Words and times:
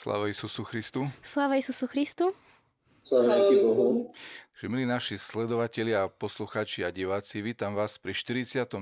Sláva 0.00 0.32
Isusu 0.32 0.64
Christu. 0.64 1.12
Sláva 1.20 1.60
Isusu 1.60 1.84
Christu. 1.84 2.32
Sláva 3.04 3.52
Bohu. 3.52 4.08
Takže 4.56 4.72
milí 4.72 4.88
naši 4.88 5.20
sledovatelia, 5.20 6.08
posluchači 6.08 6.84
a 6.84 6.92
diváci, 6.92 7.44
vítam 7.44 7.76
vás 7.76 8.00
pri 8.00 8.16
49. 8.16 8.80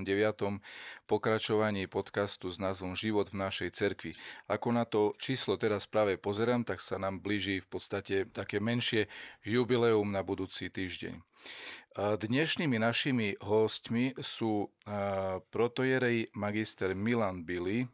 pokračovaní 1.11 1.91
podcastu 1.91 2.55
s 2.55 2.63
názvom 2.63 2.95
Život 2.95 3.35
v 3.35 3.51
našej 3.51 3.71
cerkvi. 3.75 4.15
Ako 4.47 4.71
na 4.71 4.87
to 4.87 5.19
číslo 5.19 5.59
teraz 5.59 5.91
práve 5.91 6.23
pozerám, 6.23 6.63
tak 6.63 6.79
sa 6.79 7.03
nám 7.03 7.19
blíži 7.19 7.59
v 7.63 7.67
podstate 7.67 8.31
také 8.31 8.63
menšie 8.63 9.11
jubileum 9.43 10.15
na 10.15 10.23
budúci 10.23 10.71
týždeň. 10.71 11.19
Dnešnými 11.99 12.79
našimi 12.79 13.35
hostmi 13.43 14.15
sú 14.23 14.71
protojerej 15.51 16.31
magister 16.31 16.95
Milan 16.95 17.43
Billy, 17.43 17.91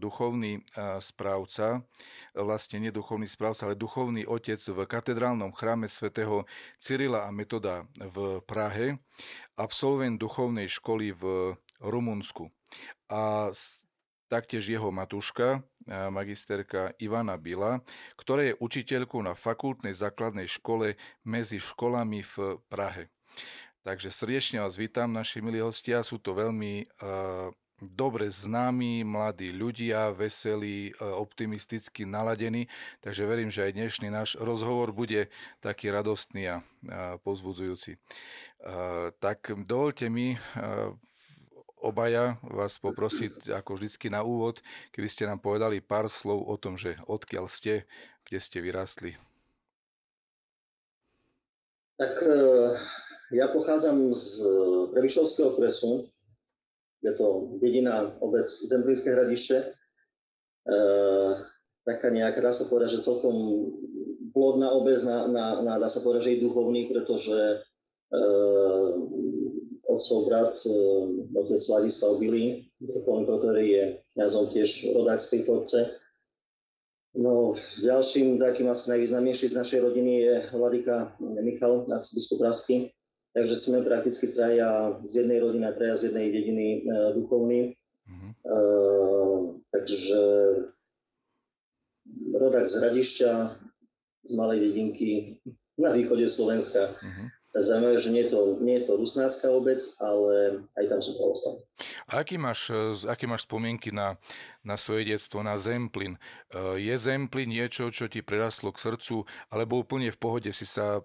duchovný 0.00 0.64
správca, 0.96 1.84
vlastne 2.32 2.80
nie 2.80 2.88
duchovný 2.88 3.28
správca, 3.28 3.68
ale 3.68 3.76
duchovný 3.76 4.24
otec 4.24 4.56
v 4.56 4.88
katedrálnom 4.88 5.52
chráme 5.52 5.84
svätého 5.84 6.48
Cyrila 6.80 7.28
a 7.28 7.30
Metoda 7.30 7.84
v 8.00 8.40
Prahe, 8.48 8.96
absolvent 9.60 10.16
duchovnej 10.16 10.72
školy 10.72 11.12
v 11.12 11.52
Rumunsku. 11.76 12.48
A 13.12 13.52
taktiež 14.32 14.64
jeho 14.64 14.88
matuška, 14.88 15.60
magisterka 16.08 16.96
Ivana 16.96 17.36
Bila, 17.36 17.84
ktorá 18.16 18.48
je 18.48 18.56
učiteľkou 18.56 19.20
na 19.20 19.36
fakultnej 19.36 19.92
základnej 19.92 20.48
škole 20.48 20.96
medzi 21.20 21.60
školami 21.60 22.24
v 22.24 22.56
Prahe. 22.72 23.12
Takže 23.82 24.14
srdečne 24.14 24.62
vás 24.62 24.78
vítam, 24.78 25.10
naši 25.10 25.42
milí 25.42 25.58
hostia. 25.58 26.06
Sú 26.06 26.22
to 26.22 26.38
veľmi 26.38 26.86
uh, 26.86 27.50
dobre 27.82 28.30
známi, 28.30 29.02
mladí 29.02 29.50
ľudia, 29.50 30.14
veselí, 30.14 30.94
uh, 30.94 31.18
optimisticky 31.18 32.06
naladení. 32.06 32.70
Takže 33.02 33.26
verím, 33.26 33.50
že 33.50 33.66
aj 33.66 33.74
dnešný 33.74 34.08
náš 34.14 34.38
rozhovor 34.38 34.94
bude 34.94 35.26
taký 35.58 35.90
radostný 35.90 36.42
a 36.46 36.56
uh, 36.62 37.18
pozbudzujúci. 37.26 37.98
Uh, 38.62 39.10
tak 39.18 39.50
dovolte 39.66 40.06
mi 40.06 40.38
uh, 40.38 40.94
obaja 41.82 42.38
vás 42.46 42.78
poprosiť 42.78 43.50
ako 43.50 43.74
vždycky 43.74 44.06
na 44.06 44.22
úvod, 44.22 44.62
keby 44.94 45.10
ste 45.10 45.26
nám 45.26 45.42
povedali 45.42 45.82
pár 45.82 46.06
slov 46.06 46.46
o 46.46 46.54
tom, 46.54 46.78
že 46.78 46.94
odkiaľ 47.10 47.50
ste, 47.50 47.90
kde 48.22 48.38
ste 48.38 48.62
vyrastli. 48.62 49.18
Tak 51.98 52.14
ja 53.32 53.48
pochádzam 53.48 54.12
z 54.12 54.44
Prevyšovského 54.92 55.56
okresu, 55.56 56.12
je 57.02 57.12
to 57.18 57.58
jediná 57.58 58.14
obec 58.22 58.46
Zemplínske 58.46 59.10
hradište. 59.10 59.58
E, 59.58 59.66
taká 61.82 62.14
nejaká, 62.14 62.38
dá 62.38 62.54
sa 62.54 62.70
povedať, 62.70 62.94
že 62.94 63.06
celkom 63.10 63.34
plodná 64.30 64.70
obec, 64.70 65.02
na, 65.02 65.26
na, 65.26 65.46
na, 65.66 65.74
dá 65.82 65.90
sa 65.90 66.00
povedať, 66.06 66.30
že 66.30 66.34
i 66.38 66.42
duchovný, 66.46 66.86
pretože 66.94 67.34
e, 67.34 68.20
otcov 69.82 70.18
brat, 70.30 70.54
e, 70.62 70.78
otec 71.34 71.58
Ladislav 71.58 72.22
Bilý, 72.22 72.70
ktorý 73.10 73.64
je 73.66 73.84
kniazom 74.14 74.46
tiež 74.54 74.94
rodák 74.94 75.18
z 75.18 75.30
tejto 75.36 75.50
obce. 75.58 75.80
No, 77.12 77.52
ďalším 77.82 78.40
takým 78.40 78.72
asi 78.72 78.88
najvýznamnejším 78.94 79.52
z 79.52 79.58
našej 79.58 79.80
rodiny 79.84 80.12
je 80.24 80.34
Vladika 80.56 81.12
Michal, 81.20 81.84
arcibiskup 81.92 82.40
Prasky, 82.40 82.88
Takže 83.32 83.56
sme 83.56 83.80
prakticky 83.80 84.28
traja 84.36 85.00
z 85.08 85.24
jednej 85.24 85.40
rodiny 85.40 85.64
a 85.64 85.72
traja 85.72 85.96
z 85.96 86.02
jednej 86.12 86.28
dediny 86.28 86.66
e, 86.68 86.78
duchovní. 87.16 87.60
Mm-hmm. 88.04 88.32
E, 88.44 88.58
takže 89.72 90.20
rodak 92.36 92.68
z 92.68 92.76
Radišťa, 92.76 93.32
z 94.28 94.32
malej 94.36 94.58
dedinky 94.68 95.40
na 95.80 95.96
východe 95.96 96.28
Slovenska. 96.28 96.92
Mm-hmm. 97.00 97.28
Zaujímavé, 97.52 98.00
že 98.00 98.10
nie 98.16 98.24
je, 98.24 98.30
to, 98.32 98.40
nie 98.64 98.80
je 98.80 98.84
to 98.88 98.96
rusnácká 98.96 99.52
obec, 99.52 99.84
ale 100.00 100.64
aj 100.72 100.84
tam 100.88 101.00
sú 101.04 101.20
pravoslavní. 101.20 101.60
A 102.08 102.12
aký 102.24 102.40
máš, 102.40 102.72
e, 102.72 103.08
aký 103.08 103.28
máš 103.28 103.44
spomienky 103.44 103.92
na, 103.92 104.16
na 104.64 104.80
svoje 104.80 105.12
detstvo, 105.12 105.44
na 105.44 105.60
Zemplin? 105.60 106.16
E, 106.48 106.80
je 106.80 106.94
Zemplin 106.96 107.52
niečo, 107.52 107.92
čo 107.92 108.08
ti 108.08 108.24
prerastlo 108.24 108.72
k 108.72 108.92
srdcu, 108.92 109.28
alebo 109.52 109.84
úplne 109.84 110.08
v 110.08 110.20
pohode 110.20 110.48
si 110.52 110.64
sa 110.64 111.04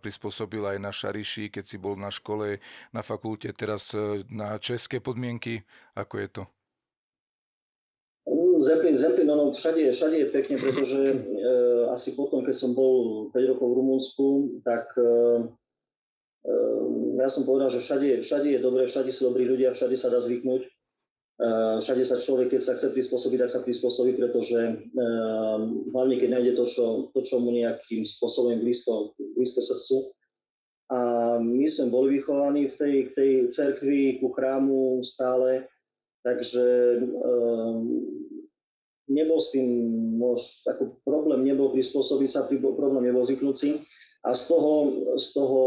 prispôsobil 0.00 0.60
aj 0.60 0.78
na 0.78 0.92
Šariši, 0.92 1.48
keď 1.48 1.64
si 1.64 1.76
bol 1.80 1.96
na 1.96 2.12
škole, 2.12 2.60
na 2.92 3.00
fakulte, 3.00 3.48
teraz 3.56 3.96
e, 3.96 4.22
na 4.28 4.60
české 4.60 5.00
podmienky. 5.00 5.64
Ako 5.96 6.20
je 6.20 6.28
to? 6.28 6.42
Mm, 8.26 8.60
Zemplín, 8.60 8.96
Zemplín, 8.96 9.30
ono 9.30 9.52
všade, 9.52 9.92
všade 9.92 10.16
je 10.18 10.26
pekne, 10.34 10.56
pretože 10.58 11.00
e, 11.14 11.18
asi 11.94 12.12
potom, 12.18 12.44
keď 12.44 12.56
som 12.58 12.74
bol 12.74 13.28
5 13.30 13.50
rokov 13.54 13.66
v 13.70 13.76
Rumunsku, 13.78 14.26
tak 14.66 14.92
e, 14.98 15.12
e, 16.44 16.54
ja 17.22 17.28
som 17.30 17.46
povedal, 17.46 17.70
že 17.70 17.80
všade, 17.80 18.26
všade 18.26 18.48
je 18.50 18.60
dobré, 18.60 18.84
všade 18.90 19.14
sú 19.14 19.32
dobrí 19.32 19.46
ľudia, 19.46 19.72
všade 19.72 19.96
sa 19.96 20.12
dá 20.12 20.18
zvyknúť. 20.20 20.75
Eh, 21.36 21.76
všade 21.84 22.00
sa 22.08 22.16
človek, 22.16 22.56
keď 22.56 22.62
sa 22.64 22.72
chce 22.80 22.96
prispôsobiť, 22.96 23.44
tak 23.44 23.52
sa 23.52 23.60
prispôsobí, 23.60 24.16
pretože 24.16 24.56
eh, 24.72 25.58
hlavne 25.92 26.16
keď 26.16 26.28
nájde 26.32 26.52
to, 26.56 26.64
čo, 26.64 26.86
to, 27.12 27.20
čo 27.20 27.44
mu 27.44 27.52
nejakým 27.52 28.08
spôsobom 28.08 28.56
blízko, 28.64 29.12
blízko 29.36 29.60
srdcu. 29.60 29.96
A 30.86 31.00
my 31.44 31.66
sme 31.68 31.92
boli 31.92 32.16
vychovaní 32.16 32.72
v 32.72 32.76
tej, 32.80 32.94
tej 33.12 33.32
cerkvi, 33.52 34.16
ku 34.22 34.32
chrámu 34.32 35.02
stále, 35.02 35.66
takže 36.22 37.02
um, 37.02 38.06
nebol 39.10 39.42
s 39.42 39.50
tým 39.50 39.66
mož, 40.14 40.62
ako 40.70 41.02
problém 41.02 41.42
nebol 41.42 41.74
prispôsobiť 41.74 42.30
sa, 42.30 42.46
problém 42.46 43.02
nebol 43.02 43.26
zvyknúť 43.26 43.56
si. 43.58 43.82
A 44.26 44.34
z 44.34 44.50
toho, 44.50 44.72
z 45.14 45.26
toho 45.38 45.58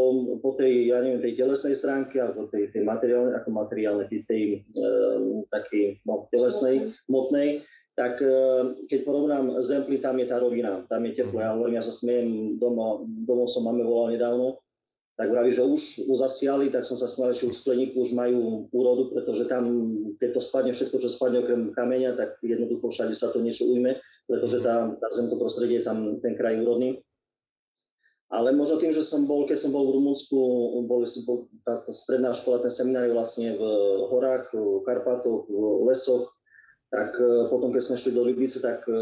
po 0.43 0.51
tej, 0.59 0.91
ja 0.91 0.99
neviem, 0.99 1.23
tej 1.23 1.39
telesnej 1.39 1.79
stránke, 1.79 2.19
alebo 2.19 2.51
tej, 2.51 2.75
tej 2.75 2.83
materiálnej, 2.83 3.39
ako 3.39 3.49
materiálnej, 3.55 4.05
tej, 4.11 4.21
tej 4.27 4.43
um, 4.75 5.47
takej 5.47 6.03
no, 6.03 6.27
telesnej, 6.27 6.91
motnej, 7.07 7.63
tak 7.95 8.19
uh, 8.19 8.75
keď 8.91 8.99
porovnám 9.07 9.63
Zempli, 9.63 10.03
tam 10.03 10.19
je 10.19 10.27
tá 10.27 10.43
rovina, 10.43 10.83
tam 10.91 11.07
je 11.07 11.23
teplo. 11.23 11.39
Ja 11.39 11.55
hovorím, 11.55 11.79
ja 11.79 11.87
sa 11.87 11.95
smiem, 11.95 12.59
doma, 12.59 12.99
domov 13.23 13.47
som 13.47 13.63
máme 13.63 13.79
volal 13.79 14.19
nedávno, 14.19 14.59
tak 15.19 15.35
vraví, 15.35 15.51
že 15.51 15.67
už, 15.67 16.07
zasiali, 16.15 16.71
tak 16.71 16.87
som 16.87 16.95
sa 16.95 17.03
smial, 17.03 17.35
že 17.35 17.51
už 17.51 17.55
v 17.55 17.63
skleníku 17.63 18.07
už 18.07 18.15
majú 18.15 18.71
úrodu, 18.71 19.11
pretože 19.11 19.51
tam, 19.51 19.67
keď 20.15 20.35
to 20.35 20.39
spadne, 20.39 20.71
všetko, 20.71 20.95
čo 20.95 21.11
spadne 21.11 21.43
okrem 21.43 21.75
kameňa, 21.75 22.15
tak 22.15 22.39
jednoducho 22.39 22.87
všade 22.87 23.11
sa 23.11 23.27
to 23.35 23.43
niečo 23.43 23.67
ujme, 23.67 23.99
pretože 24.27 24.63
tá, 24.63 24.95
tá 24.95 25.07
zemto 25.11 25.35
prostredie 25.35 25.83
tam 25.83 26.23
ten 26.23 26.39
kraj 26.39 26.63
úrodný. 26.63 27.03
Ale 28.29 28.53
možno 28.53 28.77
tým, 28.77 28.93
že 28.93 29.01
som 29.01 29.25
bol, 29.25 29.49
keď 29.49 29.57
som 29.57 29.71
bol 29.73 29.89
v 29.89 29.97
Rumunsku, 29.97 30.37
bol, 30.85 31.01
bol 31.01 31.37
tá, 31.65 31.81
stredná 31.89 32.29
škola, 32.29 32.61
ten 32.61 32.69
seminár 32.69 33.09
vlastne 33.09 33.57
v 33.57 33.63
horách, 34.05 34.53
v 34.53 34.85
Karpatoch, 34.85 35.49
v 35.49 35.89
lesoch, 35.89 36.29
tak 36.93 37.17
e, 37.17 37.49
potom, 37.49 37.73
keď 37.73 37.81
sme 37.85 37.97
šli 37.97 38.11
do 38.13 38.23
Libice, 38.25 38.61
tak 38.61 38.85
e, 38.85 38.93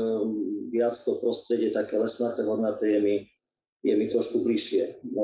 viac 0.71 0.95
to 0.95 1.19
prostredie 1.19 1.75
také 1.75 1.99
lesnaté, 1.99 2.47
hornaté 2.47 2.95
je 2.95 2.99
mi, 3.03 3.15
je 3.83 3.93
mi 3.99 4.07
trošku 4.07 4.47
bližšie. 4.47 4.83
E, 4.83 5.23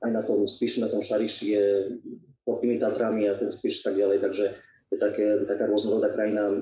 aj 0.00 0.10
na 0.12 0.24
tom 0.24 0.48
spíš 0.48 0.80
na 0.80 0.88
tom 0.88 1.04
Šariši 1.04 1.46
je 1.52 1.64
pod 2.48 2.64
tými 2.64 2.80
Tatrami 2.80 3.28
a 3.28 3.36
ten 3.36 3.52
spíš 3.52 3.84
tak 3.84 4.00
ďalej, 4.00 4.24
takže 4.24 4.46
je 4.92 4.96
také, 4.96 5.44
taká 5.48 5.68
rôznorodá 5.68 6.12
krajina, 6.12 6.52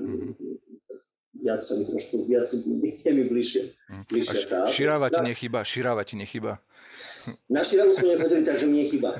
viac 1.40 1.60
sa 1.64 1.76
mi 1.76 1.84
trošku, 1.88 2.28
viac 2.28 2.46
je 2.48 3.10
mi 3.12 3.24
bližšie. 3.26 3.62
Bližšie 4.08 4.68
širáva 4.70 5.08
ti 5.08 5.20
nechyba, 5.24 5.60
širáva 5.64 6.02
ti 6.04 6.14
nechyba. 6.20 6.60
Na 7.52 7.60
Širavu 7.60 7.92
sme 7.92 8.16
nechodili, 8.16 8.42
takže 8.44 8.64
mne 8.64 8.84
chyba. 8.88 9.10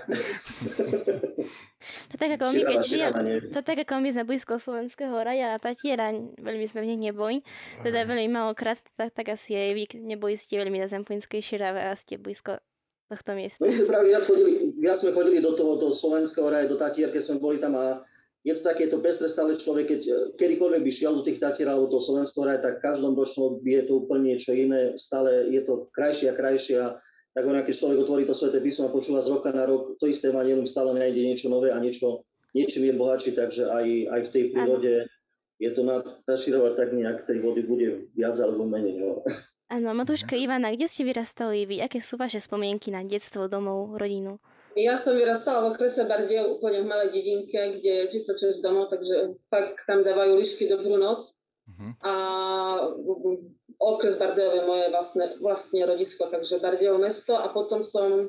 To 2.13 2.15
tak 2.17 2.37
ako 2.37 2.53
my, 2.53 2.61
keď 2.65 2.79
žijem, 2.85 3.13
to 3.53 3.61
tak 3.61 3.79
ako 3.85 4.01
my 4.01 4.09
sme 4.13 4.25
blízko 4.29 4.57
Slovenského 4.57 5.13
raja 5.17 5.57
a 5.57 5.61
Tatiera, 5.61 6.13
veľmi 6.41 6.65
sme 6.69 6.85
v 6.85 6.89
nich 6.93 7.01
neboli, 7.01 7.37
teda 7.85 8.05
veľmi 8.05 8.29
malokrát, 8.33 8.81
tak, 8.97 9.13
tak 9.17 9.33
asi 9.33 9.57
aj 9.57 9.71
vy 9.77 9.85
neboli 10.01 10.37
ste 10.37 10.61
veľmi 10.61 10.81
na 10.81 10.89
Zemplínskej 10.89 11.41
Širave 11.41 11.81
a 11.81 11.97
ste 11.97 12.21
blízko 12.21 12.61
tohto 13.09 13.33
miesta. 13.37 13.65
My 13.65 13.73
sme 13.73 13.87
práve 13.89 14.13
viac, 14.13 14.25
chodili, 14.25 14.77
viac 14.77 14.97
sme 15.01 15.11
chodili 15.17 15.39
do 15.41 15.53
toho, 15.57 15.73
do 15.81 15.89
Slovenského 15.93 16.49
raja, 16.49 16.69
do 16.69 16.77
Tatier, 16.77 17.09
keď 17.13 17.23
sme 17.25 17.37
boli 17.41 17.57
tam 17.61 17.77
a 17.77 18.01
je 18.41 18.57
to 18.57 18.63
takéto 18.65 18.97
stále 19.13 19.53
človek, 19.53 19.87
keď 19.97 20.01
kedykoľvek 20.41 20.81
by 20.81 20.93
šiel 20.93 21.13
do 21.13 21.23
tých 21.25 21.45
Tatier 21.45 21.69
alebo 21.69 21.93
do 21.93 22.01
Slovenského 22.01 22.49
raja, 22.49 22.65
tak 22.65 22.81
každom 22.81 23.13
ročnom 23.13 23.61
je 23.61 23.85
to 23.85 24.01
úplne 24.01 24.33
niečo 24.33 24.57
iné, 24.57 24.97
stále 24.97 25.53
je 25.53 25.61
to 25.61 25.93
krajšie 25.93 26.33
a 26.33 26.39
krajšie 26.39 26.77
a 26.81 26.97
tak 27.31 27.47
on, 27.47 27.61
keď 27.63 27.75
človek 27.77 27.99
otvorí 28.01 28.23
to 28.27 28.35
sveté 28.35 28.59
písmo 28.59 28.89
a 28.89 28.95
počúva 28.95 29.21
z 29.23 29.31
roka 29.31 29.53
na 29.53 29.69
rok 29.69 29.95
to 30.01 30.09
isté 30.09 30.33
evangelium, 30.33 30.67
stále 30.67 30.97
nájde 30.97 31.21
niečo 31.21 31.47
nové 31.53 31.71
a 31.71 31.79
niečo, 31.79 32.27
niečím 32.57 32.91
je 32.91 32.95
bohatší, 32.97 33.31
takže 33.37 33.69
aj, 33.71 33.87
aj 34.09 34.21
v 34.25 34.33
tej 34.33 34.45
prírode 34.51 34.93
ano. 35.05 35.11
je 35.61 35.71
to 35.77 35.83
naširovať 36.27 36.73
tak 36.75 36.89
nejak 36.97 37.19
tej 37.29 37.39
vody 37.45 37.63
bude 37.63 37.89
viac 38.17 38.35
alebo 38.41 38.67
menej. 38.67 38.99
No. 38.99 39.23
Áno, 39.71 39.95
Matúška 39.95 40.35
Ivana, 40.35 40.75
kde 40.75 40.91
ste 40.91 41.07
vyrastali 41.07 41.63
vy? 41.63 41.79
Aké 41.79 42.03
sú 42.03 42.19
vaše 42.19 42.43
spomienky 42.43 42.91
na 42.91 43.07
detstvo, 43.07 43.47
domov, 43.47 43.95
rodinu? 43.95 44.43
Ja 44.81 44.97
som 44.97 45.17
vyrastala 45.17 45.69
v 45.69 45.77
okrese 45.77 46.09
Bardiel, 46.09 46.57
úplne 46.57 46.81
v 46.83 46.91
malej 46.91 47.11
dedinke, 47.13 47.81
kde 47.81 48.09
je 48.09 48.23
36 48.25 48.65
domov, 48.65 48.89
takže 48.89 49.37
fakt 49.53 49.85
tam 49.85 50.01
dávajú 50.01 50.41
lišky 50.41 50.67
dobrú 50.73 50.97
noc. 50.97 51.45
Uh-huh. 51.69 51.93
A 52.03 52.13
okres 53.81 54.21
Bardejov 54.21 54.53
je 54.57 54.65
moje 54.69 54.87
vlastne, 54.93 55.27
vlastne 55.41 55.81
rodisko, 55.89 56.29
takže 56.29 56.61
Bardejov 56.61 57.01
mesto 57.01 57.37
a 57.37 57.49
potom 57.53 57.81
som 57.81 58.29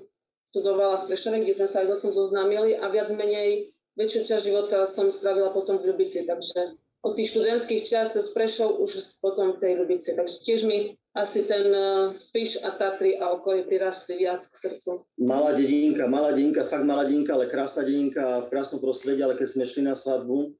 študovala 0.51 1.03
v 1.03 1.15
Prešove, 1.15 1.43
kde 1.43 1.55
sme 1.55 1.67
sa 1.67 1.83
aj 1.83 1.87
s 1.87 1.93
otcom 1.99 2.11
zoznámili 2.11 2.75
a 2.75 2.91
viac 2.91 3.11
menej 3.15 3.71
väčšiu 3.95 4.21
časť 4.27 4.43
života 4.47 4.83
som 4.87 5.11
spravila 5.11 5.51
potom 5.51 5.79
v 5.79 5.91
Ľubici, 5.91 6.23
takže 6.27 6.79
od 7.01 7.17
tých 7.17 7.33
študentských 7.33 7.83
čas 7.83 8.13
cez 8.13 8.31
Prešov 8.31 8.79
už 8.79 9.19
potom 9.19 9.57
v 9.57 9.59
tej 9.59 9.73
Ľubici. 9.79 10.13
Takže 10.15 10.37
tiež 10.45 10.69
mi 10.69 10.95
asi 11.11 11.43
ten 11.43 11.67
uh, 11.67 12.15
Spiš 12.15 12.63
a 12.63 12.71
Tatry 12.79 13.19
a 13.19 13.35
okolie 13.35 13.67
prirastli 13.67 14.23
viac 14.23 14.39
k 14.39 14.55
srdcu. 14.55 15.03
Malá 15.19 15.51
dedinka, 15.51 16.07
malá 16.07 16.31
dedinka, 16.31 16.63
fakt 16.63 16.87
malá 16.87 17.03
dedinka, 17.03 17.35
ale 17.35 17.51
krásna 17.51 17.83
dedinka 17.83 18.47
v 18.47 18.49
krásnom 18.51 18.79
prostredí, 18.79 19.19
ale 19.19 19.35
keď 19.35 19.47
sme 19.47 19.63
šli 19.67 19.83
na 19.83 19.95
svadbu, 19.95 20.55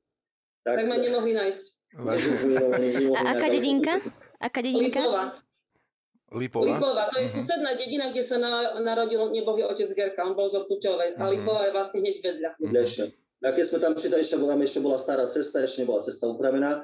tak, 0.68 0.84
tak 0.84 0.86
ma 0.92 0.98
nemohli 1.00 1.32
nájsť. 1.34 1.64
A 1.98 3.22
aká 3.36 3.48
dedinka? 3.52 3.94
Aká 4.40 4.60
dedinka? 4.64 5.00
Lipova. 5.00 5.26
Lipova? 6.32 6.64
Lipova, 6.64 7.04
to 7.12 7.20
je 7.20 7.28
uh-huh. 7.28 7.36
susedná 7.44 7.76
dedina, 7.76 8.08
kde 8.16 8.24
sa 8.24 8.40
na, 8.40 8.80
narodil 8.80 9.20
nebohý 9.36 9.68
otec 9.68 9.92
Gerka, 9.92 10.24
on 10.24 10.32
bol 10.32 10.48
z 10.48 10.64
Ortučovej. 10.64 11.20
Uh-huh. 11.20 11.24
A 11.24 11.24
mhm. 11.28 11.32
Lipova 11.36 11.62
je 11.68 11.72
vlastne 11.76 12.00
hneď 12.00 12.16
vedľa. 12.24 12.50
Uh-huh. 12.60 13.08
A 13.42 13.48
keď 13.52 13.66
sme 13.68 13.78
tam 13.84 13.92
prišli, 13.98 14.22
ešte 14.22 14.38
bola, 14.40 14.54
ešte 14.62 14.80
bola 14.80 14.98
stará 15.02 15.26
cesta, 15.28 15.60
ešte 15.66 15.84
nebola 15.84 16.00
cesta 16.06 16.30
upravená, 16.30 16.72
e, 16.78 16.82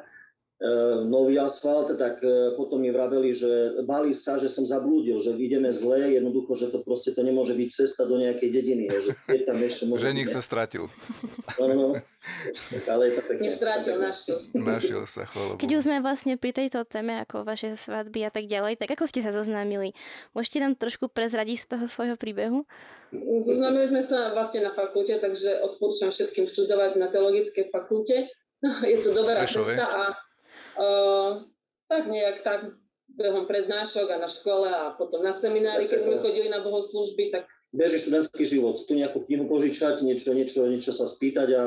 nový 1.05 1.37
asfalt, 1.37 1.93
tak 2.01 2.17
e, 2.25 2.57
potom 2.57 2.81
mi 2.81 2.89
vraveli, 2.89 3.29
že 3.29 3.85
bali 3.85 4.09
sa, 4.09 4.41
že 4.41 4.49
som 4.49 4.65
zablúdil, 4.65 5.21
že 5.21 5.37
ideme 5.37 5.69
zle, 5.69 6.17
jednoducho, 6.17 6.57
že 6.57 6.73
to 6.73 6.81
proste 6.81 7.13
to 7.13 7.21
nemôže 7.21 7.53
byť 7.53 7.69
cesta 7.69 8.09
do 8.09 8.17
nejakej 8.17 8.49
dediny, 8.49 8.89
že 8.89 9.13
je 9.29 9.45
tam 9.45 9.61
ešte 9.61 9.85
môže 9.85 10.09
Že 10.09 10.17
nik 10.17 10.29
sa 10.33 10.41
stratil. 10.41 10.89
No, 11.61 11.63
no, 11.69 11.75
no. 11.77 11.87
Ale 12.89 13.01
je 13.05 13.13
to 13.13 13.21
pekne. 13.29 13.43
Nestrátil, 13.45 13.95
našiel 14.01 14.37
sa. 14.41 14.53
Našiel 14.57 15.03
sa, 15.05 15.23
Keď 15.61 15.69
už 15.77 15.81
sme 15.85 16.01
vlastne 16.01 16.33
pri 16.41 16.51
tejto 16.57 16.81
téme, 16.89 17.21
ako 17.21 17.45
vaše 17.45 17.77
svadby 17.77 18.25
a 18.25 18.33
tak 18.33 18.49
ďalej, 18.49 18.81
tak 18.81 18.97
ako 18.97 19.05
ste 19.05 19.21
sa 19.21 19.29
zoznámili? 19.29 19.93
Môžete 20.33 20.57
nám 20.57 20.73
trošku 20.73 21.05
prezradiť 21.05 21.57
z 21.63 21.67
toho 21.77 21.85
svojho 21.85 22.17
príbehu? 22.17 22.65
Zoznámili 23.45 23.85
sme 23.85 24.01
sa 24.01 24.33
vlastne 24.33 24.65
na 24.65 24.73
fakulte, 24.73 25.21
takže 25.21 25.61
odporúčam 25.63 26.09
všetkým 26.09 26.49
študovať 26.49 26.97
na 26.97 27.13
teologickej 27.13 27.69
fakulte. 27.69 28.25
Je 28.89 28.97
to 29.05 29.13
dobrá 29.13 29.45
Prešové. 29.45 29.77
cesta 29.77 29.85
a 29.85 30.03
uh, 30.77 31.41
tak 31.89 32.07
nejak 32.07 32.45
tak 32.45 32.59
behom 33.17 33.49
prednášok 33.49 34.13
a 34.13 34.17
na 34.21 34.29
škole 34.29 34.69
a 34.69 34.93
potom 34.93 35.25
na 35.25 35.33
seminári, 35.33 35.89
keď 35.89 35.99
sme 36.05 36.21
chodili 36.21 36.53
na 36.53 36.61
bohoslužby, 36.61 37.33
tak 37.33 37.49
beží 37.73 37.97
študentský 37.97 38.45
život. 38.45 38.85
Tu 38.85 38.93
nejakú 38.95 39.25
knihu 39.25 39.49
požičať, 39.49 40.05
niečo, 40.05 40.31
niečo, 40.37 40.69
niečo 40.69 40.93
sa 40.93 41.09
spýtať 41.09 41.49
a 41.57 41.63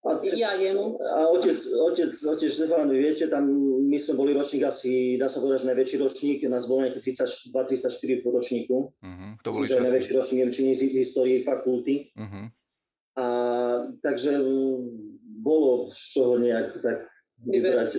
a, 0.00 0.16
ja 0.24 0.56
jemu. 0.56 0.96
A 0.96 1.28
otec, 1.28 1.60
otec, 1.76 2.08
otec 2.08 2.48
Štefán, 2.48 2.88
viete, 2.88 3.28
tam 3.28 3.44
my 3.84 4.00
sme 4.00 4.16
boli 4.16 4.32
ročník 4.32 4.64
asi, 4.64 5.20
dá 5.20 5.28
sa 5.28 5.44
povedať, 5.44 5.68
že 5.68 5.70
najväčší 5.76 5.96
ročník, 6.00 6.38
nás 6.48 6.64
bolo 6.64 6.88
nejaké 6.88 7.04
32-34 7.04 8.24
po 8.24 8.32
ročníku. 8.32 8.76
Uh-huh, 8.96 9.30
to 9.44 9.52
boli 9.52 9.68
Čiže 9.68 9.84
najväčší 9.84 10.12
ročník 10.16 10.48
v 10.48 10.96
histórii 11.04 11.38
fakulty. 11.44 12.16
Uh-huh. 12.16 12.48
A 13.20 13.26
takže 14.00 14.40
bolo 15.44 15.92
z 15.92 16.00
čoho 16.16 16.40
nejak 16.40 16.80
tak 16.80 17.04
vybrať. 17.44 17.90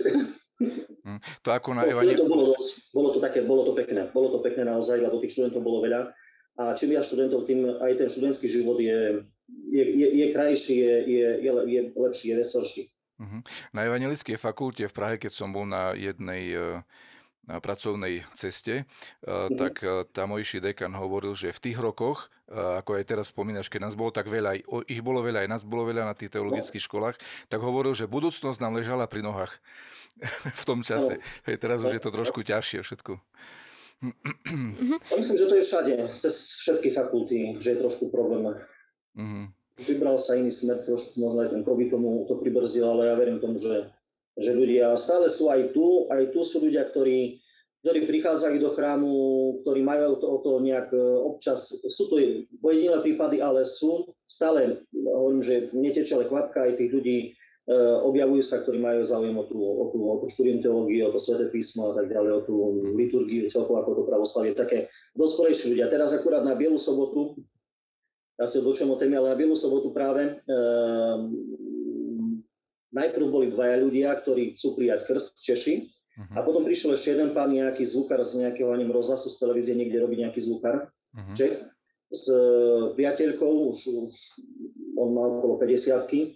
Uh-huh. 0.62 1.18
To 1.42 1.48
ako 1.50 1.74
na 1.74 1.82
no, 1.82 1.90
Evani... 1.90 2.14
to 2.14 2.30
bolo, 2.30 2.54
dosť, 2.54 2.94
bolo 2.94 3.08
to 3.10 3.18
také, 3.18 3.42
bolo 3.42 3.62
to 3.66 3.72
pekné. 3.74 4.06
Bolo 4.14 4.38
to 4.38 4.38
pekné 4.38 4.62
naozaj, 4.68 5.02
lebo 5.02 5.18
tých 5.18 5.34
študentov 5.34 5.62
bolo 5.66 5.82
veľa. 5.82 6.14
A 6.60 6.76
čím 6.76 6.94
viac 6.94 7.08
študentov, 7.08 7.48
tým 7.48 7.64
aj 7.80 7.92
ten 7.98 8.08
študentský 8.08 8.46
život 8.46 8.78
je, 8.78 9.24
je, 9.72 9.82
je, 9.82 10.06
je 10.22 10.26
krajší, 10.30 10.76
je, 10.78 10.94
je, 11.08 11.28
je, 11.42 11.50
je 11.66 11.80
lepší, 11.96 12.26
je 12.30 12.36
veselší. 12.38 12.82
Uh-huh. 13.18 13.40
Na 13.74 13.86
Evangelickej 13.88 14.36
fakulte 14.38 14.86
v 14.86 14.94
Prahe, 14.94 15.16
keď 15.16 15.32
som 15.32 15.50
bol 15.50 15.66
na 15.66 15.96
jednej 15.96 16.54
uh, 16.54 16.84
pracovnej 17.46 18.22
ceste, 18.38 18.86
uh, 19.26 19.50
uh-huh. 19.50 19.58
tak 19.58 19.82
uh, 19.82 20.06
tamojší 20.06 20.62
dekan 20.62 20.94
hovoril, 20.94 21.34
že 21.34 21.50
v 21.50 21.70
tých 21.70 21.78
rokoch, 21.78 22.30
uh, 22.46 22.78
ako 22.78 23.02
aj 23.02 23.04
teraz 23.04 23.34
spomínaš, 23.34 23.66
keď 23.66 23.90
nás 23.90 23.98
bolo 23.98 24.14
tak 24.14 24.30
veľa, 24.30 24.62
ich 24.86 25.02
bolo 25.02 25.26
veľa, 25.26 25.42
aj 25.42 25.50
nás 25.50 25.62
bolo 25.66 25.82
veľa 25.90 26.06
na 26.06 26.14
tých 26.14 26.30
teologických 26.30 26.86
školách, 26.86 27.18
tak 27.50 27.58
hovoril, 27.58 27.98
že 27.98 28.06
budúcnosť 28.06 28.62
nám 28.62 28.78
ležala 28.78 29.10
pri 29.10 29.26
nohách 29.26 29.50
v 30.60 30.64
tom 30.64 30.86
čase. 30.86 31.18
Hej, 31.42 31.58
teraz 31.58 31.82
už 31.82 31.98
je 31.98 32.02
to 32.02 32.14
trošku 32.14 32.46
ťažšie 32.46 32.86
všetko. 32.86 33.18
Uh-huh. 34.02 34.98
Myslím, 35.14 35.38
že 35.38 35.46
to 35.46 35.54
je 35.54 35.62
všade, 35.62 35.94
cez 36.18 36.58
všetky 36.58 36.90
fakulty, 36.90 37.54
že 37.62 37.78
je 37.78 37.86
trošku 37.86 38.10
problém. 38.10 38.50
Uh-huh. 39.14 39.46
Vybral 39.78 40.18
sa 40.18 40.34
iný 40.34 40.50
smer, 40.50 40.82
trošku 40.82 41.22
možno 41.22 41.46
aj 41.46 41.54
ten 41.54 41.62
COVID 41.62 41.88
tomu 41.94 42.26
to 42.26 42.34
pribrzdil, 42.34 42.90
ale 42.98 43.08
ja 43.08 43.14
verím 43.14 43.38
tomu, 43.38 43.62
že, 43.62 43.94
že 44.36 44.56
ľudia 44.56 44.96
stále 44.96 45.28
sú 45.28 45.52
aj 45.52 45.76
tu, 45.76 46.08
aj 46.08 46.32
tu 46.32 46.40
sú 46.40 46.64
ľudia, 46.64 46.88
ktorí, 46.88 47.42
ktorí 47.84 48.00
prichádzajú 48.08 48.56
do 48.62 48.70
chrámu, 48.72 49.12
ktorí 49.64 49.80
majú 49.84 50.16
to, 50.16 50.28
to 50.40 50.50
nejak 50.64 50.88
e, 50.94 51.00
občas, 51.20 51.84
sú 51.84 52.08
to 52.08 52.16
pojedinilé 52.64 52.98
prípady, 53.04 53.44
ale 53.44 53.68
sú 53.68 54.08
stále, 54.24 54.80
hovorím, 54.92 55.44
že 55.44 55.68
netečie 55.76 56.16
ale 56.16 56.30
kvapka 56.32 56.64
aj 56.64 56.80
tých 56.80 56.90
ľudí, 56.96 57.18
e, 57.28 57.76
objavujú 58.08 58.40
sa, 58.40 58.64
ktorí 58.64 58.80
majú 58.80 59.04
záujem 59.04 59.36
o 59.36 59.44
tú, 59.44 59.60
o 59.60 59.84
tú, 59.92 59.98
o 60.00 60.16
tú 60.24 60.26
štúdium 60.32 60.64
teológie, 60.64 61.04
o 61.04 61.12
to 61.12 61.20
sveté 61.20 61.52
písmo 61.52 61.92
a 61.92 62.00
tak 62.00 62.08
ďalej, 62.08 62.32
o 62.32 62.40
tú 62.48 62.54
liturgiu 62.96 63.44
celkovo 63.52 63.84
ako 63.84 63.90
to 64.00 64.02
pravoslavie, 64.08 64.56
také 64.56 64.88
dosporejší 65.12 65.76
ľudia. 65.76 65.92
Teraz 65.92 66.16
akurát 66.16 66.40
na 66.40 66.56
Bielu 66.56 66.80
sobotu 66.80 67.36
ja 68.40 68.48
si 68.48 68.58
odbočujem 68.58 68.90
o 68.90 68.98
téme, 68.98 69.14
ale 69.14 69.30
na 69.30 69.38
Bielu 69.38 69.54
sobotu 69.54 69.94
práve 69.94 70.24
e, 70.24 70.32
najprv 72.92 73.26
boli 73.28 73.46
dvaja 73.50 73.80
ľudia, 73.80 74.12
ktorí 74.20 74.52
chcú 74.54 74.76
prijať 74.76 75.08
krst, 75.08 75.40
Češi, 75.40 75.74
uh-huh. 75.80 76.36
a 76.36 76.40
potom 76.44 76.62
prišiel 76.62 76.94
ešte 76.94 77.16
jeden 77.16 77.32
pán, 77.32 77.50
nejaký 77.50 77.82
zvukar 77.88 78.20
z 78.22 78.46
nejakého 78.46 78.68
neviem, 78.76 78.92
rozhlasu 78.92 79.32
z 79.32 79.40
televízie, 79.40 79.74
niekde 79.74 79.98
robí 79.98 80.20
nejaký 80.20 80.40
zvukar, 80.44 80.92
uh-huh. 80.92 81.34
Čech, 81.34 81.56
s 82.12 82.28
e, 82.28 82.40
priateľkou, 82.92 83.72
už, 83.72 83.78
už 83.88 84.12
on 85.00 85.08
mal 85.16 85.40
okolo 85.40 85.56
50 85.56 86.04
uh-huh. 86.04 86.28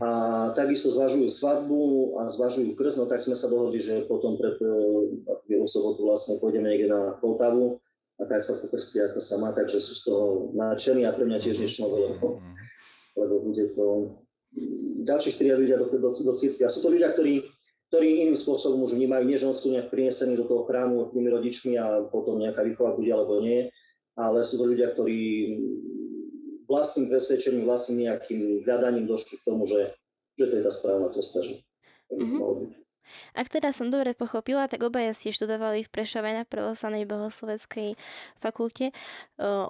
a 0.00 0.10
takisto 0.56 0.88
zvažujú 0.88 1.28
svadbu 1.28 1.80
a 2.18 2.28
zvažujú 2.32 2.72
krst, 2.72 2.96
no 2.96 3.06
tak 3.06 3.20
sme 3.20 3.36
sa 3.36 3.52
dohodli, 3.52 3.76
že 3.76 4.08
potom 4.08 4.40
pred 4.40 4.56
e, 4.58 5.60
sobotu 5.68 6.08
vlastne 6.08 6.40
pôjdeme 6.40 6.72
niekde 6.72 6.88
na 6.88 7.20
Poltavu 7.20 7.76
a 8.20 8.24
tak 8.28 8.44
sa 8.44 8.60
pokrstia 8.60 9.12
ako 9.12 9.20
sa 9.20 9.36
má, 9.40 9.52
takže 9.52 9.80
sú 9.80 9.92
z 9.96 10.02
toho 10.08 10.24
nadšení 10.56 11.04
a 11.08 11.12
pre 11.12 11.24
mňa 11.24 11.40
tiež 11.40 11.60
niečo 11.60 11.88
nové, 11.88 12.16
lebo, 12.16 12.40
lebo 13.16 13.34
bude 13.44 13.64
to 13.72 13.84
ďalší 15.06 15.30
štyria 15.32 15.56
ľudia 15.56 15.76
do, 15.80 15.86
do, 15.90 16.10
do 16.10 16.34
církvy. 16.34 16.62
A 16.66 16.72
sú 16.72 16.84
to 16.84 16.92
ľudia, 16.92 17.14
ktorí, 17.14 17.46
ktorí 17.90 18.26
iným 18.26 18.38
spôsobom 18.38 18.84
už 18.86 18.98
vnímajú, 18.98 19.24
nie 19.26 19.38
že 19.38 19.50
sú 19.50 19.72
nejak 19.72 19.90
prinesení 19.90 20.36
do 20.36 20.46
toho 20.46 20.66
chrámu 20.66 21.10
tými 21.10 21.28
rodičmi 21.30 21.74
a 21.80 22.06
potom 22.10 22.38
nejaká 22.38 22.62
výchova 22.66 22.94
bude 22.94 23.10
alebo 23.10 23.40
nie, 23.42 23.70
ale 24.18 24.44
sú 24.44 24.60
to 24.60 24.64
ľudia, 24.68 24.92
ktorí 24.92 25.18
vlastným 26.70 27.10
presvedčením, 27.10 27.66
vlastným 27.66 28.06
nejakým 28.06 28.62
hľadaním 28.62 29.10
došli 29.10 29.42
k 29.42 29.46
tomu, 29.46 29.66
že, 29.66 29.90
že 30.38 30.46
to 30.46 30.54
je 30.54 30.62
tá 30.62 30.72
správna 30.72 31.08
cesta, 31.10 31.42
že 31.42 31.58
mm-hmm. 32.14 32.38
Ak 33.34 33.50
teda 33.50 33.70
som 33.74 33.90
dobre 33.90 34.12
pochopila, 34.16 34.66
tak 34.66 34.82
obaja 34.82 35.14
ste 35.14 35.34
študovali 35.34 35.86
v 35.86 35.92
Prešove 35.92 36.30
na 36.30 36.44
pravoslavnej 36.44 37.06
bohosloveckej 37.06 37.98
fakulte. 38.38 38.90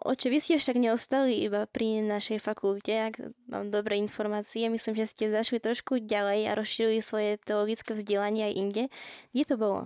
Oče, 0.04 0.26
vy 0.28 0.38
ste 0.40 0.60
však 0.60 0.76
neostali 0.80 1.44
iba 1.44 1.68
pri 1.68 2.04
našej 2.04 2.40
fakulte, 2.40 2.92
ak 3.12 3.14
mám 3.48 3.68
dobré 3.72 4.00
informácie. 4.00 4.68
Myslím, 4.72 4.96
že 4.98 5.10
ste 5.10 5.24
zašli 5.32 5.60
trošku 5.60 6.02
ďalej 6.02 6.50
a 6.50 6.56
rozšírili 6.56 7.00
svoje 7.04 7.36
teologické 7.42 7.94
vzdelanie 7.94 8.50
aj 8.50 8.54
inde. 8.54 8.84
Kde 9.32 9.44
to 9.44 9.56
bolo? 9.60 9.82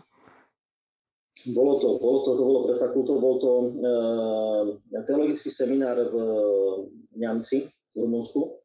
Bolo 1.51 1.83
to, 1.83 1.99
bolo 1.99 2.19
to, 2.25 2.31
to 2.39 2.43
bolo 2.47 2.59
pre 2.65 2.75
fakultu, 2.79 3.11
bol 3.21 3.37
to 3.43 3.51
e, 4.95 5.03
teologický 5.03 5.51
seminár 5.51 5.99
v 6.09 6.17
Ňamci, 7.21 7.69
v 7.69 7.95
Rumunsku. 8.01 8.65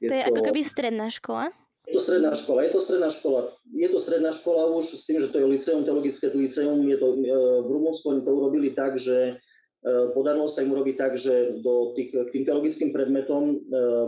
Je 0.00 0.08
to 0.10 0.14
je 0.16 0.24
to... 0.24 0.28
ako 0.32 0.40
keby 0.42 0.60
stredná 0.64 1.06
škola? 1.12 1.52
Je 1.86 1.94
to 1.94 2.02
stredná 2.02 2.34
škola, 2.34 2.66
je 2.66 2.72
to 2.74 2.80
stredná 2.82 3.10
škola. 3.14 3.40
Je 3.70 3.86
to 3.86 3.98
stredná 4.02 4.34
škola 4.34 4.74
už 4.74 4.90
s 4.90 5.06
tým, 5.06 5.22
že 5.22 5.30
to 5.30 5.38
je 5.38 5.46
liceum, 5.46 5.86
teologické 5.86 6.34
liceum. 6.34 6.82
Je 6.82 6.98
to, 6.98 7.14
e, 7.14 7.30
v 7.62 7.68
Rumunsku 7.70 8.10
oni 8.10 8.26
to 8.26 8.34
urobili 8.34 8.74
tak, 8.74 8.98
že 8.98 9.38
e, 9.86 9.94
podarilo 10.10 10.50
sa 10.50 10.66
im 10.66 10.74
urobiť 10.74 10.96
tak, 10.98 11.14
že 11.14 11.62
do 11.62 11.94
tých, 11.94 12.10
k 12.10 12.28
tým 12.34 12.42
teologickým 12.42 12.90
predmetom 12.90 13.42
e, 13.54 13.56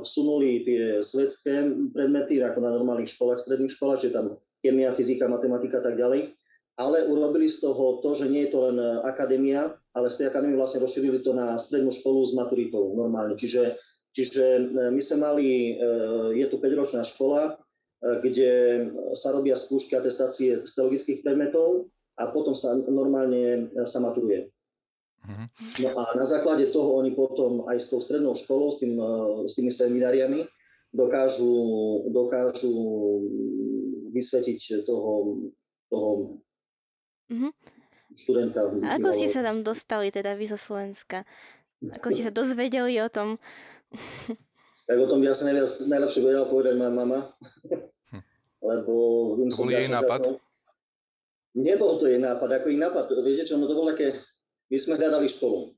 vsunuli 0.02 0.66
tie 0.66 0.82
svetské 0.98 1.70
predmety, 1.94 2.42
ako 2.42 2.58
na 2.66 2.74
normálnych 2.74 3.14
školách, 3.14 3.38
stredných 3.38 3.70
školách, 3.70 4.02
čiže 4.02 4.16
tam 4.18 4.26
chemia, 4.58 4.98
fyzika, 4.98 5.30
matematika 5.30 5.78
a 5.78 5.86
tak 5.86 6.02
ďalej. 6.02 6.34
Ale 6.82 7.06
urobili 7.06 7.46
z 7.46 7.62
toho 7.62 8.02
to, 8.02 8.10
že 8.18 8.26
nie 8.26 8.50
je 8.50 8.58
to 8.58 8.58
len 8.70 8.78
akadémia, 9.06 9.70
ale 9.94 10.10
z 10.10 10.22
tej 10.22 10.26
akadémie 10.34 10.58
vlastne 10.58 10.82
rozšírili 10.82 11.22
to 11.22 11.30
na 11.30 11.58
strednú 11.58 11.94
školu 11.94 12.26
s 12.26 12.38
maturitou 12.38 12.94
normálne. 12.94 13.34
Čiže, 13.34 13.74
čiže 14.14 14.62
my 14.94 15.02
sme 15.02 15.18
mali, 15.18 15.74
je 16.38 16.46
tu 16.46 16.62
5-ročná 16.62 17.02
škola, 17.02 17.58
kde 17.98 18.86
sa 19.18 19.34
robia 19.34 19.58
skúšky 19.58 19.98
atestácie 19.98 20.62
z 20.62 20.72
teologických 20.74 21.26
predmetov 21.26 21.90
a 22.14 22.30
potom 22.30 22.54
sa 22.54 22.78
normálne 22.86 23.74
sa 23.86 23.98
maturuje. 23.98 24.50
Mhm. 25.26 25.46
No 25.82 25.88
a 25.98 26.14
na 26.14 26.24
základe 26.24 26.70
toho 26.70 27.02
oni 27.02 27.12
potom 27.12 27.66
aj 27.66 27.78
s 27.82 27.90
tou 27.90 27.98
strednou 27.98 28.38
školou, 28.38 28.70
s, 28.70 28.78
tým, 28.80 28.96
s 29.44 29.52
tými 29.58 29.68
semináriami 29.68 30.46
dokážu, 30.94 31.52
dokážu 32.08 32.72
vysvetiť 34.08 34.88
toho, 34.88 35.36
toho 35.92 36.08
mm-hmm. 37.28 37.52
študenta. 38.16 38.60
A 38.88 38.96
ako 38.96 39.12
ste 39.12 39.28
sa 39.28 39.44
tam 39.44 39.60
dostali 39.60 40.08
teda 40.08 40.32
vy 40.32 40.48
zo 40.48 40.56
Slovenska? 40.56 41.28
Ako 41.78 42.08
ste 42.10 42.26
sa 42.26 42.32
dozvedeli 42.32 42.98
o 43.04 43.08
tom? 43.12 43.36
tak 44.88 44.96
o 44.96 45.06
tom 45.06 45.20
by 45.20 45.28
asi 45.28 45.44
najviac, 45.44 45.68
najlepšie 45.68 46.20
vedela 46.24 46.48
povedať 46.48 46.74
moja 46.80 46.92
mama. 46.96 47.18
Hm. 48.08 48.24
Lebo... 48.72 48.92
Vím, 49.36 49.52
to 49.52 49.60
bol 49.60 49.68
jej 49.68 49.92
nápad? 49.92 50.20
To... 50.24 50.32
Nebol 51.60 51.92
to 52.00 52.08
jej 52.08 52.16
nápad, 52.16 52.48
ako 52.48 52.66
jej 52.72 52.80
nápad. 52.80 53.04
Viete 53.20 53.44
čo, 53.44 53.60
no 53.60 53.68
to 53.68 53.76
bolo 53.76 53.92
také... 53.92 54.16
My 54.72 54.76
sme 54.80 54.96
hľadali 54.96 55.28
školu. 55.28 55.76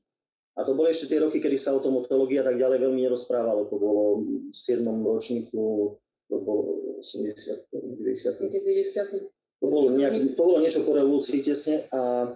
A 0.59 0.67
to 0.67 0.75
boli 0.75 0.91
ešte 0.91 1.15
tie 1.15 1.19
roky, 1.23 1.39
kedy 1.39 1.55
sa 1.55 1.71
o 1.75 1.79
tom 1.79 2.03
a 2.03 2.43
tak 2.43 2.59
ďalej 2.59 2.77
veľmi 2.83 3.07
nerozprávalo. 3.07 3.71
To 3.71 3.75
bolo 3.79 4.03
v 4.51 4.55
7. 4.55 4.83
ročníku, 4.83 5.95
to 6.27 6.35
bolo 6.43 6.99
80. 6.99 7.71
90. 7.71 8.51
90. 8.51 9.63
To 9.63 9.65
bolo, 9.69 9.95
nejak, 9.95 10.35
to 10.35 10.41
bolo 10.43 10.59
niečo 10.59 10.83
po 10.83 10.91
revolúcii 10.91 11.39
tesne 11.39 11.87
a 11.93 12.33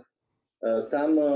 tam 0.63 1.19
e, 1.19 1.27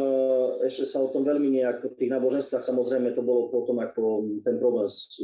ešte 0.66 0.88
sa 0.88 1.04
o 1.04 1.12
tom 1.12 1.28
veľmi 1.28 1.54
nejak, 1.60 1.86
v 1.86 1.98
tých 2.00 2.12
náboženstvách 2.12 2.64
samozrejme 2.66 3.14
to 3.14 3.22
bolo 3.22 3.52
potom 3.52 3.78
ako 3.78 4.26
ten 4.42 4.58
problém 4.58 4.88
s 4.88 5.22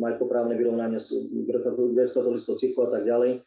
majetkoprávne 0.00 0.56
vyrovnanie 0.56 0.98
s 0.98 1.14
grecko-katolickou 1.46 2.56
církvou 2.56 2.90
a 2.90 2.98
tak 2.98 3.04
ďalej. 3.06 3.44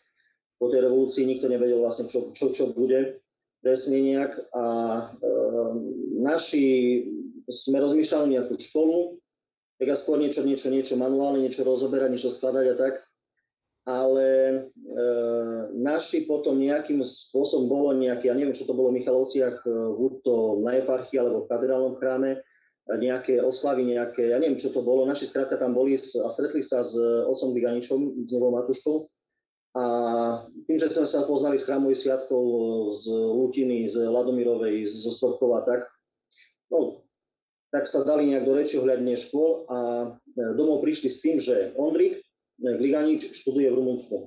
Po 0.60 0.68
tej 0.72 0.88
revolúcii 0.88 1.24
nikto 1.28 1.48
nevedel 1.52 1.80
vlastne, 1.84 2.08
čo, 2.08 2.32
čo, 2.36 2.52
čo 2.52 2.72
bude 2.72 3.24
presne 3.60 4.00
nejak 4.00 4.34
a 4.56 4.66
e, 5.20 5.32
naši 6.22 6.66
sme 7.50 7.82
rozmýšľali 7.82 8.38
nejakú 8.38 8.56
školu, 8.56 9.18
tak 9.82 9.96
skôr 9.96 10.22
niečo, 10.22 10.46
niečo, 10.46 10.70
niečo 10.70 10.96
manuálne, 11.00 11.44
niečo 11.44 11.66
rozoberať, 11.66 12.14
niečo 12.14 12.30
skladať 12.30 12.66
a 12.72 12.76
tak 12.78 13.09
ale 13.88 14.28
e, 14.28 14.60
naši 15.80 16.28
potom 16.28 16.60
nejakým 16.60 17.00
spôsobom 17.00 17.66
bolo 17.70 17.90
nejaký, 17.96 18.28
ja 18.28 18.36
neviem, 18.36 18.56
čo 18.56 18.68
to 18.68 18.76
bolo 18.76 18.92
v 18.92 19.00
Michalovciach, 19.02 19.64
e, 19.64 19.70
buď 19.70 20.12
to 20.26 20.36
na 20.62 20.78
eparchii 20.78 21.18
alebo 21.22 21.46
v 21.46 21.50
katedrálnom 21.50 21.96
chráme, 21.98 22.32
e, 22.36 22.40
nejaké 23.00 23.40
oslavy, 23.40 23.88
nejaké, 23.88 24.36
ja 24.36 24.38
neviem, 24.38 24.60
čo 24.60 24.76
to 24.76 24.84
bolo. 24.84 25.08
Naši 25.08 25.32
skrátka 25.32 25.56
tam 25.56 25.72
boli 25.72 25.96
a 25.96 26.28
stretli 26.28 26.60
sa 26.60 26.84
s 26.84 26.98
otcom 27.00 27.56
Biganičom, 27.56 28.28
s 28.28 28.30
nebou 28.30 28.52
Matuškou. 28.52 29.08
A 29.78 29.84
tým, 30.66 30.78
že 30.82 30.90
sme 30.90 31.06
sa 31.06 31.30
poznali 31.30 31.62
s 31.62 31.70
chrámových 31.70 32.02
sviatkov 32.02 32.44
z 32.90 33.06
Lutiny, 33.14 33.86
z 33.86 34.02
Ladomirovej, 34.10 34.90
zo 34.90 35.14
Strovkova, 35.14 35.62
tak, 35.62 35.86
no, 36.74 37.06
tak 37.70 37.86
sa 37.86 38.02
dali 38.02 38.34
nejak 38.34 38.50
do 38.50 38.54
reči 38.58 38.82
ohľadne 38.82 39.14
škôl 39.14 39.70
a 39.70 39.80
e, 40.34 40.42
domov 40.58 40.82
prišli 40.82 41.10
s 41.10 41.22
tým, 41.22 41.38
že 41.38 41.78
Ondrik, 41.78 42.18
Gliganič 42.60 43.32
študuje 43.40 43.72
v 43.72 43.78
Rumunsku. 43.80 44.18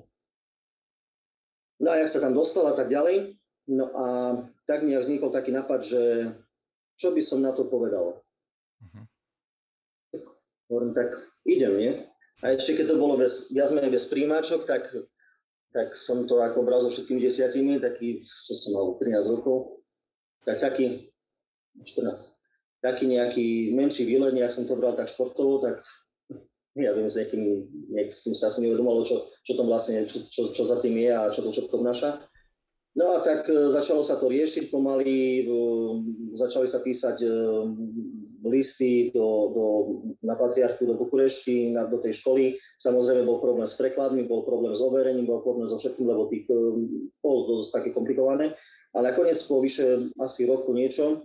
No 1.82 1.88
a 1.90 2.00
jak 2.00 2.08
sa 2.08 2.22
tam 2.22 2.32
dostal 2.32 2.64
a 2.70 2.74
tak 2.78 2.88
ďalej, 2.88 3.36
no 3.74 3.90
a 3.92 4.06
tak 4.64 4.86
nejak 4.86 5.02
vznikol 5.02 5.34
taký 5.34 5.50
nápad, 5.50 5.80
že 5.82 6.02
čo 6.94 7.10
by 7.10 7.22
som 7.22 7.42
na 7.42 7.50
to 7.50 7.66
povedal. 7.66 8.22
Uh-huh. 8.78 9.04
Hovorím, 10.70 10.94
tak 10.94 11.10
idem, 11.42 11.74
nie? 11.74 11.92
A 12.42 12.54
ešte 12.54 12.78
keď 12.78 12.94
to 12.94 13.02
bolo 13.02 13.18
bez, 13.18 13.50
viac 13.50 13.74
menej 13.74 13.92
bez 13.92 14.06
príjmačok, 14.10 14.66
tak, 14.66 14.90
tak 15.74 15.94
som 15.98 16.24
to 16.26 16.38
ako 16.38 16.62
bral 16.62 16.78
so 16.78 16.90
všetkými 16.90 17.22
desiatimi, 17.22 17.82
taký, 17.82 18.22
čo 18.22 18.54
som 18.54 18.78
mal 18.78 18.98
13 18.98 19.34
rokov, 19.38 19.82
tak 20.46 20.58
taký, 20.62 21.10
14, 21.82 22.82
taký 22.82 23.04
nejaký 23.10 23.46
menší 23.74 24.06
výlet, 24.06 24.34
nejak 24.34 24.54
som 24.54 24.66
to 24.66 24.78
bral 24.78 24.94
tak 24.94 25.10
športovo, 25.10 25.62
tak 25.62 25.82
ja 26.72 26.96
viem, 26.96 27.08
s 27.08 27.20
nejakým, 27.20 27.44
nejak 27.92 28.08
som 28.12 28.32
sa 28.32 28.48
asi 28.48 28.64
neuvedomoval, 28.64 29.04
čo, 29.04 29.28
čo 29.44 29.52
tam 29.60 29.68
vlastne, 29.68 30.08
čo, 30.08 30.24
čo, 30.24 30.56
čo 30.56 30.62
za 30.64 30.80
tým 30.80 30.96
je 30.96 31.10
a 31.12 31.28
čo 31.28 31.44
to 31.44 31.52
všetko 31.52 31.84
vnáša. 31.84 32.24
No 32.92 33.16
a 33.16 33.24
tak 33.24 33.48
e, 33.48 33.72
začalo 33.72 34.04
sa 34.04 34.20
to 34.20 34.28
riešiť 34.28 34.68
pomaly, 34.68 35.44
e, 35.44 35.52
začali 36.36 36.68
sa 36.68 36.84
písať 36.84 37.24
e, 37.24 37.28
listy 38.44 39.08
do, 39.12 39.28
do, 39.52 39.64
na 40.20 40.36
patriarchu 40.36 40.84
do 40.84 40.96
Bukurešti, 41.00 41.72
na, 41.72 41.88
do 41.88 41.96
tej 42.00 42.20
školy. 42.20 42.56
Samozrejme 42.76 43.24
bol 43.24 43.40
problém 43.40 43.64
s 43.64 43.80
prekladmi, 43.80 44.28
bol 44.28 44.44
problém 44.44 44.76
s 44.76 44.84
overením, 44.84 45.24
bol 45.24 45.40
problém 45.40 45.68
so 45.68 45.80
všetkým, 45.80 46.08
lebo 46.08 46.28
tých 46.28 46.48
bolo 47.22 47.60
dosť 47.60 47.80
také 47.80 47.88
komplikované. 47.96 48.52
Ale 48.92 49.12
nakoniec 49.14 49.40
po 49.48 49.62
vyše 49.62 50.12
asi 50.20 50.44
roku 50.44 50.76
niečo 50.76 51.24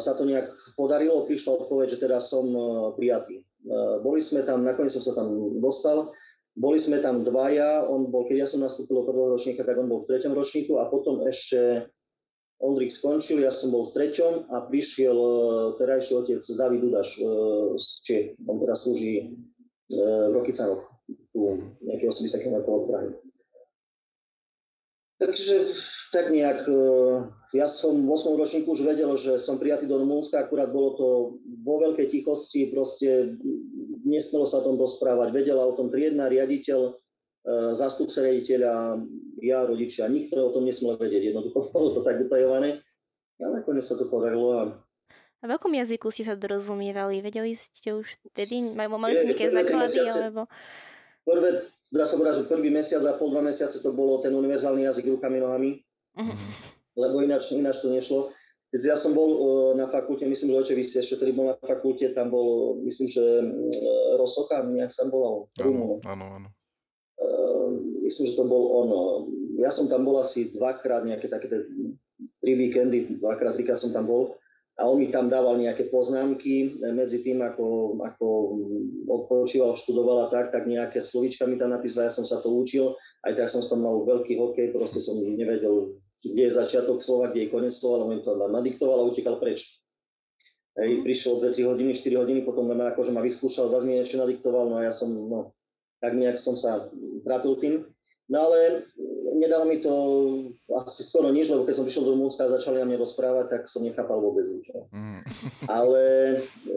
sa 0.00 0.12
to 0.16 0.24
nejak 0.24 0.48
podarilo, 0.72 1.28
prišla 1.28 1.64
odpoveď, 1.64 1.96
že 1.96 2.02
teda 2.08 2.16
som 2.16 2.48
prijatý. 2.96 3.43
Eh, 3.64 3.96
boli 4.04 4.20
sme 4.20 4.44
tam, 4.44 4.60
nakoniec 4.60 4.92
som 4.92 5.00
sa 5.00 5.16
tam 5.16 5.56
dostal, 5.56 6.12
boli 6.52 6.76
sme 6.76 7.00
tam 7.00 7.24
dvaja, 7.24 7.88
on 7.88 8.12
bol, 8.12 8.28
keď 8.28 8.44
ja 8.44 8.48
som 8.48 8.60
nastúpil 8.60 9.00
do 9.00 9.08
prvého 9.08 9.32
ročníka, 9.32 9.64
tak 9.64 9.80
on 9.80 9.88
bol 9.88 10.04
v 10.04 10.12
treťom 10.12 10.36
ročníku 10.36 10.76
a 10.78 10.86
potom 10.92 11.24
ešte 11.24 11.88
Ondrik 12.60 12.92
skončil, 12.94 13.42
ja 13.42 13.50
som 13.50 13.74
bol 13.74 13.90
v 13.90 13.94
treťom 13.98 14.52
a 14.52 14.68
prišiel 14.70 15.18
terajší 15.80 16.12
otec 16.22 16.40
David 16.54 16.80
Dudaš 16.86 17.18
z 17.74 17.88
Čech. 18.06 18.26
On 18.46 18.62
teraz 18.62 18.86
slúži 18.86 19.34
v 19.90 19.96
Rokycanoch, 20.30 20.86
tu 21.34 21.40
nejakého 21.82 22.14
80 22.14 22.40
km 22.46 22.56
od 22.70 22.84
Prahy. 22.86 23.10
Takže 25.24 25.56
tak 26.12 26.28
nejak, 26.28 26.68
e, 26.68 26.76
ja 27.56 27.64
som 27.64 27.96
v 27.96 28.10
8. 28.12 28.36
ročníku 28.36 28.76
už 28.76 28.84
vedel, 28.84 29.08
že 29.16 29.40
som 29.40 29.56
prijatý 29.56 29.88
do 29.88 29.96
Rumunska, 29.96 30.44
akurát 30.44 30.68
bolo 30.68 30.90
to 30.94 31.06
vo 31.64 31.80
veľkej 31.80 32.12
tichosti, 32.12 32.68
proste 32.68 33.40
nesmelo 34.04 34.44
sa 34.44 34.60
o 34.60 34.66
tom 34.68 34.76
rozprávať. 34.76 35.32
Vedela 35.32 35.64
o 35.64 35.72
tom 35.72 35.88
triedna, 35.88 36.28
riaditeľ, 36.28 36.80
e, 36.88 36.92
zástupca 37.72 38.20
riaditeľa, 38.20 39.00
ja, 39.40 39.64
rodičia, 39.64 40.12
nikto 40.12 40.36
o 40.38 40.52
tom 40.52 40.68
nesmel 40.68 41.00
vedieť. 41.00 41.32
Jednoducho 41.32 41.64
bolo 41.72 41.96
to 41.96 42.00
tak 42.04 42.20
utajované. 42.20 42.84
A 43.40 43.50
nakoniec 43.50 43.82
sa 43.82 43.98
to 43.98 44.06
podarilo 44.12 44.48
a 44.54 44.62
a 45.44 45.44
v 45.44 45.60
akom 45.60 45.76
jazyku 45.76 46.08
ste 46.08 46.24
sa 46.24 46.40
dorozumievali? 46.40 47.20
Vedeli 47.20 47.52
ste 47.52 47.92
už 47.92 48.16
vtedy? 48.32 48.72
Mali 48.72 49.12
ste 49.12 49.28
nejaké 49.28 49.52
základy? 49.52 50.00
Alebo... 50.00 50.48
Prvé, 51.20 51.68
dá 51.94 52.06
sa 52.06 52.18
povedať, 52.18 52.42
že 52.42 52.50
prvý 52.50 52.68
mesiac 52.74 53.02
a 53.06 53.14
pol, 53.14 53.30
dva 53.30 53.44
mesiace 53.44 53.78
to 53.78 53.94
bolo 53.94 54.18
ten 54.18 54.34
univerzálny 54.34 54.82
jazyk 54.82 55.14
rukami, 55.14 55.38
nohami, 55.38 55.70
uh-huh. 56.18 56.38
lebo 56.98 57.22
ináč, 57.22 57.54
ináč 57.54 57.78
to 57.80 57.88
nešlo. 57.92 58.34
Keď 58.74 58.80
ja 58.82 58.96
som 58.98 59.14
bol 59.14 59.30
uh, 59.30 59.72
na 59.78 59.86
fakulte, 59.86 60.26
myslím, 60.26 60.50
že 60.50 60.58
oče, 60.58 60.74
vy 60.74 60.82
ste 60.82 60.98
ešte, 60.98 61.22
ktorý 61.22 61.32
bol 61.38 61.46
na 61.54 61.56
fakulte, 61.62 62.10
tam 62.10 62.34
bol, 62.34 62.82
myslím, 62.82 63.06
že 63.06 63.22
uh, 63.22 64.18
Rosoka, 64.18 64.66
nejak 64.66 64.90
sa 64.90 65.06
volal, 65.06 65.46
Áno, 65.62 66.02
áno, 66.02 66.24
áno. 66.42 66.48
Uh, 67.14 67.70
myslím, 68.02 68.26
že 68.26 68.34
to 68.34 68.44
bol 68.50 68.62
on. 68.82 68.88
Ja 69.62 69.70
som 69.70 69.86
tam 69.86 70.02
bol 70.02 70.18
asi 70.18 70.50
dvakrát, 70.50 71.06
nejaké 71.06 71.30
také 71.30 71.46
tri 72.42 72.52
víkendy, 72.58 73.22
dvakrát, 73.22 73.54
trikrát 73.54 73.78
som 73.78 73.94
tam 73.94 74.10
bol 74.10 74.34
a 74.74 74.90
on 74.90 74.98
mi 74.98 75.06
tam 75.14 75.30
dával 75.30 75.54
nejaké 75.54 75.86
poznámky 75.86 76.82
medzi 76.90 77.22
tým, 77.22 77.38
ako, 77.46 77.94
ako 78.02 78.26
odpočíval, 79.06 79.70
študoval 79.70 80.26
a 80.26 80.30
tak, 80.34 80.50
tak 80.50 80.66
nejaké 80.66 80.98
slovička 80.98 81.46
mi 81.46 81.54
tam 81.54 81.70
napísal, 81.70 82.10
ja 82.10 82.12
som 82.12 82.26
sa 82.26 82.42
to 82.42 82.50
učil, 82.50 82.98
aj 83.22 83.38
tak 83.38 83.46
som 83.54 83.62
tam 83.62 83.86
mal 83.86 84.02
veľký 84.02 84.34
hokej, 84.34 84.74
proste 84.74 84.98
som 84.98 85.14
nevedel, 85.22 85.94
kde 86.18 86.42
je 86.50 86.58
začiatok 86.58 86.98
slova, 86.98 87.30
kde 87.30 87.46
je 87.46 87.52
koniec 87.54 87.70
slova, 87.70 88.02
ale 88.02 88.04
on 88.04 88.10
mi 88.18 88.26
to 88.26 88.32
nadiktoval 88.34 88.98
a 88.98 89.08
utekal 89.14 89.38
preč. 89.38 89.78
Hej, 90.74 91.06
prišiel 91.06 91.38
2-3 91.38 91.70
hodiny, 91.70 91.90
4 91.94 92.18
hodiny, 92.18 92.40
potom 92.42 92.66
ma 92.66 92.90
akože 92.90 93.14
ma 93.14 93.22
vyskúšal, 93.22 93.70
zase 93.70 93.86
mi 93.86 93.94
niečo 93.94 94.18
nadiktoval, 94.18 94.74
no 94.74 94.82
a 94.82 94.90
ja 94.90 94.92
som, 94.92 95.06
no, 95.06 95.54
tak 96.02 96.18
nejak 96.18 96.34
som 96.34 96.58
sa 96.58 96.90
trápil 97.22 97.54
tým. 97.62 97.74
No 98.26 98.50
ale 98.50 98.90
nedalo 99.44 99.68
mi 99.68 99.84
to 99.84 99.92
asi 100.72 101.04
skoro 101.04 101.28
nič, 101.28 101.52
lebo 101.52 101.68
keď 101.68 101.74
som 101.76 101.84
prišiel 101.84 102.04
do 102.08 102.12
Rumunska 102.16 102.48
a 102.48 102.54
začali 102.56 102.80
na 102.80 102.88
mne 102.88 103.04
rozprávať, 103.04 103.46
tak 103.52 103.62
som 103.68 103.84
nechápal 103.84 104.18
vôbec 104.18 104.48
nič. 104.48 104.72
Mm. 104.90 105.20
Ale 105.78 106.04
e, 106.64 106.76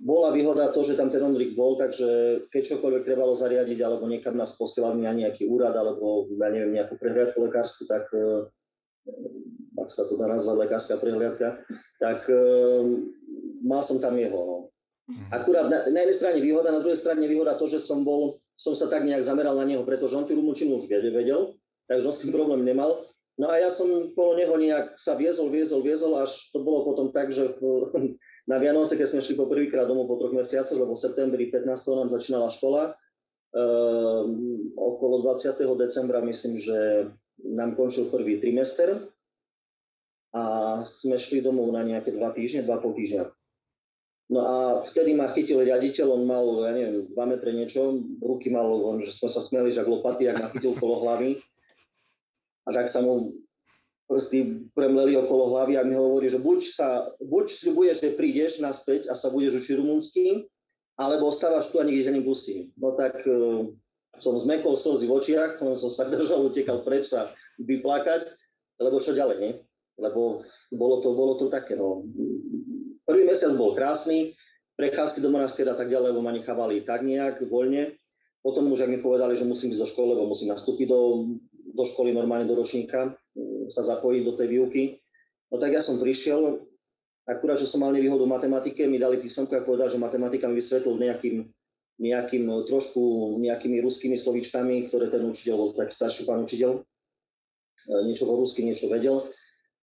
bola 0.00 0.30
výhoda 0.32 0.72
to, 0.72 0.80
že 0.86 0.96
tam 0.96 1.12
ten 1.12 1.20
Ondrik 1.20 1.52
bol, 1.52 1.76
takže 1.76 2.42
keď 2.48 2.62
čokoľvek 2.76 3.02
trebalo 3.04 3.36
zariadiť, 3.36 3.78
alebo 3.84 4.08
niekam 4.08 4.38
nás 4.38 4.56
posielali 4.56 5.04
na 5.04 5.12
nejaký 5.12 5.44
úrad, 5.50 5.76
alebo 5.76 6.30
ja 6.30 6.48
neviem, 6.48 6.80
nejakú 6.80 6.96
prehliadku 6.96 7.36
lekárskú, 7.44 7.84
tak 7.84 8.08
e, 8.16 8.48
ak 9.76 9.88
sa 9.92 10.08
to 10.08 10.16
dá 10.16 10.24
nazvať 10.24 10.56
lekárska 10.64 10.96
prehliadka, 10.96 11.60
tak 12.00 12.24
e, 12.32 12.42
mal 13.60 13.84
som 13.84 14.00
tam 14.00 14.16
jeho. 14.16 14.40
No. 14.40 14.58
Mm. 15.12 15.28
Akurát 15.36 15.66
na, 15.68 15.78
na 15.92 15.98
jednej 16.08 16.16
strane 16.16 16.38
výhoda, 16.40 16.72
na 16.72 16.80
druhej 16.80 16.96
strane 16.96 17.28
výhoda 17.28 17.60
to, 17.60 17.68
že 17.68 17.82
som 17.82 18.00
bol 18.00 18.39
som 18.60 18.76
sa 18.76 18.92
tak 18.92 19.08
nejak 19.08 19.24
zameral 19.24 19.56
na 19.56 19.64
neho, 19.64 19.80
pretože 19.88 20.12
on 20.12 20.28
tú 20.28 20.36
rumunčinu 20.36 20.76
už 20.76 20.92
vedel, 20.92 21.56
takže 21.88 22.04
on 22.04 22.12
s 22.12 22.20
tým 22.20 22.32
problém 22.36 22.60
nemal. 22.60 23.08
No 23.40 23.48
a 23.48 23.56
ja 23.56 23.72
som 23.72 24.12
po 24.12 24.36
neho 24.36 24.52
nejak 24.52 25.00
sa 25.00 25.16
viezol, 25.16 25.48
viezol, 25.48 25.80
viezol, 25.80 26.20
až 26.20 26.52
to 26.52 26.60
bolo 26.60 26.84
potom 26.84 27.08
tak, 27.08 27.32
že 27.32 27.56
na 28.50 28.56
Vianoce, 28.60 29.00
keď 29.00 29.16
sme 29.16 29.24
šli 29.24 29.34
po 29.40 29.48
prvýkrát 29.48 29.88
domov 29.88 30.12
po 30.12 30.20
troch 30.20 30.36
mesiacoch, 30.36 30.76
lebo 30.76 30.92
v 30.92 31.00
septembri 31.00 31.48
15. 31.48 31.72
nám 31.72 32.12
začínala 32.12 32.52
škola, 32.52 32.92
um, 33.56 34.28
okolo 34.76 35.24
20. 35.24 35.56
decembra 35.80 36.20
myslím, 36.20 36.60
že 36.60 37.08
nám 37.40 37.80
končil 37.80 38.12
prvý 38.12 38.44
trimester 38.44 39.08
a 40.36 40.44
sme 40.84 41.16
šli 41.16 41.40
domov 41.40 41.72
na 41.72 41.80
nejaké 41.80 42.12
dva 42.12 42.36
týždne, 42.36 42.68
dva 42.68 42.76
pol 42.76 42.92
týždňa. 42.92 43.39
No 44.30 44.46
a 44.46 44.56
vtedy 44.86 45.18
ma 45.18 45.26
chytil 45.34 45.58
riaditeľ, 45.66 46.06
on 46.14 46.22
mal, 46.22 46.46
ja 46.62 46.70
neviem, 46.70 47.10
2 47.10 47.30
metre 47.34 47.50
niečo, 47.50 47.98
ruky 48.22 48.46
mal, 48.46 48.70
on, 48.70 49.02
že 49.02 49.10
sme 49.10 49.26
sa 49.26 49.42
smiali, 49.42 49.74
že 49.74 49.82
lopaty, 49.82 50.30
ak 50.30 50.38
ma 50.38 50.48
chytil 50.54 50.78
kolo 50.78 51.02
hlavy. 51.02 51.42
a 52.62 52.70
tak 52.70 52.86
sa 52.86 53.02
mu 53.02 53.34
prsty 54.06 54.70
premleli 54.74 55.18
okolo 55.18 55.50
hlavy 55.54 55.78
a 55.78 55.86
mi 55.86 55.98
hovorí, 55.98 56.30
že 56.30 56.38
buď, 56.38 56.60
sa, 56.62 57.10
buď 57.18 57.46
sľubuješ, 57.50 57.96
že 58.06 58.18
prídeš 58.18 58.62
naspäť 58.62 59.10
a 59.10 59.18
sa 59.18 59.34
budeš 59.34 59.66
učiť 59.66 59.78
rumúnsky, 59.82 60.46
alebo 60.94 61.30
ostávaš 61.30 61.74
tu 61.74 61.82
a 61.82 61.86
nikde 61.86 62.10
ťa 62.10 62.14
nepustím. 62.14 62.70
No 62.78 62.94
tak 62.94 63.18
uh, 63.26 63.66
som 64.22 64.34
zmekol 64.36 64.74
slzy 64.78 65.06
v 65.06 65.14
očiach, 65.14 65.62
len 65.62 65.74
som 65.74 65.90
sa 65.90 66.06
držal, 66.12 66.50
utekal 66.50 66.82
preč 66.86 67.10
sa 67.10 67.34
vyplakať, 67.58 68.30
lebo 68.78 69.02
čo 69.02 69.14
ďalej, 69.14 69.38
nie? 69.42 69.52
Lebo 69.98 70.38
bolo 70.74 71.02
to, 71.02 71.08
bolo 71.14 71.34
to 71.38 71.46
také, 71.50 71.74
no. 71.74 72.06
Prvý 73.10 73.26
mesiac 73.26 73.50
bol 73.58 73.74
krásny, 73.74 74.38
prechádzky 74.78 75.18
do 75.18 75.34
monastiera 75.34 75.74
tak 75.74 75.90
ďalej, 75.90 76.14
lebo 76.14 76.22
ma 76.22 76.30
nechávali 76.30 76.86
tak 76.86 77.02
nejak 77.02 77.42
voľne. 77.50 77.98
Potom 78.38 78.70
už, 78.70 78.86
ak 78.86 78.92
mi 78.94 79.02
povedali, 79.02 79.34
že 79.34 79.42
musím 79.42 79.74
ísť 79.74 79.82
do 79.82 79.90
školy, 79.90 80.10
lebo 80.14 80.30
musím 80.30 80.54
nastúpiť 80.54 80.86
do, 80.86 81.34
do 81.74 81.82
školy 81.82 82.14
normálne 82.14 82.46
do 82.46 82.54
ročníka, 82.54 83.10
sa 83.66 83.82
zapojiť 83.82 84.22
do 84.22 84.32
tej 84.38 84.46
výuky. 84.46 84.82
No 85.50 85.58
tak 85.58 85.74
ja 85.74 85.82
som 85.82 85.98
prišiel, 85.98 86.62
akurát, 87.26 87.58
že 87.58 87.66
som 87.66 87.82
mal 87.82 87.90
nevýhodu 87.90 88.22
v 88.22 88.30
matematike, 88.30 88.86
mi 88.86 89.02
dali 89.02 89.18
písomku 89.18 89.58
a 89.58 89.66
povedal, 89.66 89.90
že 89.90 89.98
matematika 89.98 90.46
mi 90.46 90.62
vysvetlil 90.62 90.94
nejakým, 90.94 91.50
nejakým 91.98 92.46
trošku 92.70 93.34
nejakými 93.42 93.82
ruskými 93.82 94.14
slovíčkami, 94.14 94.86
ktoré 94.86 95.10
ten 95.10 95.26
učiteľ 95.26 95.74
tak 95.74 95.90
starší 95.90 96.30
pán 96.30 96.46
učiteľ, 96.46 96.78
e, 96.78 96.80
niečo 98.06 98.30
po 98.30 98.38
rusky, 98.38 98.62
niečo 98.62 98.86
vedel 98.86 99.26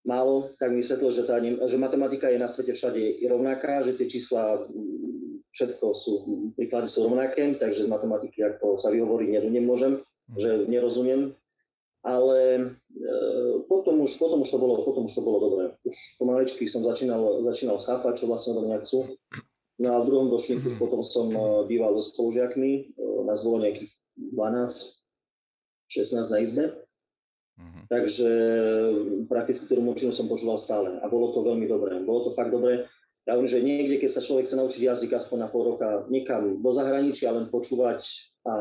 málo, 0.07 0.49
tak 0.55 0.71
mi 0.71 0.79
vysvetlil, 0.79 1.11
že, 1.11 1.23
tá, 1.27 1.37
že 1.43 1.77
matematika 1.77 2.31
je 2.31 2.39
na 2.39 2.47
svete 2.47 2.71
všade 2.71 3.21
rovnaká, 3.27 3.83
že 3.83 3.99
tie 3.99 4.07
čísla 4.07 4.63
všetko 5.51 5.85
sú, 5.91 6.13
príklady 6.55 6.87
sú 6.87 7.11
rovnaké, 7.11 7.43
takže 7.59 7.85
z 7.85 7.91
matematiky, 7.91 8.39
ako 8.47 8.79
sa 8.79 8.87
vyhovoriť, 8.89 9.51
nemôžem, 9.51 9.99
mhm. 10.31 10.39
že 10.39 10.51
nerozumiem 10.71 11.35
ale 12.07 12.39
e, 12.55 12.63
potom, 13.67 13.99
už, 13.99 14.15
potom, 14.15 14.39
už 14.39 14.49
to 14.51 14.57
bolo, 14.57 14.79
potom 14.87 15.03
už 15.03 15.13
to 15.13 15.21
bolo 15.21 15.37
dobré. 15.43 15.63
Už 15.83 15.95
pomaličky 16.21 16.63
som 16.63 16.87
začínal, 16.87 17.43
začínal 17.43 17.83
chápať, 17.83 18.23
čo 18.23 18.25
vlastne 18.31 18.55
odo 18.55 18.71
mňa 18.71 18.79
chcú. 18.79 18.99
No 19.77 19.87
a 19.93 20.01
v 20.01 20.07
druhom 20.09 20.31
ročníku 20.31 20.71
už 20.71 20.79
potom 20.79 21.03
som 21.03 21.27
e, 21.29 21.39
býval 21.67 21.99
so 21.99 22.15
spolužiakmi, 22.15 22.71
e, 22.71 22.81
nás 23.27 23.43
bolo 23.43 23.59
nejakých 23.59 23.91
12, 24.33 25.03
16 25.91 26.33
na 26.33 26.39
izbe. 26.39 26.63
Mm-hmm. 27.57 27.83
Takže 27.89 28.29
prakticky 29.25 29.65
tú 29.65 29.81
rumunčinu 29.81 30.13
som 30.13 30.29
počúval 30.29 30.61
stále 30.61 31.01
a 31.01 31.05
bolo 31.09 31.33
to 31.33 31.41
veľmi 31.41 31.65
dobré. 31.65 31.97
Bolo 32.05 32.29
to 32.29 32.31
fakt 32.37 32.53
dobré. 32.53 32.85
Ja 33.25 33.35
hovorím, 33.35 33.51
že 33.51 33.65
niekde, 33.65 33.95
keď 33.99 34.11
sa 34.13 34.23
človek 34.23 34.47
chce 34.47 34.55
naučiť 34.55 34.81
jazyk 34.87 35.11
aspoň 35.17 35.37
na 35.43 35.49
pol 35.51 35.75
roka 35.75 36.05
niekam 36.07 36.63
do 36.63 36.69
zahraničia, 36.71 37.35
len 37.35 37.51
počúvať 37.51 37.99
a 38.47 38.53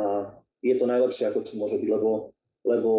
je 0.64 0.74
to 0.74 0.90
najlepšie, 0.90 1.28
ako 1.30 1.46
čo 1.46 1.61
môže 1.61 1.78
byť, 1.78 1.90
lebo 1.92 2.35
lebo 2.66 2.90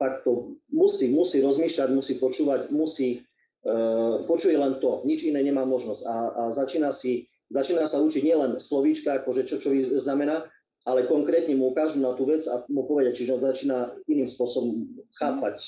fakt 0.00 0.24
to 0.24 0.56
musí, 0.72 1.12
musí 1.12 1.44
rozmýšľať, 1.44 1.88
musí 1.92 2.16
počúvať, 2.16 2.72
musí, 2.72 3.20
uh, 3.68 4.24
počuje 4.24 4.56
len 4.56 4.80
to, 4.80 5.04
nič 5.04 5.28
iné 5.28 5.44
nemá 5.44 5.68
možnosť 5.68 6.02
a, 6.08 6.16
a 6.16 6.42
začína, 6.48 6.88
si, 6.90 7.28
začína 7.52 7.84
sa 7.84 8.00
učiť 8.00 8.22
nielen 8.24 8.56
slovíčka, 8.56 9.22
akože 9.22 9.44
čo 9.44 9.60
čo 9.60 9.76
znamená, 10.00 10.48
ale 10.86 11.02
konkrétne 11.10 11.58
mu 11.58 11.74
ukážu 11.74 11.98
na 11.98 12.14
tú 12.14 12.30
vec 12.30 12.46
a 12.46 12.62
mu 12.70 12.86
povedia, 12.86 13.10
čiže 13.10 13.34
on 13.34 13.42
začína 13.42 13.90
iným 14.06 14.30
spôsobom 14.30 14.86
chápať, 15.18 15.58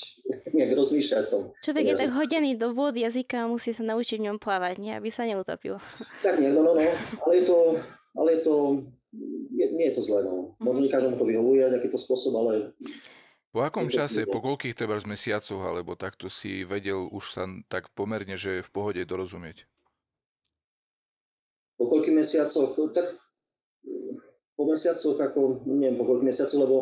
nejak 0.55 0.71
rozmýšľať 0.79 1.23
tom. 1.27 1.51
Človek 1.59 1.91
je 1.91 1.95
tak 2.07 2.15
hodený 2.15 2.55
do 2.55 2.71
vôd 2.71 2.95
jazyka 2.95 3.43
a 3.43 3.51
musí 3.51 3.75
sa 3.75 3.83
naučiť 3.83 4.23
v 4.23 4.25
ňom 4.31 4.37
plávať, 4.39 4.79
nie? 4.79 4.95
aby 4.95 5.11
sa 5.11 5.27
neutopil. 5.27 5.75
Tak 6.23 6.39
nie, 6.39 6.55
no, 6.55 6.63
no, 6.63 6.71
no, 6.71 6.87
ale 7.27 7.33
je 7.35 7.43
to, 7.43 7.57
ale 8.15 8.27
je 8.39 8.41
to 8.47 8.55
je, 9.51 9.65
nie 9.75 9.91
je 9.91 9.95
to 9.99 10.01
zlé. 10.01 10.19
No. 10.23 10.55
Mhm. 10.55 10.63
Možno 10.63 10.81
nie 10.87 10.93
každému 10.93 11.15
to 11.19 11.25
vyhovuje, 11.27 11.63
takýto 11.67 11.97
spôsob, 11.99 12.33
ale... 12.39 12.51
Po 13.49 13.65
akom 13.65 13.89
čase, 13.89 14.29
po 14.29 14.45
koľkých 14.45 14.77
treba 14.77 15.01
mesiacoch, 15.09 15.57
alebo 15.65 15.97
takto 15.97 16.29
si 16.29 16.61
vedel 16.61 17.09
už 17.09 17.23
sa 17.33 17.49
tak 17.65 17.89
pomerne, 17.97 18.37
že 18.37 18.61
je 18.61 18.65
v 18.65 18.69
pohode 18.69 19.01
dorozumieť? 19.01 19.65
Po 21.81 21.89
koľkých 21.89 22.13
mesiacoch? 22.13 22.77
Tak 22.93 23.17
po 24.59 24.67
mesiacoch, 24.67 25.15
ako, 25.15 25.63
neviem 25.63 25.95
po 25.95 26.03
koľkých 26.03 26.27
mesiacoch, 26.27 26.59
lebo 26.59 26.77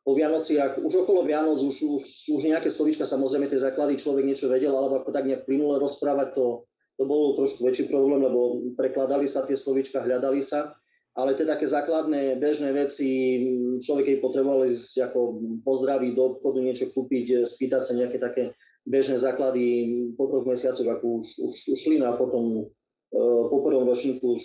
po 0.00 0.16
Vianociach, 0.16 0.80
už 0.80 1.04
okolo 1.04 1.28
Vianoc, 1.28 1.60
už, 1.60 1.84
už, 1.84 2.02
už 2.32 2.40
nejaké 2.48 2.72
slovíčka, 2.72 3.04
samozrejme 3.04 3.52
tie 3.52 3.60
základy 3.60 4.00
človek 4.00 4.24
niečo 4.24 4.48
vedel, 4.48 4.72
alebo 4.72 5.04
ako 5.04 5.12
tak 5.12 5.28
nejak 5.28 5.44
plynule 5.44 5.76
rozprávať, 5.76 6.32
to, 6.32 6.64
to 6.96 7.04
bol 7.04 7.36
trošku 7.36 7.68
väčší 7.68 7.92
problém, 7.92 8.24
lebo 8.24 8.64
prekladali 8.72 9.28
sa 9.28 9.44
tie 9.44 9.52
slovíčka, 9.52 10.00
hľadali 10.00 10.40
sa. 10.40 10.72
Ale 11.18 11.34
tie 11.34 11.44
také 11.44 11.66
základné 11.66 12.38
bežné 12.38 12.72
veci, 12.72 13.42
človek 13.82 14.06
keď 14.06 14.16
potreboval 14.22 14.64
ísť 14.64 15.12
ako 15.12 15.20
pozdraviť 15.66 16.14
do 16.14 16.22
obchodu, 16.32 16.62
niečo 16.62 16.88
kúpiť, 16.94 17.42
spýtať 17.42 17.82
sa 17.84 17.92
nejaké 17.98 18.22
také 18.22 18.56
bežné 18.86 19.18
základy 19.20 19.92
po 20.14 20.30
troch 20.30 20.46
mesiacoch, 20.46 20.86
ako 20.86 21.20
už, 21.20 21.26
už, 21.42 21.54
už 21.74 21.78
šli 21.78 21.98
no 21.98 22.06
a 22.08 22.14
potom 22.14 22.70
po 23.12 23.56
prvom 23.64 23.88
ročníku 23.88 24.36
už 24.36 24.44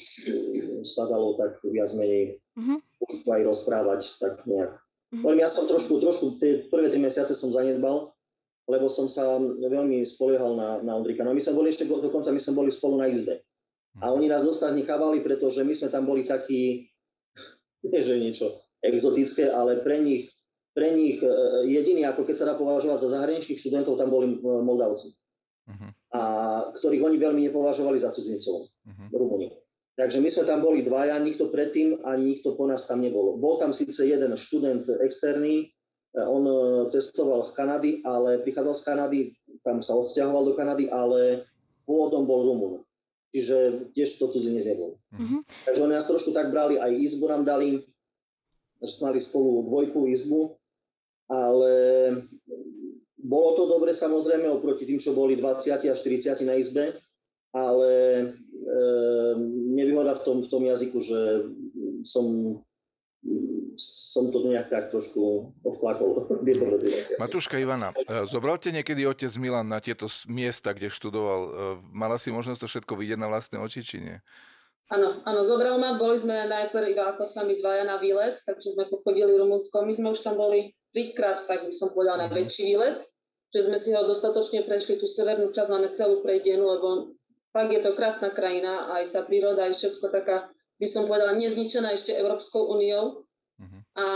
sa 0.87 1.07
dalo 1.11 1.35
tak 1.35 1.59
viac 1.67 1.91
menej 1.99 2.39
uh-huh. 2.55 2.79
už 2.79 3.27
aj 3.27 3.41
rozprávať 3.43 4.01
tak 4.23 4.47
nejak. 4.47 4.79
Uh-huh. 5.13 5.35
ja 5.35 5.51
som 5.51 5.67
trošku, 5.67 5.99
trošku, 5.99 6.39
tie 6.39 6.65
prvé 6.71 6.87
tri 6.87 6.97
mesiace 6.97 7.35
som 7.35 7.51
zanedbal, 7.51 8.15
lebo 8.71 8.87
som 8.87 9.11
sa 9.11 9.35
veľmi 9.43 10.07
spoliehal 10.07 10.55
na, 10.55 10.79
na 10.79 10.95
Ondrika. 10.95 11.27
No 11.27 11.35
my 11.35 11.41
sme 11.43 11.59
boli 11.59 11.75
ešte, 11.75 11.85
dokonca 11.85 12.31
my 12.31 12.39
sme 12.39 12.63
boli 12.63 12.71
spolu 12.71 13.03
na 13.03 13.11
izbe. 13.11 13.43
A 14.01 14.09
oni 14.09 14.25
nás 14.25 14.41
dostať 14.41 14.73
nechávali, 14.73 15.21
pretože 15.21 15.61
my 15.61 15.73
sme 15.75 15.93
tam 15.93 16.07
boli 16.09 16.25
takí, 16.25 16.89
nie 17.85 18.01
že 18.01 18.17
niečo 18.17 18.47
exotické, 18.81 19.51
ale 19.51 19.83
pre 19.83 20.01
nich, 20.01 20.31
pre 20.73 20.91
nich 20.91 21.21
e, 21.21 21.29
jediný, 21.69 22.09
ako 22.09 22.25
keď 22.25 22.35
sa 22.35 22.47
dá 22.51 22.53
považovať 22.57 22.99
za 22.99 23.09
zahraničných 23.19 23.59
študentov, 23.59 23.95
tam 23.95 24.09
boli 24.09 24.33
e, 24.33 24.37
Moldavci. 24.41 25.13
Uh-huh. 25.69 25.91
A 26.13 26.21
ktorých 26.77 27.03
oni 27.09 27.17
veľmi 27.17 27.41
nepovažovali 27.49 27.97
za 27.97 28.13
cudzincov, 28.13 28.69
uh-huh. 28.69 29.07
Rumúni. 29.09 29.49
Takže 29.93 30.21
my 30.21 30.29
sme 30.29 30.43
tam 30.49 30.59
boli 30.65 30.81
dvaja, 30.81 31.21
nikto 31.21 31.53
predtým 31.53 32.01
ani 32.01 32.37
nikto 32.37 32.57
po 32.57 32.65
nás 32.65 32.89
tam 32.89 33.01
nebol. 33.01 33.37
Bol 33.37 33.61
tam 33.61 33.73
síce 33.73 34.05
jeden 34.05 34.33
študent 34.33 34.89
externý, 35.05 35.69
e, 35.69 36.21
on 36.21 36.45
cestoval 36.89 37.45
z 37.45 37.51
Kanady, 37.53 37.91
ale 38.01 38.41
prichádzal 38.41 38.73
z 38.73 38.83
Kanady, 38.85 39.19
tam 39.61 39.85
sa 39.85 39.93
odsťahoval 39.93 40.49
do 40.49 40.53
Kanady, 40.57 40.89
ale 40.89 41.45
pôvodom 41.85 42.25
bol 42.25 42.41
Rumun. 42.41 42.73
Čiže 43.33 43.89
tiež 43.97 44.21
to 44.21 44.29
cudzinec 44.29 44.65
nebol. 44.65 44.97
Mm-hmm. 45.13 45.39
Takže 45.65 45.81
oni 45.81 45.93
nás 45.93 46.09
trošku 46.09 46.33
tak 46.33 46.53
brali, 46.53 46.77
aj 46.77 46.93
izbu 46.93 47.25
nám 47.29 47.45
dali, 47.45 47.81
že 48.81 49.01
mali 49.01 49.17
spolu 49.21 49.69
dvojku 49.69 50.09
izbu, 50.09 50.53
ale 51.29 51.73
bolo 53.23 53.55
to 53.55 53.63
dobre 53.71 53.95
samozrejme 53.95 54.51
oproti 54.51 54.83
tým, 54.83 54.99
čo 54.99 55.15
boli 55.15 55.39
20 55.39 55.79
až 55.79 55.97
40 56.03 56.43
na 56.43 56.59
izbe, 56.59 56.99
ale 57.55 57.91
e, 58.19 58.25
nevýhoda 59.73 60.19
v 60.19 60.23
tom, 60.27 60.37
v 60.43 60.51
tom 60.51 60.63
jazyku, 60.67 60.99
že 60.99 61.19
som 62.03 62.59
som 63.79 64.29
to 64.29 64.43
nejak 64.45 64.69
tak 64.69 64.91
trošku 64.93 65.55
odflakol. 65.63 66.27
Matúška 67.23 67.57
Ivana, 67.57 67.95
e, 67.95 68.27
zobral 68.29 68.59
te 68.61 68.69
niekedy 68.69 69.07
otec 69.07 69.31
Milan 69.39 69.65
na 69.65 69.81
tieto 69.81 70.05
miesta, 70.29 70.75
kde 70.75 70.93
študoval? 70.93 71.41
E, 71.41 71.51
mala 71.89 72.19
si 72.21 72.29
možnosť 72.29 72.59
to 72.61 72.67
všetko 72.69 72.93
vidieť 72.93 73.19
na 73.19 73.31
vlastné 73.31 73.57
oči, 73.57 73.81
či 73.81 73.97
nie? 74.03 74.17
Áno, 74.91 75.09
áno, 75.25 75.41
zobral 75.41 75.79
ma. 75.79 75.97
Boli 75.97 76.19
sme 76.19 76.35
najprv 76.45 76.93
iba 76.93 77.15
ako 77.15 77.23
sami 77.25 77.57
dvaja 77.57 77.87
na 77.87 77.97
výlet, 77.97 78.37
takže 78.43 78.77
sme 78.77 78.85
pochodili 78.91 79.39
Rumunsko. 79.39 79.87
My 79.87 79.93
sme 79.95 80.07
už 80.13 80.21
tam 80.21 80.37
boli 80.37 80.75
trikrát, 80.93 81.39
tak 81.49 81.65
by 81.65 81.73
som 81.73 81.89
povedala, 81.95 82.27
na 82.27 82.29
mhm. 82.29 82.35
väčší 82.37 82.75
výlet, 82.75 82.99
že 83.53 83.69
sme 83.69 83.77
si 83.77 83.93
ho 83.93 84.01
dostatočne 84.03 84.65
prešli. 84.65 84.97
Tú 84.97 85.05
severnú 85.05 85.53
časť 85.53 85.69
máme 85.69 85.93
celú 85.93 86.25
prejdenú, 86.25 86.65
lebo 86.65 87.13
fakt 87.53 87.69
je 87.69 87.81
to 87.85 87.93
krásna 87.93 88.33
krajina, 88.33 88.89
aj 88.97 89.13
tá 89.13 89.21
príroda, 89.21 89.69
aj 89.69 89.77
všetko 89.77 90.09
taká, 90.09 90.49
by 90.81 90.87
som 90.89 91.05
povedala, 91.05 91.37
nezničená 91.37 91.93
ešte 91.93 92.17
Európskou 92.17 92.73
úniou 92.73 93.23
Uh-huh. 93.61 93.81
A 93.93 94.07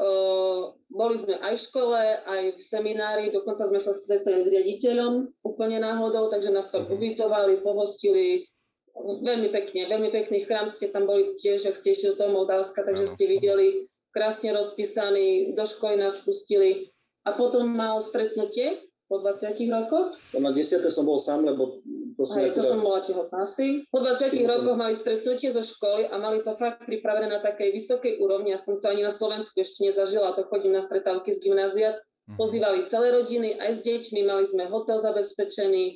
uh, 0.00 0.60
boli 0.88 1.16
sme 1.20 1.36
aj 1.36 1.52
v 1.52 1.64
škole, 1.68 2.00
aj 2.24 2.42
v 2.56 2.60
seminári, 2.60 3.24
dokonca 3.28 3.68
sme 3.68 3.76
sa 3.76 3.92
stretli 3.92 4.40
s 4.40 4.48
riaditeľom 4.48 5.44
úplne 5.44 5.84
náhodou, 5.84 6.32
takže 6.32 6.50
nás 6.50 6.72
tam 6.72 6.88
uh-huh. 6.88 6.96
ubytovali, 6.96 7.60
pohostili, 7.60 8.48
veľmi 8.96 9.52
pekne, 9.52 9.86
veľmi 9.86 10.10
pekný 10.10 10.48
chrám 10.48 10.72
ste 10.72 10.88
tam 10.88 11.04
boli 11.04 11.36
tiež, 11.36 11.68
ak 11.68 11.76
ste 11.76 11.92
išli 11.92 12.16
do 12.16 12.24
toho 12.24 12.30
Moldavska, 12.32 12.82
takže 12.82 13.04
uh-huh. 13.04 13.14
ste 13.20 13.24
videli 13.28 13.66
krásne 14.10 14.56
rozpísaný, 14.56 15.54
do 15.54 15.64
školy 15.68 16.00
nás 16.00 16.24
pustili 16.24 16.90
a 17.24 17.30
potom 17.36 17.68
mal 17.68 18.00
stretnutie 18.00 18.80
po 19.10 19.18
20 19.18 19.58
rokoch. 19.74 20.14
Na 20.38 20.54
10. 20.54 20.86
som 20.86 21.02
bol 21.02 21.18
sám, 21.18 21.42
lebo 21.42 21.82
to, 22.14 22.22
Aj, 22.36 22.52
to 22.54 22.62
teda... 22.62 22.70
som 22.70 22.80
bola 22.84 23.00
tehotná 23.02 23.42
si. 23.42 23.82
Po 23.90 23.98
20 23.98 24.38
rokoch 24.46 24.76
mali 24.78 24.94
stretnutie 24.94 25.50
zo 25.50 25.64
školy 25.64 26.06
a 26.12 26.20
mali 26.22 26.44
to 26.44 26.54
fakt 26.54 26.86
pripravené 26.86 27.26
na 27.26 27.42
takej 27.42 27.74
vysokej 27.74 28.22
úrovni. 28.22 28.54
Ja 28.54 28.60
som 28.60 28.78
to 28.78 28.86
ani 28.86 29.02
na 29.02 29.10
Slovensku 29.10 29.58
ešte 29.58 29.82
nezažila, 29.82 30.36
to 30.38 30.46
chodím 30.46 30.78
na 30.78 30.84
stretávky 30.84 31.34
z 31.34 31.42
gymnázia. 31.42 31.98
Mhm. 32.30 32.38
Pozývali 32.38 32.86
celé 32.86 33.10
rodiny, 33.10 33.58
aj 33.58 33.72
s 33.72 33.80
deťmi, 33.82 34.20
mali 34.28 34.46
sme 34.46 34.70
hotel 34.70 35.02
zabezpečený, 35.02 35.84
e, 35.90 35.94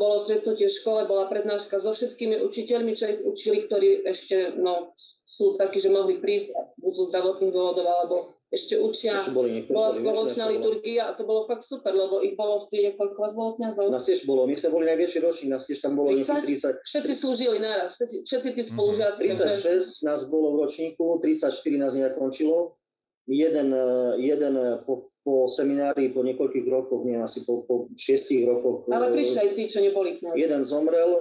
bolo 0.00 0.16
stretnutie 0.16 0.70
v 0.70 0.76
škole, 0.80 1.04
bola 1.04 1.28
prednáška 1.28 1.76
so 1.76 1.92
všetkými 1.92 2.40
učiteľmi, 2.40 2.96
čo 2.96 3.04
ich 3.12 3.20
učili, 3.20 3.68
ktorí 3.68 4.08
ešte 4.08 4.56
no, 4.56 4.96
sú 5.28 5.60
takí, 5.60 5.76
že 5.76 5.92
mohli 5.92 6.16
prísť 6.16 6.80
buď 6.80 6.92
zo 6.96 7.04
zdravotných 7.12 7.52
dôvodov, 7.52 7.84
alebo 7.84 8.37
ešte 8.48 8.80
učia. 8.80 9.20
Boli 9.36 9.68
bola 9.68 9.92
spoločná 9.92 10.48
liturgia 10.48 11.12
a 11.12 11.12
to 11.12 11.28
bolo 11.28 11.44
fakt 11.44 11.60
super, 11.60 11.92
lebo 11.92 12.24
ich 12.24 12.32
bolo 12.32 12.64
v 12.64 12.66
tých, 12.72 12.84
koľko 12.96 13.18
vás 13.20 13.32
bolo 13.36 13.50
kniazov? 13.60 13.92
Nás 13.92 14.08
tiež 14.08 14.24
bolo, 14.24 14.48
my 14.48 14.56
sme 14.56 14.70
boli 14.72 14.84
najväčší 14.88 15.18
ročník, 15.20 15.52
nás 15.52 15.68
tiež 15.68 15.84
tam 15.84 16.00
bolo 16.00 16.16
30. 16.16 16.80
30. 16.80 16.80
Všetci 16.80 17.12
slúžili 17.12 17.60
naraz, 17.60 18.00
všetci, 18.00 18.16
všetci 18.24 18.48
tí 18.56 18.62
spolužiaci. 18.64 19.22
36 19.28 19.44
takže... 19.44 19.72
nás 20.08 20.20
bolo 20.32 20.56
v 20.56 20.64
ročníku, 20.64 21.20
34 21.20 21.52
nás 21.76 21.92
nejak 21.92 22.16
končilo. 22.16 22.80
Jeden, 23.28 23.76
jeden 24.16 24.56
po, 24.88 25.04
po 25.20 25.52
seminári 25.52 26.16
po 26.16 26.24
niekoľkých 26.24 26.64
rokoch, 26.64 27.04
nie 27.04 27.20
asi 27.20 27.44
po, 27.44 27.60
po 27.68 27.92
šiestich 27.92 28.48
rokoch. 28.48 28.88
Ale 28.88 29.12
prišli 29.12 29.38
aj 29.44 29.50
tí, 29.52 29.68
čo 29.68 29.84
neboli 29.84 30.16
kniazy. 30.16 30.40
Jeden 30.40 30.64
zomrel, 30.64 31.12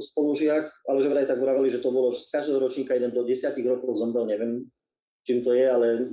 spolužiak, 0.00 0.64
ale 0.88 0.98
že 1.04 1.12
vraj 1.12 1.28
tak 1.28 1.44
vraveli, 1.44 1.68
že 1.68 1.84
to 1.84 1.92
bolo 1.92 2.16
z 2.16 2.32
každého 2.32 2.64
ročníka 2.64 2.96
jeden 2.96 3.12
do 3.12 3.28
desiatich 3.28 3.68
rokov 3.68 3.92
zomrel, 3.92 4.24
neviem, 4.24 4.64
čím 5.24 5.42
to 5.42 5.56
je, 5.56 5.66
ale 5.66 6.08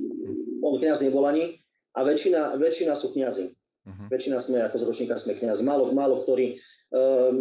on 0.64 0.80
kniaz 0.80 1.04
nebol 1.04 1.28
ani 1.28 1.60
a 1.94 2.08
väčšina, 2.08 2.56
väčšina 2.56 2.96
sú 2.96 3.12
kniazy. 3.12 3.52
Uh-huh. 3.82 4.08
Väčšina 4.14 4.38
sme, 4.40 4.62
ako 4.64 4.78
z 4.78 4.84
ročníka 4.88 5.16
sme 5.18 5.36
kniazy. 5.36 5.66
Málo, 5.66 5.92
málo 5.92 6.24
ktorí, 6.24 6.62
um, 6.94 7.36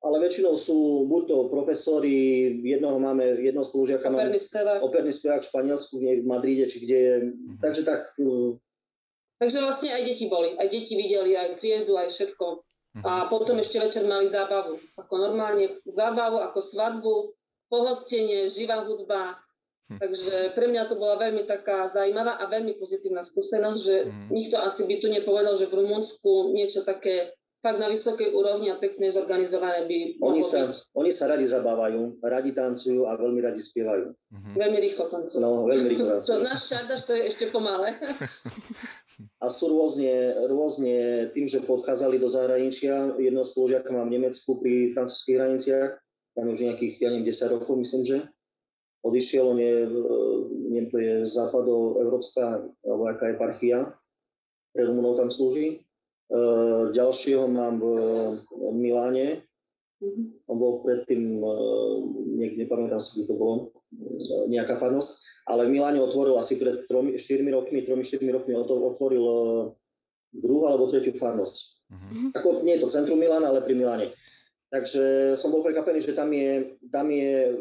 ale 0.00 0.16
väčšinou 0.22 0.56
sú 0.56 1.08
buď 1.08 1.22
to 1.28 1.36
profesori, 1.52 2.60
jednoho 2.64 2.96
máme, 3.00 3.40
jednoho 3.40 3.64
spolužiaka 3.64 4.08
máme, 4.08 4.36
operný 4.80 5.12
spevák 5.12 5.42
v 5.44 5.48
Španielsku, 5.48 5.94
v 6.00 6.24
Madride, 6.24 6.68
či 6.70 6.84
kde 6.84 6.98
je. 6.98 7.14
Uh-huh. 7.24 7.56
Takže 7.60 7.82
tak... 7.82 8.00
Uh, 8.20 8.56
Takže 9.40 9.64
vlastne 9.64 9.88
aj 9.96 10.04
deti 10.04 10.28
boli, 10.28 10.52
aj 10.60 10.68
deti 10.68 10.92
videli, 11.00 11.32
aj 11.32 11.56
triedu, 11.56 11.96
aj 11.96 12.12
všetko. 12.12 12.46
Uh-huh. 12.60 13.02
A 13.08 13.24
potom 13.32 13.56
ešte 13.56 13.80
večer 13.80 14.04
mali 14.04 14.28
zábavu. 14.28 14.76
Ako 15.00 15.14
normálne 15.16 15.80
zábavu, 15.88 16.44
ako 16.44 16.60
svadbu, 16.60 17.14
pohostenie, 17.72 18.44
živá 18.50 18.84
hudba. 18.84 19.40
Takže 19.98 20.54
pre 20.54 20.70
mňa 20.70 20.86
to 20.86 20.94
bola 20.94 21.18
veľmi 21.18 21.42
taká 21.50 21.90
zaujímavá 21.90 22.38
a 22.38 22.46
veľmi 22.46 22.78
pozitívna 22.78 23.26
skúsenosť, 23.26 23.78
že 23.82 23.96
mm. 24.06 24.28
nikto 24.30 24.56
asi 24.62 24.86
by 24.86 24.94
tu 25.02 25.10
nepovedal, 25.10 25.58
že 25.58 25.66
v 25.66 25.82
Rumunsku 25.82 26.54
niečo 26.54 26.86
také 26.86 27.34
fakt 27.60 27.76
na 27.76 27.92
vysokej 27.92 28.32
úrovni 28.32 28.72
a 28.72 28.80
pekne 28.80 29.12
zorganizované 29.12 29.84
by 29.84 29.98
oni 30.24 30.40
sa, 30.40 30.64
byť. 30.64 30.96
Oni 30.96 31.12
sa 31.12 31.28
radi 31.28 31.44
zabávajú, 31.44 32.24
radi 32.24 32.56
tancujú 32.56 33.04
a 33.04 33.20
veľmi 33.20 33.40
radi 33.44 33.60
spievajú. 33.60 34.06
Mm-hmm. 34.08 34.54
Veľmi 34.56 34.78
rýchlo 34.80 35.04
tancujú. 35.12 35.40
No, 35.44 35.68
veľmi 35.68 35.86
rýchlo 35.92 36.06
tancujú. 36.16 36.40
to, 36.40 36.44
náš 36.46 36.60
čardaš 36.72 37.02
to 37.04 37.12
je 37.18 37.22
ešte 37.28 37.44
pomalé. 37.52 38.00
a 39.44 39.46
sú 39.52 39.76
rôzne, 39.76 40.40
rôzne 40.48 41.28
tým, 41.36 41.44
že 41.44 41.60
podchádzali 41.68 42.16
do 42.16 42.28
zahraničia. 42.32 43.20
Jedného 43.20 43.44
spolužiaka 43.44 43.92
mám 43.92 44.08
v 44.08 44.16
Nemecku 44.16 44.56
pri 44.56 44.96
francúzských 44.96 45.36
hraniciach, 45.36 45.90
tam 46.32 46.48
už 46.48 46.64
nejakých, 46.64 46.94
ja 47.04 47.08
neviem, 47.12 47.28
10 47.28 47.56
rokov, 47.60 47.76
myslím, 47.76 48.02
že 48.08 48.16
odišiel, 49.00 49.44
on 49.56 49.58
je, 49.58 49.74
neviem, 50.68 50.88
to 50.92 50.96
je 51.00 51.12
západoeurópska 51.24 52.68
alebo 52.84 53.02
aká 53.08 53.32
eparchia, 53.32 53.94
pre 54.70 54.86
Rumunov 54.86 55.18
tam 55.18 55.30
slúži. 55.32 55.82
E, 56.30 56.38
ďalšieho 56.94 57.50
mám 57.50 57.82
v, 57.82 57.90
Miláne, 58.76 59.42
on 60.46 60.56
bol 60.56 60.80
predtým, 60.86 61.42
e, 61.42 61.52
niekde, 62.38 62.64
nepamätám 62.64 63.02
si, 63.02 63.20
kde 63.20 63.34
to 63.34 63.36
bolo, 63.36 63.54
e, 63.90 64.46
nejaká 64.46 64.78
farnosť, 64.78 65.10
ale 65.50 65.66
v 65.66 65.74
Miláne 65.74 65.98
otvoril 65.98 66.38
asi 66.38 66.56
pred 66.60 66.86
4 66.86 67.18
rokmi, 67.50 67.82
3-4 67.82 68.22
rokmi 68.30 68.54
otvoril 68.54 69.24
druhú 70.30 70.62
alebo 70.70 70.86
tretiu 70.86 71.18
farnosť. 71.18 71.58
Uh-huh. 71.90 72.30
Ako, 72.38 72.62
nie 72.62 72.78
je 72.78 72.86
to 72.86 72.94
centrum 72.94 73.18
Milána, 73.18 73.50
ale 73.50 73.66
pri 73.66 73.74
Miláne. 73.74 74.14
Takže 74.70 75.34
som 75.34 75.50
bol 75.50 75.66
prekvapený, 75.66 75.98
že 75.98 76.14
tam 76.14 76.30
je, 76.30 76.78
tam 76.94 77.10
je 77.10 77.58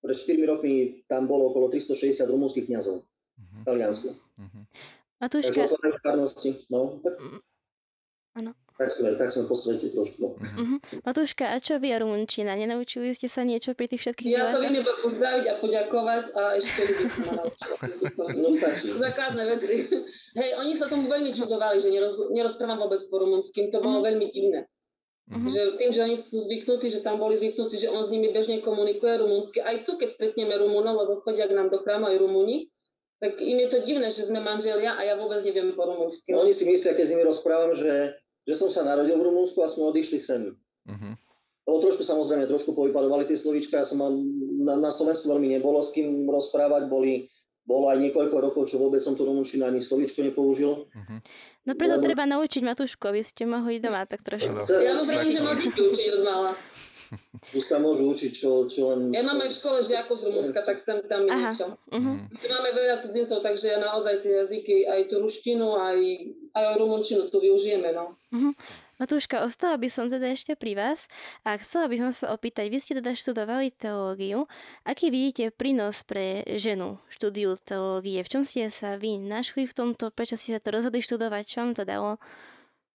pred 0.00 0.16
4 0.16 0.50
rokmi 0.50 1.04
tam 1.06 1.28
bolo 1.28 1.52
okolo 1.52 1.68
360 1.68 2.24
rumúnskych 2.32 2.66
kniazov 2.66 3.04
uh-huh. 3.04 3.60
v 3.60 3.64
Taliansku. 3.68 4.08
Uh-huh. 4.16 4.62
Matúška... 5.20 5.52
Takže 5.52 5.68
otvorené 5.68 5.96
farnosti, 6.00 6.50
no. 6.72 6.96
Tak, 7.04 7.14
ano. 8.40 8.50
tak 8.80 8.88
sme, 8.88 9.08
tak 9.20 9.28
sme 9.28 9.44
po 9.44 9.52
svete 9.52 9.92
trošku. 9.92 10.40
Uh-huh. 10.40 10.80
Matúška, 11.04 11.52
a 11.52 11.60
čo 11.60 11.76
vy 11.76 11.92
a 11.92 12.00
rumunčina? 12.00 12.56
Nenaučili 12.56 13.12
ste 13.12 13.28
sa 13.28 13.44
niečo 13.44 13.76
pri 13.76 13.92
tých 13.92 14.00
všetkých 14.08 14.32
Ja 14.32 14.48
sa 14.48 14.56
viem 14.64 14.80
iba 14.80 14.92
pozdraviť 15.04 15.44
a 15.52 15.54
poďakovať 15.60 16.24
a 16.32 16.42
ešte 16.56 16.80
No. 17.28 17.44
Základné 18.96 19.42
veci. 19.52 19.84
Hej, 20.40 20.50
oni 20.64 20.72
sa 20.72 20.88
tomu 20.88 21.12
veľmi 21.12 21.36
čudovali, 21.36 21.76
že 21.76 21.92
neroz, 21.92 22.32
nerozprávam 22.32 22.80
vôbec 22.80 23.00
po 23.12 23.20
rumunským. 23.20 23.68
To 23.76 23.84
bolo 23.84 24.00
uh-huh. 24.00 24.08
veľmi 24.08 24.26
divné. 24.32 24.64
Uh-huh. 25.30 25.46
Že 25.46 25.78
tým, 25.78 25.90
že 25.94 26.00
oni 26.02 26.16
sú 26.18 26.42
zvyknutí, 26.42 26.90
že 26.90 27.06
tam 27.06 27.22
boli 27.22 27.38
zvyknutí, 27.38 27.78
že 27.78 27.86
on 27.86 28.02
s 28.02 28.10
nimi 28.10 28.34
bežne 28.34 28.58
komunikuje 28.58 29.22
rumunsky. 29.22 29.62
Aj 29.62 29.78
tu, 29.86 29.94
keď 29.94 30.10
stretneme 30.10 30.58
Rumunov, 30.58 30.98
lebo 30.98 31.22
chodia 31.22 31.46
k 31.46 31.54
nám 31.54 31.70
do 31.70 31.78
chrámu 31.86 32.10
aj 32.10 32.18
Rumúni, 32.18 32.66
tak 33.22 33.38
im 33.38 33.62
je 33.62 33.68
to 33.70 33.78
divné, 33.86 34.10
že 34.10 34.26
sme 34.26 34.42
manželia 34.42 34.98
a 34.98 35.06
ja 35.06 35.14
vôbec 35.14 35.38
neviem 35.46 35.70
po 35.76 35.86
rumunsky. 35.86 36.34
No, 36.34 36.42
oni 36.42 36.50
si 36.50 36.66
myslia, 36.66 36.98
keď 36.98 37.04
s 37.06 37.12
nimi 37.14 37.22
rozprávam, 37.22 37.76
že, 37.76 38.18
že 38.42 38.54
som 38.58 38.72
sa 38.72 38.82
narodil 38.82 39.14
v 39.14 39.26
Rumunsku 39.30 39.60
a 39.62 39.70
sme 39.70 39.92
odišli 39.94 40.18
sem. 40.18 40.50
Uh-huh. 40.88 41.14
Lebo 41.68 41.76
trošku 41.78 42.02
samozrejme, 42.02 42.50
trošku 42.50 42.74
povypadovali 42.74 43.30
tie 43.30 43.38
slovíčka. 43.38 43.78
Ja 43.78 43.86
som 43.86 44.02
mal, 44.02 44.10
na, 44.66 44.82
na 44.82 44.90
Slovensku 44.90 45.30
veľmi 45.30 45.52
nebolo 45.54 45.78
s 45.78 45.94
kým 45.94 46.26
rozprávať, 46.26 46.90
boli 46.90 47.30
bolo 47.70 47.86
aj 47.86 48.02
niekoľko 48.02 48.36
rokov, 48.42 48.66
čo 48.66 48.82
vôbec 48.82 48.98
som 48.98 49.14
to 49.14 49.22
rumunčinu 49.22 49.62
ani 49.62 49.78
slovičko 49.78 50.26
nepoužil. 50.26 50.90
Uh-huh. 50.90 51.18
No 51.62 51.78
preto 51.78 52.02
Lebo... 52.02 52.04
treba 52.10 52.26
naučiť 52.26 52.66
Matúšku, 52.66 53.06
aby 53.06 53.22
ste 53.22 53.46
mohli 53.46 53.78
doma 53.78 54.02
tak 54.10 54.26
trošku. 54.26 54.50
No. 54.50 54.66
Ja 54.66 54.98
mu 54.98 55.06
vravím, 55.06 55.30
že 55.30 55.40
mám 55.46 55.54
deti 55.54 55.78
učiť 55.78 56.08
od 56.18 56.22
mala. 56.26 56.52
Tu 57.50 57.58
sa 57.58 57.82
môžu 57.82 58.06
učiť, 58.14 58.30
čo, 58.30 58.70
čo 58.70 58.94
len... 58.94 59.10
Ja 59.10 59.26
mám 59.26 59.42
aj 59.42 59.50
v 59.50 59.58
škole 59.58 59.82
žiakov 59.82 60.14
z 60.14 60.30
Rumunska, 60.30 60.62
tak 60.62 60.78
sem 60.78 61.02
tam 61.10 61.26
mi 61.26 61.34
niečo. 61.34 61.74
Uh-huh. 61.90 62.22
Tu 62.38 62.46
máme 62.46 62.70
veľa 62.70 63.02
cudzincov, 63.02 63.42
takže 63.42 63.82
naozaj 63.82 64.22
tie 64.22 64.38
jazyky, 64.38 64.86
aj 64.86 65.10
tú 65.10 65.18
ruštinu, 65.18 65.74
aj, 65.74 65.98
aj 66.54 66.64
rumunčinu 66.78 67.26
tu 67.26 67.42
využijeme. 67.42 67.90
No. 67.90 68.14
Uh-huh. 68.30 68.54
Matúška, 69.00 69.40
ostala 69.40 69.80
by 69.80 69.88
som 69.88 70.12
teda 70.12 70.28
ešte 70.28 70.52
pri 70.60 70.76
vás 70.76 71.08
a 71.40 71.56
chcela 71.56 71.88
by 71.88 71.96
som 71.96 72.10
sa 72.12 72.36
opýtať, 72.36 72.68
vy 72.68 72.84
ste 72.84 72.92
teda 73.00 73.16
študovali 73.16 73.72
teológiu. 73.72 74.44
Aký 74.84 75.08
vidíte 75.08 75.48
prínos 75.56 76.04
pre 76.04 76.44
ženu 76.60 77.00
štúdiu 77.08 77.56
teológie? 77.56 78.20
V 78.20 78.28
čom 78.28 78.42
ste 78.44 78.68
sa 78.68 79.00
vy 79.00 79.16
našli 79.16 79.64
v 79.64 79.72
tomto? 79.72 80.12
Prečo 80.12 80.36
ste 80.36 80.52
sa 80.52 80.60
to 80.60 80.76
rozhodli 80.76 81.00
študovať? 81.00 81.42
Čo 81.48 81.56
vám 81.64 81.72
to 81.72 81.88
dalo? 81.88 82.20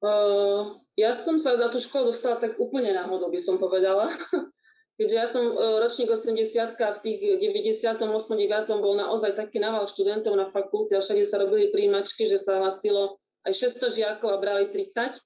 Uh, 0.05 0.77
ja 0.93 1.09
som 1.09 1.41
sa 1.41 1.57
na 1.57 1.73
tú 1.73 1.81
školu 1.81 2.13
dostala 2.13 2.37
tak 2.37 2.61
úplne 2.61 2.93
náhodou, 2.93 3.33
by 3.33 3.41
som 3.41 3.57
povedala. 3.57 4.05
Keďže 5.01 5.15
ja 5.17 5.25
som 5.25 5.57
ročník 5.57 6.13
80 6.13 6.37
v 6.77 6.99
tých 7.01 7.19
98. 7.65 7.97
9. 7.97 8.45
bol 8.77 8.93
naozaj 8.93 9.33
taký 9.33 9.57
nával 9.57 9.89
študentov 9.89 10.37
na 10.37 10.53
fakulte 10.53 10.93
a 10.93 11.01
všade 11.01 11.25
sa 11.25 11.41
robili 11.41 11.73
príjimačky, 11.73 12.29
že 12.29 12.37
sa 12.37 12.61
hlasilo 12.61 13.17
aj 13.41 13.57
600 13.57 13.89
žiakov 13.89 14.29
a 14.29 14.37
brali 14.37 14.69
30 14.69 15.24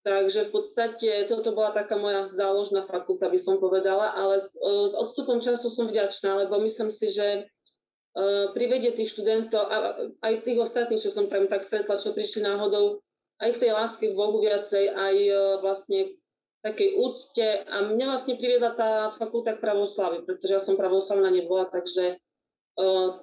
Takže 0.00 0.48
v 0.48 0.50
podstate 0.56 1.10
toto 1.28 1.52
bola 1.52 1.76
taká 1.76 2.00
moja 2.00 2.24
záložná 2.24 2.88
fakulta, 2.88 3.28
by 3.28 3.36
som 3.36 3.60
povedala, 3.60 4.16
ale 4.16 4.40
s, 4.40 4.56
e, 4.56 4.88
s 4.88 4.96
odstupom 4.96 5.44
času 5.44 5.68
som 5.68 5.92
vďačná, 5.92 6.48
lebo 6.48 6.56
myslím 6.64 6.88
si, 6.88 7.12
že 7.12 7.44
uh, 7.44 8.48
privedie 8.56 8.96
tých 8.96 9.12
študentov 9.12 9.60
a 9.60 9.76
aj 10.24 10.34
tých 10.40 10.56
ostatných, 10.56 11.04
čo 11.04 11.12
som 11.12 11.28
tam 11.28 11.44
tak 11.52 11.60
stretla, 11.60 12.00
čo 12.00 12.16
prišli 12.16 12.48
náhodou, 12.48 13.04
aj 13.44 13.50
k 13.56 13.60
tej 13.60 13.70
láske 13.76 14.04
k 14.08 14.16
Bohu 14.16 14.40
viacej, 14.40 14.88
aj 14.88 15.16
uh, 15.28 15.36
vlastne 15.60 16.16
takej 16.64 16.96
úcte. 16.96 17.46
A 17.68 17.92
mňa 17.92 18.06
vlastne 18.08 18.40
priviedla 18.40 18.72
tá 18.72 18.90
fakulta 19.12 19.56
k 19.56 19.62
pravoslavy, 19.64 20.24
pretože 20.24 20.56
ja 20.56 20.62
som 20.64 20.80
pravoslavná 20.80 21.28
nebola, 21.28 21.68
takže 21.68 22.16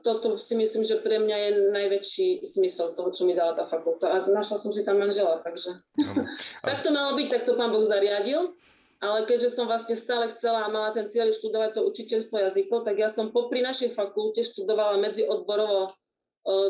toto 0.04 0.38
si 0.38 0.54
myslím, 0.54 0.84
že 0.86 1.02
pre 1.02 1.18
mňa 1.18 1.38
je 1.38 1.52
najväčší 1.74 2.28
zmysel 2.46 2.94
toho, 2.94 3.10
čo 3.10 3.26
mi 3.26 3.34
dala 3.34 3.58
tá 3.58 3.66
fakulta. 3.66 4.12
A 4.14 4.16
našla 4.30 4.58
som 4.60 4.70
si 4.70 4.86
tam 4.86 5.02
manžela, 5.02 5.42
takže... 5.42 5.82
No. 5.98 6.28
tak 6.68 6.80
to 6.84 6.90
malo 6.94 7.18
byť, 7.18 7.28
tak 7.32 7.44
to 7.48 7.58
pán 7.58 7.74
Boh 7.74 7.86
zariadil. 7.86 8.54
Ale 8.98 9.30
keďže 9.30 9.54
som 9.54 9.70
vlastne 9.70 9.94
stále 9.94 10.26
chcela 10.34 10.66
a 10.66 10.74
mala 10.74 10.90
ten 10.90 11.06
cieľ 11.06 11.30
študovať 11.30 11.78
to 11.78 11.86
učiteľstvo 11.86 12.42
jazykov, 12.42 12.82
tak 12.82 12.98
ja 12.98 13.06
som 13.06 13.30
popri 13.30 13.62
našej 13.62 13.94
fakulte 13.94 14.42
študovala 14.42 14.98
medziodborovo 14.98 15.94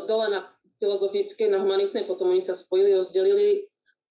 dole 0.04 0.26
na 0.28 0.44
filozofickej, 0.76 1.48
na 1.48 1.64
humanitnej, 1.64 2.04
potom 2.04 2.28
oni 2.28 2.44
sa 2.44 2.52
spojili, 2.52 2.94
rozdelili 3.00 3.64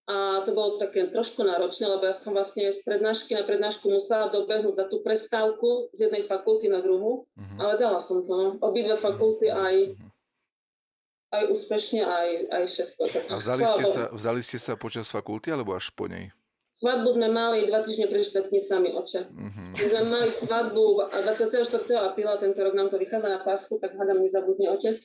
a 0.07 0.39
to 0.47 0.55
bolo 0.55 0.79
také 0.79 1.11
trošku 1.11 1.43
náročné, 1.43 1.83
lebo 1.83 2.07
ja 2.07 2.15
som 2.15 2.31
vlastne 2.31 2.71
z 2.71 2.79
prednášky 2.87 3.35
na 3.35 3.43
prednášku 3.43 3.91
musela 3.91 4.31
dobehnúť 4.31 4.79
za 4.79 4.85
tú 4.87 5.03
prestávku 5.03 5.91
z 5.91 6.07
jednej 6.07 6.23
fakulty 6.23 6.71
na 6.71 6.79
druhú, 6.79 7.27
uh-huh. 7.27 7.59
ale 7.59 7.75
dala 7.75 7.99
som 7.99 8.23
to. 8.23 8.31
No. 8.31 8.47
Obidve 8.63 8.95
fakulty 8.95 9.51
aj, 9.51 9.99
uh-huh. 9.99 11.35
aj 11.35 11.43
úspešne, 11.51 12.07
aj, 12.07 12.27
aj 12.55 12.63
všetko. 12.71 13.01
Takže 13.03 13.27
a 13.27 13.35
vzali 13.35 13.63
ste, 13.67 13.83
sa, 13.83 14.03
vzali 14.15 14.39
ste 14.39 14.57
sa 14.63 14.73
počas 14.79 15.11
fakulty 15.11 15.51
alebo 15.51 15.75
až 15.75 15.91
po 15.91 16.07
nej? 16.07 16.31
Svadbu 16.71 17.09
sme 17.11 17.27
mali 17.27 17.67
dva 17.67 17.83
týždne 17.83 18.07
pred 18.07 18.23
štátnicami, 18.23 18.95
oče. 18.95 19.21
Uh-huh. 19.27 19.75
My 19.75 19.85
sme 19.91 20.03
mali 20.07 20.29
svadbu 20.31 21.11
24. 21.19 21.67
apríla, 22.07 22.39
tento 22.39 22.63
rok 22.63 22.79
nám 22.79 22.87
to 22.87 22.95
vychádza 22.95 23.27
na 23.27 23.43
pásku, 23.43 23.75
tak 23.83 23.91
hádam, 23.99 24.23
nezabudne 24.23 24.71
otec. 24.71 24.95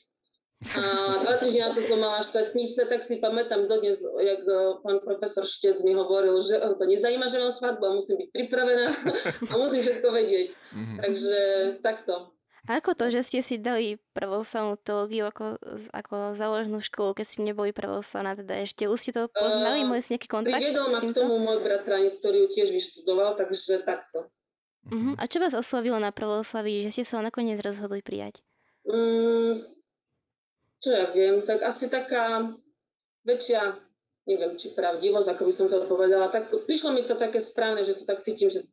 A 0.62 0.83
dva 1.27 1.35
týždne 1.42 1.66
na 1.66 1.70
to 1.75 1.83
som 1.83 1.98
mala 1.98 2.22
štátnice, 2.22 2.87
tak 2.87 3.03
si 3.03 3.18
pamätám 3.18 3.66
dodnes, 3.66 3.98
jak 4.22 4.46
e, 4.46 4.79
pán 4.79 5.03
profesor 5.03 5.42
Štec 5.42 5.83
mi 5.83 5.90
hovoril, 5.90 6.38
že 6.38 6.62
to 6.79 6.87
nezajíma, 6.87 7.27
že 7.27 7.42
mám 7.42 7.51
svadbu 7.51 7.83
a 7.83 7.96
musím 7.98 8.22
byť 8.22 8.29
pripravená 8.31 8.87
a 9.51 9.53
musím 9.59 9.83
všetko 9.83 10.09
vedieť. 10.14 10.48
Mm-hmm. 10.55 10.98
Takže 11.03 11.38
takto. 11.83 12.31
A 12.70 12.79
ako 12.79 12.94
to, 12.94 13.11
že 13.11 13.27
ste 13.27 13.42
si 13.42 13.59
dali 13.59 13.98
pravoslavnú 14.14 14.79
teológiu 14.79 15.27
ako, 15.27 15.59
ako 15.90 16.38
záložnú 16.38 16.79
školu, 16.79 17.18
keď 17.18 17.27
ste 17.27 17.40
neboli 17.42 17.75
pravoslavná, 17.75 18.38
teda 18.38 18.62
ešte 18.62 18.87
už 18.87 19.03
ste 19.03 19.11
to 19.11 19.27
poznali, 19.35 19.83
uh, 19.83 19.90
mali 19.90 19.98
ste 19.98 20.14
nejaký 20.14 20.31
kontakt? 20.31 20.62
Priviedol 20.62 20.94
ma 20.94 21.03
k 21.03 21.11
tomu 21.11 21.42
môj 21.42 21.59
bratranec, 21.59 22.14
ktorý 22.14 22.46
ju 22.46 22.48
tiež 22.55 22.70
vyštudoval, 22.70 23.35
takže 23.35 23.83
takto. 23.83 24.31
Uh-huh. 24.87 25.18
A 25.18 25.27
čo 25.27 25.42
vás 25.42 25.59
oslovilo 25.59 25.98
na 25.98 26.14
pravoslaví, 26.14 26.87
že 26.87 27.03
ste 27.03 27.03
sa 27.03 27.18
nakoniec 27.18 27.59
rozhodli 27.59 27.98
prijať? 27.98 28.46
Um, 28.87 29.59
čo 30.83 30.90
ja 30.90 31.07
viem, 31.14 31.47
tak 31.47 31.62
asi 31.62 31.87
taká 31.87 32.51
väčšia, 33.23 33.79
neviem, 34.27 34.59
či 34.59 34.75
pravdivosť, 34.75 35.29
ako 35.33 35.42
by 35.47 35.53
som 35.55 35.66
to 35.71 35.87
povedala, 35.87 36.27
tak 36.29 36.51
prišlo 36.51 36.99
mi 36.99 37.07
to 37.07 37.14
také 37.14 37.38
správne, 37.38 37.87
že 37.87 37.95
sa 37.95 38.12
tak 38.12 38.27
cítim, 38.27 38.51
že 38.51 38.66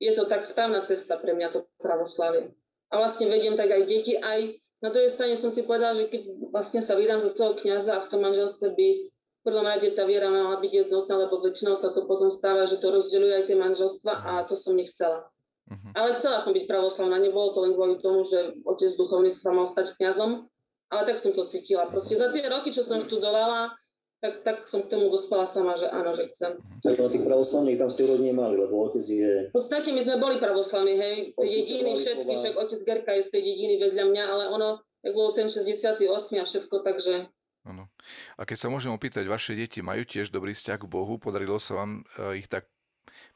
je 0.00 0.12
to 0.16 0.24
tak 0.24 0.48
správna 0.48 0.80
cesta 0.88 1.20
pre 1.20 1.36
mňa 1.36 1.48
to 1.52 1.60
pravoslavie 1.80 2.56
a 2.90 2.94
vlastne 2.96 3.26
vediem 3.26 3.58
tak 3.58 3.70
aj 3.70 3.82
deti, 3.86 4.14
aj 4.14 4.54
na 4.84 4.92
druhej 4.92 5.10
strane 5.10 5.34
som 5.34 5.50
si 5.50 5.64
povedala, 5.64 5.96
že 5.96 6.06
keď 6.06 6.52
vlastne 6.52 6.84
sa 6.84 6.94
vydám 6.94 7.18
za 7.18 7.32
toho 7.32 7.56
kniaza 7.56 7.96
a 7.96 8.04
v 8.04 8.10
tom 8.12 8.20
manželstve 8.22 8.76
by 8.76 8.88
v 9.08 9.40
prvom 9.42 9.66
rade 9.66 9.88
tá 9.94 10.04
viera 10.04 10.28
mala 10.28 10.58
byť 10.58 10.72
jednotná, 10.86 11.14
lebo 11.26 11.42
väčšinou 11.42 11.74
sa 11.78 11.94
to 11.94 12.04
potom 12.04 12.28
stáva, 12.28 12.66
že 12.66 12.82
to 12.82 12.90
rozdeľuje 12.90 13.34
aj 13.42 13.44
tie 13.46 13.58
manželstva 13.58 14.12
a 14.12 14.32
to 14.44 14.58
som 14.58 14.74
nechcela. 14.74 15.26
Uh-huh. 15.66 15.90
Ale 15.94 16.18
chcela 16.18 16.38
som 16.38 16.54
byť 16.54 16.66
pravoslavná, 16.66 17.18
nebolo 17.18 17.54
to 17.54 17.62
len 17.62 17.74
kvôli 17.74 17.98
tomu, 18.02 18.22
že 18.26 18.58
otec 18.62 18.90
duchovný 18.98 19.30
sa 19.30 19.54
mal 19.54 19.66
stať 19.66 19.98
kňazom, 19.98 20.46
ale 20.90 21.02
tak 21.06 21.18
som 21.18 21.34
to 21.34 21.46
cítila. 21.46 21.90
Proste 21.90 22.14
za 22.14 22.30
tie 22.30 22.46
roky, 22.46 22.70
čo 22.70 22.86
som 22.86 23.02
študovala, 23.02 23.74
tak, 24.22 24.42
tak 24.42 24.56
som 24.64 24.80
k 24.82 24.90
tomu 24.90 25.12
dospela 25.12 25.44
sama, 25.44 25.76
že 25.76 25.92
áno, 25.92 26.16
že 26.16 26.26
chcem. 26.32 26.56
Tak 26.80 26.96
no 26.96 27.12
tých 27.12 27.26
pravoslavných 27.26 27.76
tam 27.76 27.90
ste 27.92 28.08
rodne 28.08 28.32
mali, 28.32 28.56
lebo 28.56 28.88
otec 28.88 29.04
je... 29.04 29.32
V 29.52 29.54
podstate 29.54 29.92
my 29.92 30.00
sme 30.00 30.16
boli 30.16 30.40
pravoslavní, 30.40 30.94
hej, 30.96 31.16
tie 31.36 31.48
dediny 31.48 31.92
všetky, 31.94 32.32
však 32.32 32.54
otec 32.56 32.80
Gerka 32.80 33.12
je 33.12 33.22
z 33.22 33.30
tej 33.36 33.42
dediny 33.44 33.74
vedľa 33.76 34.04
mňa, 34.08 34.24
ale 34.24 34.44
ono, 34.48 34.68
tak 35.04 35.12
bolo 35.12 35.30
ten 35.36 35.52
68 35.52 36.00
a 36.40 36.44
všetko, 36.48 36.76
takže... 36.80 37.28
Ano. 37.66 37.90
A 38.38 38.46
keď 38.46 38.56
sa 38.62 38.68
môžem 38.70 38.94
opýtať, 38.94 39.26
vaše 39.26 39.52
deti 39.52 39.82
majú 39.82 40.06
tiež 40.06 40.30
dobrý 40.30 40.54
vzťah 40.54 40.78
k 40.80 40.90
Bohu? 40.90 41.18
Podarilo 41.18 41.58
sa 41.58 41.74
vám 41.74 42.06
e, 42.14 42.38
ich 42.38 42.46
tak 42.46 42.70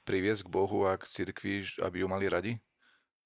priviesť 0.06 0.46
k 0.46 0.52
Bohu 0.54 0.86
a 0.86 0.94
k 0.94 1.04
cirkvi, 1.04 1.66
aby 1.82 2.02
ju 2.02 2.06
mali 2.06 2.30
radi? 2.30 2.52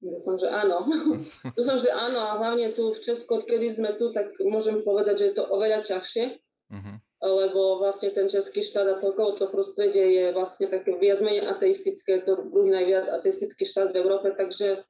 Dúfam, 0.04 0.36
že 0.36 0.48
áno. 0.52 0.84
Dúfam, 1.56 1.78
že 1.80 1.88
áno 1.88 2.20
a 2.20 2.36
hlavne 2.36 2.76
tu 2.76 2.92
v 2.92 3.00
Česku, 3.00 3.40
odkedy 3.40 3.72
sme 3.72 3.96
tu, 3.96 4.12
tak 4.12 4.36
môžem 4.44 4.84
povedať, 4.84 5.24
že 5.24 5.26
je 5.32 5.34
to 5.40 5.44
oveľa 5.48 5.80
ťažšie. 5.80 6.24
Uh-huh 6.68 6.96
lebo 7.24 7.80
vlastne 7.80 8.12
ten 8.12 8.28
český 8.28 8.60
štát 8.60 8.84
a 8.84 9.00
celkovo 9.00 9.32
to 9.32 9.48
prostredie 9.48 10.12
je 10.12 10.24
vlastne 10.36 10.68
také 10.68 10.92
viac 11.00 11.24
menej 11.24 11.48
ateistické, 11.48 12.20
to 12.20 12.36
druhý 12.52 12.68
najviac 12.68 13.08
ateistický 13.08 13.64
štát 13.64 13.96
v 13.96 14.00
Európe, 14.04 14.36
takže 14.36 14.84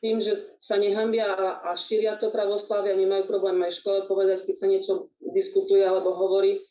tým, 0.00 0.20
že 0.20 0.32
sa 0.56 0.80
nehambia 0.80 1.28
a, 1.28 1.48
a 1.68 1.70
šíria 1.76 2.16
to 2.16 2.32
pravoslavia, 2.32 2.96
nemajú 2.96 3.28
problém 3.28 3.60
aj 3.64 3.72
v 3.72 3.78
škole 3.84 3.98
povedať, 4.08 4.48
keď 4.48 4.56
sa 4.56 4.66
niečo 4.68 4.92
diskutuje 5.36 5.84
alebo 5.84 6.16
hovorí, 6.16 6.64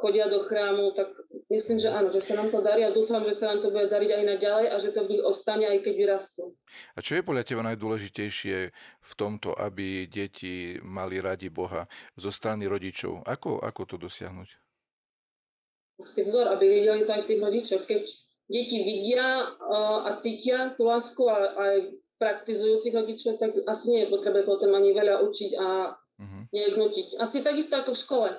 chodia 0.00 0.28
do 0.28 0.44
chrámu, 0.44 0.92
tak 0.92 1.12
myslím, 1.50 1.78
že 1.82 1.90
áno, 1.90 2.08
že 2.08 2.22
sa 2.22 2.38
nám 2.38 2.54
to 2.54 2.62
darí 2.62 2.86
a 2.86 2.94
dúfam, 2.94 3.26
že 3.26 3.34
sa 3.34 3.50
nám 3.50 3.60
to 3.60 3.74
bude 3.74 3.90
dariť 3.90 4.10
aj 4.14 4.24
naďalej 4.24 4.66
a 4.70 4.76
že 4.78 4.94
to 4.94 5.04
v 5.04 5.18
nich 5.18 5.22
ostane, 5.26 5.66
aj 5.66 5.82
keď 5.82 5.94
vyrastú. 5.98 6.54
A 6.94 7.02
čo 7.02 7.18
je 7.18 7.26
podľa 7.26 7.42
teba 7.42 7.66
najdôležitejšie 7.66 8.56
v 9.02 9.12
tomto, 9.18 9.50
aby 9.58 10.06
deti 10.06 10.78
mali 10.80 11.18
radi 11.18 11.50
Boha 11.50 11.90
zo 12.14 12.30
strany 12.30 12.70
rodičov? 12.70 13.26
Ako, 13.26 13.58
ako 13.58 13.82
to 13.90 13.96
dosiahnuť? 13.98 14.48
Si 16.00 16.22
vzor, 16.24 16.54
aby 16.56 16.64
videli 16.64 17.04
to 17.04 17.12
aj 17.12 17.22
v 17.26 17.28
tých 17.28 17.40
rodičoch. 17.42 17.82
Keď 17.84 18.02
deti 18.48 18.78
vidia 18.80 19.26
a 20.06 20.16
cítia 20.16 20.72
tú 20.78 20.88
lásku 20.88 21.20
a 21.28 21.36
aj 21.60 21.76
praktizujúcich 22.16 22.94
rodičov, 22.94 23.36
tak 23.36 23.52
asi 23.68 23.84
nie 23.92 24.00
je 24.06 24.12
potrebe 24.12 24.46
potom 24.46 24.72
ani 24.72 24.96
veľa 24.96 25.24
učiť 25.24 25.52
a 25.60 25.68
uh-huh. 25.92 26.42
nejak 26.52 26.74
nutiť. 26.78 27.06
Asi 27.20 27.44
takisto 27.44 27.76
ako 27.76 27.92
v 27.92 28.02
škole 28.06 28.30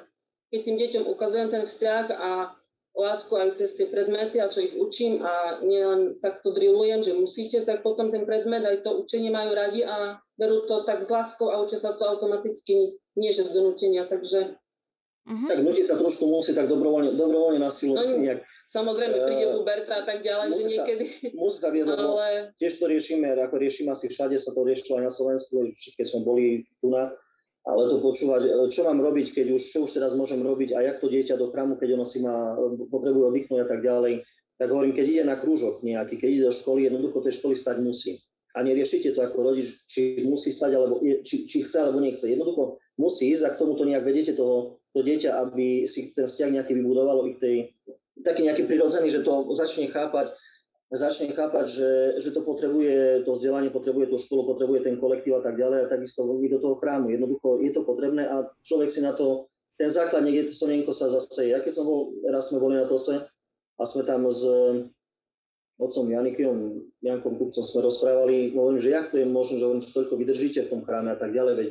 keď 0.52 0.62
tým 0.67 0.78
deťom 0.78 1.04
ukazujem 1.15 1.47
ten 1.47 1.63
vzťah 1.63 2.06
a 2.12 2.52
lásku 2.92 3.32
aj 3.32 3.56
cez 3.56 3.80
tie 3.80 3.88
predmety 3.88 4.44
a 4.44 4.52
čo 4.52 4.68
ich 4.68 4.76
učím 4.76 5.24
a 5.24 5.64
nielen 5.64 6.20
takto 6.20 6.52
drillujem, 6.52 7.00
že 7.00 7.16
musíte, 7.16 7.64
tak 7.64 7.88
potom 7.88 8.12
ten 8.12 8.28
predmet 8.28 8.68
aj 8.68 8.84
to 8.84 9.00
učenie 9.00 9.32
majú 9.32 9.56
radi 9.56 9.88
a 9.88 10.20
berú 10.36 10.68
to 10.68 10.84
tak 10.84 11.00
s 11.00 11.10
láskou 11.10 11.48
a 11.50 11.64
učia 11.64 11.80
sa 11.80 11.96
to 11.96 12.04
automaticky, 12.04 13.00
nie 13.16 13.32
že 13.32 13.48
z 13.48 13.56
donútenia, 13.56 14.08
takže... 14.12 14.60
Uh-huh. 15.22 15.48
Tak 15.48 15.62
ľudí 15.62 15.86
sa 15.86 16.02
trošku 16.02 16.26
musí 16.26 16.58
tak 16.58 16.66
dobrovoľne, 16.66 17.14
dobrovoľne 17.14 17.62
nasilovať. 17.62 18.06
No, 18.10 18.26
nejak, 18.26 18.42
samozrejme, 18.66 19.16
príde 19.30 19.46
uh, 19.48 19.54
puberta 19.54 20.02
a 20.02 20.04
tak 20.04 20.26
ďalej, 20.26 20.48
že 20.50 20.62
niekedy... 20.66 21.06
Sa, 21.06 21.38
musí 21.38 21.58
sa 21.62 21.70
viesť, 21.70 21.90
ale... 21.94 22.52
tiež 22.58 22.74
to 22.82 22.86
riešime, 22.90 23.30
ako 23.38 23.56
riešime 23.62 23.94
asi 23.94 24.10
všade, 24.10 24.36
sa 24.42 24.52
to 24.52 24.66
riešilo 24.66 24.98
aj 24.98 25.06
na 25.08 25.14
Slovensku, 25.14 25.54
keď 25.94 26.06
sme 26.10 26.22
boli 26.26 26.66
tu 26.82 26.90
na, 26.90 27.14
ale 27.62 27.82
to 27.89 28.02
počúvať, 28.02 28.41
e, 28.45 28.52
čo 28.74 28.82
mám 28.89 28.97
robiť, 28.97 29.38
keď 29.38 29.45
už, 29.54 29.62
čo 29.62 29.86
už 29.86 29.91
teraz 29.93 30.17
môžem 30.17 30.41
robiť 30.41 30.74
a 30.74 30.82
jak 30.82 30.97
to 30.97 31.08
dieťa 31.10 31.38
do 31.38 31.54
chrámu, 31.54 31.78
keď 31.78 31.93
ono 31.93 32.06
si 32.06 32.26
má, 32.26 32.58
e, 32.58 32.89
potrebuje 32.89 33.26
oddychnúť 33.30 33.60
a 33.62 33.67
tak 33.69 33.82
ďalej, 33.86 34.26
tak 34.58 34.67
hovorím, 34.69 34.93
keď 34.93 35.06
ide 35.10 35.24
na 35.26 35.38
krúžok 35.38 35.82
nejaký, 35.82 36.21
keď 36.21 36.30
ide 36.30 36.43
do 36.50 36.54
školy, 36.54 36.86
jednoducho 36.86 37.21
tej 37.21 37.34
školy 37.41 37.56
stať 37.58 37.78
musí. 37.82 38.21
A 38.52 38.67
neriešite 38.67 39.15
to 39.15 39.24
ako 39.24 39.47
rodič, 39.47 39.88
či 39.88 40.28
musí 40.28 40.52
stať, 40.52 40.76
alebo 40.76 41.00
či, 41.02 41.47
či 41.47 41.63
chce, 41.63 41.88
alebo 41.88 42.04
nechce. 42.04 42.28
Jednoducho 42.28 42.84
musí 43.00 43.32
ísť 43.32 43.43
a 43.47 43.50
k 43.56 43.60
tomuto 43.63 43.88
nejak 43.88 44.04
vedete 44.04 44.36
toho, 44.36 44.84
to 44.91 45.00
dieťa, 45.02 45.32
aby 45.47 45.88
si 45.88 46.12
ten 46.12 46.28
vzťah 46.28 46.60
nejaký 46.60 46.76
vybudovalo 46.76 47.32
i 47.32 47.39
tej, 47.39 47.58
taký 48.28 48.43
nejaký 48.43 48.67
prirodzený, 48.67 49.08
že 49.08 49.24
to 49.24 49.56
začne 49.56 49.88
chápať, 49.88 50.36
začne 50.92 51.32
chápať, 51.32 51.66
že, 51.72 51.90
že 52.20 52.30
to 52.36 52.44
potrebuje, 52.44 53.24
to 53.24 53.32
vzdelanie 53.32 53.72
potrebuje 53.72 54.12
tú 54.12 54.18
školu, 54.20 54.52
potrebuje 54.56 54.84
ten 54.84 55.00
kolektív 55.00 55.40
a 55.40 55.44
tak 55.44 55.56
ďalej 55.56 55.88
a 55.88 55.92
takisto 55.92 56.28
do 56.28 56.60
toho 56.60 56.76
chrámu. 56.84 57.16
Jednoducho 57.16 57.64
je 57.64 57.72
to 57.72 57.88
potrebné 57.88 58.28
a 58.28 58.52
človek 58.60 58.92
si 58.92 59.00
na 59.00 59.16
to, 59.16 59.48
ten 59.80 59.88
základ 59.88 60.28
niekde 60.28 60.52
to 60.52 60.68
nieko 60.68 60.92
sa 60.92 61.08
zaseje. 61.08 61.56
Ja 61.56 61.64
keď 61.64 61.74
som 61.80 61.88
bol, 61.88 62.12
raz 62.28 62.52
sme 62.52 62.60
boli 62.60 62.76
na 62.76 62.86
Tose 62.92 63.24
a 63.80 63.84
sme 63.88 64.04
tam 64.04 64.28
s 64.28 64.44
otcom 65.82 66.06
Janikom, 66.06 66.86
Jankom 67.02 67.40
Kupcom 67.42 67.66
sme 67.66 67.82
rozprávali, 67.82 68.54
hovorím, 68.54 68.78
že 68.78 68.94
jak 68.94 69.10
to 69.10 69.18
je 69.18 69.26
možné, 69.26 69.58
že 69.58 69.66
hovorím, 69.66 69.82
že 69.82 69.96
toľko 69.98 70.14
vydržíte 70.14 70.60
v 70.68 70.72
tom 70.76 70.82
chráme 70.86 71.10
a 71.10 71.18
tak 71.18 71.34
ďalej, 71.34 71.54
veď, 71.58 71.70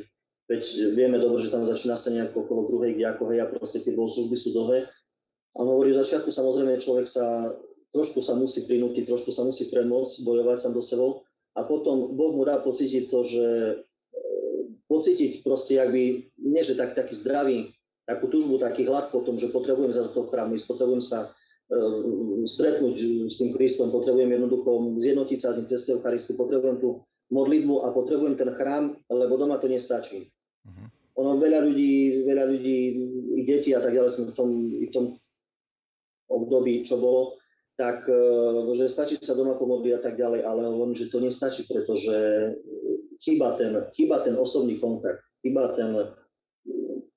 veď 0.51 0.63
vieme 0.97 1.17
dobre, 1.21 1.39
že 1.39 1.53
tam 1.53 1.63
začína 1.63 1.95
sa 1.95 2.11
nejako 2.11 2.43
okolo 2.43 2.67
druhej, 2.67 2.99
kde 2.99 3.05
ako 3.07 3.23
hej, 3.31 3.39
a 3.39 3.47
proste 3.47 3.79
tie 3.85 3.95
služby 3.95 4.35
sú 4.35 4.51
dlhé. 4.51 4.91
A 5.55 5.57
hovorí, 5.63 5.95
v 5.95 5.99
začiatku 6.03 6.27
samozrejme 6.27 6.83
človek 6.83 7.07
sa 7.07 7.55
trošku 7.91 8.23
sa 8.23 8.39
musí 8.39 8.65
prinútiť, 8.65 9.07
trošku 9.07 9.31
sa 9.35 9.43
musí 9.43 9.67
premôcť, 9.67 10.23
bojovať 10.23 10.57
sám 10.59 10.73
do 10.75 10.83
sebou 10.83 11.27
a 11.55 11.67
potom 11.67 12.15
Boh 12.15 12.31
mu 12.35 12.47
dá 12.47 12.63
pocítiť 12.63 13.11
to, 13.11 13.19
že 13.23 13.45
e, 13.47 13.75
pocítiť 14.87 15.43
proste, 15.43 15.79
ak 15.79 15.91
by, 15.91 16.03
nie 16.39 16.63
že 16.63 16.79
tak, 16.79 16.95
taký 16.95 17.15
zdravý, 17.15 17.57
takú 18.07 18.31
túžbu, 18.31 18.59
taký 18.59 18.87
hlad 18.87 19.11
potom, 19.11 19.35
že 19.35 19.51
potrebujem 19.51 19.91
za 19.91 20.03
to 20.07 20.27
chrámu 20.27 20.57
potrebujem 20.67 20.99
sa 20.99 21.31
uh, 21.31 22.43
stretnúť 22.43 23.29
s 23.31 23.39
tým 23.39 23.55
Kristom, 23.55 23.93
potrebujem 23.93 24.35
jednoducho 24.35 24.97
zjednotiť 24.99 25.37
sa 25.39 25.55
s 25.55 25.63
ním 25.63 25.67
cez 25.71 25.87
Eucharistu, 25.87 26.35
potrebujem 26.35 26.81
tú 26.81 27.05
modlitbu 27.31 27.87
a 27.87 27.95
potrebujem 27.95 28.35
ten 28.35 28.51
chrám, 28.57 28.99
lebo 29.07 29.39
doma 29.39 29.61
to 29.61 29.71
nestačí. 29.71 30.27
Uh-huh. 30.67 30.87
Ono 31.23 31.39
veľa 31.39 31.63
ľudí, 31.63 32.25
veľa 32.27 32.43
ľudí, 32.51 32.75
ich 33.39 33.45
detí 33.47 33.71
a 33.71 33.79
tak 33.79 33.95
ďalej 33.95 34.11
sme 34.11 34.25
v 34.27 34.35
tom, 34.35 34.49
v 34.83 34.91
tom 34.91 35.05
období, 36.27 36.83
čo 36.83 36.99
bolo, 36.99 37.40
tak 37.81 38.05
e, 38.05 38.13
že 38.77 38.85
stačí 38.85 39.17
sa 39.17 39.33
doma 39.33 39.57
pomodliť 39.57 39.93
a 39.97 40.01
tak 40.05 40.13
ďalej, 40.13 40.45
ale 40.45 40.69
hovorím, 40.69 40.93
že 40.93 41.09
to 41.09 41.17
nestačí, 41.17 41.65
pretože 41.65 42.13
chýba 43.17 43.57
ten, 43.57 43.73
chýba 43.97 44.21
ten 44.21 44.37
osobný 44.37 44.77
kontakt, 44.77 45.25
chýba 45.41 45.73
ten, 45.73 45.97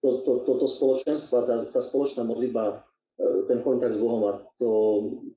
to, 0.01 0.09
to, 0.25 0.33
to, 0.49 0.53
to 0.57 0.67
spoločenstvo, 0.67 1.45
tá, 1.45 1.61
tá 1.69 1.81
spoločná 1.85 2.25
modlitba, 2.25 2.81
e, 3.21 3.45
ten 3.45 3.61
kontakt 3.61 3.93
s 3.93 4.01
Bohom. 4.01 4.25
A 4.33 4.41
to 4.57 4.71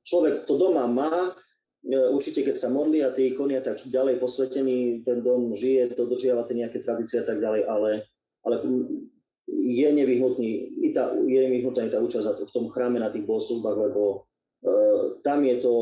človek 0.08 0.48
to 0.48 0.56
doma 0.56 0.88
má, 0.88 1.36
e, 1.84 2.00
určite 2.16 2.48
keď 2.48 2.56
sa 2.56 2.72
modlí 2.72 3.04
a 3.04 3.12
tie 3.12 3.36
ikony 3.36 3.60
a 3.60 3.63
tak 3.68 3.84
ďalej 3.84 4.24
posvetený, 4.24 5.04
ten 5.04 5.20
dom 5.28 5.52
žije, 5.52 5.92
dodržiava 5.92 6.48
tie 6.48 6.63
nejaké 6.63 6.80
tradície 6.80 7.20
a 7.20 7.28
tak 7.28 7.44
ďalej, 7.44 7.68
ale, 7.68 7.92
ale 8.48 8.56
je 9.48 9.88
nevyhnutný, 9.92 10.52
i 10.88 10.96
tá, 10.96 11.16
je 11.20 11.40
nevyhnutná 11.52 11.88
i 11.88 11.92
tá 11.92 12.00
účasť 12.00 12.48
v 12.48 12.56
tom 12.56 12.72
chráme 12.72 13.00
na 13.00 13.12
tých 13.12 13.28
bohoslužbách, 13.28 13.92
lebo 13.92 14.27
tam 15.22 15.39
je 15.46 15.56
to, 15.62 15.74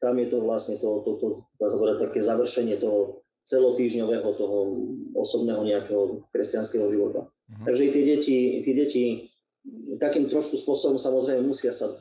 tam 0.00 0.14
je 0.18 0.26
to 0.28 0.38
vlastne 0.44 0.76
to, 0.78 1.00
to, 1.04 1.10
to, 1.16 1.26
to 1.56 1.96
také 2.00 2.20
završenie 2.20 2.76
toho 2.76 3.24
celotýždňového, 3.44 4.28
toho 4.40 4.58
osobného 5.12 5.62
nejakého 5.64 6.24
kresťanského 6.32 6.88
života. 6.88 7.28
Uh-huh. 7.28 7.64
Takže 7.68 7.92
tie 7.92 8.04
deti, 8.04 8.38
tie 8.64 8.74
deti 8.74 9.04
takým 10.00 10.32
trošku 10.32 10.56
spôsobom 10.56 10.96
samozrejme 10.96 11.44
musia 11.44 11.72
sa 11.72 11.92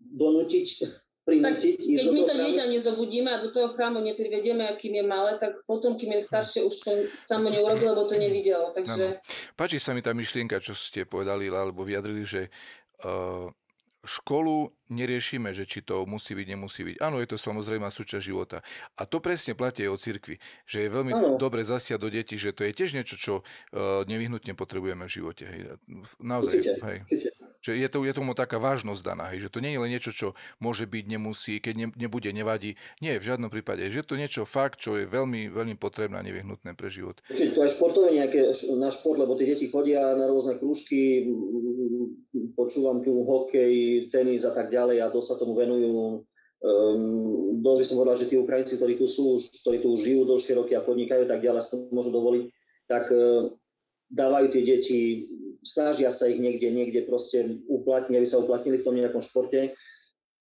donútiť, 0.00 0.66
prinútiť. 1.28 1.76
Tak, 1.76 1.88
keď 2.00 2.06
my 2.12 2.22
to 2.24 2.34
dieťa 2.36 2.64
nezobudíme 2.72 3.28
a 3.28 3.42
do 3.44 3.52
toho 3.52 3.76
chrámu 3.76 4.00
neprivedieme, 4.00 4.64
akým 4.72 4.96
je 4.96 5.04
malé, 5.04 5.36
tak 5.36 5.60
potom, 5.68 6.00
kým 6.00 6.16
je 6.16 6.24
staršie, 6.24 6.64
už 6.64 6.74
to 6.80 6.92
samo 7.20 7.52
neurobi, 7.52 7.84
lebo 7.84 8.08
to 8.08 8.16
nevidelo. 8.16 8.72
Takže... 8.72 9.20
Páči 9.52 9.76
sa 9.76 9.92
mi 9.92 10.00
tá 10.00 10.16
myšlienka, 10.16 10.64
čo 10.64 10.72
ste 10.72 11.04
povedali, 11.04 11.52
alebo 11.52 11.84
vyjadrili, 11.84 12.24
že 12.24 12.48
uh, 13.04 13.52
školu 14.06 14.70
neriešime, 14.88 15.50
že 15.50 15.66
či 15.66 15.82
to 15.82 16.06
musí 16.06 16.32
byť, 16.32 16.46
nemusí 16.46 16.86
byť. 16.86 16.96
Áno, 17.02 17.18
je 17.18 17.28
to 17.28 17.36
samozrejme 17.36 17.90
súčasť 17.90 18.22
života. 18.22 18.62
A 18.94 19.04
to 19.04 19.18
presne 19.18 19.58
platí 19.58 19.82
aj 19.82 19.90
o 19.90 19.98
cirkvi, 19.98 20.36
že 20.64 20.86
je 20.86 20.88
veľmi 20.88 21.12
ano. 21.12 21.28
dobre 21.36 21.66
zasiať 21.66 21.98
do 21.98 22.08
detí, 22.08 22.38
že 22.38 22.54
to 22.54 22.62
je 22.62 22.72
tiež 22.72 22.94
niečo, 22.94 23.18
čo 23.18 23.34
uh, 23.42 24.06
nevyhnutne 24.06 24.54
potrebujeme 24.54 25.04
v 25.04 25.12
živote. 25.12 25.44
Hej. 25.44 25.60
Naozaj. 26.22 26.50
Určite, 26.54 26.72
hej. 26.86 26.98
Určite. 27.02 27.30
Že 27.66 27.82
je, 27.82 27.88
to, 27.90 27.98
je 28.06 28.14
tomu 28.14 28.38
taká 28.38 28.62
vážnosť 28.62 29.02
daná, 29.02 29.34
hej, 29.34 29.42
že 29.42 29.50
to 29.50 29.58
nie 29.58 29.74
je 29.74 29.82
len 29.82 29.90
niečo, 29.90 30.14
čo 30.14 30.38
môže 30.62 30.86
byť, 30.86 31.04
nemusí, 31.10 31.58
keď 31.58 31.74
ne, 31.74 31.86
nebude, 31.98 32.30
nevadí. 32.30 32.78
Nie, 33.02 33.18
v 33.18 33.26
žiadnom 33.26 33.50
prípade. 33.50 33.82
Že 33.90 34.06
to 34.06 34.14
niečo 34.14 34.42
fakt, 34.46 34.78
čo 34.78 34.94
je 34.94 35.10
veľmi, 35.10 35.50
veľmi 35.50 35.74
potrebné 35.74 36.14
a 36.14 36.22
nevyhnutné 36.22 36.78
pre 36.78 36.86
život. 36.94 37.18
Určite, 37.26 37.58
to 37.58 37.66
aj 37.66 37.74
športové 37.74 38.14
nejaké, 38.22 38.54
na 38.78 38.86
šport, 38.94 39.18
lebo 39.18 39.34
tie 39.34 39.50
deti 39.50 39.66
chodia 39.66 40.14
na 40.14 40.30
rôzne 40.30 40.62
krúžky, 40.62 41.26
počúvam 42.54 43.02
tu 43.02 43.26
hokej, 43.26 44.06
tenis 44.14 44.46
a 44.46 44.54
tak 44.54 44.70
ďalej 44.70 45.02
a 45.02 45.10
to 45.10 45.18
sa 45.18 45.34
tomu 45.34 45.58
venujú. 45.58 46.22
Um, 46.62 47.60
dosť 47.66 47.78
by 47.82 47.86
som 47.90 47.96
povedal, 47.98 48.16
že 48.16 48.30
tí 48.30 48.36
Ukrajinci, 48.38 48.78
ktorí 48.78 48.94
tu 48.94 49.10
sú, 49.10 49.42
ktorí 49.66 49.82
tu 49.82 49.90
žijú 49.98 50.22
dlhšie 50.22 50.54
roky 50.54 50.72
a 50.78 50.86
podnikajú 50.86 51.26
tak 51.26 51.42
ďalej, 51.42 51.60
si 51.66 51.70
to 51.74 51.76
môžu 51.90 52.14
dovoliť, 52.14 52.44
tak 52.86 53.10
uh, 53.10 53.50
dávajú 54.10 54.46
tie 54.54 54.62
deti 54.62 54.98
snažia 55.66 56.14
sa 56.14 56.30
ich 56.30 56.38
niekde, 56.38 56.70
niekde 56.70 57.02
proste 57.02 57.58
uplatniť, 57.66 58.14
aby 58.14 58.28
sa 58.28 58.38
uplatnili 58.38 58.78
v 58.78 58.86
tom 58.86 58.94
nejakom 58.94 59.18
športe. 59.18 59.74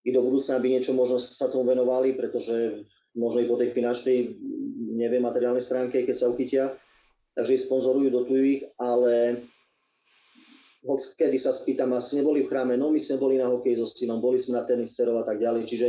I 0.06 0.10
do 0.14 0.22
budúcna 0.22 0.62
by 0.62 0.68
niečo 0.70 0.94
možno 0.94 1.18
sa 1.18 1.50
tomu 1.50 1.74
venovali, 1.74 2.14
pretože 2.14 2.86
možno 3.18 3.42
i 3.42 3.50
po 3.50 3.58
tej 3.58 3.74
finančnej, 3.74 4.38
neviem, 4.94 5.26
materiálnej 5.26 5.66
stránke, 5.66 6.06
keď 6.06 6.16
sa 6.16 6.30
uchytia, 6.30 6.78
takže 7.34 7.58
ich 7.58 7.66
sponzorujú, 7.66 8.14
dotujú 8.14 8.44
ich, 8.46 8.62
ale 8.78 9.42
hoď 10.86 11.00
kedy 11.18 11.38
sa 11.42 11.50
spýtam, 11.50 11.98
asi 11.98 12.22
neboli 12.22 12.46
v 12.46 12.50
chráme, 12.54 12.78
no 12.78 12.94
my 12.94 13.02
sme 13.02 13.18
boli 13.18 13.42
na 13.42 13.50
hokej 13.50 13.82
so 13.82 13.90
synom, 13.90 14.22
boli 14.22 14.38
sme 14.38 14.62
na 14.62 14.64
tenis 14.70 14.94
a 15.02 15.26
tak 15.26 15.42
ďalej, 15.42 15.66
čiže 15.66 15.88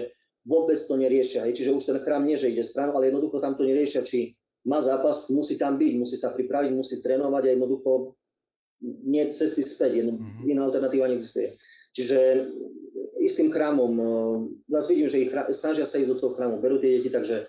vôbec 0.48 0.78
to 0.78 0.94
neriešia. 0.96 1.44
Hej. 1.44 1.60
Čiže 1.60 1.74
už 1.76 1.84
ten 1.84 1.98
chrám 2.00 2.24
nie, 2.24 2.38
že 2.38 2.48
ide 2.48 2.64
stranu, 2.64 2.96
ale 2.96 3.12
jednoducho 3.12 3.42
tam 3.42 3.58
to 3.58 3.66
neriešia, 3.66 4.06
či 4.06 4.32
má 4.64 4.80
zápas, 4.80 5.28
musí 5.30 5.58
tam 5.58 5.76
byť, 5.76 5.92
musí 5.98 6.16
sa 6.16 6.32
pripraviť, 6.32 6.72
musí 6.72 7.02
trénovať 7.02 7.42
a 7.44 7.52
jednoducho 7.52 8.16
nie 8.82 9.24
cesty 9.32 9.64
späť, 9.64 10.04
jedno, 10.04 10.20
mm-hmm. 10.20 10.52
iná 10.52 10.68
alternatíva 10.68 11.08
neexistuje. 11.08 11.56
Čiže 11.96 12.18
istým 13.24 13.48
chrámom, 13.48 13.92
vás 14.68 14.86
vidím, 14.86 15.08
že 15.08 15.26
ich 15.26 15.32
snažia 15.56 15.88
sa 15.88 15.96
ísť 15.96 16.16
do 16.16 16.20
toho 16.20 16.32
chrámu, 16.36 16.60
berú 16.60 16.76
tie 16.78 17.00
deti, 17.00 17.08
takže, 17.08 17.48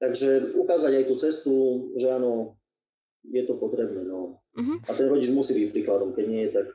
takže 0.00 0.56
ukázať 0.56 0.92
aj 0.96 1.04
tú 1.06 1.14
cestu, 1.20 1.54
že 2.00 2.08
áno, 2.08 2.56
je 3.28 3.42
to 3.44 3.54
potrebné. 3.60 4.02
No. 4.08 4.42
Mm-hmm. 4.56 4.88
A 4.88 4.90
ten 4.96 5.06
rodič 5.06 5.28
musí 5.30 5.54
byť 5.54 5.70
príkladom, 5.70 6.16
keď 6.16 6.24
nie 6.26 6.42
je, 6.48 6.50
tak... 6.56 6.66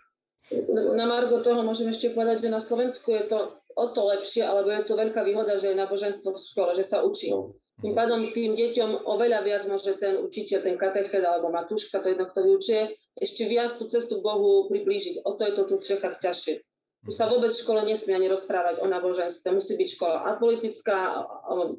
Je 0.48 0.64
to 0.64 0.72
na, 0.72 1.04
na 1.04 1.06
Margo 1.12 1.44
toho 1.44 1.60
môžem 1.60 1.92
ešte 1.92 2.16
povedať, 2.16 2.48
že 2.48 2.54
na 2.54 2.64
Slovensku 2.64 3.12
je 3.12 3.28
to 3.28 3.52
o 3.76 3.86
to 3.92 4.02
lepšie, 4.08 4.48
alebo 4.48 4.72
je 4.72 4.88
to 4.88 4.96
veľká 4.96 5.22
výhoda, 5.28 5.60
že 5.60 5.76
je 5.76 5.82
náboženstvo 5.82 6.32
v 6.32 6.40
škole, 6.40 6.72
že 6.72 6.88
sa 6.88 7.04
učí. 7.04 7.36
No. 7.36 7.60
Tým 7.78 7.94
pádom 7.94 8.18
tým 8.34 8.58
deťom 8.58 9.06
oveľa 9.06 9.46
viac 9.46 9.64
môže 9.70 9.94
ten 10.02 10.18
učiteľ, 10.18 10.60
ten 10.66 10.76
katechet 10.82 11.22
alebo 11.22 11.54
matúška, 11.54 12.02
to 12.02 12.10
jedno, 12.10 12.26
kto 12.26 12.42
vyučuje, 12.42 12.90
ešte 13.14 13.46
viac 13.46 13.70
tú 13.70 13.86
cestu 13.86 14.26
Bohu 14.26 14.66
priblížiť. 14.66 15.30
O 15.30 15.38
to 15.38 15.46
je 15.46 15.54
to 15.54 15.64
tu 15.70 15.76
v 15.78 15.86
Čechách 15.86 16.18
ťažšie. 16.18 16.58
Tu 17.06 17.12
sa 17.14 17.30
vôbec 17.30 17.54
v 17.54 17.62
škole 17.62 17.86
nesmie 17.86 18.18
ani 18.18 18.28
rozprávať 18.34 18.82
o 18.82 18.90
náboženstve. 18.90 19.54
Musí 19.54 19.78
byť 19.78 19.90
škola 19.94 20.18
apolitická 20.26 20.98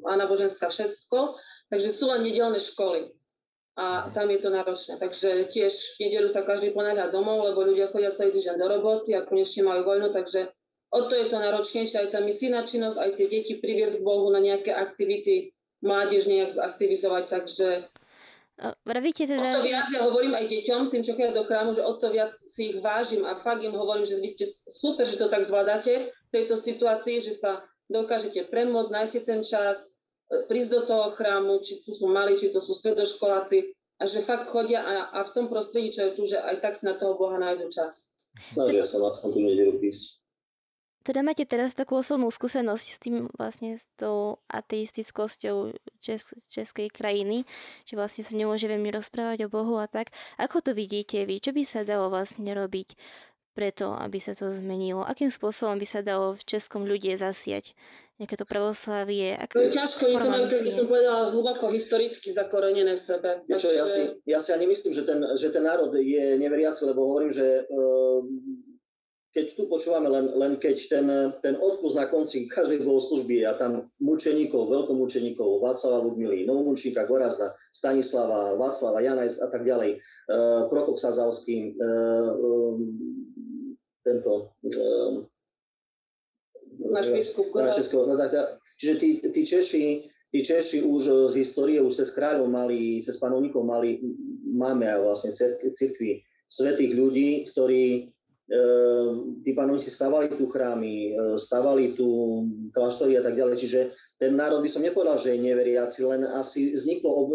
a 0.07 0.11
náboženská 0.15 0.71
všetko. 0.71 1.35
Takže 1.67 1.89
sú 1.91 2.07
len 2.09 2.23
nedelné 2.23 2.57
školy. 2.57 3.11
A 3.75 4.09
tam 4.15 4.31
je 4.31 4.39
to 4.39 4.49
náročné. 4.49 4.97
Takže 4.97 5.51
tiež 5.51 5.99
v 5.99 6.07
nedelu 6.07 6.31
sa 6.31 6.47
každý 6.47 6.71
ponáhľa 6.71 7.11
domov, 7.11 7.43
lebo 7.43 7.67
ľudia 7.67 7.91
chodia 7.91 8.15
celý 8.15 8.31
týždeň 8.33 8.55
do 8.55 8.67
roboty 8.71 9.13
a 9.19 9.27
konečne 9.27 9.67
majú 9.67 9.83
voľno, 9.83 10.09
takže 10.11 10.47
o 10.95 10.99
to 11.05 11.13
je 11.15 11.25
to 11.27 11.37
náročnejšie. 11.37 11.95
Aj 12.01 12.09
tá 12.09 12.19
misijná 12.23 12.63
činnosť, 12.63 12.97
aj 12.97 13.09
tie 13.19 13.27
deti 13.27 13.53
priviesť 13.59 14.01
k 14.01 14.07
Bohu 14.07 14.27
na 14.31 14.41
nejaké 14.41 14.73
aktivity, 14.73 15.53
mládež 15.79 16.27
nejak 16.27 16.51
zaktivizovať, 16.51 17.23
takže 17.29 17.67
Vravíte 18.59 19.23
teda... 19.23 19.55
O 19.55 19.63
to 19.63 19.71
viac 19.71 19.87
ja 19.87 20.03
hovorím 20.03 20.35
aj 20.35 20.51
deťom, 20.51 20.91
tým, 20.91 20.99
čo 20.99 21.15
chodia 21.15 21.31
do 21.31 21.47
chrámu, 21.47 21.71
že 21.71 21.79
o 21.79 21.95
to 21.95 22.11
viac 22.11 22.27
si 22.27 22.75
ich 22.75 22.83
vážim 22.83 23.23
a 23.23 23.39
fakt 23.39 23.63
im 23.63 23.71
hovorím, 23.71 24.03
že 24.03 24.19
vy 24.19 24.27
ste 24.27 24.43
super, 24.51 25.07
že 25.07 25.15
to 25.15 25.31
tak 25.31 25.47
zvládate 25.47 26.11
v 26.11 26.31
tejto 26.35 26.59
situácii, 26.59 27.23
že 27.23 27.31
sa 27.31 27.63
dokážete 27.87 28.51
premôcť, 28.51 28.91
nájsť 28.91 29.11
si 29.15 29.21
ten 29.23 29.41
čas, 29.47 29.95
e, 30.27 30.43
prísť 30.51 30.69
do 30.75 30.81
toho 30.83 31.07
chrámu, 31.15 31.63
či 31.63 31.79
tu 31.79 31.95
sú 31.95 32.11
mali, 32.11 32.35
či 32.35 32.51
to 32.51 32.59
sú 32.59 32.75
stredoškoláci 32.75 33.71
a 33.95 34.03
že 34.03 34.27
fakt 34.27 34.51
chodia 34.51 34.83
a, 34.83 35.15
a 35.15 35.19
v 35.23 35.31
tom 35.31 35.47
prostredí, 35.47 35.95
čo 35.95 36.11
je 36.11 36.15
tu, 36.19 36.27
že 36.27 36.43
aj 36.43 36.59
tak 36.59 36.75
si 36.75 36.83
na 36.83 36.99
toho 36.99 37.15
Boha 37.15 37.39
nájdu 37.39 37.71
čas. 37.71 38.19
Snažia 38.51 38.83
sa 38.83 38.99
aspoň 38.99 39.29
tu 39.31 39.39
nedelu 39.39 39.79
prísť 39.79 40.18
teda 41.03 41.23
máte 41.23 41.47
teraz 41.47 41.71
takú 41.71 41.99
osobnú 41.99 42.27
skúsenosť 42.27 42.87
s 42.91 42.97
tým 42.99 43.31
vlastne 43.39 43.79
s 43.79 43.87
tou 43.95 44.43
ateistickosťou 44.51 45.71
čes- 46.03 46.35
českej 46.51 46.91
krajiny, 46.91 47.47
že 47.87 47.95
vlastne 47.95 48.27
sa 48.27 48.35
nemôže 48.35 48.67
veľmi 48.67 48.91
rozprávať 48.91 49.47
o 49.47 49.51
Bohu 49.51 49.79
a 49.79 49.87
tak. 49.87 50.11
Ako 50.35 50.59
to 50.59 50.71
vidíte 50.75 51.23
vy? 51.23 51.39
Čo 51.39 51.55
by 51.55 51.63
sa 51.63 51.87
dalo 51.87 52.11
vlastne 52.11 52.51
robiť 52.51 52.99
preto, 53.55 53.95
aby 53.95 54.19
sa 54.19 54.35
to 54.35 54.51
zmenilo? 54.51 55.07
Akým 55.07 55.31
spôsobom 55.31 55.79
by 55.79 55.87
sa 55.87 56.03
dalo 56.03 56.35
v 56.35 56.43
českom 56.43 56.83
ľudie 56.83 57.15
zasiať? 57.15 57.73
Nejaké 58.19 58.35
to 58.35 58.43
pravoslavie? 58.43 59.31
Ak... 59.39 59.55
To 59.55 59.63
je 59.63 59.71
ťažko, 59.71 60.11
oni 60.11 60.19
to 60.19 60.27
majú, 60.27 60.43
by 60.51 60.71
som 60.75 60.87
povedala, 60.91 61.31
hlboko 61.31 61.71
historicky 61.71 62.27
zakorenené 62.27 62.91
v 62.91 62.99
sebe. 62.99 63.39
Takže... 63.47 63.63
Čo, 63.63 63.69
ja, 63.71 63.85
si, 63.87 64.01
ja 64.27 64.39
si 64.43 64.51
ani 64.51 64.67
myslím, 64.67 64.91
že 64.91 65.07
ten, 65.07 65.23
že 65.39 65.47
ten 65.55 65.63
národ 65.63 65.95
je 65.95 66.35
neveriaci, 66.35 66.83
lebo 66.83 67.07
hovorím, 67.07 67.31
že 67.31 67.63
uh, 67.71 68.19
keď 69.29 69.45
tu 69.53 69.69
počúvame 69.69 70.09
len, 70.09 70.25
len 70.33 70.57
keď 70.57 70.75
ten, 70.89 71.05
ten 71.45 71.55
odpust 71.61 71.93
na 71.93 72.09
konci 72.09 72.49
každej 72.49 72.81
bohoslužby 72.81 73.45
a 73.45 73.53
tam 73.61 73.85
mučeníkov, 74.01 74.73
veľkomučeníkov, 74.73 75.61
Václava 75.61 76.01
Ludmily, 76.01 76.49
Novomúčnika, 76.49 77.05
Gorazda, 77.05 77.53
Stanislava, 77.69 78.57
Václava, 78.57 79.05
Jana 79.05 79.29
a 79.29 79.47
tak 79.53 79.61
ďalej, 79.61 80.01
uh, 80.01 80.65
Prokop 80.73 80.97
Sazavský, 80.97 81.77
uh, 81.77 82.33
um, 82.41 82.89
tento... 84.01 84.57
Uh, 84.65 85.29
náš 86.89 87.13
biskup 87.13 87.53
Česko, 87.69 88.09
no, 88.09 88.17
Čiže 88.79 88.93
tí, 88.97 89.09
tí, 89.29 89.41
Češi, 89.43 89.85
tí 90.31 90.39
Češi 90.39 90.87
už 90.87 91.29
z 91.29 91.35
histórie, 91.43 91.77
už 91.83 91.91
cez 91.91 92.15
kráľov 92.15 92.47
mali, 92.47 93.03
cez 93.03 93.19
panovníkov 93.19 93.61
mali, 93.61 93.99
máme 94.47 94.87
aj 94.87 94.99
vlastne 95.03 95.31
cirkvi 95.75 96.23
svetých 96.49 96.97
ľudí, 96.97 97.29
ktorí 97.53 98.09
tí 99.45 99.53
panovníci 99.53 99.93
stavali 99.93 100.33
tu 100.33 100.49
chrámy, 100.49 101.13
ehm, 101.13 101.37
stavali 101.37 101.93
tu 101.93 102.07
kláštory 102.73 103.17
a 103.17 103.21
tak 103.21 103.37
ďalej, 103.37 103.55
čiže 103.61 103.79
ten 104.17 104.35
národ 104.35 104.59
by 104.65 104.69
som 104.69 104.83
nepovedal, 104.83 105.15
že 105.15 105.37
je 105.37 105.45
neveriaci, 105.45 106.03
len 106.03 106.25
asi 106.25 106.75
vzniklo, 106.75 107.29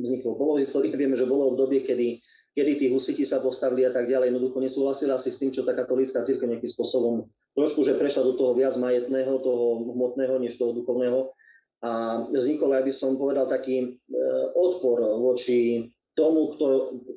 vzniklo 0.00 0.38
bolo 0.38 0.56
v 0.56 0.64
histórii, 0.64 0.94
vieme, 0.94 1.18
že 1.18 1.28
bolo 1.28 1.52
obdobie, 1.52 1.84
kedy, 1.84 2.16
kedy 2.54 2.72
tí 2.80 2.86
husiti 2.88 3.26
sa 3.26 3.44
postavili 3.44 3.84
a 3.84 3.92
tak 3.92 4.08
ďalej, 4.08 4.32
jednoducho 4.32 4.62
nesúhlasili 4.62 5.10
asi 5.12 5.28
s 5.28 5.42
tým, 5.42 5.50
čo 5.52 5.66
tá 5.66 5.76
katolícka 5.76 6.24
církev 6.24 6.48
nejakým 6.48 6.70
spôsobom 6.70 7.28
trošku, 7.58 7.84
že 7.84 7.98
prešla 7.98 8.24
do 8.24 8.38
toho 8.38 8.56
viac 8.56 8.72
majetného, 8.78 9.42
toho 9.42 9.84
hmotného, 9.90 10.40
než 10.40 10.56
toho 10.56 10.72
duchovného. 10.72 11.34
A 11.84 12.24
vznikol, 12.32 12.72
aby 12.72 12.88
som 12.88 13.20
povedal, 13.20 13.44
taký 13.44 13.84
e, 13.84 13.88
odpor 14.56 15.04
voči 15.20 15.92
tomu, 16.16 16.56
kto, 16.56 16.66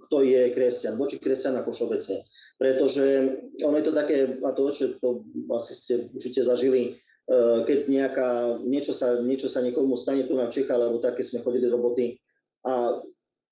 kto 0.10 0.18
je 0.28 0.52
kresťan, 0.52 1.00
voči 1.00 1.16
kresťan 1.16 1.56
ako 1.64 1.72
všeobecne 1.72 2.20
pretože 2.58 3.38
ono 3.62 3.78
je 3.78 3.86
to 3.86 3.94
také, 3.94 4.18
a 4.42 4.50
to, 4.54 4.74
čo 4.74 4.98
to 4.98 5.24
asi 5.54 5.74
ste 5.78 5.94
určite 6.14 6.42
zažili, 6.42 6.98
eh, 7.30 7.60
keď 7.64 7.80
nejaká, 7.88 8.30
niečo 8.66 8.92
sa, 8.98 9.22
niečo 9.22 9.50
sa 9.50 9.62
niekomu 9.62 9.94
stane 9.94 10.26
tu 10.26 10.34
na 10.34 10.50
Čecha, 10.50 10.74
alebo 10.74 10.98
také 10.98 11.22
sme 11.22 11.46
chodili 11.46 11.70
roboty 11.70 12.18
a 12.66 12.98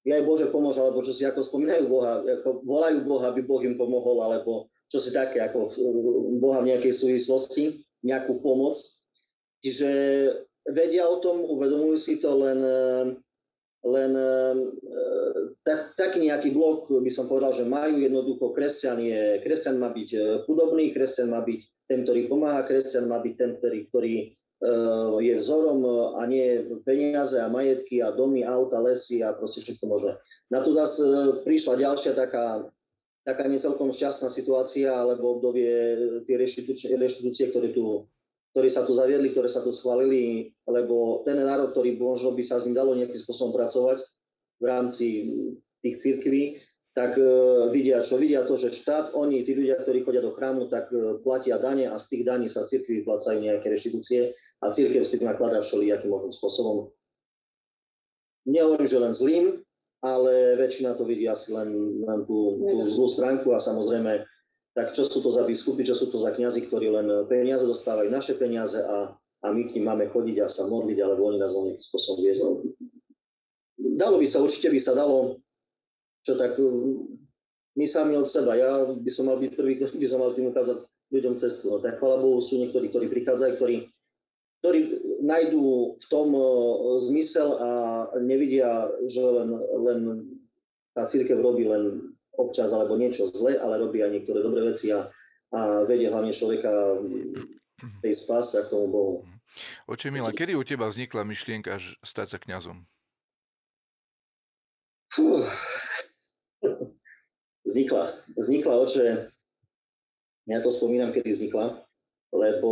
aj 0.06 0.22
Bože 0.22 0.54
pomôže, 0.54 0.86
alebo 0.86 1.02
čo 1.02 1.10
si 1.10 1.26
ako 1.26 1.42
spomínajú 1.42 1.90
Boha, 1.90 2.22
ako 2.22 2.62
volajú 2.62 3.02
Boha, 3.10 3.34
aby 3.34 3.42
Boh 3.42 3.62
im 3.66 3.74
pomohol, 3.74 4.22
alebo 4.22 4.70
čo 4.86 5.02
si 5.02 5.10
také, 5.10 5.42
ako 5.42 5.74
Boha 6.38 6.62
v 6.62 6.70
nejakej 6.70 6.94
súvislosti, 6.94 7.82
nejakú 8.06 8.38
pomoc. 8.38 8.78
Čiže 9.66 9.90
vedia 10.70 11.10
o 11.10 11.18
tom, 11.18 11.42
uvedomujú 11.42 11.98
si 11.98 12.22
to, 12.22 12.38
len 12.38 12.62
len 13.86 14.12
e, 14.18 14.30
tak, 14.90 15.05
taký 15.96 16.28
nejaký 16.28 16.52
blok 16.52 16.92
by 16.92 17.12
som 17.12 17.32
povedal, 17.32 17.56
že 17.56 17.68
majú 17.68 18.00
jednoducho, 18.00 18.52
kresťan, 18.52 19.00
je, 19.00 19.40
kresťan 19.42 19.80
má 19.80 19.90
byť 19.92 20.10
e, 20.12 20.20
chudobný, 20.44 20.92
kresťan 20.92 21.32
má 21.32 21.42
byť 21.44 21.62
ten, 21.88 22.04
ktorý 22.04 22.28
pomáha, 22.28 22.68
kresťan 22.68 23.08
má 23.08 23.24
byť 23.24 23.34
ten, 23.38 23.52
ktorý, 23.62 23.80
ktorý 23.94 24.16
uh, 24.66 25.22
je 25.22 25.38
vzorom 25.38 25.86
a 26.18 26.26
nie 26.26 26.66
peniaze 26.82 27.38
a 27.38 27.46
majetky 27.46 28.02
a 28.02 28.10
domy, 28.10 28.42
auta, 28.42 28.82
lesy 28.82 29.22
a 29.22 29.38
proste 29.38 29.62
všetko 29.62 29.86
možné. 29.86 30.18
Na 30.50 30.66
to 30.66 30.74
zase 30.74 31.06
prišla 31.46 31.78
ďalšia 31.78 32.18
taká, 32.18 32.74
taká 33.22 33.46
necelkom 33.46 33.94
šťastná 33.94 34.34
situácia 34.34 34.98
alebo 34.98 35.38
obdobie 35.38 35.70
tie 36.26 36.36
reštitúcie, 36.98 37.54
ktoré 37.54 37.70
tu 37.70 38.10
ktorí 38.56 38.72
sa 38.72 38.88
tu 38.88 38.96
zaviedli, 38.96 39.36
ktoré 39.36 39.52
sa 39.52 39.60
tu 39.60 39.76
schválili, 39.76 40.56
lebo 40.64 41.28
ten 41.28 41.36
národ, 41.36 41.76
ktorý 41.76 42.00
možno 42.00 42.32
by 42.32 42.40
sa 42.40 42.56
s 42.56 42.72
ním 42.72 42.80
dalo 42.80 42.96
nejakým 42.96 43.20
spôsobom 43.20 43.52
pracovať 43.52 44.00
v 44.58 44.64
rámci 44.64 45.06
tých 45.86 46.02
církví, 46.02 46.58
tak 46.96 47.20
e, 47.20 47.28
vidia 47.76 48.00
čo? 48.02 48.16
Vidia 48.16 48.48
to, 48.48 48.56
že 48.56 48.72
štát, 48.72 49.14
oni, 49.14 49.44
tí 49.44 49.52
ľudia, 49.52 49.84
ktorí 49.84 50.08
chodia 50.08 50.24
do 50.24 50.32
chrámu, 50.32 50.72
tak 50.72 50.88
e, 50.96 51.20
platia 51.22 51.60
dane 51.60 51.92
a 51.92 52.00
z 52.00 52.06
tých 52.08 52.24
daní 52.24 52.48
sa 52.48 52.64
cirkvi 52.64 53.04
vyplácajú 53.04 53.44
nejaké 53.44 53.68
reštitúcie 53.68 54.32
a 54.64 54.72
cirkev 54.72 55.04
s 55.04 55.14
tým 55.14 55.28
nakladá 55.28 55.60
všelijakým 55.60 56.08
možným 56.08 56.34
spôsobom. 56.34 56.90
Nehovorím, 58.48 58.88
že 58.88 59.04
len 59.04 59.14
zlým, 59.14 59.46
ale 60.00 60.56
väčšina 60.56 60.96
to 60.96 61.04
vidí 61.04 61.28
asi 61.28 61.52
len, 61.52 62.00
len 62.08 62.24
tú, 62.24 62.64
tú 62.64 62.88
zlú 62.94 63.12
stránku 63.12 63.52
a 63.52 63.60
samozrejme, 63.60 64.24
tak 64.72 64.96
čo 64.96 65.04
sú 65.04 65.20
to 65.20 65.28
za 65.28 65.44
biskupy, 65.44 65.84
čo 65.84 65.98
sú 65.98 66.08
to 66.14 66.20
za 66.22 66.32
kňazi, 66.32 66.72
ktorí 66.72 66.96
len 66.96 67.08
peniaze 67.28 67.68
dostávajú, 67.68 68.08
naše 68.08 68.40
peniaze 68.40 68.80
a, 68.80 69.12
a 69.18 69.48
my 69.52 69.68
k 69.68 69.76
ním 69.76 69.92
máme 69.92 70.08
chodiť 70.16 70.46
a 70.46 70.48
sa 70.48 70.72
modliť, 70.72 70.98
alebo 71.04 71.28
oni 71.28 71.44
nás 71.44 71.52
nejakým 71.52 71.84
spôsobom 71.84 72.24
viesť. 72.24 72.42
Dalo 74.00 74.16
by 74.22 74.28
sa, 74.30 74.40
určite 74.40 74.72
by 74.72 74.80
sa 74.80 74.96
dalo 74.96 75.44
čo 76.26 76.34
tak 76.36 76.58
um, 76.58 77.06
my 77.78 77.86
sami 77.86 78.18
od 78.18 78.26
seba, 78.26 78.58
ja 78.58 78.90
by 78.90 79.12
som 79.14 79.30
mal 79.30 79.38
byť 79.38 79.52
prvý, 79.54 79.78
ktorý 79.78 79.96
by 80.02 80.08
som 80.10 80.20
mal 80.26 80.34
tým 80.34 80.50
ukázať 80.50 80.82
ľuďom 81.14 81.36
cestu. 81.38 81.70
No 81.70 81.78
tak 81.80 82.02
chvala 82.02 82.18
Bohu 82.18 82.42
sú 82.42 82.58
niektorí, 82.58 82.90
ktorí 82.90 83.08
prichádzajú, 83.14 83.52
ktorí, 83.62 83.78
ktorí 84.66 84.80
nájdú 85.22 85.96
v 86.02 86.06
tom 86.10 86.34
uh, 86.34 86.98
zmysel 86.98 87.50
a 87.62 87.70
nevidia, 88.18 88.90
že 89.06 89.22
len, 89.22 89.50
len 89.86 90.00
tá 90.98 91.06
církev 91.06 91.38
robí 91.38 91.70
len 91.70 92.16
občas 92.36 92.74
alebo 92.74 93.00
niečo 93.00 93.28
zle, 93.30 93.56
ale 93.60 93.80
robí 93.80 94.02
aj 94.02 94.12
niektoré 94.12 94.44
dobré 94.44 94.66
veci 94.66 94.92
a, 94.92 95.08
a 95.56 95.88
vedie 95.88 96.12
hlavne 96.12 96.36
človeka 96.36 97.00
tej 98.02 98.14
spáse 98.16 98.60
a 98.60 98.66
k 98.66 98.72
tomu 98.72 98.88
Bohu. 98.92 99.16
Oče 99.88 100.12
Mila, 100.12 100.36
kedy 100.36 100.56
u 100.56 100.64
teba 100.68 100.88
vznikla 100.92 101.24
myšlienka 101.24 101.80
stať 102.04 102.28
sa 102.36 102.38
kňazom? 102.40 102.84
Fú, 105.16 105.40
Vznikla. 107.66 108.14
Vznikla, 108.38 108.74
oče, 108.86 109.06
ja 110.46 110.62
to 110.62 110.70
spomínam, 110.70 111.10
kedy 111.10 111.34
vznikla, 111.34 111.82
lebo 112.30 112.70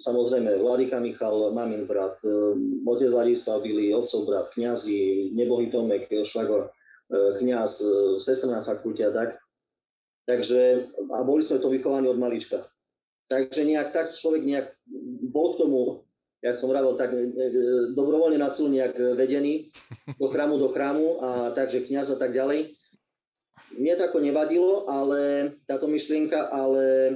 samozrejme 0.00 0.56
Vladika 0.58 0.96
Michal, 0.98 1.52
mamin 1.52 1.84
brat, 1.84 2.16
e, 2.24 2.32
otec 2.88 3.12
Ladislav 3.12 3.60
Billy, 3.60 3.92
otcov 3.92 4.24
brat, 4.24 4.46
kňazi, 4.56 5.30
nebohý 5.36 5.68
Tomek, 5.68 6.08
švagor, 6.24 6.72
e, 7.12 7.18
kňaz, 7.38 7.72
e, 7.84 7.90
sestra 8.18 8.56
na 8.56 8.64
fakulte 8.64 9.04
a 9.04 9.12
tak. 9.12 9.30
Takže, 10.24 10.88
a 11.12 11.20
boli 11.26 11.42
sme 11.42 11.60
to 11.60 11.68
vychovaní 11.68 12.08
od 12.08 12.18
malička. 12.18 12.64
Takže 13.28 13.68
nejak 13.68 13.92
tak 13.92 14.06
človek 14.14 14.42
nejak 14.42 14.66
bol 15.28 15.54
k 15.54 15.66
tomu, 15.66 15.80
ja 16.42 16.54
som 16.58 16.70
vravel, 16.70 16.98
tak 16.98 17.14
dobrovoľne 17.94 18.38
na 18.38 18.50
nejak 18.50 18.98
vedený 19.14 19.70
do 20.18 20.26
chrámu, 20.26 20.58
do 20.58 20.74
chrámu 20.74 21.22
a 21.22 21.54
takže 21.54 21.86
kniaz 21.86 22.10
a 22.10 22.18
tak 22.18 22.34
ďalej. 22.34 22.81
Mne 23.72 23.96
to 23.96 24.02
ako 24.04 24.18
nevadilo, 24.20 24.84
ale 24.88 25.52
táto 25.64 25.88
myšlienka, 25.88 26.52
ale 26.52 26.86
e, 26.88 27.12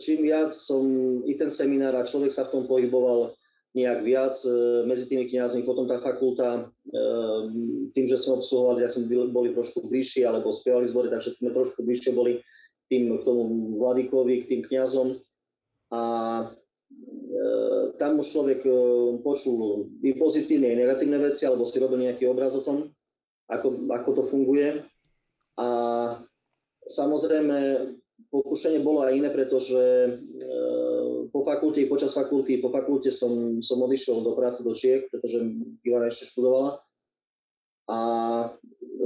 čím 0.00 0.24
viac 0.24 0.48
som 0.52 0.84
i 1.28 1.36
ten 1.36 1.52
seminár 1.52 1.92
a 1.96 2.08
človek 2.08 2.32
sa 2.32 2.48
v 2.48 2.52
tom 2.56 2.64
pohyboval 2.64 3.36
nejak 3.76 4.00
viac 4.04 4.32
e, 4.48 4.84
medzi 4.88 5.08
tými 5.08 5.28
kniazmi, 5.28 5.64
potom 5.68 5.84
tá 5.84 6.00
fakulta, 6.00 6.72
e, 6.88 7.00
tým, 7.92 8.06
že 8.08 8.16
sme 8.16 8.40
obsluhovali, 8.40 8.84
tak 8.84 8.92
sme 8.96 9.28
boli 9.28 9.52
trošku 9.52 9.88
bližšie, 9.88 10.24
alebo 10.24 10.52
spievali 10.52 10.88
zbory, 10.88 11.12
takže 11.12 11.36
sme 11.36 11.52
trošku 11.52 11.84
bližšie 11.84 12.12
boli 12.16 12.40
tým, 12.88 13.20
k 13.20 13.22
tomu 13.24 13.76
Vladikovi, 13.80 14.44
k 14.44 14.48
tým 14.56 14.62
kňazom. 14.68 15.20
A 15.92 16.02
tam 18.00 18.20
už 18.20 18.32
človek 18.32 18.64
počul 19.20 19.92
i 20.00 20.16
pozitívne, 20.16 20.72
i 20.72 20.80
negatívne 20.80 21.20
veci, 21.20 21.44
alebo 21.44 21.68
si 21.68 21.76
robil 21.80 22.00
nejaký 22.00 22.24
obraz 22.28 22.56
o 22.56 22.64
tom, 22.64 22.88
ako, 23.52 23.92
ako 23.92 24.10
to 24.16 24.22
funguje. 24.24 24.80
A 25.62 25.66
samozrejme, 26.90 27.58
pokušenie 28.34 28.82
bolo 28.82 29.06
aj 29.06 29.12
iné, 29.14 29.28
pretože 29.30 29.78
e, 29.78 30.10
po 31.30 31.46
fakulte, 31.46 31.86
počas 31.86 32.16
fakulty, 32.16 32.58
po 32.58 32.74
fakulte 32.74 33.14
som, 33.14 33.62
som 33.62 33.78
odišiel 33.78 34.26
do 34.26 34.34
práce 34.34 34.66
do 34.66 34.74
Čiek, 34.74 35.06
pretože 35.12 35.38
Ivana 35.86 36.10
ešte 36.10 36.34
študovala. 36.34 36.82
A 37.92 37.98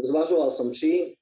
zvažoval 0.01 0.49
som, 0.49 0.73
či 0.73 1.19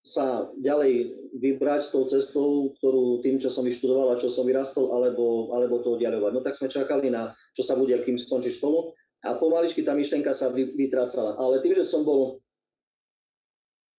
sa 0.00 0.48
ďalej 0.56 1.12
vybrať 1.36 1.92
tou 1.92 2.08
cestou, 2.08 2.72
ktorú 2.80 3.20
tým, 3.20 3.36
čo 3.36 3.52
som 3.52 3.68
vyštudoval 3.68 4.16
a 4.16 4.20
čo 4.20 4.32
som 4.32 4.48
vyrastol, 4.48 4.96
alebo, 4.96 5.52
alebo 5.52 5.84
to 5.84 6.00
oddialovať. 6.00 6.32
No 6.32 6.40
tak 6.40 6.56
sme 6.56 6.72
čakali 6.72 7.12
na, 7.12 7.36
čo 7.52 7.60
sa 7.60 7.76
bude, 7.76 7.92
kým 8.00 8.16
skončí 8.16 8.48
školu. 8.56 8.96
A 9.20 9.36
pomaličky 9.36 9.84
tá 9.84 9.92
myšlienka 9.92 10.32
sa 10.32 10.48
vytrácala. 10.56 11.36
Ale 11.36 11.60
tým, 11.60 11.76
že 11.76 11.84
som 11.84 12.08
bol 12.08 12.40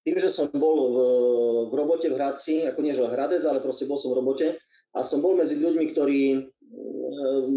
tým, 0.02 0.18
že 0.18 0.34
som 0.34 0.49
bol 0.49 0.78
v, 0.91 0.97
v 1.70 1.74
robote 1.78 2.10
v 2.10 2.18
Hradci, 2.18 2.66
ako 2.66 2.80
nie 2.82 2.93
že 2.93 3.06
Hradec, 3.06 3.45
ale 3.45 3.62
proste 3.62 3.86
bol 3.86 4.02
som 4.02 4.14
v 4.14 4.20
robote 4.22 4.47
a 4.91 4.99
som 5.06 5.22
bol 5.22 5.38
medzi 5.38 5.62
ľuďmi, 5.62 5.86
ktorí 5.93 6.22
e, 6.36 6.39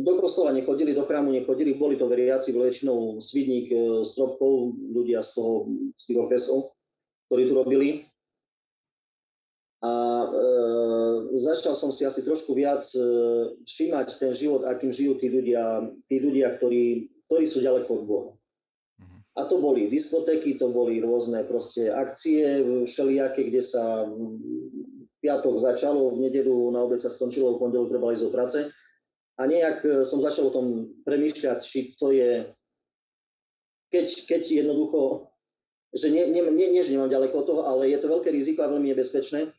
do 0.04 0.12
kostola 0.20 0.52
nechodili, 0.54 0.94
do 0.94 1.02
chrámu 1.02 1.34
nechodili, 1.34 1.74
boli 1.74 1.98
to 1.98 2.06
veriaci, 2.06 2.54
väčšinou 2.54 3.18
svidník, 3.18 3.72
e, 3.72 3.78
stropkov, 4.06 4.76
ľudia 4.92 5.24
z, 5.24 5.40
toho, 5.40 5.52
z 5.98 6.04
tých 6.12 6.18
okresov, 6.20 6.76
ktorí 7.26 7.42
tu 7.48 7.54
robili. 7.56 7.88
A 9.84 9.92
e, 9.92 10.28
začal 11.36 11.74
som 11.74 11.90
si 11.90 12.06
asi 12.06 12.22
trošku 12.22 12.54
viac 12.54 12.84
e, 12.94 13.00
všímať 13.66 14.20
ten 14.20 14.32
život, 14.36 14.62
akým 14.68 14.92
žijú 14.94 15.16
tí 15.18 15.32
ľudia, 15.32 15.90
tí 16.06 16.22
ľudia 16.22 16.60
ktorí, 16.60 17.10
ktorí 17.26 17.44
sú 17.48 17.64
ďaleko 17.64 17.90
od 17.90 18.04
Boha. 18.06 18.30
A 19.34 19.50
to 19.50 19.58
boli 19.58 19.90
diskotéky, 19.90 20.54
to 20.62 20.70
boli 20.70 21.02
rôzne 21.02 21.42
proste 21.50 21.90
akcie 21.90 22.62
všelijaké, 22.86 23.50
kde 23.50 23.62
sa 23.66 24.06
piatok 25.18 25.58
začalo, 25.58 26.14
v 26.14 26.30
nedelu 26.30 26.54
na 26.70 26.86
obed 26.86 27.02
sa 27.02 27.10
skončilo, 27.10 27.58
v 27.58 27.66
pondelok 27.66 27.90
treba 27.90 28.14
ísť 28.14 28.24
do 28.28 28.30
práce. 28.30 28.58
A 29.34 29.42
nejak 29.50 29.78
e, 29.82 29.90
som 30.06 30.22
začal 30.22 30.52
o 30.52 30.54
tom 30.54 30.66
premýšľať, 31.02 31.58
či 31.66 31.98
to 31.98 32.14
je, 32.14 32.46
keď, 33.90 34.06
keď 34.30 34.42
jednoducho, 34.62 35.26
že 35.90 36.14
nie, 36.14 36.30
nie, 36.30 36.44
nie, 36.54 36.70
nie, 36.70 36.82
že 36.86 36.94
nemám 36.94 37.10
ďaleko 37.10 37.34
od 37.34 37.46
toho, 37.50 37.62
ale 37.66 37.90
je 37.90 37.98
to 37.98 38.06
veľké 38.06 38.30
riziko 38.30 38.62
a 38.62 38.70
veľmi 38.70 38.94
nebezpečné, 38.94 39.50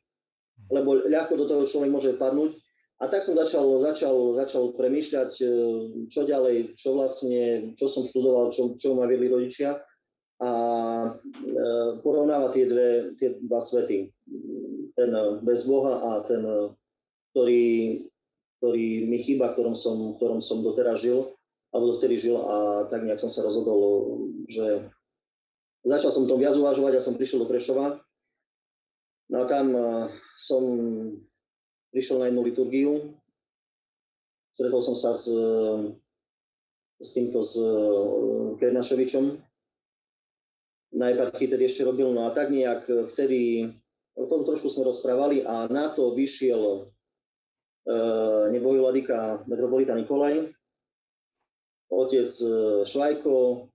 lebo 0.72 1.04
ľahko 1.04 1.36
do 1.36 1.46
toho 1.52 1.68
človek 1.68 1.92
môže 1.92 2.16
padnúť 2.16 2.56
a 2.96 3.04
tak 3.12 3.28
som 3.28 3.36
začal, 3.36 3.68
začal, 3.84 4.16
začal 4.32 4.72
premýšľať, 4.80 5.32
e, 5.44 5.48
čo 6.08 6.24
ďalej, 6.24 6.80
čo 6.80 6.96
vlastne, 6.96 7.76
čo 7.76 7.92
som 7.92 8.08
študoval, 8.08 8.56
čo, 8.56 8.80
čo 8.80 8.96
ma 8.96 9.04
viedli 9.04 9.28
rodičia 9.28 9.76
a 10.40 10.52
e, 11.04 11.10
porovnávať 12.00 12.52
tie, 12.56 12.66
dve, 12.72 12.90
tie 13.20 13.30
dva 13.44 13.60
svety. 13.60 14.16
Ten 14.96 15.12
bez 15.44 15.68
Boha 15.68 16.00
a 16.00 16.12
ten, 16.24 16.40
ktorý, 17.36 18.00
ktorý 18.64 18.88
mi 19.12 19.20
chýba, 19.20 19.52
ktorom 19.52 19.76
som, 19.76 20.16
ktorom 20.16 20.40
som 20.40 20.64
doteraz 20.64 21.04
žil, 21.04 21.36
alebo 21.76 21.92
dovtedy 21.92 22.16
žil 22.16 22.40
a 22.40 22.88
tak 22.88 23.04
nejak 23.04 23.20
som 23.20 23.28
sa 23.28 23.44
rozhodol, 23.44 24.24
že 24.48 24.88
začal 25.84 26.16
som 26.16 26.32
to 26.32 26.40
viac 26.40 26.56
uvažovať 26.56 26.96
a 26.96 27.04
som 27.04 27.20
prišiel 27.20 27.44
do 27.44 27.52
Prešova. 27.52 28.00
No 29.36 29.44
a 29.44 29.46
tam 29.52 29.76
e, 29.76 30.08
som 30.40 30.64
prišiel 31.96 32.20
na 32.20 32.28
jednu 32.28 32.44
liturgiu, 32.44 32.92
stretol 34.52 34.84
som 34.84 35.00
sa 35.00 35.16
s, 35.16 35.32
s 37.00 37.10
týmto 37.16 37.40
s 37.40 37.56
eh, 37.56 38.60
Kernašovičom. 38.60 39.40
Na 41.00 41.12
eparchii 41.16 41.48
tedy 41.48 41.64
ešte 41.64 41.88
robil, 41.88 42.12
no 42.12 42.28
a 42.28 42.36
tak 42.36 42.52
nejak 42.52 42.88
vtedy, 43.16 43.72
o 44.16 44.28
tom 44.28 44.44
trošku 44.44 44.68
sme 44.68 44.88
rozprávali 44.88 45.44
a 45.44 45.68
na 45.68 45.92
to 45.92 46.16
vyšiel 46.16 46.88
e, 47.84 47.92
nebojí 48.56 48.80
Ladika 48.80 49.44
metropolita 49.44 49.92
Nikolaj, 49.92 50.56
otec 51.92 52.32
eh, 52.32 52.88
Švajko, 52.88 53.68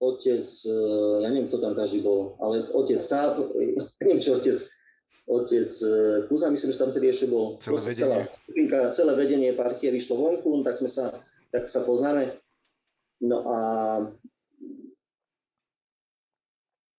otec, 0.00 0.48
ja 1.20 1.28
neviem, 1.28 1.52
kto 1.52 1.60
tam 1.60 1.76
každý 1.76 2.00
bol, 2.00 2.40
ale 2.40 2.64
otec 2.72 2.96
Sáb, 3.04 3.44
neviem, 4.00 4.20
čo 4.24 4.40
otec 4.40 4.56
otec 5.28 5.70
Kuza, 6.26 6.48
myslím, 6.48 6.70
že 6.72 6.80
tam 6.80 6.90
tedy 6.90 7.12
ešte 7.12 7.28
bol 7.28 7.60
celé 7.60 7.76
vedenie. 7.76 8.00
Celá, 8.00 8.18
celé 8.96 9.12
vedenie 9.14 9.50
partie 9.52 9.92
vyšlo 9.92 10.16
vonku, 10.16 10.64
tak 10.64 10.80
sme 10.80 10.88
sa, 10.88 11.12
tak 11.52 11.68
sa 11.68 11.84
poznáme. 11.84 12.32
No 13.22 13.44
a 13.44 13.58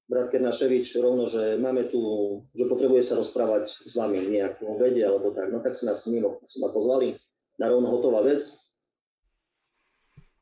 brat 0.09 0.33
Kernaševič 0.33 0.97
rovno, 0.99 1.29
že 1.29 1.61
máme 1.61 1.85
tu, 1.87 2.01
že 2.57 2.65
potrebuje 2.65 3.05
sa 3.05 3.15
rozprávať 3.21 3.69
s 3.85 3.93
vami 3.93 4.25
nejak 4.25 4.57
o 4.65 4.73
vede 4.81 5.05
alebo 5.05 5.29
tak, 5.31 5.53
no 5.53 5.61
tak 5.61 5.77
si 5.77 5.85
nás 5.85 6.01
mimo 6.09 6.41
si 6.49 6.57
ma 6.57 6.73
pozvali 6.73 7.13
na 7.61 7.69
rovno 7.69 7.93
hotová 7.93 8.25
vec, 8.25 8.41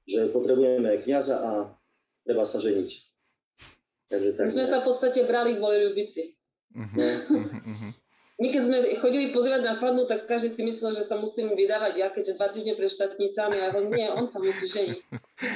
že 0.07 0.31
potrebujeme 0.31 1.03
kniaza 1.03 1.35
a 1.43 1.51
treba 2.23 2.47
sa 2.47 2.63
ženiť. 2.63 2.89
Takže 4.07 4.29
tak, 4.39 4.45
My 4.47 4.51
sme 4.55 4.67
sa 4.71 4.79
v 4.79 4.87
podstate 4.87 5.19
brali 5.27 5.59
dvojľubici. 5.59 6.21
Uh-huh, 6.71 6.95
uh-huh. 7.35 7.46
My 8.37 8.47
keď 8.53 8.61
sme 8.69 8.77
chodili 9.01 9.33
pozerať 9.33 9.65
na 9.65 9.73
svadbu, 9.73 10.05
tak 10.05 10.29
každý 10.29 10.53
si 10.53 10.61
myslel, 10.61 10.93
že 10.93 11.01
sa 11.01 11.17
musím 11.17 11.57
vydávať 11.57 11.93
ja, 11.97 12.13
keďže 12.13 12.37
dva 12.37 12.47
týždne 12.53 12.77
pred 12.77 12.91
štátnicami. 12.93 13.57
A 13.57 13.63
ja 13.65 13.69
hovorím, 13.73 13.97
nie, 13.97 14.07
on 14.13 14.29
sa 14.29 14.37
musí 14.37 14.69
ženiť. 14.69 14.99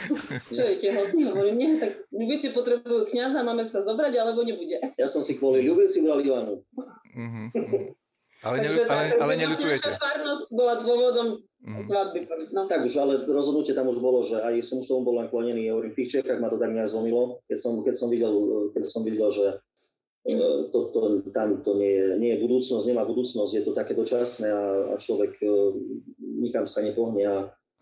Čo 0.55 0.61
je 0.65 0.75
tehotný? 0.81 1.29
Hovorím, 1.29 1.55
nie, 1.61 1.69
tak 1.77 2.09
ľubíci 2.09 2.49
potrebujú 2.49 3.13
kniaza, 3.13 3.45
máme 3.45 3.61
sa 3.69 3.85
zobrať, 3.85 4.17
alebo 4.17 4.41
nebude. 4.41 4.81
Ja 4.97 5.05
som 5.05 5.21
si 5.21 5.37
kvôli 5.37 5.61
ľubíci 5.61 6.01
bral 6.01 6.25
Ivanu. 6.25 6.65
Mm-hmm. 7.13 7.45
Ale, 8.41 8.57
ne, 8.57 8.73
ale, 8.73 9.21
ale 9.21 9.33
neľutujete. 9.37 10.01
Farnosť 10.01 10.57
bola 10.57 10.81
dôvodom 10.81 11.45
mm. 11.61 11.77
svadby. 11.77 12.25
No. 12.49 12.65
Tak 12.65 12.89
už, 12.89 12.97
ale 12.97 13.21
rozhodnutie 13.29 13.77
tam 13.77 13.85
už 13.85 14.01
bolo, 14.01 14.25
že 14.25 14.41
aj 14.41 14.65
som 14.65 14.81
už 14.81 14.89
tomu 14.89 15.13
bol 15.13 15.21
naklonený. 15.21 15.69
Ja 15.69 15.77
hovorím, 15.77 15.93
v 15.93 15.97
tých 16.01 16.09
Čechách 16.17 16.41
ma 16.41 16.49
to 16.49 16.57
tak 16.57 16.73
nejak 16.73 16.89
zlomilo, 16.89 17.45
keď 17.45 17.57
som, 17.61 17.85
keď 17.85 17.93
som 17.93 18.09
videl, 18.09 18.33
keď 18.73 18.81
som 18.81 19.05
videl 19.05 19.29
že 19.29 19.61
to, 20.69 20.77
to, 20.93 20.99
tam 21.33 21.65
to 21.65 21.71
nie 21.81 21.91
je, 21.97 22.07
nie 22.21 22.29
je 22.37 22.41
budúcnosť, 22.45 22.85
nemá 22.93 23.03
budúcnosť, 23.09 23.51
je 23.57 23.63
to 23.65 23.73
také 23.73 23.97
dočasné 23.97 24.47
a, 24.47 24.93
a 24.93 24.95
človek 25.01 25.41
uh, 25.41 25.73
nikam 26.21 26.69
sa 26.69 26.85
nepohne 26.85 27.25
a 27.25 27.37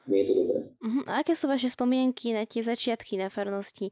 nie 0.07 0.23
je 0.23 0.27
to 0.31 0.33
dobré. 0.39 0.57
Uh-huh. 0.79 1.03
A 1.05 1.19
aké 1.19 1.35
sú 1.35 1.51
vaše 1.51 1.67
spomienky 1.67 2.31
na 2.31 2.47
tie 2.47 2.63
začiatky 2.63 3.19
na 3.19 3.27
farnosti, 3.27 3.91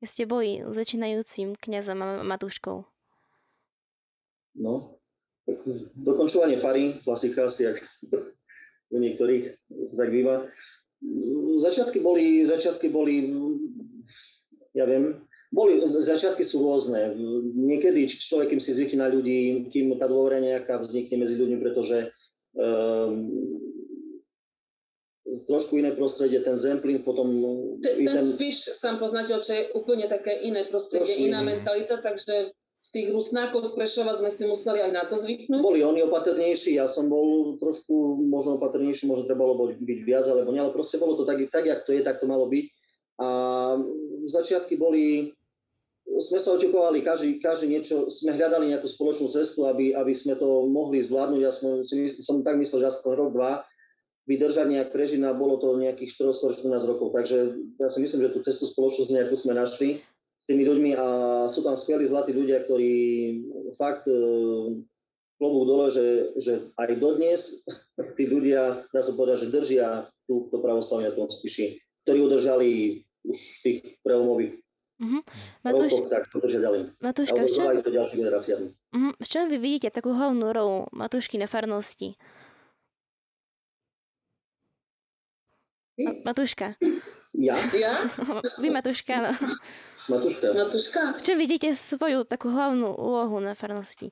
ste 0.00 0.24
boli 0.24 0.64
začínajúcim 0.64 1.58
kňazom 1.60 1.98
a 2.00 2.08
matúškou? 2.24 2.88
No, 4.56 4.96
dokončovanie 5.98 6.56
fary, 6.56 6.96
klasika 7.04 7.50
asi, 7.50 7.68
jak 7.68 7.78
u 8.90 8.98
niektorých 8.98 9.44
tak 9.98 10.08
býva. 10.08 10.48
Začiatky 11.56 12.00
boli, 12.00 12.44
začiatky 12.44 12.88
boli, 12.92 13.28
ja 14.76 14.84
viem, 14.84 15.20
boli, 15.50 15.82
začiatky 15.82 16.46
sú 16.46 16.62
rôzne. 16.62 17.14
Niekedy 17.54 18.06
človek, 18.06 18.54
kým 18.54 18.62
si 18.62 18.70
zvykne 18.70 19.02
na 19.02 19.10
ľudí, 19.10 19.66
kým 19.70 19.98
tá 19.98 20.06
dôvera 20.06 20.38
nejaká 20.38 20.78
vznikne 20.78 21.26
medzi 21.26 21.34
ľuďmi, 21.34 21.58
pretože 21.58 22.14
um, 22.54 23.26
trošku 25.26 25.78
iné 25.78 25.90
prostredie, 25.94 26.38
ten 26.42 26.54
Zemplín 26.54 27.02
potom... 27.02 27.28
Ten, 27.82 28.06
ten, 28.06 28.14
ten 28.14 28.24
spíš 28.24 28.78
sám 28.78 29.02
poznateľ, 29.02 29.38
čo 29.42 29.52
je 29.58 29.64
úplne 29.74 30.06
také 30.06 30.38
iné 30.46 30.66
prostredie, 30.70 31.26
iná 31.26 31.42
iný. 31.42 31.58
mentalita, 31.58 31.98
takže 31.98 32.54
z 32.80 32.88
tých 32.96 33.08
rusnákov 33.12 33.60
z 33.66 33.76
Prešova 33.76 34.16
sme 34.16 34.32
si 34.32 34.48
museli 34.48 34.80
aj 34.80 34.92
na 34.94 35.04
to 35.04 35.20
zvyknúť. 35.20 35.60
Boli 35.60 35.84
oni 35.84 36.00
opatrnejší, 36.06 36.80
ja 36.80 36.88
som 36.88 37.12
bol 37.12 37.60
trošku 37.60 38.24
možno 38.24 38.56
opatrnejší, 38.56 39.04
možno 39.04 39.28
trebalo 39.28 39.52
byť 39.76 40.00
viac, 40.06 40.24
alebo 40.30 40.54
nie, 40.54 40.64
ale 40.64 40.72
proste 40.72 40.96
bolo 40.96 41.18
to 41.18 41.28
tak, 41.28 41.42
tak 41.52 41.68
jak 41.68 41.84
to 41.84 41.92
je, 41.92 42.00
tak 42.00 42.22
to 42.22 42.26
malo 42.30 42.48
byť. 42.48 42.66
A 43.20 43.28
začiatky 44.24 44.80
boli 44.80 45.36
sme 46.18 46.42
sa 46.42 46.58
oťukovali, 46.58 47.06
každý, 47.06 47.38
každý 47.38 47.78
niečo, 47.78 48.10
sme 48.10 48.34
hľadali 48.34 48.74
nejakú 48.74 48.90
spoločnú 48.90 49.30
cestu, 49.30 49.70
aby, 49.70 49.94
aby 49.94 50.10
sme 50.10 50.34
to 50.34 50.66
mohli 50.66 50.98
zvládnuť. 50.98 51.40
Ja 51.40 51.52
som, 51.54 51.86
som 51.86 52.42
tak 52.42 52.58
myslel, 52.58 52.82
že 52.82 52.90
aspoň 52.90 53.12
rok, 53.14 53.30
dva 53.30 53.62
vydržať 54.26 54.66
nejak 54.70 54.88
prežiť 54.94 55.22
a 55.26 55.34
bolo 55.34 55.58
to 55.58 55.74
nejakých 55.78 56.14
414 56.14 56.90
rokov. 56.90 57.10
Takže 57.14 57.38
ja 57.82 57.88
si 57.90 57.98
myslím, 58.02 58.26
že 58.26 58.32
tú 58.34 58.40
cestu 58.42 58.66
spoločnosť 58.66 59.10
nejakú 59.10 59.34
sme 59.34 59.58
našli 59.58 60.02
s 60.38 60.44
tými 60.46 60.62
ľuďmi 60.66 60.90
a 60.94 61.06
sú 61.50 61.66
tam 61.66 61.74
skvelí 61.74 62.06
zlatí 62.06 62.30
ľudia, 62.30 62.62
ktorí 62.62 62.94
fakt 63.74 64.06
e, 64.06 64.14
klobúk 65.34 65.64
dole, 65.66 65.86
že, 65.90 66.36
že 66.38 66.52
aj 66.78 67.00
dodnes 67.02 67.66
tí 68.16 68.24
ľudia, 68.30 68.86
dá 68.94 69.00
sa 69.02 69.18
povedať, 69.18 69.50
že 69.50 69.54
držia 69.54 69.88
tú, 70.30 70.46
to 70.50 70.62
pravoslavie 70.62 71.10
na 71.10 71.16
tom 71.16 71.26
spíši, 71.26 71.80
ktorí 72.06 72.18
udržali 72.22 72.70
už 73.26 73.36
v 73.36 73.60
tých 73.66 73.78
prelomových 74.06 74.62
Matúš, 75.64 75.96
držia 76.36 76.60
ďalej. 76.60 76.80
Matúška, 77.00 77.40
to 77.80 77.88
ďalším. 77.88 78.28
V 79.16 79.28
čom 79.28 79.48
vy 79.48 79.56
vidíte 79.56 79.88
takú 79.88 80.12
hlavnú 80.12 80.52
rolu 80.52 80.92
Matúšky 80.92 81.40
na 81.40 81.48
farnosti? 81.48 82.20
Matúška. 86.24 86.76
Ja? 87.36 87.56
Ja? 87.76 88.08
Vy 88.62 88.68
Matúška, 88.72 89.20
no. 89.20 89.32
Matúška. 90.08 90.52
Matúška. 90.56 91.00
V 91.16 91.22
čom 91.24 91.36
vidíte 91.36 91.68
svoju 91.76 92.24
takú 92.24 92.48
hlavnú 92.48 92.88
úlohu 92.96 93.36
na 93.40 93.52
farnosti? 93.52 94.08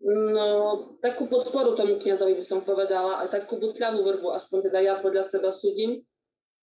No, 0.00 0.96
takú 1.02 1.26
podporu 1.26 1.74
tomu 1.74 1.98
kniazovi 1.98 2.38
by 2.38 2.44
som 2.44 2.62
povedala, 2.62 3.20
a 3.20 3.28
takú 3.28 3.58
butľavú 3.58 4.00
vrbu, 4.06 4.30
aspoň 4.30 4.70
teda 4.70 4.78
ja 4.80 4.94
podľa 5.02 5.26
seba 5.26 5.50
súdim. 5.50 6.06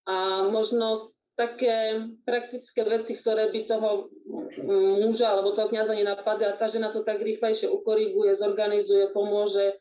A 0.07 0.47
možnosť 0.49 1.14
také 1.35 1.99
praktické 2.23 2.87
veci, 2.87 3.19
ktoré 3.19 3.51
by 3.51 3.61
toho 3.67 4.07
muža 5.03 5.35
alebo 5.35 5.51
toho 5.51 5.67
kniaza 5.67 5.91
nenapadli 5.91 6.47
a 6.47 6.55
tá 6.55 6.65
žena 6.71 6.89
to 6.89 7.03
tak 7.03 7.19
rýchlejšie 7.19 7.67
ukoriguje, 7.67 8.31
zorganizuje, 8.31 9.11
pomôže, 9.11 9.75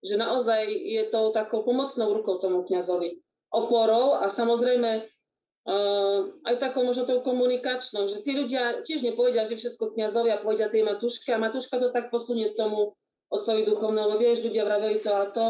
že 0.00 0.14
naozaj 0.14 0.70
je 0.70 1.02
to 1.10 1.34
takou 1.34 1.66
pomocnou 1.66 2.14
rukou 2.14 2.38
tomu 2.38 2.62
kniazovi. 2.62 3.18
Oporou 3.50 4.18
a 4.18 4.30
samozrejme 4.30 5.02
uh, 5.02 6.18
aj 6.46 6.54
takou 6.62 6.86
možno 6.86 7.10
tou 7.10 7.26
komunikačnou, 7.26 8.06
že 8.06 8.22
tí 8.22 8.38
ľudia 8.38 8.86
tiež 8.86 9.02
nepovedia 9.02 9.42
vždy 9.42 9.58
všetko 9.58 9.98
kniazovi 9.98 10.30
a 10.30 10.42
povedia 10.42 10.70
tej 10.70 10.86
matuške 10.86 11.34
a 11.34 11.42
matuška 11.42 11.82
to 11.82 11.90
tak 11.90 12.14
posunie 12.14 12.54
tomu 12.54 12.94
otcovi 13.34 13.66
duchovnému, 13.66 14.14
vieš, 14.22 14.46
ľudia 14.46 14.62
vraveli 14.62 15.02
to 15.02 15.10
a 15.10 15.26
to 15.34 15.44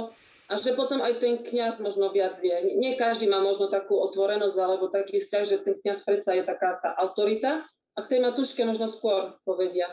a 0.54 0.56
že 0.56 0.78
potom 0.78 1.02
aj 1.02 1.18
ten 1.18 1.42
kňaz 1.42 1.82
možno 1.82 2.14
viac 2.14 2.38
vie. 2.38 2.54
Nie 2.78 2.94
každý 2.94 3.26
má 3.26 3.42
možno 3.42 3.66
takú 3.66 3.98
otvorenosť 3.98 4.56
alebo 4.62 4.86
taký 4.86 5.18
vzťah, 5.18 5.42
že 5.42 5.56
ten 5.66 5.74
kňaz 5.82 6.06
predsa 6.06 6.38
je 6.38 6.46
taká 6.46 6.78
tá 6.78 6.94
autorita 6.94 7.66
a 7.66 7.98
k 8.06 8.10
tej 8.14 8.20
matuške 8.22 8.62
možno 8.62 8.86
skôr 8.86 9.34
povedia. 9.42 9.90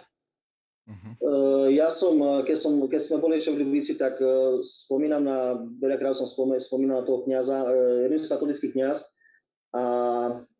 Uh-huh. 0.85 1.69
Ja 1.73 1.89
som 1.89 2.13
keď, 2.45 2.57
som, 2.57 2.77
keď 2.85 3.01
sme 3.01 3.17
boli 3.17 3.41
ešte 3.41 3.57
v 3.57 3.65
Ľubici, 3.65 3.97
tak 3.97 4.21
uh, 4.21 4.61
spomínam 4.61 5.25
na, 5.25 5.65
veľakrát 5.81 6.13
som 6.13 6.29
spomínal 6.29 7.01
na 7.01 7.07
toho 7.09 7.25
kniaza, 7.25 7.65
uh, 7.65 8.05
jeden 8.05 8.21
katolický 8.21 8.69
kniaz 8.69 9.17
a 9.71 9.85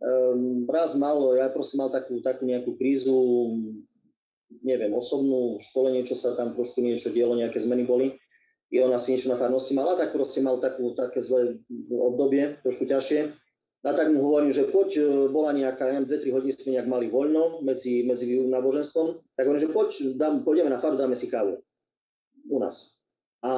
um, 0.02 0.66
raz 0.66 0.98
mal, 0.98 1.36
ja 1.36 1.52
proste 1.52 1.76
mal 1.78 1.92
takú, 1.94 2.24
takú 2.24 2.48
nejakú 2.48 2.80
krízu, 2.80 3.18
neviem, 4.64 4.94
osobnú, 4.96 5.60
školenie, 5.60 6.08
čo 6.08 6.16
sa 6.16 6.34
tam 6.34 6.56
trošku 6.56 6.80
niečo 6.80 7.12
dielo, 7.12 7.36
nejaké 7.36 7.60
zmeny 7.60 7.84
boli 7.84 8.21
i 8.72 8.80
on 8.80 8.92
asi 8.96 9.14
niečo 9.14 9.28
na 9.28 9.38
farnosti 9.38 9.76
mala, 9.76 10.00
tak 10.00 10.16
proste 10.16 10.40
mal 10.40 10.64
takú, 10.64 10.96
také 10.96 11.20
zlé 11.20 11.60
obdobie, 11.92 12.56
trošku 12.64 12.88
ťažšie. 12.88 13.36
A 13.82 13.98
tak 13.98 14.14
mu 14.14 14.22
hovorím, 14.22 14.54
že 14.54 14.70
poď, 14.70 14.90
e, 15.02 15.04
bola 15.34 15.52
nejaká, 15.58 15.90
neviem, 15.90 16.06
2-3 16.06 16.36
hodiny 16.38 16.54
sme 16.54 16.72
nejak 16.78 16.88
mali 16.88 17.10
voľno 17.10 17.66
medzi, 17.66 18.06
medzi 18.06 18.38
náboženstvom, 18.38 19.36
tak 19.36 19.50
hovorím, 19.50 19.66
že 19.66 19.74
poď, 19.74 19.90
dám, 20.22 20.46
pôjdeme 20.46 20.70
na 20.70 20.78
faru, 20.78 21.02
dáme 21.02 21.18
si 21.18 21.28
kávu 21.34 21.58
u 22.46 22.58
nás. 22.62 23.02
A 23.42 23.52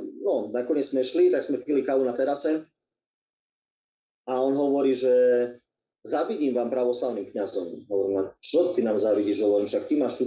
no, 0.00 0.48
nakoniec 0.48 0.88
sme 0.88 1.04
šli, 1.04 1.28
tak 1.28 1.44
sme 1.44 1.60
pili 1.60 1.84
kávu 1.84 2.08
na 2.08 2.16
terase 2.16 2.64
a 4.24 4.32
on 4.40 4.56
hovorí, 4.56 4.96
že 4.96 5.12
zavidím 6.08 6.56
vám 6.56 6.72
pravoslavným 6.72 7.30
kňazom. 7.36 7.84
Hovorím, 7.86 8.32
čo 8.40 8.72
ty 8.72 8.80
nám 8.80 8.96
zavidíš? 8.96 9.44
Hovorím, 9.44 9.68
však 9.68 9.86
ty 9.92 9.94
máš 10.00 10.14
tu 10.18 10.24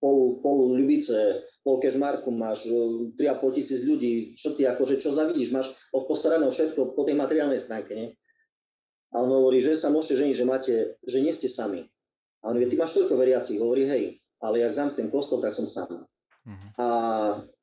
pol, 0.00 0.40
pol 0.40 0.72
ľubice, 0.72 1.44
pol 1.66 1.82
kežmarku, 1.82 2.30
máš 2.30 2.70
3,5 2.70 3.18
e, 3.18 3.50
tisíc 3.58 3.82
ľudí, 3.82 4.38
čo 4.38 4.54
ty 4.54 4.70
akože, 4.70 5.02
čo 5.02 5.10
zavidíš, 5.10 5.50
máš 5.50 5.74
postarané 5.90 6.46
všetko 6.46 6.94
po 6.94 7.02
tej 7.02 7.18
materiálnej 7.18 7.58
stránke, 7.58 7.90
nie? 7.90 8.08
A 9.10 9.26
on 9.26 9.34
hovorí, 9.34 9.58
že 9.58 9.74
sa 9.74 9.90
môžete 9.90 10.22
ženiť, 10.22 10.36
že 10.38 10.46
máte, 10.46 10.74
že 11.02 11.18
nie 11.18 11.34
ste 11.34 11.50
sami. 11.50 11.82
A 12.46 12.54
on 12.54 12.54
hovorí, 12.54 12.70
ty 12.70 12.78
máš 12.78 12.94
toľko 12.94 13.18
veriacich, 13.18 13.58
hovorí, 13.58 13.82
hej, 13.82 14.22
ale 14.38 14.62
jak 14.62 14.78
zamknem 14.78 15.10
kostol, 15.10 15.42
tak 15.42 15.58
som 15.58 15.66
sám. 15.66 16.06
Uh-huh. 16.46 16.70
A 16.78 16.86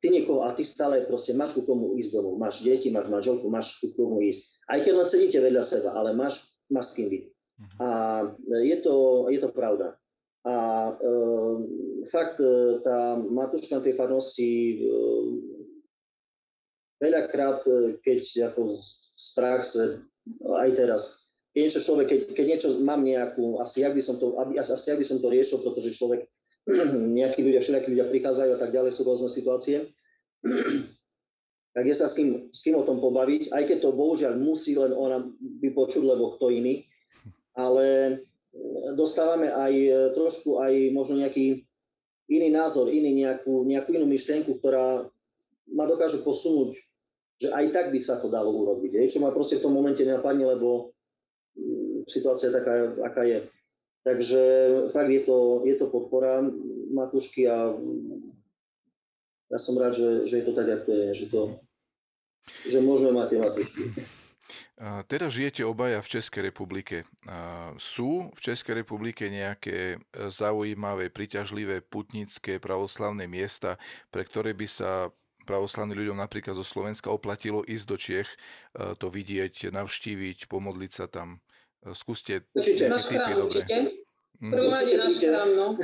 ty 0.03 0.11
niekoho, 0.11 0.43
a 0.43 0.51
ty 0.51 0.67
stále 0.67 1.07
proste 1.07 1.31
máš 1.31 1.55
ku 1.55 1.63
komu 1.63 1.95
ísť 1.95 2.19
domov, 2.19 2.35
máš 2.35 2.67
deti, 2.67 2.91
máš 2.91 3.07
manželku, 3.07 3.47
máš 3.47 3.79
ku 3.79 3.95
komu 3.95 4.19
ísť. 4.19 4.67
Aj 4.67 4.83
keď 4.83 4.93
len 4.99 5.07
sedíte 5.07 5.39
vedľa 5.39 5.63
seba, 5.63 5.95
ale 5.95 6.11
máš, 6.11 6.59
máš 6.67 6.91
s 6.91 6.95
kým 6.99 7.07
byť. 7.07 7.23
Uh-huh. 7.23 7.79
A 7.79 7.87
je 8.67 8.77
to, 8.83 8.93
je 9.31 9.39
to 9.39 9.49
pravda. 9.55 9.95
A 10.43 10.55
e, 10.91 11.11
fakt 12.11 12.35
e, 12.43 12.83
tá 12.83 13.15
matuška 13.15 13.79
tej 13.79 13.95
farnosti 13.95 14.51
e, 14.51 14.77
veľakrát, 16.99 17.63
e, 17.63 17.95
keď 18.03 18.51
ako 18.51 18.75
z 18.83 19.27
praxe, 19.39 19.83
aj 20.43 20.69
teraz, 20.75 21.01
keď 21.55 21.59
niečo 21.63 21.81
človek, 21.85 22.07
keď, 22.11 22.19
keď 22.35 22.45
niečo 22.47 22.69
mám 22.83 23.07
nejakú, 23.07 23.63
asi 23.63 23.87
jak 23.87 23.95
by 23.95 24.03
som 24.03 24.19
to, 24.19 24.35
aby, 24.39 24.59
asi 24.59 24.73
jak 24.73 24.99
by 24.99 25.05
som 25.07 25.23
to 25.23 25.27
riešil, 25.31 25.63
pretože 25.63 25.95
človek, 25.95 26.27
nejakí 27.19 27.39
ľudia, 27.39 27.63
všelijakí 27.63 27.87
ľudia 27.95 28.07
prichádzajú 28.11 28.51
a 28.55 28.59
tak 28.59 28.71
ďalej, 28.75 28.91
sú 28.91 29.07
rôzne 29.07 29.31
situácie, 29.31 29.87
tak 31.75 31.83
je 31.87 31.95
sa 31.95 32.11
s 32.11 32.19
kým, 32.19 32.51
s 32.51 32.59
kým 32.63 32.75
o 32.75 32.83
tom 32.83 32.99
pobaviť, 32.99 33.55
aj 33.55 33.63
keď 33.63 33.77
to 33.79 33.95
bohužiaľ 33.95 34.33
musí 34.43 34.75
len 34.75 34.91
ona 34.91 35.23
vypočuť, 35.63 36.03
lebo 36.03 36.35
kto 36.35 36.51
iný, 36.51 36.83
ale 37.55 38.17
dostávame 38.93 39.49
aj 39.49 39.73
e, 39.73 39.91
trošku 40.13 40.61
aj 40.61 40.73
možno 40.93 41.21
nejaký 41.21 41.65
iný 42.29 42.49
názor, 42.53 42.89
iný 42.89 43.25
nejakú, 43.25 43.65
nejakú 43.65 43.89
inú 43.97 44.05
myšlienku, 44.07 44.61
ktorá 44.61 45.09
ma 45.73 45.85
dokáže 45.89 46.21
posunúť, 46.21 46.77
že 47.41 47.49
aj 47.51 47.65
tak 47.73 47.85
by 47.89 47.99
sa 47.99 48.21
to 48.21 48.29
dalo 48.29 48.53
urobiť. 48.53 49.09
Čo 49.09 49.19
ma 49.19 49.33
proste 49.33 49.59
v 49.59 49.65
tom 49.69 49.73
momente 49.73 50.05
nenapadne, 50.05 50.45
lebo 50.45 50.93
mm, 51.57 52.07
situácia 52.07 52.53
je 52.53 52.57
taká, 52.57 52.73
aká 53.03 53.23
je. 53.25 53.39
Takže 54.03 54.41
fakt 54.91 55.11
je 55.11 55.21
to, 55.23 55.63
je 55.63 55.75
to 55.79 55.87
podpora 55.87 56.43
Matúšky 56.91 57.47
a 57.47 57.71
ja 59.47 59.57
som 59.61 59.79
rád, 59.79 59.95
že, 59.95 60.27
že 60.27 60.43
je 60.43 60.45
to 60.49 60.53
tak, 60.57 60.67
ako 60.67 60.89
je, 60.91 61.07
že, 61.13 61.25
to, 61.31 61.41
že 62.67 62.83
môžeme 62.83 63.15
mať 63.15 63.27
tie 63.31 63.39
matúšky. 63.39 63.83
Teraz 64.81 65.37
žijete 65.37 65.61
obaja 65.61 66.01
v 66.01 66.11
Českej 66.17 66.49
republike. 66.49 67.05
Sú 67.77 68.33
v 68.33 68.39
Českej 68.41 68.81
republike 68.81 69.29
nejaké 69.29 70.01
zaujímavé, 70.11 71.13
priťažlivé 71.13 71.85
putnické 71.85 72.57
pravoslavné 72.57 73.29
miesta, 73.29 73.77
pre 74.09 74.25
ktoré 74.25 74.57
by 74.57 74.65
sa 74.65 75.13
pravoslavným 75.45 75.99
ľuďom 75.99 76.17
napríklad 76.17 76.57
zo 76.57 76.65
Slovenska 76.65 77.13
oplatilo 77.13 77.61
ísť 77.67 77.85
do 77.85 77.97
Čiech, 77.99 78.29
to 78.97 79.07
vidieť, 79.13 79.69
navštíviť, 79.69 80.49
pomodliť 80.49 80.91
sa 80.91 81.05
tam. 81.05 81.43
Skúste. 81.93 82.47
Určite. 82.55 82.87
Náš 82.89 83.11
chrám, 83.11 83.45
určite. 83.45 83.91
Prvom 84.39 84.71
rade 84.71 84.95
náš 84.97 85.19
chrám, 85.19 85.49
no 85.53 85.77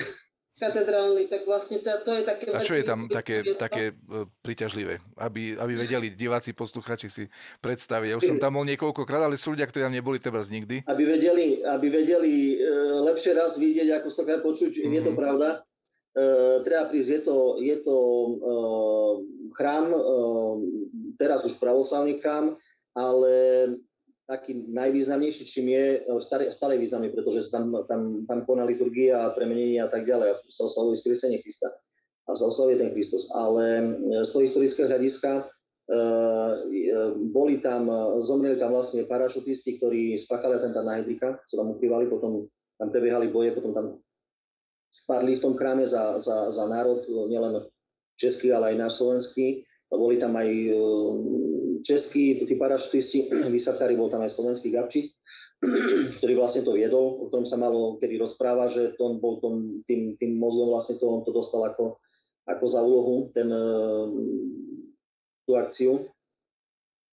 katedrálny, 0.60 1.32
tak 1.32 1.48
vlastne 1.48 1.80
to, 1.80 1.90
to 2.04 2.12
je 2.20 2.24
také... 2.28 2.46
A 2.52 2.62
čo 2.62 2.76
je 2.76 2.84
tam 2.84 3.08
také, 3.08 3.48
také 3.56 3.96
e, 3.96 4.28
priťažlivé? 4.44 5.00
Aby, 5.16 5.56
aby 5.56 5.74
vedeli 5.80 6.12
diváci, 6.12 6.52
posluchači 6.52 7.08
si 7.08 7.24
predstaviť. 7.64 8.08
Ja 8.12 8.20
už 8.20 8.28
som 8.28 8.38
tam 8.38 8.60
bol 8.60 8.68
niekoľkokrát, 8.68 9.24
ale 9.24 9.40
sú 9.40 9.56
ľudia, 9.56 9.72
ktorí 9.72 9.88
tam 9.88 9.96
neboli 9.96 10.20
treba 10.20 10.44
z 10.44 10.60
nikdy. 10.60 10.84
Aby 10.86 11.04
vedeli, 11.08 11.64
aby 11.64 11.88
vedeli 11.88 12.60
e, 12.60 12.68
lepšie 13.08 13.32
raz 13.40 13.56
vidieť, 13.56 14.04
ako 14.04 14.08
stokrát 14.12 14.44
počuť, 14.44 14.84
mm-hmm. 14.84 14.96
je 15.00 15.02
to 15.02 15.12
mhm. 15.16 15.18
pravda. 15.18 15.50
E, 16.20 16.28
treba 16.68 16.84
prísť, 16.92 17.10
je 17.10 17.22
to, 17.24 17.38
je 17.64 17.76
to 17.80 17.98
e, 17.98 18.32
chrám, 19.56 19.88
e, 19.96 20.00
teraz 21.16 21.48
už 21.48 21.56
pravoslavný 21.64 22.20
chrám, 22.20 22.60
ale 23.00 23.34
taký 24.30 24.70
najvýznamnejší, 24.70 25.44
čím 25.50 25.74
je 25.74 25.86
stále, 26.22 26.54
stále 26.54 26.78
významný, 26.78 27.10
pretože 27.10 27.50
tam, 27.50 27.74
tam, 27.90 28.30
tam 28.30 28.46
koná 28.46 28.62
liturgia, 28.62 29.34
premenenie 29.34 29.82
a 29.82 29.90
tak 29.90 30.06
ďalej. 30.06 30.28
A 30.30 30.34
sa 30.54 30.70
oslavuje 30.70 31.02
skriesenie 31.02 31.42
Krista. 31.42 31.74
A 32.30 32.38
sa 32.38 32.46
oslavuje 32.46 32.78
ten 32.78 32.94
Kristus. 32.94 33.34
Ale 33.34 33.66
e, 33.82 33.86
z 34.22 34.30
toho 34.30 34.46
historického 34.46 34.86
hľadiska 34.86 35.32
e, 35.34 35.44
e, 35.90 36.02
boli 37.34 37.58
tam, 37.58 37.90
zomreli 38.22 38.62
tam 38.62 38.78
vlastne 38.78 39.10
parašutisti, 39.10 39.82
ktorí 39.82 40.14
spáchali 40.14 40.62
atentát 40.62 40.86
na 40.86 41.02
Heidricha, 41.02 41.42
sa 41.42 41.66
tam 41.66 41.74
ukrývali, 41.74 42.06
potom 42.06 42.46
tam 42.78 42.94
prebiehali 42.94 43.34
boje, 43.34 43.58
potom 43.58 43.74
tam 43.74 43.86
spadli 44.94 45.42
v 45.42 45.44
tom 45.44 45.58
chráme 45.58 45.90
za, 45.90 46.22
za, 46.22 46.54
za 46.54 46.70
národ, 46.70 47.02
nielen 47.34 47.66
český, 48.14 48.54
ale 48.54 48.78
aj 48.78 48.78
náš 48.78 48.94
slovenský. 49.02 49.66
Boli 49.90 50.22
tam 50.22 50.38
aj 50.38 50.50
českí, 51.82 52.40
tí 52.44 52.56
parašutisti, 52.56 53.30
vysakári, 53.56 53.96
bol 53.96 54.12
tam 54.12 54.24
aj 54.26 54.34
slovenský 54.34 54.72
Gabčík, 54.72 55.12
ktorý 56.20 56.34
vlastne 56.40 56.64
to 56.64 56.76
viedol, 56.76 57.20
o 57.20 57.24
ktorom 57.28 57.48
sa 57.48 57.60
malo 57.60 58.00
kedy 58.00 58.16
rozpráva, 58.20 58.72
že 58.72 58.96
on 59.00 59.20
bol 59.20 59.44
tom, 59.44 59.84
tým, 59.86 60.16
tým 60.16 60.40
mozgom 60.40 60.72
vlastne 60.72 61.00
to, 61.00 61.06
on 61.10 61.22
to 61.28 61.32
dostal 61.36 61.64
ako, 61.68 62.00
ako 62.48 62.66
za 62.66 62.80
úlohu 62.80 63.34
ten, 63.36 63.50
eh, 63.52 64.06
tú 65.50 65.58
akciu, 65.58 66.06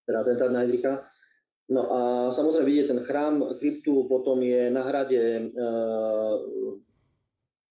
teda 0.06 0.22
atentát 0.22 0.52
na. 0.52 0.62
No 1.66 1.82
a 1.90 2.00
samozrejme 2.30 2.68
vidieť 2.70 2.86
ten 2.94 3.00
chrám 3.02 3.42
kryptu, 3.58 4.06
potom 4.06 4.38
je 4.38 4.70
na 4.70 4.86
hrade 4.86 5.18
e, 5.18 5.42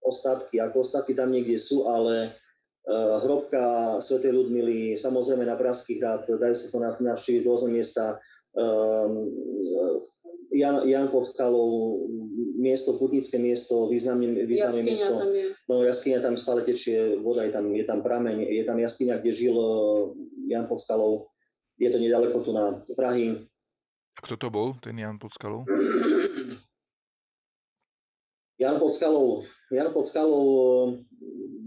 ostatky, 0.04 0.60
ako 0.60 0.84
ostatky 0.84 1.16
tam 1.16 1.32
niekde 1.32 1.56
sú, 1.56 1.88
ale 1.88 2.36
hrobka 3.26 3.98
Sv. 3.98 4.22
Ľudmily, 4.22 4.94
samozrejme 4.94 5.46
na 5.46 5.58
Pražský 5.58 5.98
hrad, 5.98 6.30
dajú 6.30 6.56
sa 6.56 6.68
to 6.70 6.78
navštíviť 6.82 7.42
rôzne 7.42 7.74
miesta, 7.74 8.22
ehm, 8.54 9.26
Jan, 10.56 10.88
Jan 10.88 11.12
pod 11.12 11.28
skalou, 11.28 12.06
miesto, 12.56 12.96
putnické 12.96 13.36
miesto, 13.36 13.92
významné, 13.92 14.48
významné 14.48 14.82
miesto. 14.88 15.20
Tam 15.20 15.36
je. 15.36 15.52
No 15.68 15.84
jaskyňa 15.84 16.20
tam 16.24 16.40
stále 16.40 16.64
tečie 16.64 17.20
voda, 17.20 17.44
je 17.44 17.52
tam, 17.52 17.76
je 17.76 17.84
tam 17.84 18.00
prameň, 18.00 18.48
je 18.48 18.64
tam 18.64 18.80
jaskyňa, 18.80 19.20
kde 19.20 19.32
žil 19.36 19.56
eh, 19.58 20.56
Jan 20.56 20.66
pod 20.72 20.80
skalou. 20.80 21.28
Je 21.76 21.92
to 21.92 22.00
nedaleko 22.00 22.40
tu 22.40 22.56
na 22.56 22.80
Prahy. 22.96 23.36
A 24.16 24.20
kto 24.24 24.40
to 24.40 24.48
bol, 24.48 24.80
ten 24.80 24.96
Jan 24.96 25.20
pod 25.20 25.36
skalou? 25.36 25.68
Jan 28.56 28.80
pod 28.80 28.96
skalou, 28.96 29.44
Jan 29.68 29.92
pod 29.92 30.08
skalou 30.08 30.48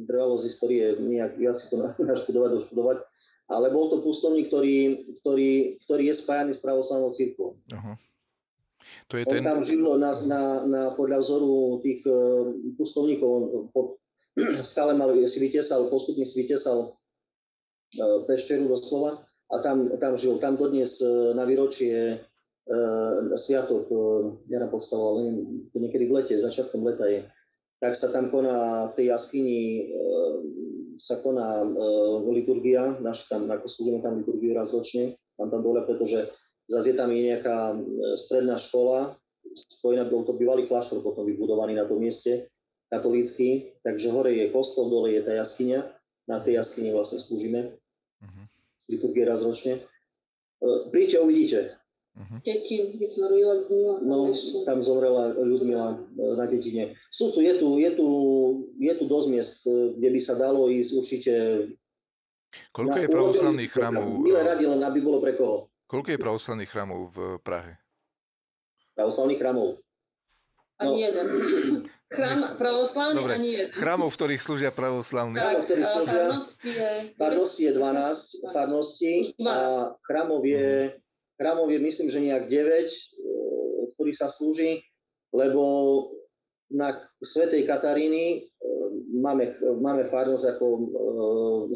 trvalo 0.09 0.40
z 0.40 0.48
histórie 0.48 0.96
nejak 0.96 1.36
ja 1.36 1.52
si 1.52 1.68
to 1.68 1.76
naštudovať, 2.11 2.50
doštudovať, 2.56 2.98
ale 3.52 3.68
bol 3.68 3.92
to 3.92 4.00
pustovník, 4.00 4.48
ktorý, 4.48 5.04
ktorý, 5.20 5.80
ktorý 5.84 6.02
je 6.09 6.14
spájaný 6.16 6.52
s 6.56 6.64
pravoslavnou 6.64 7.12
církvou. 7.12 7.61
Uh-huh. 7.68 7.96
To 9.12 9.14
je 9.20 9.24
On 9.28 9.34
ten... 9.36 9.44
tam 9.44 9.61
žil 9.61 9.84
na, 10.00 10.12
na, 10.28 10.42
na, 10.64 10.82
podľa 10.96 11.20
vzoru 11.20 11.80
tých 11.84 12.04
uh, 12.09 12.48
pustovníkov, 12.76 13.68
pod 13.72 14.00
skále 14.70 14.96
mal, 14.96 15.12
si 15.28 15.38
vytesal, 15.40 15.88
postupne 15.92 16.24
si 16.24 16.44
vytesal 16.44 16.92
uh, 16.92 18.18
pešteru 18.28 18.68
doslova 18.68 19.20
a 19.48 19.54
tam, 19.64 19.92
tam 19.96 20.16
žil. 20.16 20.36
Tam 20.40 20.61
dodnes 20.61 21.00
uh, 21.00 21.32
na 21.32 21.48
výročie 21.48 22.20
uh, 22.20 23.32
sviatok, 23.36 23.88
uh, 23.88 24.36
ja 24.48 24.61
napostavoval, 24.61 25.24
neviem, 25.24 25.68
niekedy 25.72 26.04
v 26.09 26.12
lete, 26.20 26.34
začiatkom 26.36 26.84
leta 26.84 27.09
je 27.09 27.24
tak 27.78 27.94
sa 27.94 28.10
tam 28.10 28.30
koná 28.30 28.90
v 28.90 28.92
tej 28.98 29.06
jaskyni 29.14 29.58
e, 29.62 29.82
sa 30.98 31.22
koná 31.22 31.62
e, 31.62 31.66
liturgia, 32.34 32.98
naš 32.98 33.30
tam, 33.30 33.46
ako 33.46 33.66
slúžime 33.70 34.02
tam 34.02 34.18
liturgiu 34.18 34.50
raz 34.52 34.74
ročne, 34.74 35.14
tam 35.38 35.48
tam 35.48 35.62
dole, 35.62 35.86
pretože 35.86 36.26
zase 36.66 36.92
je 36.92 36.96
tam 36.98 37.08
je 37.14 37.22
nejaká 37.34 37.58
e, 37.72 37.76
stredná 38.18 38.58
škola, 38.58 39.14
spojená, 39.54 40.10
bol 40.10 40.26
to 40.26 40.34
bývalý 40.34 40.66
kláštor 40.66 41.00
potom 41.06 41.22
vybudovaný 41.22 41.78
na 41.78 41.86
tom 41.86 42.02
mieste, 42.02 42.50
katolícky, 42.90 43.78
takže 43.86 44.10
hore 44.10 44.34
je 44.34 44.50
kostol, 44.50 44.90
dole 44.90 45.14
je 45.14 45.22
tá 45.22 45.32
jaskyňa, 45.38 45.80
na 46.28 46.42
tej 46.42 46.60
jaskyni 46.60 46.92
vlastne 46.92 47.22
slúžime, 47.22 47.72
uh-huh. 48.20 48.44
liturgie 48.90 49.22
raz 49.22 49.46
ročne. 49.46 49.78
E, 49.78 49.82
príďte, 50.90 51.16
uvidíte, 51.22 51.60
Uh-huh. 52.18 52.38
Sme 53.06 53.26
Ľudmila. 53.30 54.02
No, 54.02 54.34
tam 54.66 54.82
zomrela 54.82 55.38
Ľudmila 55.38 55.94
e, 55.94 56.34
na 56.34 56.44
dedine. 56.50 56.98
Sú 57.14 57.30
tu, 57.30 57.38
je 57.38 57.54
tu, 57.62 57.78
je 57.78 57.90
tu, 57.94 58.08
je 58.74 58.92
tu 58.98 59.04
dosť 59.06 59.26
miest, 59.30 59.62
e, 59.70 59.94
kde 59.94 60.08
by 60.10 60.20
sa 60.20 60.34
dalo 60.34 60.66
ísť 60.66 60.90
určite... 60.98 61.32
Koľko 62.74 62.98
je 62.98 63.08
pravoslavných 63.08 63.70
chrámov? 63.70 64.18
Milé 64.18 64.42
radi, 64.42 64.66
len 64.66 64.82
aby 64.82 64.98
bolo 64.98 65.22
pre 65.22 65.38
koho. 65.38 65.70
Koľko 65.86 66.08
je 66.10 66.18
pravoslavných 66.18 66.70
chrámov 66.70 67.14
v 67.14 67.18
Prahe? 67.38 67.78
Pravoslavných 68.98 69.38
chrámov? 69.38 69.78
Ani 70.82 70.98
no. 70.98 70.98
jeden. 70.98 71.26
Chrám 72.08 72.40
pravoslavný 72.56 73.20
Dobre. 73.20 73.34
ani 73.36 73.48
jeden. 73.52 73.70
Chrámov, 73.76 74.08
v 74.10 74.16
ktorých 74.16 74.42
slúžia 74.42 74.70
pravoslavní. 74.72 75.36
Chrámov, 75.38 75.62
ktorých 75.68 75.86
slúžia... 75.86 76.24
Farnosti 77.14 77.62
je 77.68 77.72
12. 77.76 78.48
Farnosti 78.50 79.12
a 79.44 79.54
chrámov 80.02 80.42
je... 80.42 80.98
Chrámov 81.39 81.70
je 81.70 81.78
myslím, 81.78 82.09
že 82.11 82.24
nejak 82.26 82.51
9, 82.51 82.91
e, 82.91 82.99
ktorých 83.95 84.18
sa 84.18 84.26
slúži, 84.26 84.82
lebo 85.30 85.62
na 86.74 86.99
Svetej 87.22 87.62
Kataríny 87.62 88.26
e, 88.26 88.39
máme, 89.22 89.55
máme 89.78 90.11
farnosť 90.11 90.59
ako 90.59 90.66
e, 90.66 90.82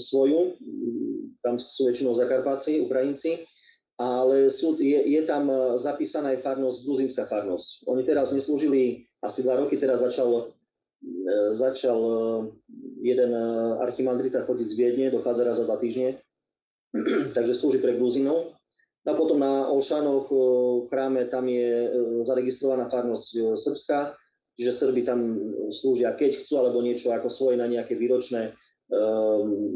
svoju, 0.02 0.58
tam 1.46 1.62
sú 1.62 1.86
väčšinou 1.86 2.10
Zakarpáci, 2.10 2.82
Ukrajinci, 2.82 3.46
ale 4.02 4.50
sú, 4.50 4.82
je, 4.82 4.98
je 5.14 5.22
tam 5.22 5.46
zapísaná 5.78 6.34
aj 6.34 6.42
farnosť, 6.42 6.82
gruzinská 6.82 7.22
farnosť. 7.30 7.86
Oni 7.86 8.02
teraz 8.02 8.34
neslúžili 8.34 9.06
asi 9.22 9.46
dva 9.46 9.62
roky, 9.62 9.78
teraz 9.78 10.02
začal, 10.02 10.54
začal 11.54 11.98
jeden 13.02 13.30
archimandrita 13.82 14.46
chodiť 14.46 14.66
z 14.66 14.74
Viedne, 14.78 15.06
dochádza 15.10 15.42
raz 15.46 15.58
za 15.58 15.66
dva 15.66 15.78
týždne, 15.78 16.18
takže 17.36 17.54
slúži 17.54 17.78
pre 17.82 17.98
Gruzinov. 17.98 18.51
A 19.02 19.18
potom 19.18 19.42
na 19.42 19.66
Olšanoch 19.66 20.30
v 20.30 20.86
chráme 20.86 21.26
tam 21.26 21.50
je 21.50 21.90
e, 21.90 21.90
zaregistrovaná 22.22 22.86
farnosť 22.86 23.30
e, 23.34 23.40
Srbska, 23.58 24.14
čiže 24.54 24.70
Srby 24.70 25.02
tam 25.02 25.20
slúžia, 25.74 26.14
keď 26.14 26.38
chcú, 26.38 26.62
alebo 26.62 26.78
niečo 26.86 27.10
ako 27.10 27.26
svoje 27.26 27.58
na 27.58 27.66
nejaké 27.66 27.98
výročné 27.98 28.42
e, 28.46 28.50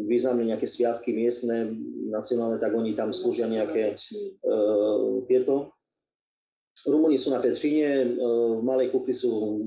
významné 0.07 0.55
nejaké 0.55 0.71
sviatky 0.71 1.11
miestne, 1.11 1.75
nacionálne, 2.07 2.63
tak 2.63 2.71
oni 2.71 2.95
tam 2.95 3.11
slúžia 3.11 3.51
nejaké 3.51 3.99
tieto. 5.27 5.75
Rumúni 6.87 7.19
sú 7.19 7.35
na 7.35 7.43
Petríne, 7.43 8.15
v 8.55 8.63
Malej 8.63 8.95
Kukli 8.95 9.11
sú 9.11 9.59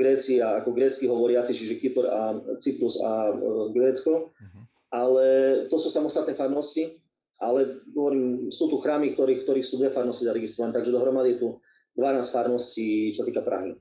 Gréci 0.00 0.40
a 0.40 0.64
ako 0.64 0.72
grécky 0.72 1.04
hovoriaci, 1.04 1.52
čiže 1.52 1.76
Kypr 1.76 2.08
a 2.08 2.40
Cyprus 2.56 3.04
a 3.04 3.36
Grécko. 3.68 4.32
Uh-huh. 4.32 4.62
Ale 4.96 5.26
to 5.68 5.76
sú 5.76 5.92
samostatné 5.92 6.32
farnosti, 6.38 6.99
ale 7.40 7.88
hovorím, 7.96 8.52
sú 8.52 8.68
tu 8.68 8.76
chrámy, 8.76 9.16
ktorých, 9.16 9.48
ktorých 9.48 9.64
sú 9.64 9.80
dve 9.80 9.88
farnosti 9.88 10.28
zaregistrované, 10.28 10.76
takže 10.76 10.92
dohromady 10.92 11.34
je 11.34 11.38
tu 11.40 11.48
12 11.96 12.20
farností, 12.28 13.16
čo 13.16 13.24
týka 13.24 13.40
Prahy. 13.40 13.80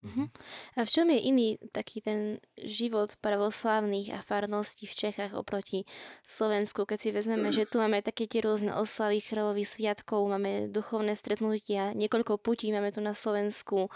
Uh-huh. 0.00 0.32
A 0.80 0.88
v 0.88 0.90
čom 0.96 1.12
je 1.12 1.20
iný 1.28 1.60
taký 1.76 2.00
ten 2.00 2.40
život 2.56 3.20
pravoslávnych 3.20 4.16
a 4.16 4.24
farností 4.24 4.88
v 4.88 4.96
Čechách 4.96 5.36
oproti 5.36 5.84
Slovensku, 6.24 6.88
keď 6.88 6.98
si 6.98 7.12
vezmeme, 7.12 7.52
že 7.52 7.68
tu 7.68 7.84
máme 7.84 8.00
také 8.00 8.24
tie 8.24 8.40
rôzne 8.40 8.72
oslavy 8.72 9.20
chrovových 9.20 9.68
sviatkov, 9.76 10.24
máme 10.24 10.72
duchovné 10.72 11.12
stretnutia, 11.12 11.92
niekoľko 11.92 12.40
putí 12.40 12.72
máme 12.72 12.96
tu 12.96 13.04
na 13.04 13.12
Slovensku, 13.12 13.92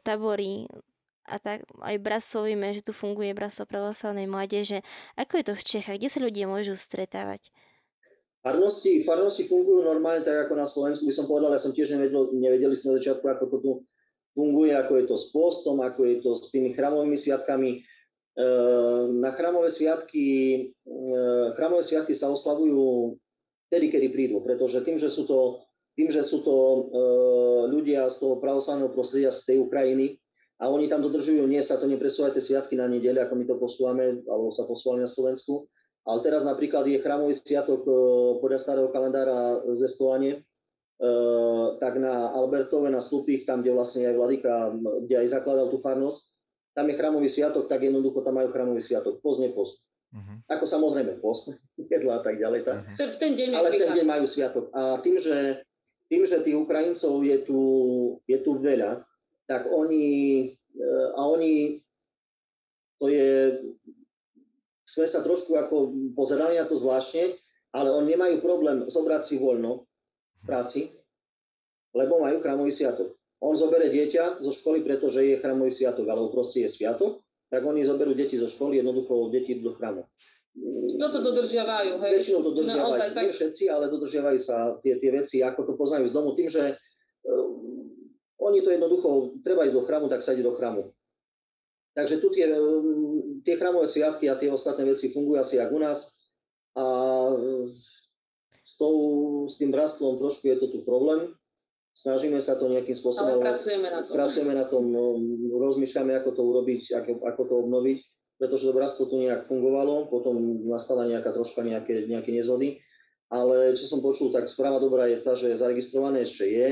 tabory, 0.00 0.64
a 1.28 1.36
tak 1.36 1.68
aj 1.84 2.00
bratstvo 2.00 2.48
vieme, 2.48 2.72
že 2.72 2.80
tu 2.80 2.96
funguje 2.96 3.36
bratstvo 3.36 3.68
pravoslavnej 3.68 4.24
mládeže. 4.24 4.80
Ako 5.20 5.36
je 5.36 5.44
to 5.44 5.54
v 5.60 5.66
Čechách? 5.76 6.00
Kde 6.00 6.08
sa 6.08 6.24
ľudia 6.24 6.48
môžu 6.48 6.72
stretávať? 6.72 7.52
Farnosti, 8.48 9.04
farnosti 9.04 9.44
fungujú 9.44 9.84
normálne 9.84 10.24
tak 10.24 10.48
ako 10.48 10.56
na 10.56 10.64
Slovensku, 10.64 11.04
by 11.04 11.12
som 11.12 11.28
povedal, 11.28 11.52
ja 11.52 11.60
som 11.60 11.76
tiež 11.76 12.00
nevedel, 12.00 12.32
nevedeli 12.32 12.72
sme 12.72 12.96
na 12.96 13.04
začiatku, 13.04 13.28
ako 13.28 13.44
to 13.52 13.56
tu 13.60 13.72
funguje, 14.32 14.72
ako 14.72 14.92
je 14.96 15.04
to 15.04 15.16
s 15.20 15.28
postom, 15.28 15.84
ako 15.84 16.08
je 16.08 16.16
to 16.24 16.32
s 16.32 16.48
tými 16.48 16.72
chramovými 16.72 17.12
sviatkami. 17.12 17.76
E, 17.76 17.78
na 19.20 19.36
chramové 19.36 19.68
sviatky, 19.68 20.26
e, 20.64 20.96
chramové 21.60 21.84
sviatky 21.84 22.16
sa 22.16 22.32
oslavujú 22.32 23.20
vtedy, 23.68 23.92
kedy 23.92 24.16
prídu, 24.16 24.40
pretože 24.40 24.80
tým, 24.80 24.96
že 24.96 25.12
sú 25.12 25.28
to, 25.28 25.68
tým, 25.92 26.08
že 26.08 26.24
sú 26.24 26.40
to 26.40 26.56
e, 26.56 26.80
ľudia 27.68 28.08
z 28.08 28.16
toho 28.16 28.40
pravoslavného 28.40 28.96
prostredia 28.96 29.28
z 29.28 29.44
tej 29.44 29.56
Ukrajiny 29.60 30.16
a 30.56 30.72
oni 30.72 30.88
tam 30.88 31.04
dodržujú, 31.04 31.44
nie 31.44 31.60
sa 31.60 31.76
to 31.76 31.84
nepresúvajú 31.84 32.32
tie 32.32 32.48
sviatky 32.48 32.80
na 32.80 32.88
nedele, 32.88 33.20
ako 33.20 33.36
my 33.36 33.44
to 33.44 33.60
posúvame, 33.60 34.24
alebo 34.24 34.48
sa 34.48 34.64
posúvali 34.64 35.04
na 35.04 35.10
Slovensku, 35.10 35.68
ale 36.08 36.18
teraz 36.24 36.48
napríklad 36.48 36.88
je 36.88 37.04
chrámový 37.04 37.36
sviatok 37.36 37.84
podľa 38.40 38.58
starého 38.58 38.88
kalendára 38.88 39.60
zvestovanie, 39.76 40.40
tak 41.78 42.00
na 42.00 42.32
Albertove, 42.32 42.88
na 42.88 42.98
Slupích, 42.98 43.44
tam, 43.44 43.60
kde 43.60 43.76
vlastne 43.76 44.08
aj 44.08 44.16
Vladyka, 44.16 44.72
kde 45.04 45.14
aj 45.20 45.28
zakladal 45.30 45.68
tú 45.68 45.78
farnosť, 45.84 46.38
tam 46.78 46.86
je 46.86 46.94
chrámový 46.94 47.26
sviatok, 47.26 47.66
tak 47.66 47.82
jednoducho 47.82 48.22
tam 48.22 48.38
majú 48.38 48.54
chrámový 48.54 48.78
sviatok. 48.78 49.18
Post, 49.18 49.42
nepost. 49.42 49.82
Uh-huh. 50.14 50.38
Ako 50.46 50.62
samozrejme 50.62 51.18
post, 51.18 51.58
jedla 51.90 52.18
a 52.18 52.22
tak 52.22 52.38
ďalej. 52.38 52.62
Tak. 52.62 52.78
Uh-huh. 52.86 53.10
V 53.10 53.16
ten 53.18 53.34
deň 53.34 53.48
Ale 53.58 53.68
v 53.74 53.82
ten 53.82 53.90
deň 53.98 54.06
majú 54.06 54.24
sviatok. 54.30 54.70
A 54.70 55.02
tým, 55.02 55.18
že, 55.18 55.66
tým, 56.06 56.22
že 56.22 56.38
tých 56.46 56.54
Ukrajincov 56.54 57.18
je 57.26 57.38
tu, 57.42 57.60
je 58.30 58.38
tu 58.46 58.62
veľa, 58.62 59.02
tak 59.50 59.66
oni, 59.66 60.06
eh, 60.78 61.08
a 61.18 61.20
oni, 61.26 61.82
to 63.02 63.10
je, 63.10 63.58
sme 64.88 65.04
sa 65.04 65.20
trošku 65.20 65.52
ako 65.52 65.92
pozerali 66.16 66.56
na 66.56 66.64
to 66.64 66.72
zvláštne, 66.72 67.36
ale 67.76 67.92
oni 67.92 68.16
nemajú 68.16 68.40
problém 68.40 68.88
zobrať 68.88 69.20
si 69.20 69.36
voľno 69.36 69.84
v 69.84 70.44
práci, 70.48 70.80
lebo 71.92 72.24
majú 72.24 72.40
chrámový 72.40 72.72
sviatok. 72.72 73.12
On 73.44 73.52
zobere 73.52 73.92
dieťa 73.92 74.40
zo 74.40 74.50
školy, 74.50 74.80
pretože 74.80 75.20
je 75.22 75.36
chrámový 75.36 75.70
sviatok, 75.70 76.08
alebo 76.08 76.32
proste 76.32 76.64
je 76.64 76.72
sviatok, 76.72 77.20
tak 77.52 77.60
oni 77.68 77.84
zoberú 77.84 78.16
deti 78.16 78.40
zo 78.40 78.48
školy, 78.48 78.80
jednoducho 78.80 79.28
deti 79.28 79.60
do 79.60 79.76
chrámu. 79.76 80.08
Toto 80.98 81.22
dodržiavajú, 81.22 82.02
hej? 82.02 82.12
Väčšinou 82.18 82.40
to 82.42 82.50
dodržiavajú, 82.56 83.12
tak... 83.14 83.24
nie 83.28 83.30
všetci, 83.30 83.64
ale 83.70 83.92
dodržiavajú 83.92 84.38
sa 84.40 84.74
tie, 84.82 84.98
tie 84.98 85.10
veci, 85.12 85.36
ako 85.44 85.60
to 85.68 85.72
poznajú 85.78 86.08
z 86.08 86.16
domu, 86.16 86.34
tým, 86.34 86.50
že 86.50 86.74
uh, 86.74 87.46
oni 88.42 88.64
to 88.64 88.74
jednoducho, 88.74 89.38
treba 89.44 89.68
ísť 89.68 89.76
do 89.76 89.86
chrámu, 89.86 90.06
tak 90.10 90.24
sa 90.24 90.34
ide 90.34 90.42
do 90.42 90.56
chrámu. 90.56 90.90
Takže 91.94 92.18
tu 92.18 92.30
tie, 92.34 92.50
um, 92.58 93.07
tie 93.48 93.56
chrámové 93.56 93.88
sviatky 93.88 94.28
a 94.28 94.36
tie 94.36 94.52
ostatné 94.52 94.84
veci 94.84 95.08
fungujú 95.08 95.40
asi 95.40 95.56
ako 95.56 95.72
u 95.72 95.80
nás. 95.80 96.20
A 96.76 96.84
s, 98.60 98.76
tou, 98.76 98.94
s 99.48 99.56
tým 99.56 99.72
rastlom 99.72 100.20
trošku 100.20 100.52
je 100.52 100.60
to 100.60 100.68
tu 100.68 100.84
problém, 100.84 101.32
snažíme 101.96 102.36
sa 102.44 102.60
to 102.60 102.68
nejakým 102.68 102.92
spôsobom... 102.92 103.40
Ale 103.40 103.56
pracujeme 103.56 103.88
na 103.88 104.00
tom. 104.04 104.12
Pracujeme 104.12 104.52
na 104.52 104.66
tom, 104.68 104.84
no, 104.92 105.16
rozmýšľame, 105.56 106.12
ako 106.20 106.30
to 106.36 106.42
urobiť, 106.44 106.82
ako, 106.92 107.12
ako 107.24 107.42
to 107.48 107.54
obnoviť, 107.64 107.98
pretože 108.36 108.68
dobractvo 108.68 109.02
tu 109.08 109.16
nejak 109.24 109.48
fungovalo, 109.48 110.12
potom 110.12 110.36
nastala 110.68 111.08
nejaká 111.08 111.32
troška 111.32 111.64
nejaké, 111.64 112.04
nejaké 112.04 112.30
nezhody, 112.36 112.84
ale 113.32 113.72
čo 113.74 113.88
som 113.88 114.04
počul, 114.04 114.28
tak 114.28 114.46
správa 114.52 114.76
dobrá 114.76 115.08
je 115.08 115.24
tá, 115.24 115.32
že 115.32 115.56
zaregistrované 115.56 116.28
ešte 116.28 116.46
je, 116.46 116.68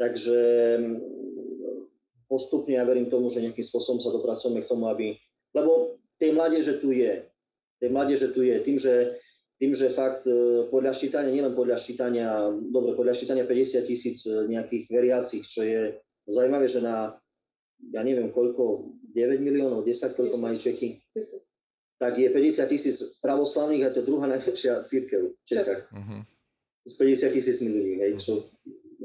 takže 0.00 0.38
mm, 0.80 0.96
postupne 2.26 2.74
ja 2.74 2.82
verím 2.88 3.12
tomu, 3.12 3.28
že 3.28 3.44
nejakým 3.44 3.62
spôsobom 3.62 4.00
sa 4.00 4.10
dopracujeme 4.10 4.64
k 4.64 4.70
tomu, 4.72 4.88
aby... 4.88 5.14
Lebo 5.54 5.95
tej 6.16 6.30
mládeže 6.32 6.80
tu 6.80 6.92
je. 6.92 7.24
Tej 7.80 7.88
mládeže 7.92 8.32
tu 8.32 8.40
je. 8.44 8.56
Tým, 8.64 8.78
že 8.80 9.20
tým, 9.56 9.72
že 9.72 9.88
fakt 9.88 10.28
e, 10.28 10.68
podľa 10.68 10.92
ščítania, 10.92 11.32
nielen 11.32 11.56
podľa 11.56 11.80
ščítania, 11.80 12.28
dobre, 12.68 12.92
podľa 12.92 13.16
ščítania 13.16 13.48
50 13.48 13.88
tisíc 13.88 14.28
e, 14.28 14.52
nejakých 14.52 14.84
veriacich, 14.92 15.44
čo 15.48 15.64
je 15.64 15.96
zaujímavé, 16.28 16.68
že 16.68 16.84
na, 16.84 17.16
ja 17.88 18.04
neviem 18.04 18.28
koľko, 18.36 18.92
9 19.16 19.40
miliónov, 19.40 19.88
10, 19.88 20.12
koľko 20.12 20.36
10. 20.36 20.44
majú 20.44 20.56
Čechy, 20.60 21.00
10. 21.16 21.40
tak 21.96 22.20
je 22.20 22.28
50 22.28 22.68
tisíc 22.68 22.96
pravoslavných 23.24 23.88
a 23.88 23.92
to 23.96 24.04
je 24.04 24.08
druhá 24.12 24.28
najväčšia 24.28 24.84
církev 24.84 25.32
v 25.32 25.44
Čechách. 25.48 25.88
Uh-huh. 25.88 26.20
Z 26.84 26.94
50 27.32 27.36
tisíc 27.36 27.56
miliónov, 27.64 28.00
hej, 28.04 28.12
čo 28.20 28.44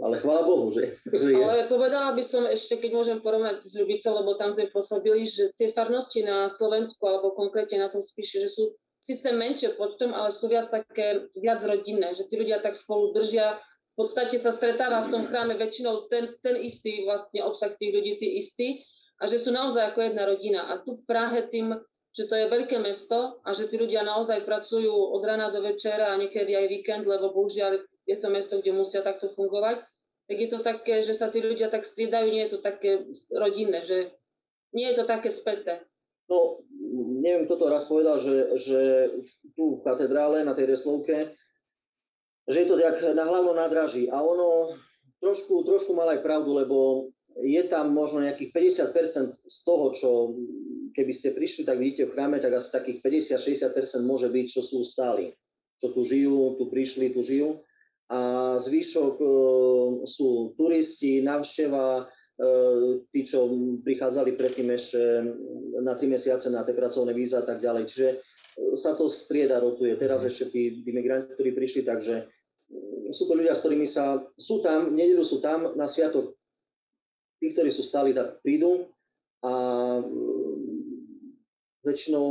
ale 0.01 0.17
chvála 0.17 0.43
Bohu, 0.49 0.73
že, 0.73 0.97
že 1.13 1.31
je. 1.31 1.37
Ale 1.37 1.69
povedala 1.69 2.17
by 2.17 2.23
som 2.25 2.43
ešte, 2.49 2.81
keď 2.81 2.91
môžem 2.97 3.17
porovnať 3.21 3.61
s 3.61 3.77
Ľubicou, 3.77 4.17
lebo 4.17 4.33
tam 4.33 4.49
sme 4.49 4.73
pôsobili, 4.73 5.29
že 5.29 5.53
tie 5.53 5.69
farnosti 5.69 6.25
na 6.25 6.49
Slovensku, 6.49 7.05
alebo 7.05 7.37
konkrétne 7.37 7.77
na 7.77 7.89
tom 7.93 8.01
spíše, 8.01 8.41
že 8.41 8.49
sú 8.49 8.73
síce 8.97 9.29
menšie 9.33 9.77
počtom, 9.77 10.13
ale 10.13 10.33
sú 10.33 10.49
viac 10.49 10.69
také, 10.69 11.29
viac 11.37 11.61
rodinné, 11.65 12.13
že 12.17 12.25
tí 12.25 12.37
ľudia 12.37 12.61
tak 12.61 12.73
spolu 12.73 13.13
držia, 13.13 13.57
v 13.91 13.95
podstate 14.07 14.39
sa 14.39 14.55
stretáva 14.55 15.03
v 15.03 15.11
tom 15.11 15.23
chráme 15.27 15.59
väčšinou 15.59 16.07
ten, 16.07 16.31
ten 16.39 16.55
istý 16.57 17.03
vlastne 17.03 17.43
obsah 17.43 17.69
tých 17.75 17.91
ľudí, 17.91 18.17
tí 18.17 18.39
istí 18.39 18.81
a 19.19 19.27
že 19.27 19.37
sú 19.37 19.51
naozaj 19.53 19.91
ako 19.91 19.99
jedna 20.01 20.23
rodina. 20.25 20.61
A 20.71 20.79
tu 20.81 20.95
v 20.95 21.03
Prahe 21.03 21.45
tým, 21.51 21.75
že 22.15 22.25
to 22.25 22.39
je 22.39 22.47
veľké 22.47 22.79
mesto 22.79 23.43
a 23.43 23.51
že 23.51 23.67
tí 23.67 23.75
ľudia 23.75 24.01
naozaj 24.07 24.47
pracujú 24.47 24.89
od 24.89 25.21
rána 25.21 25.51
do 25.51 25.59
večera 25.59 26.15
a 26.15 26.19
niekedy 26.19 26.55
aj 26.55 26.67
víkend, 26.71 27.03
lebo 27.03 27.35
bohužiaľ 27.35 27.83
je 28.07 28.17
to 28.17 28.27
mesto, 28.31 28.57
kde 28.57 28.73
musia 28.73 29.03
takto 29.03 29.29
fungovať, 29.29 29.83
tak 30.29 30.37
je 30.37 30.49
to 30.49 30.59
také, 30.63 31.01
že 31.01 31.13
sa 31.17 31.27
tí 31.29 31.39
ľudia 31.43 31.67
tak 31.67 31.85
striedajú, 31.85 32.27
nie 32.31 32.43
je 32.47 32.51
to 32.55 32.59
také 32.61 33.05
rodinné, 33.35 33.81
že 33.83 34.13
nie 34.71 34.87
je 34.91 34.95
to 35.01 35.05
také 35.07 35.27
späté. 35.27 35.83
No, 36.31 36.63
neviem, 37.19 37.43
kto 37.45 37.59
to 37.59 37.65
raz 37.67 37.91
povedal, 37.91 38.15
že, 38.15 38.55
že 38.55 38.79
tu 39.57 39.79
v 39.79 39.83
katedrále, 39.83 40.47
na 40.47 40.55
tej 40.55 40.71
Reslovke, 40.71 41.35
že 42.47 42.63
je 42.63 42.67
to 42.67 42.79
jak 42.79 42.95
na 43.13 43.27
hlavnom 43.27 43.55
nádraží. 43.55 44.07
A 44.07 44.23
ono 44.23 44.75
trošku, 45.19 45.67
trošku 45.67 45.91
mal 45.93 46.09
aj 46.15 46.23
pravdu, 46.23 46.55
lebo 46.55 47.07
je 47.39 47.63
tam 47.67 47.91
možno 47.95 48.23
nejakých 48.23 48.51
50% 48.51 49.47
z 49.47 49.57
toho, 49.63 49.85
čo 49.95 50.09
keby 50.91 51.13
ste 51.15 51.31
prišli, 51.31 51.63
tak 51.63 51.79
vidíte 51.79 52.11
v 52.11 52.13
chráme, 52.15 52.43
tak 52.43 52.51
asi 52.51 52.75
takých 52.75 52.99
50-60% 53.39 54.03
môže 54.03 54.27
byť, 54.27 54.45
čo 54.51 54.61
sú 54.63 54.83
stáli. 54.83 55.31
Čo 55.79 55.95
tu 55.95 56.03
žijú, 56.03 56.59
tu 56.59 56.67
prišli, 56.67 57.15
tu 57.15 57.23
žijú. 57.23 57.63
A 58.11 58.55
zvyšok 58.59 59.15
e, 59.23 59.27
sú 60.03 60.51
turisti, 60.59 61.23
návšteva, 61.23 62.11
E, 62.41 62.49
tí, 63.13 63.21
čo 63.21 63.45
prichádzali 63.85 64.33
predtým 64.33 64.73
ešte 64.73 64.97
na 65.85 65.93
tri 65.93 66.09
mesiace 66.09 66.49
na 66.49 66.65
tie 66.65 66.73
pracovné 66.73 67.13
víza 67.13 67.43
a 67.43 67.45
tak 67.45 67.61
ďalej. 67.61 67.83
Čiže 67.85 68.07
e, 68.09 68.17
sa 68.73 68.97
to 68.97 69.05
strieda, 69.05 69.61
rotuje. 69.61 69.93
Teraz 70.01 70.25
ešte 70.25 70.49
tí, 70.49 70.81
tí 70.81 70.89
migranti, 70.89 71.37
ktorí 71.37 71.53
prišli, 71.53 71.85
takže 71.85 72.15
e, 72.17 73.13
sú 73.13 73.29
to 73.29 73.37
ľudia, 73.37 73.53
s 73.53 73.61
ktorými 73.61 73.85
sa, 73.85 74.25
sú 74.33 74.65
tam, 74.65 74.89
v 74.89 75.05
nedelu 75.05 75.21
sú 75.21 75.37
tam, 75.37 75.77
na 75.77 75.85
sviatok 75.85 76.33
tí, 77.37 77.53
ktorí 77.53 77.69
sú 77.69 77.85
stáli, 77.85 78.17
tak 78.17 78.41
prídu 78.41 78.89
a 79.45 79.53
väčšinou 81.85 82.25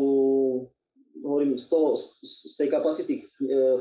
hovorím, 1.19 1.59
z, 1.59 1.67
toho, 1.69 1.97
z 2.23 2.55
tej 2.57 2.69
kapacity 2.71 3.27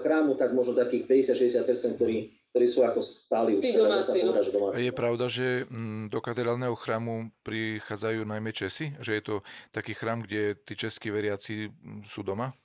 chrámu, 0.04 0.36
tak 0.36 0.52
možno 0.54 0.76
takých 0.76 1.06
50-60%, 1.06 1.96
ktorí 1.96 2.40
ktorí 2.50 2.66
sú 2.66 2.82
ako 2.82 3.02
stáli 3.06 3.62
už 3.62 3.62
teraz, 3.62 4.10
domáci, 4.10 4.20
no. 4.26 4.34
domáci. 4.34 4.82
Je 4.90 4.94
pravda, 4.94 5.26
že 5.30 5.70
mm, 5.70 6.10
do 6.10 6.18
katedrálneho 6.18 6.74
chrámu 6.74 7.30
prichádzajú 7.46 8.26
najmä 8.26 8.50
Česi? 8.50 8.98
Že 8.98 9.12
je 9.14 9.24
to 9.24 9.36
taký 9.70 9.94
chrám, 9.94 10.26
kde 10.26 10.58
tí 10.66 10.74
českí 10.74 11.14
veriaci 11.14 11.70
mm, 11.70 12.10
sú 12.10 12.26
doma? 12.26 12.58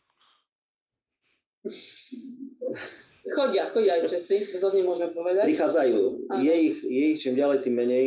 Chodia, 3.25 3.69
chodia 3.73 4.01
aj 4.01 4.09
Česi, 4.09 4.49
to 4.49 4.57
zase 4.57 4.81
nemôžeme 4.81 5.13
povedať. 5.13 5.45
Prichádzajú. 5.53 6.33
Je 6.41 6.55
ich, 6.57 6.77
je 6.81 7.05
ich 7.13 7.21
čím 7.21 7.37
ďalej, 7.37 7.69
tým 7.69 7.77
menej. 7.77 8.07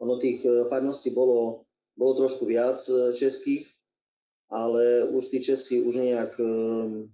Ono 0.00 0.16
tých 0.16 0.40
e, 0.48 0.64
farností 0.72 1.12
bolo, 1.12 1.68
bolo 1.92 2.24
trošku 2.24 2.48
viac 2.48 2.80
e, 2.88 3.12
českých, 3.12 3.68
ale 4.48 5.08
už 5.12 5.28
tí 5.28 5.38
Česi 5.44 5.84
už 5.84 6.00
nejak 6.00 6.40
um, 6.40 7.12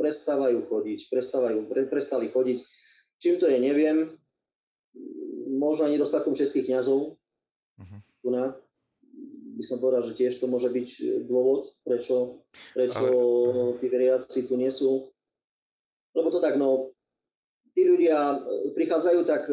prestávajú 0.00 0.64
chodiť, 0.64 1.12
prestávajú, 1.12 1.68
pre, 1.68 1.84
prestali 1.90 2.32
chodiť. 2.32 2.58
Čím 3.18 3.34
to 3.42 3.46
je, 3.50 3.58
neviem. 3.60 4.14
Možno 5.48 5.90
nedostatkom 5.90 6.38
českých 6.38 6.70
kňazov. 6.70 7.18
Uh-huh. 7.78 7.98
Tu 8.22 8.28
na, 8.30 8.54
by 9.58 9.64
som 9.66 9.82
povedal, 9.82 10.06
že 10.06 10.14
tiež 10.14 10.38
to 10.38 10.46
môže 10.46 10.70
byť 10.70 10.88
dôvod, 11.26 11.74
prečo, 11.82 12.46
prečo 12.72 13.04
Ale... 13.04 13.76
tí 13.82 13.86
veriaci 13.90 14.46
tu 14.46 14.54
nie 14.54 14.70
sú. 14.70 15.10
Lebo 16.14 16.30
to 16.30 16.38
tak, 16.38 16.54
no, 16.56 16.94
tí 17.74 17.82
ľudia 17.84 18.38
prichádzajú 18.78 19.20
tak, 19.26 19.50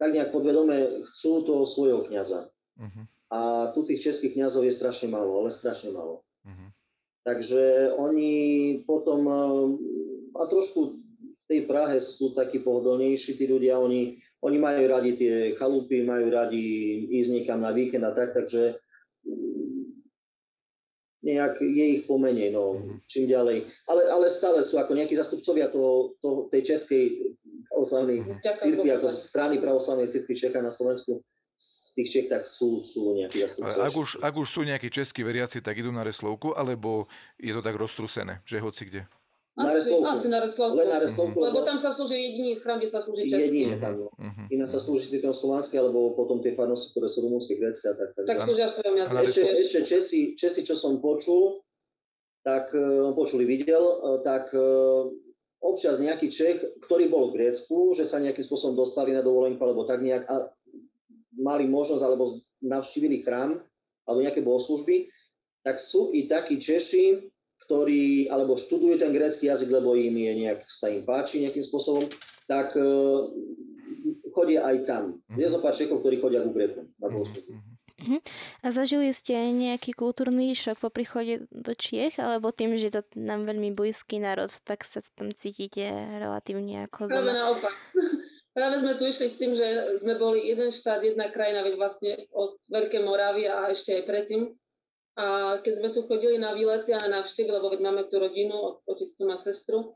tak 0.00 0.10
nejak 0.16 0.32
podvedome, 0.32 1.04
chcú 1.12 1.44
toho 1.44 1.62
svojho 1.68 2.08
kňaza. 2.08 2.48
Uh-huh. 2.80 3.04
A 3.34 3.74
tu 3.74 3.82
tých 3.82 3.98
českých 3.98 4.38
kňazov 4.38 4.62
je 4.62 4.78
strašne 4.78 5.10
málo, 5.10 5.42
ale 5.42 5.50
strašne 5.50 5.90
málo. 5.90 6.22
Uh-huh. 6.46 6.68
Takže 7.26 7.90
oni 7.98 8.32
potom, 8.86 9.26
a 10.38 10.42
trošku 10.46 11.02
v 11.42 11.44
tej 11.50 11.60
Prahe 11.66 11.98
sú 11.98 12.30
takí 12.30 12.62
pohodlnejší 12.62 13.34
tí 13.34 13.50
ľudia, 13.50 13.82
oni, 13.82 14.22
oni 14.38 14.58
majú 14.62 14.86
radi 14.86 15.18
tie 15.18 15.34
chalupy, 15.58 16.06
majú 16.06 16.30
radi 16.30 16.62
ísť 17.10 17.30
niekam 17.34 17.58
na 17.58 17.74
víkend 17.74 18.06
a 18.06 18.14
tak, 18.14 18.38
takže 18.38 18.78
nejak 21.24 21.58
je 21.64 21.84
ich 21.98 22.02
pomenej, 22.04 22.52
no, 22.52 22.76
mm-hmm. 22.76 22.96
čím 23.08 23.24
ďalej. 23.32 23.64
Ale, 23.88 24.02
ale 24.12 24.26
stále 24.28 24.60
sú 24.60 24.76
ako 24.76 24.92
nejakí 24.92 25.16
zastupcovia 25.16 25.72
toho, 25.72 26.14
toho, 26.20 26.52
tej 26.52 26.76
českej 26.76 27.34
pravoslavnej 27.72 28.18
mm-hmm. 28.20 28.40
cirkvi, 28.44 28.88
ako 28.92 29.08
strany 29.08 29.56
pravoslavnej 29.58 30.12
cirkvi 30.12 30.36
Čecha 30.36 30.60
na 30.60 30.70
Slovensku, 30.70 31.24
z 31.54 31.94
tých 31.94 32.08
Čech, 32.10 32.26
tak 32.26 32.44
sú, 32.44 32.82
sú 32.82 33.14
nejakí 33.14 33.38
zastupcovia. 33.38 33.86
Ak 33.86 33.94
už, 33.94 34.08
ak 34.18 34.34
už 34.34 34.48
sú 34.50 34.60
nejakí 34.66 34.90
českí 34.90 35.22
veriaci, 35.22 35.62
tak 35.62 35.78
idú 35.78 35.94
na 35.94 36.02
Reslovku, 36.02 36.52
alebo 36.52 37.06
je 37.38 37.54
to 37.54 37.62
tak 37.62 37.78
roztrusené, 37.78 38.42
že 38.42 38.58
hoci 38.58 38.90
kde? 38.90 39.02
Na 39.54 39.70
asi, 39.70 39.94
asi 39.94 40.26
na 40.26 40.42
Reslovku. 40.42 40.82
Len 40.82 40.90
na 40.90 40.98
Reslovku. 40.98 41.38
Lebo, 41.38 41.62
lebo 41.62 41.66
tam 41.66 41.78
sa 41.78 41.94
slúži 41.94 42.18
jediný 42.18 42.58
chrám, 42.58 42.82
kde 42.82 42.90
sa 42.90 42.98
slúži 42.98 43.30
česky. 43.30 43.70
Jediný 43.70 43.78
tam. 43.78 44.10
Uh-huh. 44.10 44.46
Iná 44.50 44.66
sa 44.66 44.82
slúži 44.82 45.14
církev 45.14 45.30
slovanské, 45.30 45.78
alebo 45.78 46.18
potom 46.18 46.42
tie 46.42 46.58
farnosti, 46.58 46.90
ktoré 46.90 47.06
sú 47.06 47.22
rumúnske, 47.22 47.54
grécké. 47.62 47.94
Tak, 47.94 48.18
tak, 48.18 48.24
tak 48.26 48.38
slúžia 48.42 48.66
svojom 48.66 48.98
jazyku. 48.98 49.22
Ešte, 49.22 49.42
ešte 49.54 49.78
Česi, 49.86 50.20
Česi, 50.34 50.66
čo 50.66 50.74
som 50.74 50.98
počul, 50.98 51.62
tak 52.42 52.74
uh, 52.74 53.14
počuli, 53.14 53.46
videl, 53.46 53.78
uh, 53.78 54.18
tak 54.26 54.50
uh, 54.58 55.06
občas 55.62 56.02
nejaký 56.02 56.34
Čech, 56.34 56.58
ktorý 56.82 57.06
bol 57.06 57.30
v 57.30 57.38
Grécku, 57.38 57.94
že 57.94 58.10
sa 58.10 58.18
nejakým 58.18 58.42
spôsobom 58.42 58.74
dostali 58.74 59.14
na 59.14 59.22
dovolenku, 59.22 59.62
alebo 59.62 59.86
tak 59.86 60.02
nejak 60.02 60.26
a 60.26 60.50
mali 61.38 61.66
možnosť, 61.66 62.02
alebo 62.04 62.40
navštívili 62.62 63.22
chrám, 63.22 63.60
alebo 64.04 64.18
nejaké 64.20 64.40
bohoslužby, 64.44 65.08
tak 65.64 65.80
sú 65.80 66.12
i 66.12 66.28
takí 66.28 66.60
Češi, 66.60 67.32
ktorí 67.64 68.28
alebo 68.28 68.60
študujú 68.60 69.00
ten 69.00 69.10
grécky 69.16 69.48
jazyk, 69.48 69.72
lebo 69.72 69.96
im 69.96 70.12
je 70.12 70.32
nejak, 70.44 70.68
sa 70.68 70.92
im 70.92 71.00
páči 71.08 71.40
nejakým 71.40 71.64
spôsobom, 71.64 72.04
tak 72.44 72.76
uh, 72.76 73.32
chodia 74.36 74.68
aj 74.68 74.76
tam. 74.84 75.04
Mm-hmm. 75.16 75.40
Je 75.40 75.46
zo 75.48 75.60
pár 75.64 75.72
Čechov, 75.72 76.04
ktorí 76.04 76.20
chodia 76.20 76.44
ku 76.44 76.52
Grékom 76.52 76.92
na 77.00 77.08
Mm-hmm. 77.94 78.20
A 78.66 78.74
zažili 78.74 79.14
ste 79.14 79.38
nejaký 79.54 79.94
kultúrny 79.94 80.50
šok 80.58 80.82
po 80.82 80.90
príchode 80.90 81.46
do 81.54 81.72
Čiech, 81.78 82.18
alebo 82.18 82.50
tým, 82.50 82.74
že 82.74 82.90
to 82.90 83.00
nám 83.14 83.46
veľmi 83.46 83.70
blízky 83.70 84.18
národ, 84.18 84.50
tak 84.66 84.82
sa 84.82 84.98
tam 85.14 85.30
cítite 85.30 85.88
relatívne 86.18 86.90
ako 86.90 87.06
doma? 87.06 87.22
Práve 87.22 87.32
naopak. 87.38 87.74
Práve 88.54 88.78
sme 88.78 88.94
tu 88.94 89.04
išli 89.04 89.26
s 89.26 89.36
tým, 89.36 89.52
že 89.58 89.98
sme 89.98 90.14
boli 90.14 90.46
jeden 90.46 90.70
štát, 90.70 91.02
jedna 91.02 91.26
krajina, 91.28 91.66
veď 91.66 91.74
vlastne 91.74 92.10
od 92.30 92.54
Veľkej 92.70 93.02
Moravy 93.02 93.50
a 93.50 93.74
ešte 93.74 93.98
aj 93.98 94.06
predtým 94.06 94.54
a 95.14 95.58
keď 95.62 95.72
sme 95.78 95.88
tu 95.94 96.02
chodili 96.10 96.42
na 96.42 96.58
výlety 96.58 96.90
a 96.90 96.98
na 97.06 97.22
návštevy, 97.22 97.46
lebo 97.46 97.70
veď 97.70 97.80
máme 97.86 98.02
tu 98.10 98.18
rodinu, 98.18 98.82
otec 98.82 99.06
tu 99.06 99.22
má 99.30 99.38
sestru, 99.38 99.94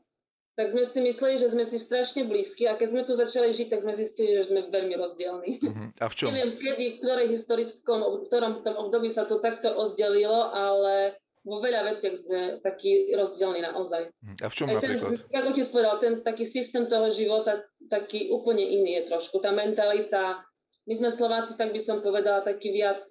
tak 0.55 0.71
sme 0.71 0.83
si 0.83 0.99
mysleli, 1.03 1.35
že 1.39 1.51
sme 1.51 1.63
si 1.63 1.79
strašne 1.79 2.27
blízki 2.27 2.67
a 2.67 2.75
keď 2.75 2.87
sme 2.87 3.03
tu 3.03 3.15
začali 3.15 3.51
žiť, 3.51 3.67
tak 3.71 3.83
sme 3.83 3.95
zistili, 3.95 4.35
že 4.35 4.51
sme 4.51 4.67
veľmi 4.67 4.95
rozdielni. 4.95 5.51
Uh-huh. 5.63 5.87
A 6.03 6.05
v 6.07 6.13
čom? 6.15 6.31
Neviem, 6.31 6.55
kedy, 6.59 6.85
v 6.87 6.97
ktorej 7.03 7.27
historickom, 7.31 7.99
v 7.99 8.23
ktorom 8.27 8.53
tom 8.63 8.75
období 8.75 9.07
sa 9.11 9.23
to 9.23 9.39
takto 9.39 9.71
oddelilo, 9.71 10.51
ale 10.51 11.15
vo 11.47 11.63
veľa 11.63 11.95
veciach 11.95 12.15
sme 12.15 12.41
takí 12.59 13.11
rozdielni 13.15 13.63
naozaj. 13.63 14.11
Mhm. 14.23 14.35
A 14.43 14.47
v 14.51 14.55
čom 14.55 14.67
Aj 14.67 14.83
ten, 14.83 14.99
napríklad? 14.99 15.31
Ako 15.35 15.49
ti 15.55 15.61
povedal, 15.67 15.95
ten 15.99 16.13
taký 16.23 16.43
systém 16.43 16.83
toho 16.87 17.07
života, 17.11 17.63
taký 17.89 18.29
úplne 18.29 18.61
iný 18.63 19.01
je 19.01 19.11
trošku. 19.11 19.41
Tá 19.41 19.51
mentalita, 19.51 20.45
my 20.85 20.93
sme 20.93 21.09
Slováci, 21.09 21.57
tak 21.57 21.73
by 21.73 21.81
som 21.81 22.05
povedala, 22.05 22.45
taký 22.45 22.71
viac, 22.71 23.01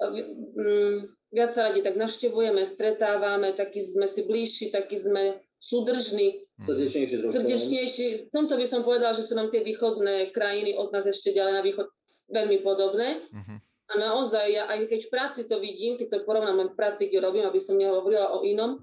um, 0.00 1.04
viac 1.34 1.50
sa 1.52 1.68
radi 1.68 1.82
tak 1.82 1.98
navštevujeme, 1.98 2.62
stretávame, 2.62 3.52
takí 3.52 3.82
sme 3.82 4.06
si 4.06 4.24
bližší, 4.24 4.70
takí 4.70 4.94
sme 4.94 5.42
súdržní, 5.60 6.40
srdečnejší. 6.56 7.14
srdečnejší. 7.20 8.06
V 8.28 8.32
tomto 8.32 8.56
by 8.56 8.66
som 8.66 8.80
povedala, 8.80 9.12
že 9.12 9.26
sú 9.28 9.36
nám 9.36 9.52
tie 9.52 9.60
východné 9.60 10.32
krajiny 10.32 10.72
od 10.80 10.88
nás 10.88 11.04
ešte 11.04 11.36
ďalej 11.36 11.54
na 11.60 11.62
východ 11.62 11.86
veľmi 12.32 12.58
podobné. 12.64 13.20
Uh-huh. 13.28 13.58
A 13.90 13.92
naozaj, 13.98 14.46
ja 14.48 14.64
aj 14.70 14.88
keď 14.88 15.00
v 15.04 15.12
práci 15.12 15.40
to 15.44 15.60
vidím, 15.60 15.98
keď 16.00 16.08
to 16.08 16.18
porovnám 16.24 16.72
v 16.72 16.78
práci, 16.78 17.10
kde 17.10 17.20
robím, 17.20 17.44
aby 17.44 17.60
som 17.60 17.76
nehovorila 17.76 18.38
o 18.38 18.46
inom, 18.46 18.80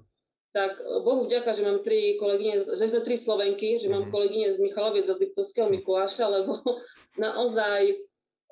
tak 0.55 0.79
Bohu 1.03 1.27
vďaka, 1.27 1.53
že 1.53 1.65
mám 1.67 1.83
tri 1.83 2.15
kolegyne, 2.17 2.57
že 2.57 2.87
sme 2.87 3.03
tri 3.03 3.19
Slovenky, 3.19 3.77
že 3.77 3.91
mám 3.91 4.07
mhm. 4.07 4.11
kolegyne 4.11 4.47
z 4.51 4.57
Michaloviec 4.63 5.05
a 5.07 5.13
z 5.13 5.27
Liptovského 5.27 5.67
Mikuláša, 5.69 6.31
lebo 6.31 6.57
naozaj 7.25 7.93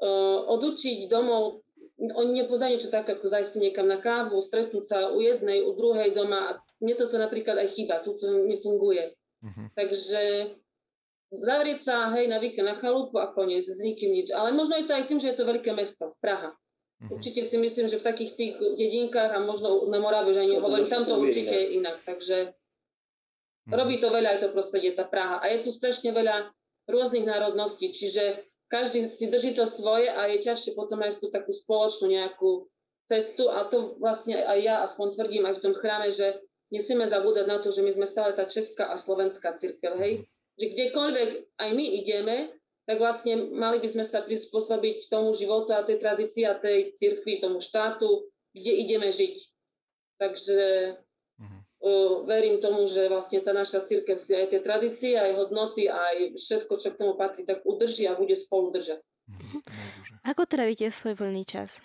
uh, 0.02 0.40
odučiť 0.52 1.08
domov 1.08 1.66
oni 1.96 2.44
nepoznajú 2.44 2.76
niečo 2.76 2.92
tak, 2.92 3.08
ako 3.08 3.24
zajsť 3.24 3.64
niekam 3.64 3.88
na 3.88 4.04
kávu, 4.04 4.36
stretnúť 4.44 4.84
sa 4.84 4.98
u 5.16 5.24
jednej, 5.24 5.64
u 5.64 5.72
druhej 5.80 6.12
doma. 6.12 6.60
Mne 6.84 6.96
toto 7.00 7.16
napríklad 7.16 7.56
aj 7.56 7.72
chýba, 7.72 8.04
tu 8.04 8.20
to 8.20 8.28
nefunguje. 8.44 9.16
Uh-huh. 9.40 9.72
Takže 9.80 10.52
zavrieť 11.32 11.80
sa, 11.80 12.12
hej, 12.20 12.28
na 12.28 12.44
víkend 12.44 12.68
na 12.68 12.76
chalupu 12.76 13.16
a 13.24 13.32
koniec, 13.32 13.64
s 13.64 13.80
nikým 13.80 14.12
nič. 14.12 14.36
Ale 14.36 14.52
možno 14.52 14.76
je 14.76 14.92
to 14.92 14.94
aj 14.96 15.08
tým, 15.08 15.20
že 15.24 15.32
je 15.32 15.38
to 15.40 15.48
veľké 15.48 15.72
mesto, 15.72 16.20
Praha. 16.20 16.52
Uh-huh. 16.96 17.20
Určite 17.20 17.44
si 17.44 17.58
myslím, 17.60 17.92
že 17.92 18.00
v 18.00 18.08
takých 18.08 18.32
tých 18.40 18.54
dedinkách 18.56 19.32
a 19.36 19.40
možno 19.44 19.92
na 19.92 20.00
Morave, 20.00 20.32
že 20.32 20.48
ani 20.48 20.56
hovorím, 20.56 20.88
tam 20.88 21.04
to 21.04 21.20
určite 21.20 21.52
je 21.52 21.76
inak. 21.80 22.00
Takže 22.08 22.38
uh-huh. 22.50 23.76
robí 23.76 24.00
to 24.00 24.08
veľa 24.08 24.38
aj 24.38 24.40
to 24.48 24.48
prostredie, 24.56 24.96
tá 24.96 25.04
Praha. 25.04 25.44
A 25.44 25.52
je 25.52 25.68
tu 25.68 25.70
strašne 25.76 26.16
veľa 26.16 26.50
rôznych 26.88 27.28
národností, 27.28 27.92
čiže 27.92 28.46
každý 28.70 29.06
si 29.06 29.30
drží 29.30 29.54
to 29.54 29.70
svoje 29.70 30.10
a 30.10 30.26
je 30.30 30.42
ťažšie 30.42 30.74
potom 30.74 31.02
aj 31.02 31.22
tú 31.22 31.30
takú 31.30 31.54
spoločnú 31.54 32.10
nejakú 32.10 32.66
cestu 33.06 33.54
a 33.54 33.70
to 33.70 33.98
vlastne 34.02 34.34
aj 34.34 34.60
ja 34.62 34.76
aspoň 34.82 35.14
tvrdím 35.14 35.46
aj 35.46 35.62
v 35.62 35.64
tom 35.64 35.74
chráme, 35.78 36.10
že 36.10 36.42
nesmieme 36.74 37.06
zabúdať 37.06 37.46
na 37.46 37.58
to, 37.62 37.70
že 37.70 37.86
my 37.86 37.92
sme 37.94 38.08
stále 38.10 38.34
tá 38.34 38.50
česká 38.50 38.90
a 38.90 38.98
slovenská 38.98 39.54
církev, 39.54 39.94
hej? 40.02 40.26
Že 40.58 40.66
kdekoľvek 40.74 41.30
aj 41.62 41.70
my 41.78 41.86
ideme, 42.02 42.36
tak 42.86 43.02
vlastne 43.02 43.50
mali 43.58 43.82
by 43.82 43.90
sme 43.90 44.06
sa 44.06 44.22
prispôsobiť 44.22 45.10
tomu 45.10 45.34
životu 45.34 45.74
a 45.74 45.82
tej 45.82 45.98
tradícii 45.98 46.46
a 46.46 46.54
tej 46.54 46.94
cirkvi, 46.94 47.42
tomu 47.42 47.58
štátu, 47.58 48.30
kde 48.54 48.72
ideme 48.86 49.10
žiť. 49.10 49.36
Takže 50.16 50.60
verím 52.26 52.58
tomu, 52.58 52.90
že 52.90 53.06
vlastne 53.10 53.42
tá 53.46 53.54
naša 53.54 53.86
církev 53.86 54.18
si 54.18 54.34
aj 54.34 54.54
tie 54.54 54.62
tradície, 54.62 55.14
aj 55.14 55.38
hodnoty, 55.38 55.86
aj 55.86 56.34
všetko, 56.34 56.74
čo 56.82 56.90
k 56.94 57.00
tomu 57.02 57.14
patrí, 57.14 57.46
tak 57.46 57.62
udrží 57.62 58.10
a 58.10 58.18
bude 58.18 58.34
spolu 58.34 58.74
držať. 58.74 59.02
Mhm. 59.30 59.58
Ako 60.26 60.50
trávíte 60.50 60.90
svoj 60.90 61.18
voľný 61.18 61.46
čas? 61.46 61.82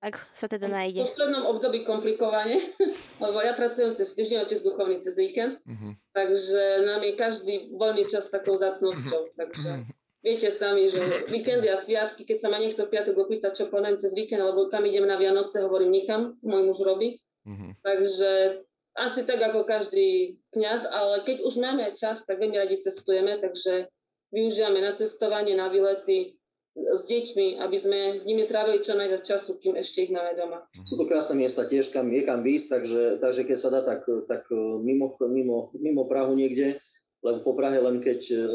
Ak 0.00 0.16
sa 0.32 0.48
teda 0.48 0.64
nájde. 0.64 1.04
V 1.04 1.12
poslednom 1.12 1.44
období 1.52 1.84
komplikovane, 1.84 2.56
lebo 3.24 3.36
ja 3.44 3.52
pracujem 3.52 3.92
cez 3.92 4.16
týždeň, 4.16 4.48
otec 4.48 4.60
duchovný 4.64 4.96
cez 4.96 5.12
víkend, 5.12 5.60
uh-huh. 5.60 5.92
takže 6.16 6.88
nám 6.88 7.04
je 7.04 7.12
každý 7.20 7.54
voľný 7.76 8.08
čas 8.08 8.32
takou 8.32 8.56
zácnosťou. 8.56 9.36
Takže 9.36 9.84
viete 10.20 10.52
sami, 10.52 10.88
že 10.88 11.26
víkendy 11.28 11.68
a 11.72 11.76
sviatky, 11.76 12.28
keď 12.28 12.38
sa 12.44 12.48
ma 12.52 12.60
niekto 12.60 12.88
piatok 12.88 13.16
opýta, 13.26 13.52
čo 13.52 13.72
plánujem 13.72 14.00
cez 14.00 14.12
víkend, 14.12 14.40
alebo 14.40 14.68
kam 14.68 14.84
idem 14.84 15.08
na 15.08 15.16
Vianoce, 15.16 15.64
hovorím 15.64 15.92
nikam, 15.96 16.36
môj 16.44 16.62
muž 16.68 16.78
robí. 16.84 17.20
Uh-huh. 17.48 17.72
Takže 17.80 18.62
asi 19.00 19.24
tak 19.24 19.40
ako 19.40 19.64
každý 19.64 20.36
kňaz, 20.52 20.92
ale 20.92 21.24
keď 21.24 21.36
už 21.46 21.54
máme 21.62 21.84
čas, 21.96 22.28
tak 22.28 22.36
veľmi 22.36 22.58
radi 22.60 22.76
cestujeme, 22.76 23.40
takže 23.40 23.88
využívame 24.28 24.84
na 24.84 24.92
cestovanie, 24.92 25.56
na 25.56 25.72
výlety 25.72 26.36
s 26.70 27.02
deťmi, 27.10 27.58
aby 27.66 27.76
sme 27.76 28.14
s 28.14 28.22
nimi 28.30 28.46
trávili 28.46 28.78
čo 28.84 28.94
najviac 28.94 29.26
času, 29.26 29.58
kým 29.58 29.74
ešte 29.74 30.06
ich 30.06 30.12
máme 30.14 30.38
doma. 30.38 30.62
Sú 30.86 30.94
to 30.94 31.08
krásne 31.08 31.34
miesta 31.34 31.66
tiež, 31.66 31.90
kam 31.90 32.06
je 32.14 32.22
kam 32.22 32.46
výsť, 32.46 32.66
takže, 32.70 33.02
takže 33.18 33.42
keď 33.50 33.58
sa 33.58 33.68
dá, 33.74 33.80
tak, 33.82 34.06
tak 34.30 34.46
e, 34.54 34.58
mimo, 34.78 35.18
mimo, 35.18 35.74
mimo 35.74 36.02
Prahu 36.06 36.38
niekde, 36.38 36.78
lebo 37.20 37.38
po 37.44 37.52
Prahe 37.52 37.76
len 37.80 38.00
keď 38.00 38.20
uh, 38.32 38.48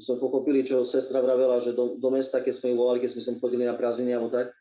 sme 0.00 0.16
pochopili, 0.16 0.64
čo 0.64 0.80
sestra 0.82 1.20
vravela, 1.20 1.60
že 1.60 1.76
do, 1.76 2.00
do 2.00 2.08
mesta, 2.08 2.40
keď 2.40 2.54
sme 2.56 2.68
ju 2.72 2.76
volali, 2.80 2.98
keď 3.04 3.10
sme 3.12 3.22
sem 3.22 3.36
chodili 3.38 3.68
na 3.68 3.76
prázdniny 3.76 4.16
alebo 4.16 4.32
tak, 4.32 4.52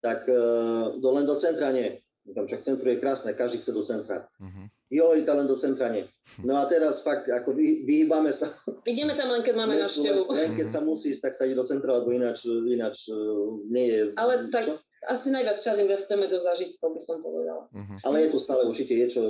tak 0.00 0.24
uh, 0.26 0.96
do, 0.96 1.08
len 1.12 1.28
do 1.28 1.36
centra 1.36 1.70
nie. 1.70 2.00
Tam 2.30 2.44
však 2.46 2.62
centru 2.62 2.92
je 2.92 3.00
krásne, 3.00 3.32
každý 3.32 3.58
chce 3.58 3.72
do 3.72 3.82
centra. 3.82 4.28
Uh-huh. 4.38 4.66
Jo, 4.92 5.16
i 5.16 5.24
len 5.24 5.48
do 5.48 5.56
centra 5.56 5.88
nie. 5.88 6.04
No 6.44 6.58
a 6.60 6.68
teraz 6.68 7.02
fakt, 7.02 7.26
ako 7.26 7.56
vy, 7.56 7.82
vyhýbame 7.88 8.30
sa. 8.30 8.50
Ideme 8.86 9.16
tam 9.16 9.32
len, 9.32 9.42
keď 9.42 9.54
máme 9.56 9.80
návštevu. 9.80 10.28
Len 10.30 10.54
keď 10.54 10.68
sa 10.68 10.80
musí 10.84 11.10
ísť, 11.10 11.30
tak 11.30 11.34
sa 11.34 11.48
ide 11.48 11.56
do 11.56 11.66
centra, 11.66 11.96
lebo 11.96 12.12
ináč, 12.12 12.46
ináč 12.46 13.08
e, 13.08 13.16
nie 13.72 13.86
je... 13.88 14.00
Ale 14.20 14.52
tak 14.52 14.68
čo? 14.68 14.74
asi 15.08 15.32
najviac 15.32 15.56
čas 15.56 15.80
investujeme 15.80 16.28
do 16.28 16.38
zážitkov, 16.38 16.92
by 16.92 17.02
som 17.02 17.24
povedala. 17.24 17.66
Uh-huh. 17.72 17.98
Ale 18.04 18.26
je 18.26 18.28
to 18.36 18.38
stále 18.38 18.62
určite 18.68 18.94
je 18.94 19.06
čo 19.08 19.22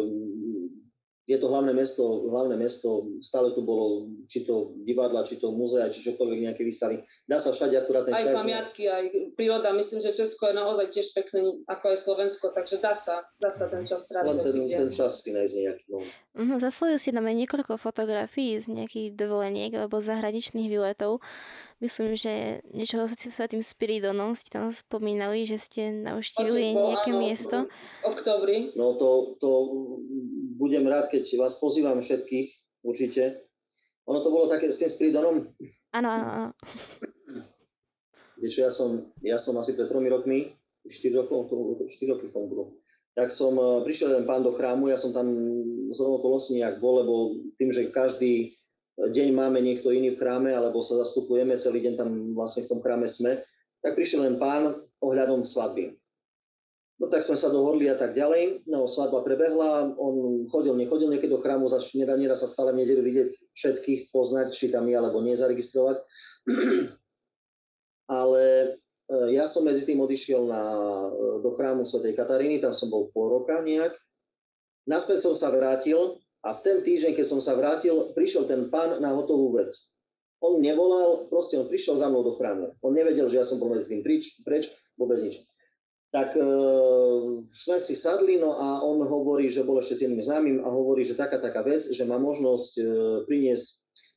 je 1.30 1.38
to 1.38 1.46
hlavné 1.46 1.70
mesto, 1.70 2.26
hlavné 2.26 2.58
mesto, 2.58 3.06
stále 3.22 3.54
tu 3.54 3.62
bolo 3.62 4.10
či 4.26 4.42
to 4.42 4.74
divadla, 4.82 5.22
či 5.22 5.38
to 5.38 5.54
múzea, 5.54 5.86
či 5.94 6.10
čokoľvek 6.10 6.50
nejaké 6.50 6.66
výstavy. 6.66 6.98
Dá 7.30 7.38
sa 7.38 7.54
všade 7.54 7.78
akurát 7.78 8.02
ten 8.02 8.18
Aj 8.18 8.26
čas, 8.26 8.34
pamiatky, 8.34 8.90
aj 8.90 9.04
príroda. 9.38 9.70
Myslím, 9.70 10.02
že 10.02 10.10
Česko 10.10 10.50
je 10.50 10.58
naozaj 10.58 10.90
tiež 10.90 11.14
pekné, 11.14 11.62
ako 11.70 11.94
aj 11.94 11.98
Slovensko, 12.02 12.50
takže 12.50 12.82
dá 12.82 12.98
sa, 12.98 13.22
dá 13.38 13.54
sa 13.54 13.70
ten 13.70 13.86
čas 13.86 14.10
tráviť. 14.10 14.26
Len 14.26 14.42
ten, 14.42 14.58
ten 14.66 14.90
čas 14.90 15.22
si 15.22 15.30
nájsť 15.30 15.54
nejaký. 15.54 15.84
No. 15.94 15.98
Uh-huh, 16.34 16.58
zaslali 16.58 16.98
si 16.98 17.14
nám 17.14 17.30
aj 17.30 17.36
niekoľko 17.46 17.78
fotografií 17.78 18.58
z 18.58 18.66
nejakých 18.66 19.14
dovoleniek 19.14 19.70
alebo 19.78 20.02
zahraničných 20.02 20.66
výletov. 20.66 21.22
Myslím, 21.80 22.12
že 22.12 22.60
niečo 22.76 23.00
s 23.08 23.16
tým 23.16 23.64
Spiridonom 23.64 24.36
ste 24.36 24.52
tam 24.52 24.68
spomínali, 24.68 25.48
že 25.48 25.56
ste 25.56 25.88
navštívili 26.04 26.76
nejaké 26.76 27.10
áno, 27.16 27.20
miesto. 27.24 27.56
Oktobri. 28.04 28.76
No 28.76 29.00
to, 29.00 29.40
to 29.40 29.48
budem 30.60 30.84
rád, 30.84 31.08
keď 31.08 31.40
vás 31.40 31.56
pozývam 31.56 31.96
všetkých, 32.04 32.48
určite. 32.84 33.48
Ono 34.04 34.20
to 34.20 34.28
bolo 34.28 34.52
také 34.52 34.68
s 34.68 34.76
tým 34.76 34.92
Spiridonom? 34.92 35.48
Áno, 35.96 36.08
áno, 36.12 36.26
áno. 36.28 36.48
ja 38.44 38.68
som, 38.68 39.08
ja 39.24 39.40
som 39.40 39.56
asi 39.56 39.72
pred 39.72 39.88
tromi 39.88 40.12
rokmi, 40.12 40.52
4 40.84 41.16
rokov, 41.16 41.48
4 41.48 42.12
roky 42.12 42.28
v 42.28 42.34
tom 42.36 42.44
budú, 42.44 42.76
tak 43.16 43.32
som 43.32 43.56
e, 43.56 43.84
prišiel 43.84 44.16
jeden 44.16 44.28
pán 44.28 44.44
do 44.44 44.52
chrámu, 44.54 44.88
ja 44.88 44.96
som 44.96 45.12
tam 45.12 45.28
z 45.90 45.98
okolností 45.98 46.60
nejak 46.60 46.78
bol, 46.80 47.04
lebo 47.04 47.14
tým, 47.56 47.72
že 47.72 47.90
každý 47.90 48.59
deň 48.98 49.28
máme 49.30 49.62
niekto 49.62 49.94
iný 49.94 50.14
v 50.14 50.20
chráme, 50.20 50.50
alebo 50.50 50.82
sa 50.82 50.98
zastupujeme, 50.98 51.60
celý 51.60 51.84
deň 51.86 51.94
tam 51.94 52.10
vlastne 52.34 52.66
v 52.66 52.70
tom 52.76 52.80
chráme 52.80 53.06
sme, 53.06 53.38
tak 53.80 53.96
prišiel 53.96 54.26
len 54.26 54.36
pán 54.36 54.76
ohľadom 55.00 55.46
svadby. 55.46 55.96
No 57.00 57.08
tak 57.08 57.24
sme 57.24 57.32
sa 57.32 57.48
dohodli 57.48 57.88
a 57.88 57.96
tak 57.96 58.12
ďalej. 58.12 58.68
No 58.68 58.84
svadba 58.84 59.24
prebehla, 59.24 59.96
on 59.96 60.44
chodil, 60.52 60.76
nechodil 60.76 61.08
niekedy 61.08 61.32
do 61.32 61.40
chrámu, 61.40 61.64
zač 61.72 61.96
nedá, 61.96 62.12
nedá 62.12 62.36
sa 62.36 62.44
stále 62.44 62.76
v 62.76 62.84
nedelu 62.84 63.00
vidieť 63.00 63.28
všetkých, 63.56 64.00
poznať, 64.12 64.52
či 64.52 64.68
tam 64.68 64.84
je 64.84 65.00
alebo 65.00 65.24
nie 65.24 65.32
zaregistrovať. 65.32 65.96
Ale 68.20 68.44
e, 68.44 68.68
ja 69.32 69.48
som 69.48 69.64
medzi 69.64 69.88
tým 69.88 69.96
odišiel 70.04 70.44
na, 70.44 70.62
e, 71.08 71.40
do 71.40 71.56
chrámu 71.56 71.88
svätej 71.88 72.12
Kataríny, 72.12 72.60
tam 72.60 72.76
som 72.76 72.92
bol 72.92 73.08
pol 73.16 73.32
roka 73.32 73.64
nejak. 73.64 73.96
Naspäť 74.84 75.24
som 75.24 75.32
sa 75.32 75.48
vrátil 75.48 76.20
a 76.40 76.56
v 76.56 76.60
ten 76.64 76.76
týždeň, 76.80 77.12
keď 77.16 77.26
som 77.26 77.40
sa 77.40 77.56
vrátil, 77.56 78.12
prišiel 78.16 78.48
ten 78.48 78.72
pán 78.72 79.00
na 79.00 79.12
hotovú 79.12 79.56
vec. 79.60 79.72
On 80.40 80.56
nevolal, 80.56 81.28
proste 81.28 81.60
on 81.60 81.68
prišiel 81.68 82.00
za 82.00 82.08
mnou 82.08 82.24
do 82.24 82.32
chrámu. 82.40 82.72
On 82.80 82.92
nevedel, 82.96 83.28
že 83.28 83.36
ja 83.40 83.44
som 83.44 83.60
bol 83.60 83.76
medzi 83.76 83.92
tým 83.92 84.00
preč, 84.00 84.40
preč 84.40 84.72
vôbec 84.96 85.20
nič 85.20 85.50
tak 86.10 86.34
e, 86.34 86.42
sme 87.54 87.78
si 87.78 87.94
sadli, 87.94 88.42
no 88.42 88.58
a 88.58 88.82
on 88.82 88.98
hovorí, 89.06 89.46
že 89.46 89.62
bol 89.62 89.78
ešte 89.78 89.94
s 89.94 90.02
jedným 90.06 90.22
známym 90.22 90.58
a 90.66 90.68
hovorí, 90.68 91.06
že 91.06 91.14
taká 91.14 91.38
taká 91.38 91.62
vec, 91.62 91.86
že 91.86 92.02
má 92.02 92.18
možnosť 92.18 92.72
e, 92.82 92.84
priniesť, 93.30 93.66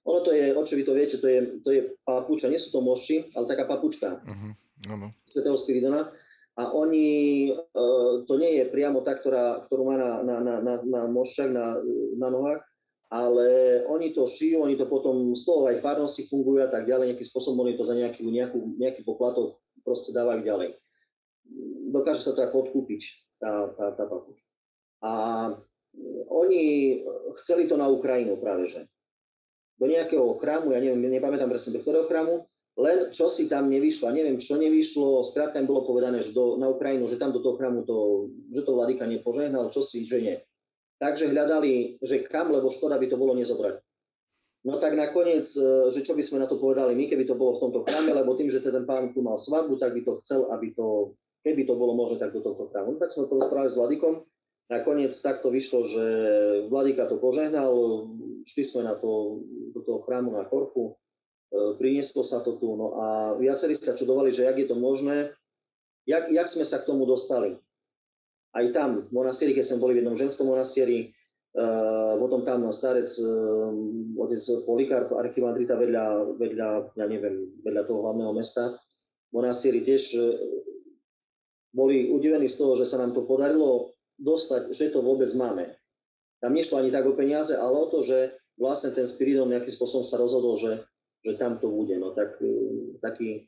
ono 0.03 0.19
to 0.25 0.33
je, 0.33 0.57
o 0.57 0.61
čo 0.65 0.73
vy 0.73 0.83
to 0.83 0.93
viete, 0.97 1.21
to 1.21 1.27
je, 1.29 1.39
to 1.61 1.69
je 1.69 1.81
papuča, 2.01 2.49
nie 2.49 2.57
sú 2.57 2.73
to 2.73 2.81
moši, 2.81 3.29
ale 3.37 3.45
taká 3.45 3.69
papučka 3.69 4.19
uh-huh. 4.19 4.51
uh-huh. 4.89 5.09
svetého 5.23 5.55
Spiridona. 5.55 6.09
A 6.53 6.69
oni, 6.69 7.07
e, 7.49 7.83
to 8.29 8.33
nie 8.37 8.61
je 8.61 8.69
priamo 8.69 9.01
tá, 9.01 9.17
ktorá, 9.17 9.65
ktorú 9.65 9.89
má 9.89 9.95
na, 9.97 10.11
na, 10.21 10.35
na, 10.41 10.55
na, 10.61 10.73
na 10.85 11.01
moščach, 11.09 11.49
na, 11.49 11.81
na 12.17 12.27
nohách, 12.29 12.61
ale 13.09 13.81
oni 13.89 14.13
to 14.13 14.29
šijú, 14.29 14.61
oni 14.61 14.77
to 14.77 14.85
potom 14.85 15.33
z 15.33 15.43
toho 15.45 15.69
aj 15.69 15.81
farnosti 15.81 16.25
fungujú 16.29 16.61
a 16.61 16.69
tak 16.69 16.85
ďalej, 16.85 17.13
nejakým 17.13 17.29
spôsobom 17.29 17.65
oni 17.65 17.73
to 17.73 17.85
za 17.85 17.97
nejaký, 17.97 18.21
nejakú, 18.25 18.77
nejaký 18.77 19.01
poplatok 19.01 19.57
proste 19.81 20.13
dávajú 20.13 20.41
ďalej 20.45 20.69
dokáže 21.93 22.25
sa 22.25 22.33
to 22.33 22.41
ako 22.41 22.69
odkúpiť, 22.69 23.01
tá, 23.37 23.69
tá, 23.77 23.85
tá 23.93 24.03
papučka. 24.09 24.49
A 25.03 25.11
oni 26.33 26.63
chceli 27.37 27.69
to 27.69 27.77
na 27.77 27.85
Ukrajinu 27.91 28.41
práve, 28.41 28.65
že 28.65 28.81
do 29.77 29.85
nejakého 29.85 30.39
chrámu, 30.41 30.73
ja 30.73 30.79
neviem, 30.81 31.01
nepamätám 31.11 31.51
presne 31.51 31.77
do 31.77 31.83
ktorého 31.85 32.09
chrámu, 32.09 32.47
len 32.73 33.13
čo 33.13 33.29
si 33.29 33.45
tam 33.45 33.69
nevyšlo, 33.69 34.09
neviem, 34.09 34.41
čo 34.41 34.57
nevyšlo, 34.57 35.21
skrátka 35.21 35.61
bolo 35.61 35.85
povedané, 35.85 36.25
že 36.25 36.33
do, 36.33 36.57
na 36.57 36.73
Ukrajinu, 36.73 37.05
že 37.05 37.21
tam 37.21 37.29
do 37.29 37.41
toho 37.41 37.53
chrámu 37.57 37.85
to, 37.85 38.29
že 38.49 38.65
to 38.65 38.73
vladyka 38.73 39.05
nepožehnal, 39.05 39.69
čo 39.69 39.85
si, 39.85 40.09
že 40.09 40.17
nie. 40.19 40.35
Takže 40.97 41.29
hľadali, 41.29 42.01
že 42.01 42.25
kam, 42.25 42.49
lebo 42.49 42.73
škoda 42.73 42.97
by 42.97 43.05
to 43.11 43.17
bolo 43.19 43.37
nezobrať. 43.37 43.77
No 44.63 44.79
tak 44.79 44.95
nakoniec, 44.95 45.43
e, 45.53 45.91
že 45.91 46.01
čo 46.01 46.15
by 46.15 46.23
sme 46.23 46.39
na 46.39 46.47
to 46.47 46.55
povedali 46.55 46.95
my, 46.95 47.05
keby 47.11 47.27
to 47.27 47.35
bolo 47.35 47.59
v 47.59 47.67
tomto 47.67 47.83
chráme, 47.83 48.15
lebo 48.15 48.33
tým, 48.39 48.47
že 48.47 48.63
ten 48.63 48.87
pán 48.87 49.11
tu 49.11 49.19
mal 49.19 49.35
svadbu, 49.35 49.75
tak 49.75 49.91
by 49.91 50.01
to 50.07 50.17
chcel, 50.23 50.49
aby 50.55 50.71
to 50.71 51.13
keby 51.43 51.67
to 51.67 51.75
bolo 51.75 51.93
možné, 51.93 52.17
tak 52.17 52.31
do 52.31 52.39
tohto 52.39 52.71
chrámu. 52.71 52.95
Tak 52.97 53.11
sme 53.11 53.27
to 53.27 53.35
rozprávali 53.37 53.69
s 53.69 53.77
Vladikom. 53.77 54.23
Nakoniec 54.71 55.11
takto 55.11 55.51
vyšlo, 55.51 55.83
že 55.83 56.05
Vladika 56.71 57.05
to 57.11 57.19
požehnal, 57.19 58.07
šli 58.47 58.63
sme 58.63 58.81
na 58.87 58.95
to, 58.95 59.43
do 59.75 59.83
toho 59.83 59.99
chrámu 60.07 60.31
na 60.31 60.47
Korfu, 60.47 60.95
prinieslo 61.77 62.25
sa 62.25 62.41
to 62.41 62.57
tu. 62.57 62.73
No 62.73 62.97
a 62.97 63.07
viacerí 63.37 63.77
sa 63.77 63.93
čudovali, 63.93 64.33
že 64.33 64.49
jak 64.49 64.57
je 64.57 64.67
to 64.67 64.77
možné, 64.77 65.31
jak, 66.09 66.29
jak 66.29 66.47
sme 66.49 66.65
sa 66.65 66.81
k 66.81 66.87
tomu 66.89 67.05
dostali. 67.05 67.57
Aj 68.53 68.65
tam, 68.69 69.05
v 69.05 69.11
monastieri, 69.13 69.57
keď 69.57 69.65
sme 69.65 69.81
boli 69.81 69.93
v 69.97 69.99
jednom 70.05 70.17
ženskom 70.17 70.45
monastieri, 70.45 71.09
uh, 71.57 72.21
potom 72.21 72.45
tam 72.45 72.69
starec, 72.69 73.09
uh, 73.17 73.73
otec 74.21 74.41
Polikarp, 74.69 75.09
archimandrita 75.17 75.73
vedľa, 75.73 76.37
vedľa, 76.37 76.69
ja 76.93 77.05
neviem, 77.09 77.49
vedľa 77.65 77.83
toho 77.89 78.05
hlavného 78.05 78.33
mesta, 78.37 78.77
monastieri 79.33 79.81
tiež 79.81 80.13
boli 81.73 82.13
udivení 82.13 82.45
z 82.45 82.61
toho, 82.61 82.77
že 82.77 82.85
sa 82.85 83.01
nám 83.01 83.17
to 83.17 83.25
podarilo 83.25 83.97
dostať, 84.21 84.69
že 84.69 84.93
to 84.93 85.01
vôbec 85.01 85.27
máme. 85.33 85.73
Tam 86.37 86.53
nešlo 86.53 86.79
ani 86.79 86.93
tak 86.93 87.09
o 87.09 87.17
peniaze, 87.17 87.57
ale 87.57 87.73
o 87.73 87.89
to, 87.89 88.05
že 88.05 88.37
vlastne 88.61 88.93
ten 88.93 89.09
Spiridon 89.09 89.49
nejakým 89.49 89.73
spôsobom 89.73 90.05
sa 90.05 90.21
rozhodol, 90.21 90.53
že, 90.53 90.85
že 91.23 91.39
tam 91.39 91.57
to 91.57 91.71
bude. 91.71 91.95
No 91.97 92.11
tak, 92.11 92.37
e, 92.43 92.51
taký, 92.99 93.47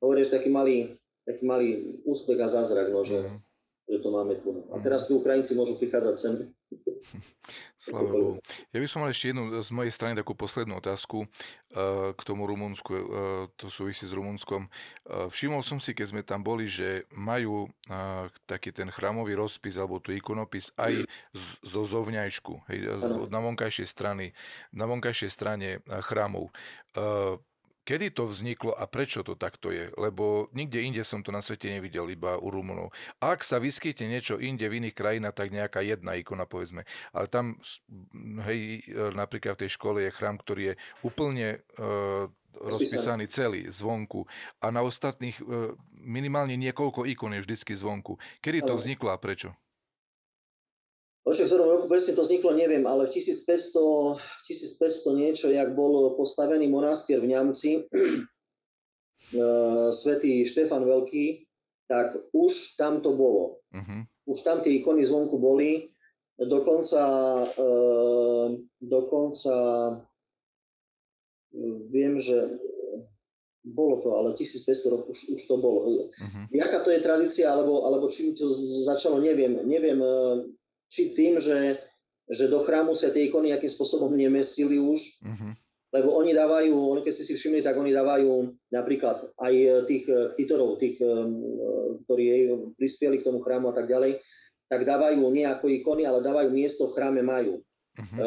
hovoríš, 0.00 0.30
taký 0.30 0.48
malý, 0.48 0.94
taký 1.26 1.42
malý 1.46 1.68
úspech 2.06 2.38
a 2.40 2.48
zázrak, 2.48 2.88
no, 2.94 3.02
že, 3.02 3.18
mm. 3.18 3.38
že 3.90 3.98
to 3.98 4.08
máme 4.14 4.34
tu. 4.40 4.64
A 4.70 4.78
teraz 4.78 5.10
tí 5.10 5.12
Ukrajinci 5.12 5.58
môžu 5.58 5.76
prichádzať 5.76 6.14
sem 6.16 6.34
Sláva 7.78 8.10
Bohu. 8.10 8.32
Ja 8.74 8.82
by 8.82 8.88
som 8.90 9.06
mal 9.06 9.14
ešte 9.14 9.30
jednu 9.30 9.62
z 9.62 9.70
mojej 9.70 9.94
strany 9.94 10.18
takú 10.18 10.34
poslednú 10.34 10.82
otázku 10.82 11.24
uh, 11.24 12.10
k 12.12 12.20
tomu 12.26 12.50
Rumunsku. 12.50 12.90
Uh, 12.90 13.04
to 13.54 13.70
súvisí 13.70 14.08
s 14.08 14.12
Rumunskom. 14.12 14.66
Uh, 15.06 15.30
všimol 15.30 15.62
som 15.62 15.78
si, 15.78 15.94
keď 15.94 16.06
sme 16.10 16.22
tam 16.26 16.42
boli, 16.42 16.66
že 16.66 17.06
majú 17.14 17.70
taký 18.50 18.74
ten 18.74 18.90
chrámový 18.90 19.38
rozpis 19.38 19.78
alebo 19.78 20.02
tu 20.02 20.10
ikonopis 20.10 20.74
aj 20.74 21.06
zo 21.62 21.82
zovňajšku, 21.86 22.66
hej, 22.66 22.78
na 23.30 23.38
vonkajšej 23.38 23.86
strany, 23.86 24.34
na 24.74 24.90
vonkajšej 24.90 25.30
strane 25.30 25.68
chrámov. 25.86 26.50
Kedy 27.86 28.10
to 28.18 28.26
vzniklo 28.26 28.74
a 28.74 28.90
prečo 28.90 29.22
to 29.22 29.38
takto 29.38 29.70
je? 29.70 29.94
Lebo 29.94 30.50
nikde 30.50 30.82
inde 30.82 31.06
som 31.06 31.22
to 31.22 31.30
na 31.30 31.38
svete 31.38 31.70
nevidel, 31.70 32.10
iba 32.10 32.34
u 32.34 32.50
Rumunov. 32.50 32.90
Ak 33.22 33.46
sa 33.46 33.62
vyskytne 33.62 34.10
niečo 34.10 34.42
inde 34.42 34.66
v 34.66 34.82
iných 34.82 34.98
krajinách, 34.98 35.38
tak 35.38 35.54
nejaká 35.54 35.86
jedna 35.86 36.18
ikona, 36.18 36.50
povedzme. 36.50 36.82
Ale 37.14 37.30
tam, 37.30 37.62
hej, 38.42 38.82
e, 38.90 39.14
napríklad 39.14 39.54
v 39.54 39.62
tej 39.62 39.70
škole 39.78 40.02
je 40.02 40.10
chrám, 40.10 40.34
ktorý 40.42 40.74
je 40.74 40.78
úplne 41.06 41.62
uh, 41.78 42.26
rozpísaný 42.58 43.28
celý 43.30 43.68
zvonku 43.68 44.24
a 44.64 44.72
na 44.72 44.80
ostatných 44.82 45.36
uh, 45.44 45.76
minimálne 45.92 46.56
niekoľko 46.58 47.06
ikon 47.06 47.38
je 47.38 47.44
vždycky 47.44 47.76
zvonku. 47.76 48.18
Kedy 48.42 48.66
to 48.66 48.74
vzniklo 48.74 49.14
a 49.14 49.20
prečo? 49.20 49.54
Čo, 51.26 51.42
v 51.42 51.50
ktorom 51.50 51.66
roku 51.66 51.86
presne 51.90 52.14
to 52.14 52.22
vzniklo, 52.22 52.54
neviem, 52.54 52.86
ale 52.86 53.10
v 53.10 53.18
1500, 53.18 54.46
1500 54.46 55.10
niečo, 55.10 55.50
jak 55.50 55.74
bol 55.74 56.14
postavený 56.14 56.70
monastier 56.70 57.18
v 57.18 57.34
Ňamci, 57.34 57.82
uh, 59.34 59.90
svätý 60.00 60.46
Štefan 60.46 60.86
Veľký, 60.86 61.50
tak 61.90 62.14
už 62.30 62.78
tam 62.78 63.02
to 63.02 63.18
bolo. 63.18 63.58
Uh-huh. 63.74 64.06
Už 64.30 64.38
tam 64.46 64.62
tie 64.62 64.78
ikony 64.78 65.02
zvonku 65.02 65.34
boli. 65.42 65.90
Dokonca, 66.38 67.02
uh, 67.42 68.46
dokonca 68.78 69.54
viem, 71.90 72.22
že 72.22 72.38
bolo 73.66 73.98
to, 73.98 74.14
ale 74.14 74.38
1500 74.38 74.94
rokov 74.94 75.10
už, 75.10 75.20
už 75.34 75.42
to 75.42 75.56
bolo. 75.58 75.90
Uh-huh. 75.90 76.44
Jaká 76.54 76.86
to 76.86 76.94
je 76.94 77.02
tradícia, 77.02 77.50
alebo, 77.50 77.82
alebo 77.82 78.06
čím 78.06 78.38
to 78.38 78.46
začalo, 78.86 79.18
neviem. 79.18 79.58
Neviem, 79.66 79.98
či 80.86 81.14
tým, 81.14 81.42
že, 81.42 81.78
že 82.30 82.46
do 82.46 82.62
chrámu 82.62 82.94
sa 82.94 83.10
tie 83.10 83.26
ikony 83.26 83.50
nejakým 83.50 83.70
spôsobom 83.70 84.14
nemestili 84.14 84.78
už, 84.78 85.22
uh-huh. 85.22 85.52
lebo 85.94 86.14
oni 86.18 86.34
dávajú, 86.34 86.74
oni 86.74 87.00
keď 87.02 87.12
ste 87.14 87.24
si 87.26 87.34
všimli, 87.34 87.60
tak 87.62 87.78
oni 87.78 87.90
dávajú 87.90 88.54
napríklad 88.70 89.34
aj 89.38 89.54
tých 89.90 90.04
titorov, 90.38 90.78
tých, 90.78 91.02
ktorí 92.06 92.24
prispieli 92.78 93.20
k 93.20 93.26
tomu 93.26 93.42
chrámu 93.42 93.70
a 93.70 93.74
tak 93.74 93.90
ďalej, 93.90 94.22
tak 94.66 94.82
dávajú 94.82 95.22
nie 95.30 95.46
ako 95.46 95.70
ikony, 95.70 96.06
ale 96.06 96.22
dávajú 96.22 96.50
miesto 96.50 96.90
v 96.90 96.94
chráme 96.98 97.22
majú. 97.22 97.62
Uh-huh. 97.96 98.18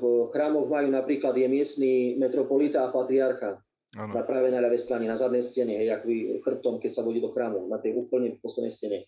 V 0.00 0.04
chrámoch 0.32 0.70
majú 0.70 0.88
napríklad 0.88 1.36
je 1.36 1.46
miestný 1.50 1.94
metropolita 2.16 2.88
a 2.88 2.92
patriarcha. 2.94 3.60
Ano. 3.98 4.14
Na 4.14 4.22
práve 4.22 4.54
na 4.54 4.62
ľavej 4.62 4.86
strane, 4.86 5.10
na 5.10 5.18
zadnej 5.18 5.42
stene, 5.42 5.74
hej, 5.74 5.90
ako 5.90 6.06
chrbtom, 6.46 6.74
keď 6.78 6.90
sa 6.94 7.02
vodí 7.02 7.18
do 7.18 7.34
chrámu, 7.34 7.66
na 7.66 7.82
tej 7.82 7.98
úplne 7.98 8.38
poslednej 8.38 8.70
stene. 8.70 8.98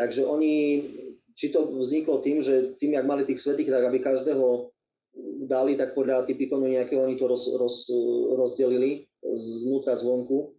Takže 0.00 0.24
oni 0.24 0.52
či 1.34 1.52
to 1.54 1.74
vzniklo 1.76 2.20
tým, 2.20 2.38
že 2.42 2.76
tým, 2.80 2.96
jak 2.96 3.06
mali 3.06 3.26
tých 3.26 3.40
svetých, 3.40 3.70
tak 3.70 3.88
aby 3.90 3.98
každého 4.02 4.70
dali, 5.50 5.74
tak 5.74 5.94
podľa 5.98 6.26
typikonu 6.26 6.70
nejakého 6.70 7.02
oni 7.02 7.18
to 7.18 7.26
roz, 7.26 7.50
roz, 7.58 7.90
rozdelili 8.38 9.10
znútra, 9.34 9.98
zvonku. 9.98 10.54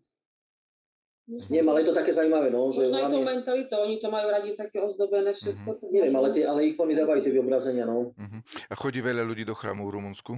Nie, 1.48 1.64
ale 1.64 1.86
je 1.86 1.94
to 1.94 1.96
také 1.96 2.12
zaujímavé, 2.12 2.52
no. 2.52 2.68
Možno 2.68 2.84
že 2.84 2.92
aj 2.92 3.08
to 3.08 3.24
mentalitou, 3.24 3.80
oni 3.88 4.04
to 4.04 4.12
majú 4.12 4.28
radi 4.28 4.52
také 4.52 4.84
ozdobené 4.84 5.32
všetko. 5.32 5.70
Uh-huh. 5.80 5.88
Neviem, 5.94 6.12
ale, 6.12 6.28
tie, 6.36 6.44
ale 6.44 6.68
ikony 6.68 6.92
dávajú 6.92 7.24
tie 7.24 7.32
vyobrazenia, 7.32 7.88
no. 7.88 8.12
Uh-huh. 8.12 8.42
A 8.68 8.74
chodí 8.76 9.00
veľa 9.00 9.24
ľudí 9.24 9.48
do 9.48 9.56
chrámu 9.56 9.88
v 9.88 9.96
Rumunsku? 9.96 10.34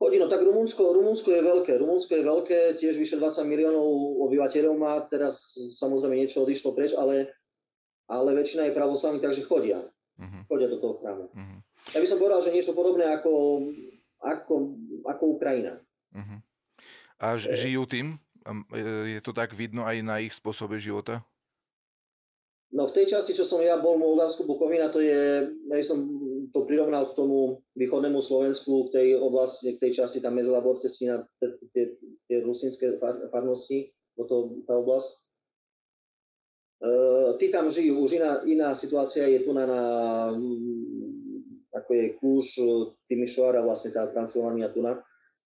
Chodí, 0.00 0.16
no 0.18 0.26
tak 0.26 0.42
Rumunsko, 0.42 0.96
Rumunsko 0.96 1.28
je 1.30 1.42
veľké. 1.44 1.72
Rumunsko 1.78 2.12
je 2.18 2.24
veľké, 2.24 2.58
tiež 2.80 2.98
vyše 2.98 3.20
20 3.22 3.46
miliónov 3.46 3.86
obyvateľov 4.26 4.74
má, 4.74 4.98
teraz 5.06 5.54
samozrejme 5.78 6.18
niečo 6.18 6.42
odišlo 6.42 6.74
preč, 6.74 6.96
ale 6.96 7.30
ale 8.08 8.30
väčšina 8.34 8.70
je 8.70 8.76
pravoslavní, 8.76 9.18
takže 9.20 9.46
chodia. 9.46 9.82
Uh-huh. 10.18 10.42
Chodia 10.48 10.68
do 10.68 10.78
toho 10.78 10.94
chrámu. 11.02 11.26
Uh-huh. 11.32 11.58
Ja 11.94 11.98
by 11.98 12.06
som 12.08 12.18
povedal, 12.20 12.40
že 12.44 12.54
niečo 12.54 12.76
podobné 12.76 13.08
ako, 13.08 13.64
ako, 14.22 14.54
ako 15.08 15.24
Ukrajina. 15.38 15.80
Uh-huh. 16.14 16.38
A 17.22 17.38
ž- 17.38 17.54
žijú 17.54 17.86
tým? 17.86 18.18
je 19.06 19.20
to 19.22 19.30
tak 19.30 19.54
vidno 19.54 19.86
aj 19.86 19.96
na 20.02 20.18
ich 20.18 20.34
spôsobe 20.34 20.78
života? 20.82 21.22
No 22.72 22.88
v 22.88 22.96
tej 22.96 23.12
časti, 23.12 23.36
čo 23.36 23.44
som 23.44 23.60
ja 23.60 23.76
bol 23.76 24.00
v 24.00 24.04
Moldavsku, 24.08 24.48
Bukovina, 24.48 24.88
to 24.88 25.04
je, 25.04 25.44
ja 25.68 25.76
som 25.84 26.08
to 26.56 26.64
prirovnal 26.64 27.12
k 27.12 27.16
tomu 27.20 27.60
východnému 27.76 28.16
Slovensku, 28.24 28.88
k 28.88 28.92
tej 28.96 29.08
oblasti, 29.20 29.76
k 29.76 29.88
tej 29.88 30.02
časti 30.02 30.24
tam 30.24 30.40
Mezlabor, 30.40 30.80
Cestina, 30.80 31.20
tie, 31.76 31.92
tie 32.24 32.36
rusinské 32.40 32.96
far, 32.96 33.28
farnosti, 33.28 33.92
to, 34.16 34.64
tá 34.64 34.72
oblasť. 34.72 35.08
E, 36.82 36.90
tí 37.38 37.46
tam 37.54 37.70
žijú, 37.70 38.02
už 38.02 38.18
iná, 38.18 38.32
iná 38.42 38.68
situácia 38.74 39.30
je 39.30 39.46
tu 39.46 39.54
na, 39.54 39.64
na 39.64 39.82
ako 41.72 41.90
je 41.94 42.06
Kúš, 42.18 42.46
Timišoara, 43.06 43.62
vlastne 43.62 43.94
tá 43.94 44.10
Transylvania 44.10 44.68
tu 44.74 44.82
na. 44.82 44.98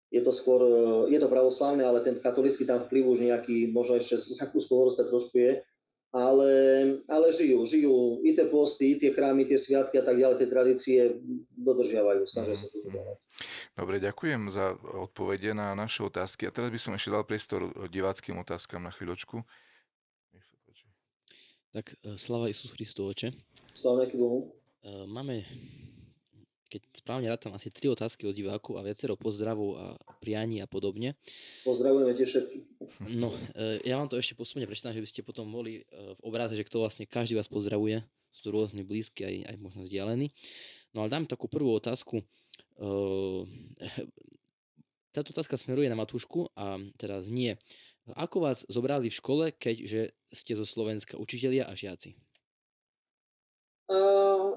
Je 0.09 0.23
to 0.25 0.33
skôr, 0.33 0.63
je 1.11 1.19
to 1.19 1.29
pravoslavné, 1.29 1.85
ale 1.85 2.01
ten 2.01 2.17
katolický 2.23 2.65
tam 2.65 2.87
vplyv 2.87 3.05
už 3.11 3.19
nejaký, 3.27 3.69
možno 3.75 3.99
ešte 3.99 4.17
z 4.17 4.39
Rakúsko 4.39 4.89
trošku 4.97 5.37
je 5.37 5.53
ale, 6.17 6.53
ale 7.13 7.27
žijú, 7.29 7.67
žijú 7.69 8.25
i 8.25 8.33
tie 8.33 8.49
posty, 8.49 8.95
i 8.95 8.99
tie 9.01 9.13
chrámy, 9.13 9.45
tie 9.45 9.61
sviatky 9.61 10.01
a 10.01 10.05
tak 10.07 10.17
ďalej, 10.17 10.41
tie 10.41 10.49
tradície 10.49 11.01
dodržiavajú, 11.61 12.25
snažia 12.25 12.57
sa 12.57 12.73
to 12.73 12.89
dodávať. 12.89 13.17
Dobre, 13.77 14.01
ďakujem 14.01 14.49
za 14.49 14.81
odpovede 14.81 15.53
na 15.53 15.77
naše 15.77 16.01
otázky. 16.01 16.49
A 16.49 16.55
teraz 16.55 16.73
by 16.73 16.81
som 16.81 16.97
ešte 16.97 17.13
dal 17.13 17.29
priestor 17.29 17.69
diváckým 17.93 18.41
otázkam 18.41 18.81
na 18.81 18.95
chvíľočku. 18.95 19.45
Tak 21.77 21.93
e, 21.93 22.17
slava 22.17 22.49
Isus 22.49 22.73
Christu, 22.73 23.05
oče. 23.05 23.37
Sláva 23.77 24.09
Bohu. 24.17 24.49
E, 24.81 25.05
máme 25.05 25.45
keď 26.67 26.83
správne 26.99 27.31
rátam, 27.31 27.55
asi 27.55 27.71
tri 27.71 27.87
otázky 27.87 28.27
od 28.27 28.35
diváku 28.35 28.75
a 28.75 28.83
viacero 28.83 29.15
pozdravov 29.15 29.79
a 29.79 29.95
prianí 30.19 30.59
a 30.59 30.67
podobne. 30.67 31.15
Pozdravujeme 31.63 32.17
tie 32.17 32.27
všetky. 32.27 32.59
No, 33.21 33.31
e, 33.55 33.85
ja 33.85 34.01
vám 34.01 34.09
to 34.09 34.17
ešte 34.17 34.35
posledne 34.35 34.67
prečítam, 34.67 34.97
že 34.97 35.05
by 35.05 35.09
ste 35.09 35.21
potom 35.21 35.53
boli 35.53 35.85
v 35.93 36.21
obraze, 36.25 36.57
že 36.57 36.65
kto 36.65 36.81
vlastne 36.81 37.05
každý 37.05 37.37
vás 37.37 37.47
pozdravuje. 37.47 38.03
Sú 38.33 38.41
to 38.49 38.57
rôzne 38.57 38.81
blízky, 38.83 39.29
aj, 39.29 39.55
aj 39.55 39.57
možno 39.61 39.85
vzdialení. 39.85 40.33
No 40.97 41.05
ale 41.05 41.13
dám 41.13 41.29
takú 41.29 41.45
prvú 41.47 41.77
otázku. 41.77 42.19
Táto 45.15 45.29
otázka 45.33 45.61
smeruje 45.61 45.93
na 45.93 45.97
Matúšku 45.97 46.49
a 46.57 46.81
teraz 46.97 47.29
nie. 47.29 47.57
Ako 48.15 48.47
vás 48.47 48.63
zobrali 48.71 49.11
v 49.11 49.19
škole, 49.19 49.45
keďže 49.51 50.15
ste 50.31 50.53
zo 50.55 50.63
Slovenska 50.63 51.19
učitelia 51.19 51.67
a 51.67 51.75
žiaci? 51.75 52.15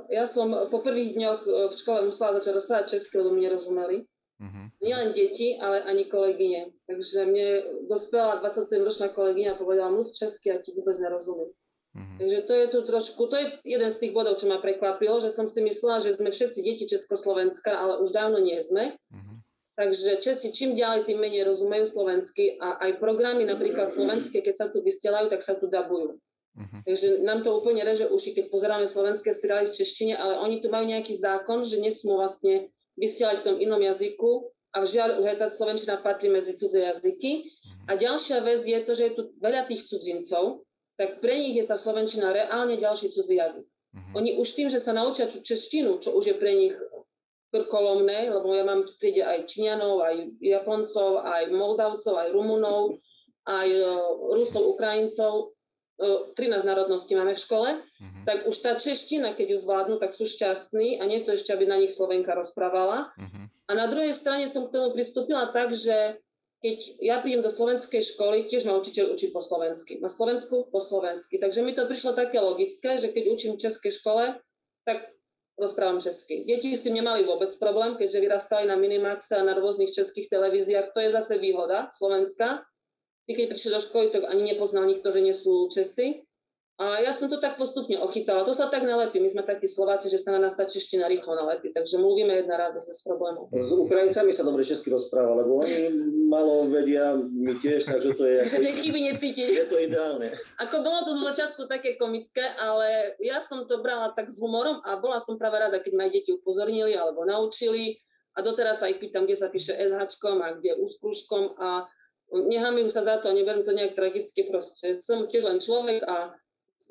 ja 0.09 0.25
som 0.25 0.49
po 0.73 0.81
prvých 0.81 1.15
dňoch 1.15 1.41
e, 1.45 1.49
v 1.69 1.73
škole 1.73 1.99
musela 2.09 2.35
začať 2.41 2.53
rozprávať 2.57 2.85
česky, 2.97 3.21
lebo 3.21 3.31
mi 3.31 3.45
nerozumeli. 3.45 3.97
Uh-huh. 4.39 4.65
Nielen 4.81 5.11
deti, 5.13 5.59
ale 5.59 5.83
ani 5.85 6.07
kolegyne. 6.09 6.73
Takže 6.87 7.27
mne 7.27 7.47
dospela 7.91 8.41
27-ročná 8.41 9.13
kolegyňa 9.13 9.55
a 9.55 9.59
povedala, 9.59 9.93
mluv 9.93 10.09
česky 10.15 10.55
a 10.55 10.57
ti 10.57 10.73
vôbec 10.73 10.95
nerozumiem. 10.97 11.51
Uh-huh. 11.93 12.17
Takže 12.23 12.39
to 12.47 12.53
je 12.55 12.65
tu 12.71 12.79
trošku, 12.87 13.21
to 13.27 13.35
je 13.35 13.45
jeden 13.67 13.91
z 13.91 13.99
tých 13.99 14.15
bodov, 14.15 14.39
čo 14.39 14.47
ma 14.47 14.63
prekvapilo, 14.63 15.19
že 15.19 15.29
som 15.29 15.45
si 15.45 15.59
myslela, 15.61 16.01
že 16.01 16.15
sme 16.17 16.31
všetci 16.31 16.59
deti 16.63 16.85
Československa, 16.87 17.69
ale 17.69 17.99
už 18.01 18.09
dávno 18.15 18.41
nie 18.41 18.57
sme. 18.63 18.95
Uh-huh. 19.11 19.28
Takže 19.79 20.19
Česi 20.19 20.51
čím 20.51 20.75
ďalej, 20.75 21.07
tým 21.07 21.23
menej 21.23 21.47
rozumejú 21.47 21.87
slovensky 21.87 22.59
a 22.59 22.83
aj 22.83 22.99
programy 22.99 23.47
napríklad 23.47 23.87
slovenské, 23.87 24.43
keď 24.43 24.55
sa 24.59 24.67
tu 24.67 24.83
vystielajú, 24.83 25.31
tak 25.31 25.39
sa 25.39 25.55
tu 25.55 25.71
dabujú. 25.71 26.19
Uh-huh. 26.19 26.79
Takže 26.83 27.23
nám 27.23 27.47
to 27.47 27.55
úplne 27.55 27.79
reže 27.87 28.11
uši, 28.11 28.35
keď 28.35 28.45
pozeráme 28.51 28.83
slovenské 28.83 29.31
seriály 29.31 29.71
v 29.71 29.77
češtine, 29.79 30.19
ale 30.19 30.43
oni 30.43 30.59
tu 30.59 30.67
majú 30.67 30.83
nejaký 30.83 31.15
zákon, 31.15 31.63
že 31.63 31.79
nesmú 31.79 32.19
vlastne 32.19 32.67
vysielať 32.99 33.39
v 33.39 33.45
tom 33.47 33.55
inom 33.63 33.79
jazyku 33.79 34.51
a 34.75 34.83
žiaľ 34.83 35.23
už 35.23 35.25
aj 35.31 35.37
tá 35.39 35.47
slovenčina 35.47 35.95
patrí 36.03 36.27
medzi 36.27 36.59
cudzie 36.59 36.83
jazyky. 36.83 37.47
Uh-huh. 37.47 37.87
A 37.87 37.91
ďalšia 37.95 38.43
vec 38.43 38.59
je 38.59 38.79
to, 38.83 38.91
že 38.91 39.03
je 39.07 39.13
tu 39.15 39.21
veľa 39.39 39.63
tých 39.63 39.87
cudzincov, 39.87 40.67
tak 40.99 41.23
pre 41.23 41.39
nich 41.39 41.55
je 41.55 41.63
tá 41.63 41.79
slovenčina 41.79 42.35
reálne 42.35 42.75
ďalší 42.75 43.15
cudzí 43.15 43.39
jazyk. 43.39 43.63
Uh-huh. 43.63 44.19
Oni 44.19 44.35
už 44.35 44.59
tým, 44.59 44.67
že 44.67 44.83
sa 44.83 44.91
naučia 44.91 45.31
češtinu, 45.31 46.03
čo 46.03 46.19
už 46.19 46.23
je 46.27 46.35
pre 46.35 46.51
nich 46.51 46.75
krkolomné, 47.49 48.29
lebo 48.29 48.53
ja 48.53 48.61
mám 48.61 48.85
triede 49.01 49.25
aj 49.25 49.49
Číňanov, 49.49 50.05
aj 50.05 50.15
Japoncov, 50.37 51.25
aj 51.25 51.49
Moldavcov, 51.49 52.13
aj 52.13 52.29
Rumunov, 52.29 53.01
aj 53.49 53.69
e, 53.69 53.89
Rusov, 54.37 54.77
Ukrajincov, 54.77 55.57
13 55.99 56.63
národností 56.63 57.11
máme 57.11 57.35
v 57.35 57.43
škole, 57.43 57.69
uh-huh. 57.75 58.23
tak 58.23 58.47
už 58.47 58.55
tá 58.63 58.79
čeština, 58.79 59.35
keď 59.35 59.51
ju 59.51 59.57
zvládnu, 59.59 59.95
tak 59.99 60.15
sú 60.15 60.23
šťastní 60.23 60.95
a 60.95 61.03
nie 61.03 61.19
to 61.27 61.35
ešte, 61.35 61.51
aby 61.51 61.67
na 61.67 61.75
nich 61.75 61.91
Slovenka 61.91 62.31
rozprávala. 62.31 63.11
Uh-huh. 63.19 63.45
A 63.67 63.71
na 63.75 63.91
druhej 63.91 64.15
strane 64.15 64.47
som 64.47 64.71
k 64.71 64.79
tomu 64.79 64.95
pristúpila 64.95 65.51
tak, 65.51 65.75
že 65.75 66.15
keď 66.63 66.77
ja 67.03 67.19
prídem 67.19 67.43
do 67.43 67.51
slovenskej 67.51 68.03
školy, 68.15 68.47
tiež 68.47 68.67
ma 68.67 68.79
učiteľ 68.79 69.15
učí 69.15 69.31
po 69.31 69.39
slovensky. 69.39 69.99
Na 69.99 70.11
Slovensku 70.11 70.67
po 70.71 70.79
slovensky. 70.83 71.39
Takže 71.39 71.63
mi 71.63 71.71
to 71.71 71.87
prišlo 71.87 72.15
také 72.15 72.39
logické, 72.39 72.99
že 72.99 73.11
keď 73.15 73.23
učím 73.31 73.51
v 73.55 73.63
českej 73.63 73.91
škole, 73.95 74.39
tak 74.83 75.07
rozprávam 75.59 75.99
česky. 75.99 76.47
Deti 76.47 76.71
s 76.71 76.87
tým 76.87 76.97
nemali 76.97 77.27
vôbec 77.27 77.51
problém, 77.59 77.99
keďže 77.99 78.23
vyrastali 78.23 78.63
na 78.65 78.79
Minimaxe 78.79 79.35
a 79.35 79.43
na 79.43 79.53
rôznych 79.53 79.91
českých 79.91 80.31
televíziách. 80.31 80.95
To 80.95 81.03
je 81.03 81.11
zase 81.11 81.35
výhoda 81.37 81.91
Slovenska, 81.91 82.63
Ty 83.29 83.37
keď 83.37 83.45
prišli 83.45 83.69
do 83.69 83.77
školy, 83.77 84.05
tak 84.09 84.25
ani 84.25 84.41
nepoznal 84.41 84.89
nikto, 84.89 85.13
že 85.13 85.21
nie 85.21 85.37
sú 85.37 85.69
Česi. 85.69 86.25
A 86.79 87.03
ja 87.03 87.11
som 87.11 87.27
to 87.27 87.43
tak 87.43 87.59
postupne 87.59 87.99
ochytala. 87.99 88.47
To 88.47 88.55
sa 88.55 88.71
tak 88.71 88.87
nalepí. 88.87 89.19
My 89.19 89.27
sme 89.27 89.43
takí 89.43 89.67
Slováci, 89.67 90.07
že 90.07 90.15
sa 90.15 90.31
na 90.31 90.47
nás 90.47 90.55
tá 90.55 90.63
čeština 90.63 91.11
rýchlo 91.11 91.35
nalepí. 91.35 91.75
Takže 91.75 91.99
mluvíme 91.99 92.31
jedna 92.31 92.55
ráda 92.55 92.79
bez 92.79 93.03
problémov. 93.03 93.51
S 93.51 93.75
Ukrajincami 93.75 94.31
sa 94.31 94.47
dobre 94.47 94.63
česky 94.63 94.87
rozpráva, 94.87 95.43
lebo 95.43 95.59
oni 95.59 95.91
malo 96.31 96.71
vedia, 96.71 97.19
my 97.19 97.51
tiež, 97.59 97.83
takže 97.83 98.15
to 98.15 98.23
je... 98.23 98.35
Takže 98.47 98.63
tie 98.63 98.73
chyby 98.79 98.99
necítiť. 99.11 99.49
Je 99.59 99.67
to 99.67 99.75
ideálne. 99.75 100.31
Ako 100.63 100.79
bolo 100.79 101.03
to 101.03 101.19
zo 101.19 101.27
začiatku 101.35 101.67
také 101.67 101.99
komické, 101.99 102.47
ale 102.63 103.19
ja 103.19 103.43
som 103.43 103.67
to 103.67 103.83
brala 103.83 104.15
tak 104.15 104.31
s 104.31 104.39
humorom 104.39 104.79
a 104.87 105.03
bola 105.03 105.19
som 105.19 105.35
práve 105.35 105.59
rada, 105.59 105.83
keď 105.83 105.93
ma 105.99 106.07
deti 106.07 106.31
upozornili 106.31 106.95
alebo 106.95 107.27
naučili. 107.27 107.99
A 108.33 108.45
doteraz 108.45 108.79
sa 108.79 108.87
ich 108.87 109.03
pýtam, 109.03 109.27
kde 109.27 109.35
sa 109.35 109.51
píše 109.51 109.75
SH 109.75 110.15
a 110.23 110.47
kde 110.55 110.79
úskružkom 110.79 111.59
a 111.59 111.91
nehamím 112.31 112.87
sa 112.87 113.03
za 113.03 113.19
to, 113.19 113.35
neberiem 113.35 113.67
to 113.67 113.75
nejak 113.75 113.99
tragicky, 113.99 114.47
proste 114.47 114.95
som 114.95 115.27
tiež 115.27 115.43
len 115.43 115.59
človek 115.59 116.07
a 116.07 116.31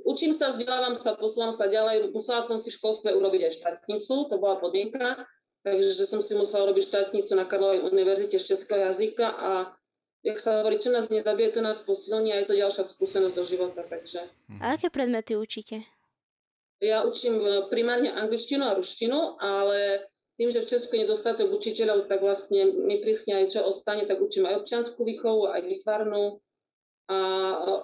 učím 0.04 0.36
sa, 0.36 0.54
vzdelávam 0.54 0.94
sa, 0.94 1.16
posúvam 1.18 1.50
sa 1.50 1.66
ďalej. 1.66 2.14
Musela 2.14 2.44
som 2.44 2.60
si 2.60 2.70
v 2.70 2.78
školstve 2.78 3.14
urobiť 3.16 3.48
aj 3.48 3.52
štátnicu, 3.58 4.14
to 4.30 4.34
bola 4.38 4.60
podmienka, 4.62 5.26
takže 5.64 6.04
som 6.06 6.22
si 6.22 6.38
musela 6.38 6.70
robiť 6.70 6.84
štátnicu 6.84 7.32
na 7.34 7.48
Karlovej 7.48 7.86
univerzite 7.88 8.38
z 8.38 8.54
českého 8.54 8.86
jazyka 8.90 9.26
a 9.26 9.50
jak 10.22 10.38
sa 10.42 10.60
hovorí, 10.62 10.78
čo 10.82 10.90
nás 10.90 11.10
nezabije, 11.10 11.58
to 11.58 11.60
nás 11.62 11.82
posilní 11.82 12.34
a 12.34 12.42
je 12.42 12.46
to 12.50 12.54
ďalšia 12.58 12.84
skúsenosť 12.84 13.34
do 13.38 13.44
života, 13.46 13.82
takže. 13.86 14.26
A 14.58 14.74
aké 14.74 14.90
predmety 14.90 15.38
učíte? 15.38 15.82
Ja 16.78 17.02
učím 17.02 17.42
primárne 17.74 18.14
angličtinu 18.14 18.62
a 18.62 18.78
ruštinu, 18.78 19.38
ale 19.42 20.06
tým, 20.38 20.54
že 20.54 20.62
v 20.62 20.70
Česku 20.70 20.94
je 20.94 21.02
nedostatok 21.02 21.50
učiteľov, 21.50 22.06
tak 22.06 22.22
vlastne 22.22 22.70
mi 22.86 23.02
prísne 23.02 23.42
aj 23.42 23.58
čo 23.58 23.60
ostane, 23.66 24.06
tak 24.06 24.22
učím 24.22 24.46
aj 24.46 24.62
občianskú 24.62 25.02
výchovu, 25.02 25.50
aj 25.50 25.66
vytvarnú. 25.66 26.38
A 27.08 27.18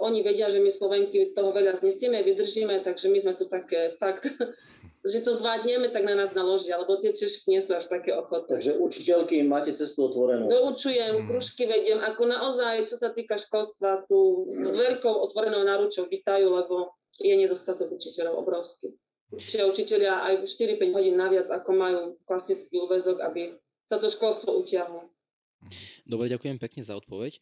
oni 0.05 0.21
vedia, 0.21 0.53
že 0.53 0.61
my 0.61 0.69
Slovenky 0.69 1.33
toho 1.33 1.49
veľa 1.49 1.81
znesieme, 1.81 2.21
vydržíme, 2.21 2.85
takže 2.85 3.09
my 3.09 3.19
sme 3.25 3.33
tu 3.41 3.49
také 3.49 3.97
fakt, 3.97 4.29
že 5.11 5.25
to 5.25 5.33
zvládneme, 5.33 5.89
tak 5.89 6.05
na 6.05 6.13
nás 6.13 6.37
naložia, 6.37 6.77
lebo 6.77 7.01
tie 7.01 7.09
Češky 7.13 7.53
nie 7.53 7.65
sú 7.65 7.73
až 7.73 7.89
také 7.89 8.13
ochotné. 8.13 8.61
Takže 8.61 8.77
učiteľky 8.81 9.41
máte 9.49 9.73
cestu 9.73 10.13
otvorenú. 10.13 10.53
Doučujem, 10.53 11.25
hmm. 11.25 11.29
kružky 11.29 11.65
vediem, 11.65 12.05
ako 12.05 12.23
naozaj, 12.29 12.85
čo 12.85 13.01
sa 13.01 13.17
týka 13.17 13.41
školstva, 13.41 14.05
tu 14.05 14.45
s 14.45 14.61
dverkou 14.61 15.13
otvorenou 15.13 15.65
náručou 15.65 16.05
vítajú, 16.05 16.53
lebo 16.53 16.93
je 17.17 17.33
nedostatok 17.33 17.97
učiteľov 17.97 18.45
obrovský. 18.45 18.93
Čiže 19.35 19.67
učiteľia 19.67 20.15
aj 20.21 20.35
4-5 20.47 20.97
hodín 20.97 21.17
naviac, 21.17 21.49
ako 21.49 21.71
majú 21.75 22.01
klasický 22.29 22.77
úvezok, 22.85 23.25
aby 23.25 23.57
sa 23.85 23.97
to 23.97 24.09
školstvo 24.09 24.53
utiahlo. 24.57 25.11
Dobre, 26.05 26.29
ďakujem 26.29 26.61
pekne 26.61 26.85
za 26.85 26.93
odpoveď. 26.97 27.41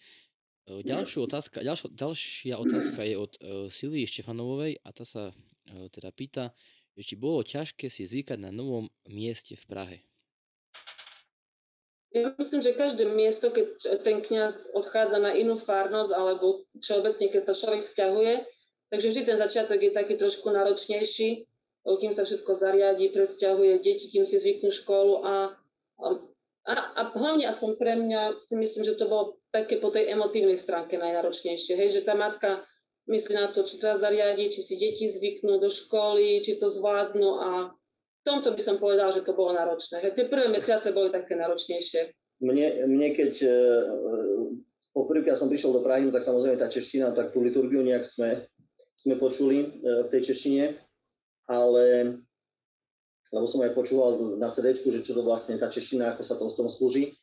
E, 0.66 0.86
ďalšiu 0.86 1.26
otázka, 1.26 1.62
ďalšia, 1.66 1.88
ďalšia 1.90 2.54
otázka 2.54 3.00
je 3.02 3.16
od 3.18 3.32
uh, 3.38 3.66
Silvii 3.66 4.06
Štefanovovej 4.06 4.78
a 4.86 4.88
tá 4.94 5.02
sa 5.02 5.34
uh, 5.34 5.86
teda 5.90 6.14
pýta, 6.14 6.54
že 6.94 7.02
či 7.02 7.14
bolo 7.18 7.42
ťažké 7.42 7.90
si 7.90 8.06
zvykať 8.06 8.38
na 8.38 8.54
novom 8.54 8.86
mieste 9.10 9.58
v 9.58 9.64
Prahe. 9.66 9.96
Ja 12.12 12.28
myslím, 12.36 12.60
že 12.60 12.76
každé 12.76 13.08
miesto, 13.16 13.48
keď 13.48 13.72
ten 14.04 14.20
kňaz 14.20 14.76
odchádza 14.76 15.16
na 15.16 15.32
inú 15.32 15.56
farnosť 15.56 16.12
alebo 16.12 16.68
všeobecne, 16.76 17.32
keď 17.32 17.42
sa 17.48 17.56
človek 17.56 17.80
stiahuje, 17.80 18.44
takže 18.92 19.08
vždy 19.08 19.22
ten 19.32 19.38
začiatok 19.40 19.80
je 19.80 19.96
taký 19.96 20.20
trošku 20.20 20.52
náročnejší, 20.52 21.48
kým 21.82 22.12
sa 22.12 22.28
všetko 22.28 22.52
zariadí, 22.52 23.10
presťahuje 23.16 23.80
deti, 23.80 24.12
kým 24.12 24.28
si 24.28 24.36
zvyknú 24.36 24.68
školu 24.68 25.24
a, 25.24 25.56
a, 26.62 26.72
a 26.78 27.00
hlavne 27.18 27.42
aspoň 27.50 27.70
pre 27.74 27.98
mňa 27.98 28.38
si 28.38 28.54
myslím, 28.54 28.86
že 28.86 28.94
to 28.94 29.10
bolo 29.10 29.42
také 29.50 29.82
po 29.82 29.90
tej 29.90 30.14
emotívnej 30.14 30.54
stránke 30.54 30.94
najnáročnejšie, 30.94 31.74
hej, 31.74 31.90
že 31.90 32.06
tá 32.06 32.14
matka 32.14 32.62
myslí 33.10 33.34
na 33.34 33.50
to, 33.50 33.66
či 33.66 33.82
treba 33.82 33.98
zariadiť, 33.98 34.48
či 34.48 34.62
si 34.62 34.74
deti 34.78 35.10
zvyknú 35.10 35.58
do 35.58 35.66
školy, 35.66 36.38
či 36.46 36.62
to 36.62 36.70
zvládnu 36.70 37.30
a 37.42 37.50
v 37.74 38.22
tomto 38.22 38.54
by 38.54 38.62
som 38.62 38.78
povedala, 38.78 39.10
že 39.10 39.26
to 39.26 39.34
bolo 39.34 39.50
náročné. 39.50 39.98
Hej, 40.06 40.14
tie 40.14 40.30
prvé 40.30 40.46
mesiace 40.54 40.94
boli 40.94 41.10
také 41.10 41.34
náročnejšie. 41.34 42.14
Mne, 42.46 42.86
mne 42.86 43.08
keď 43.10 43.32
e, 43.42 43.54
poprvýkrát 44.94 45.34
som 45.34 45.50
prišiel 45.50 45.74
do 45.74 45.82
Prahy, 45.82 46.06
no 46.06 46.14
tak 46.14 46.22
samozrejme 46.22 46.62
tá 46.62 46.70
čeština, 46.70 47.10
tak 47.10 47.34
tú 47.34 47.42
liturgiu 47.42 47.82
nejak 47.82 48.06
sme, 48.06 48.38
sme 48.94 49.18
počuli 49.18 49.82
v 49.82 50.08
tej 50.14 50.30
češtine, 50.30 50.78
ale 51.50 51.84
lebo 53.32 53.48
som 53.48 53.64
aj 53.64 53.72
počúval 53.72 54.36
na 54.36 54.52
CD, 54.52 54.76
že 54.76 55.00
čo 55.00 55.16
to 55.16 55.24
vlastne 55.24 55.56
tá 55.56 55.72
čeština, 55.72 56.12
ako 56.12 56.22
sa 56.22 56.36
tom, 56.36 56.52
tom 56.52 56.68
slúži. 56.68 57.16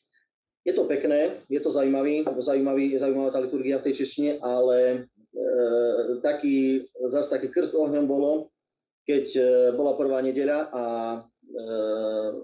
Je 0.66 0.74
to 0.76 0.90
pekné, 0.90 1.46
je 1.48 1.62
to 1.62 1.72
zaujímavý, 1.72 2.26
zaujímavý, 2.26 2.98
zaujímavá 2.98 3.30
tá 3.32 3.40
liturgia 3.40 3.80
v 3.80 3.86
tej 3.90 4.04
češtine, 4.04 4.32
ale 4.44 4.78
e, 4.82 4.98
taký, 6.20 6.84
zase 7.08 7.32
taký 7.32 7.48
krst 7.54 7.78
ohňom 7.78 8.10
bolo, 8.10 8.52
keď 9.08 9.26
e, 9.38 9.42
bola 9.78 9.96
prvá 9.96 10.20
nedeľa 10.20 10.60
a 10.74 10.84
e, 11.16 11.20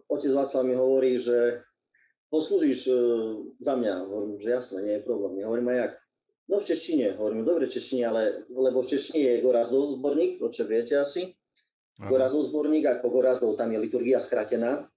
otec 0.08 0.32
Václav 0.32 0.64
mi 0.64 0.74
hovorí, 0.78 1.20
že 1.20 1.66
poslúžiš 2.30 2.80
e, 2.88 2.94
za 3.60 3.76
mňa. 3.76 3.94
Hovorím, 4.08 4.40
že 4.40 4.50
jasné, 4.50 4.78
nie 4.86 4.96
je 4.98 5.08
problém. 5.08 5.42
Ja 5.42 5.52
hovorím, 5.52 5.70
a 5.70 5.90
jak? 5.90 5.94
No 6.46 6.62
v 6.62 6.68
češtine. 6.68 7.18
Hovorím, 7.18 7.46
dobre 7.46 7.66
v 7.66 7.74
češtine, 7.74 8.04
ale 8.06 8.22
lebo 8.54 8.82
v 8.86 8.90
češtine 8.94 9.22
je 9.22 9.44
Gorazdov 9.44 9.86
zborník, 9.98 10.38
to 10.38 10.50
čo 10.54 10.64
viete 10.70 10.94
asi. 10.98 11.34
Gorazov 12.00 12.44
zborník, 12.44 12.84
ako 12.86 13.08
Gorazdov, 13.08 13.56
tam 13.56 13.72
je 13.72 13.80
liturgia 13.80 14.20
skratená. 14.20 14.88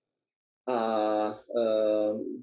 A 0.69 0.79
e, 1.33 1.65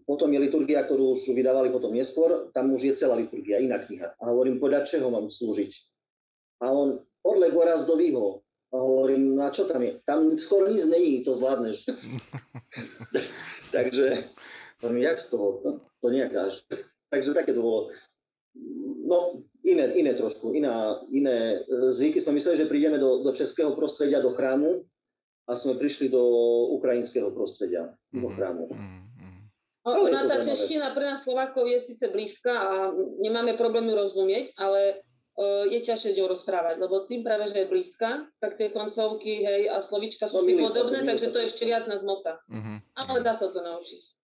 potom 0.07 0.33
je 0.33 0.39
liturgia, 0.41 0.81
ktorú 0.81 1.13
už 1.13 1.29
vydávali 1.35 1.69
potom 1.69 1.93
neskôr, 1.93 2.49
tam 2.57 2.73
už 2.73 2.81
je 2.81 2.93
celá 2.97 3.13
liturgia, 3.13 3.61
iná 3.61 3.77
kniha. 3.77 4.17
A 4.17 4.23
hovorím, 4.33 4.57
podľa 4.57 4.81
čeho 4.87 5.13
mám 5.13 5.29
slúžiť? 5.29 5.71
A 6.65 6.73
on, 6.73 7.03
podľa 7.21 7.53
Gorazdovýho. 7.53 8.41
A 8.73 8.81
hovorím, 8.81 9.37
no 9.37 9.45
a 9.45 9.53
čo 9.53 9.69
tam 9.69 9.85
je? 9.85 10.01
Tam 10.03 10.25
skoro 10.41 10.67
nic 10.67 10.81
není, 10.89 11.21
to 11.21 11.37
zvládneš. 11.37 11.85
Takže, 13.75 14.17
hovorím, 14.81 15.03
jak 15.03 15.19
z 15.19 15.29
toho? 15.29 15.47
To, 15.61 15.69
to 16.01 16.07
nejakáš. 16.09 16.65
Takže 17.09 17.33
také 17.33 17.53
to 17.53 17.61
bolo. 17.61 17.93
No, 19.05 19.45
iné, 19.61 19.85
iné 19.93 20.13
trošku, 20.17 20.55
iná, 20.57 20.97
iné 21.13 21.61
e, 21.61 21.89
zvyky. 21.91 22.17
Sme 22.17 22.41
mysleli, 22.41 22.57
že 22.57 22.71
prídeme 22.71 22.97
do, 22.97 23.21
do 23.21 23.31
českého 23.35 23.77
prostredia, 23.77 24.23
do 24.23 24.33
chrámu 24.33 24.81
a 25.45 25.53
sme 25.53 25.77
prišli 25.77 26.09
do 26.09 26.23
ukrajinského 26.73 27.29
prostredia, 27.29 27.85
mm-hmm. 27.85 28.21
do 28.21 28.29
mhm, 28.29 28.35
chrámu. 28.35 28.65
Mm-hmm. 28.73 29.01
No, 29.85 30.01
ona 30.01 30.25
tá 30.25 30.41
čeština 30.41 30.97
pre 30.97 31.05
nás 31.05 31.21
Slovákov 31.21 31.69
je 31.69 31.77
síce 31.77 32.09
blízka 32.09 32.49
a 32.49 32.89
nemáme 33.21 33.53
problém 33.53 33.85
ju 33.85 33.93
rozumieť, 33.93 34.57
ale 34.57 34.97
uh, 35.37 35.69
je 35.69 35.77
ťažšie 35.85 36.17
ňou 36.17 36.33
rozprávať, 36.33 36.81
lebo 36.81 37.05
tým 37.05 37.21
práve, 37.21 37.45
že 37.45 37.61
je 37.61 37.69
blízka, 37.69 38.25
tak 38.41 38.57
tie 38.57 38.73
koncovky 38.73 39.45
hej, 39.45 39.69
a 39.69 39.77
slovička 39.77 40.25
sú 40.25 40.41
no, 40.41 40.49
si 40.49 40.57
podobné, 40.57 41.05
sa, 41.05 41.09
takže 41.13 41.27
to 41.29 41.37
ešte 41.37 41.69
viac 41.69 41.85
nás 41.85 42.01
mota. 42.01 42.41
Mm-hmm. 42.49 42.77
Ale 42.97 43.21
dá 43.21 43.37
sa 43.37 43.53
to 43.53 43.61
naučiť. 43.61 44.14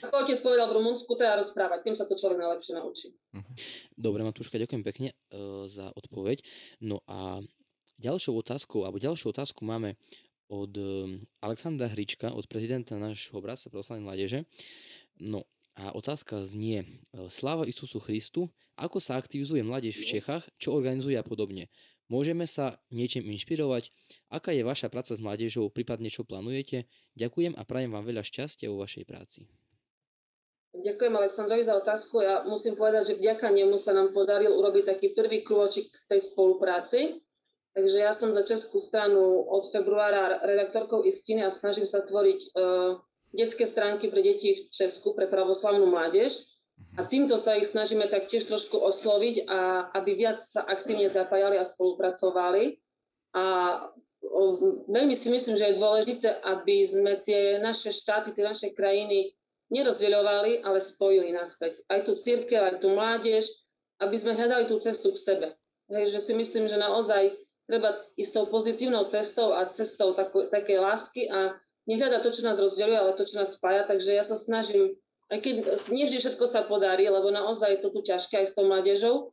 Ako 0.00 0.24
otec 0.24 0.38
povedal 0.40 0.66
v 0.72 0.76
Rumunsku, 0.80 1.10
treba 1.14 1.38
rozprávať, 1.38 1.84
tým 1.84 1.96
sa 1.98 2.08
to 2.08 2.16
človek 2.16 2.40
najlepšie 2.40 2.72
naučí. 2.74 3.08
Mhm. 3.36 3.52
Dobre, 3.94 4.20
Matúška, 4.24 4.56
ďakujem 4.56 4.82
pekne 4.82 5.08
uh, 5.12 5.68
za 5.68 5.92
odpoveď. 5.92 6.42
No 6.80 7.04
a 7.04 7.44
ďalšou 8.00 8.34
otázkou, 8.40 8.82
alebo 8.88 9.02
ďalšiu 9.02 9.30
otázku 9.30 9.62
máme 9.62 10.00
od 10.48 10.72
uh, 10.74 11.08
Alexandra 11.44 11.86
Hrička, 11.92 12.32
od 12.32 12.48
prezidenta 12.48 12.96
nášho 12.96 13.38
obrazca 13.38 13.68
pravoslavnej 13.68 14.04
mládeže. 14.04 14.38
No 15.20 15.46
a 15.78 15.92
otázka 15.94 16.42
znie, 16.42 16.84
uh, 17.12 17.28
sláva 17.28 17.68
Isusu 17.68 18.00
Christu, 18.00 18.50
ako 18.80 18.98
sa 18.98 19.20
aktivizuje 19.20 19.60
mládež 19.60 20.00
v 20.00 20.18
Čechách, 20.18 20.48
čo 20.56 20.72
organizuje 20.72 21.14
a 21.14 21.24
podobne. 21.24 21.68
Môžeme 22.12 22.44
sa 22.44 22.76
niečím 22.92 23.24
inšpirovať? 23.24 23.88
Aká 24.28 24.52
je 24.52 24.66
vaša 24.66 24.92
práca 24.92 25.16
s 25.16 25.20
mládežou, 25.22 25.72
prípadne 25.72 26.12
čo 26.12 26.28
plánujete? 26.28 26.84
Ďakujem 27.16 27.56
a 27.56 27.62
prajem 27.64 27.88
vám 27.88 28.04
veľa 28.04 28.20
šťastia 28.20 28.68
vo 28.68 28.84
vašej 28.84 29.04
práci. 29.08 29.48
Ďakujem 30.72 31.12
Aleksandrovi 31.12 31.68
za 31.68 31.76
otázku. 31.76 32.24
Ja 32.24 32.48
musím 32.48 32.80
povedať, 32.80 33.12
že 33.12 33.18
vďaka 33.20 33.52
nemu 33.52 33.76
sa 33.76 33.92
nám 33.92 34.16
podaril 34.16 34.56
urobiť 34.56 34.96
taký 34.96 35.12
prvý 35.12 35.44
krôčik 35.44 35.92
k 35.92 36.08
tej 36.08 36.20
spolupráci. 36.32 37.20
Takže 37.76 37.98
ja 38.00 38.12
som 38.16 38.32
za 38.32 38.40
Českú 38.40 38.80
stranu 38.80 39.48
od 39.48 39.68
februára 39.68 40.40
redaktorkou 40.44 41.04
Istiny 41.04 41.44
a 41.44 41.52
snažím 41.52 41.84
sa 41.84 42.04
tvoriť 42.04 42.40
uh, 42.56 43.00
detské 43.36 43.68
stránky 43.68 44.08
pre 44.08 44.24
deti 44.24 44.64
v 44.64 44.68
Česku, 44.72 45.12
pre 45.12 45.28
pravoslavnú 45.28 45.88
mládež. 45.88 46.52
A 46.96 47.04
týmto 47.04 47.36
sa 47.40 47.56
ich 47.56 47.68
snažíme 47.68 48.08
taktiež 48.08 48.44
trošku 48.48 48.76
osloviť, 48.80 49.48
a 49.48 49.92
aby 49.96 50.24
viac 50.24 50.36
sa 50.40 50.64
aktívne 50.64 51.08
zapájali 51.08 51.56
a 51.56 51.68
spolupracovali. 51.68 52.76
A 53.32 53.44
o, 54.20 54.42
veľmi 54.88 55.16
si 55.16 55.32
myslím, 55.32 55.56
že 55.56 55.72
je 55.72 55.80
dôležité, 55.80 56.28
aby 56.44 56.84
sme 56.84 57.12
tie 57.24 57.60
naše 57.60 57.88
štáty, 57.92 58.36
tie 58.36 58.44
naše 58.44 58.76
krajiny 58.76 59.32
nerozdeľovali, 59.72 60.62
ale 60.62 60.78
spojili 60.78 61.32
naspäť. 61.32 61.80
Aj 61.88 62.04
tú 62.04 62.12
církev, 62.14 62.60
aj 62.60 62.84
tú 62.84 62.92
mládež, 62.92 63.48
aby 64.04 64.16
sme 64.20 64.36
hľadali 64.36 64.68
tú 64.68 64.76
cestu 64.76 65.16
k 65.16 65.18
sebe. 65.18 65.48
Hej, 65.88 66.12
že 66.12 66.20
si 66.20 66.32
myslím, 66.36 66.68
že 66.68 66.76
naozaj 66.76 67.32
treba 67.64 67.96
ísť 68.20 68.32
tou 68.36 68.46
pozitívnou 68.52 69.08
cestou 69.08 69.56
a 69.56 69.64
cestou 69.72 70.12
tako, 70.12 70.52
takej 70.52 70.78
lásky 70.78 71.24
a 71.32 71.56
nehľadať 71.88 72.20
to, 72.20 72.30
čo 72.30 72.42
nás 72.44 72.60
rozdeľuje, 72.60 72.98
ale 72.98 73.16
to, 73.16 73.24
čo 73.24 73.40
nás 73.40 73.56
spája. 73.56 73.88
Takže 73.88 74.12
ja 74.12 74.24
sa 74.24 74.36
snažím, 74.36 74.92
aj 75.32 75.40
keď 75.40 75.54
nie 75.88 76.04
vždy 76.04 76.18
všetko 76.20 76.44
sa 76.44 76.68
podarí, 76.68 77.08
lebo 77.08 77.32
naozaj 77.32 77.78
je 77.78 77.80
to 77.80 77.88
tu 77.88 78.00
ťažké 78.04 78.44
aj 78.44 78.46
s 78.52 78.56
tou 78.56 78.68
mládežou, 78.68 79.32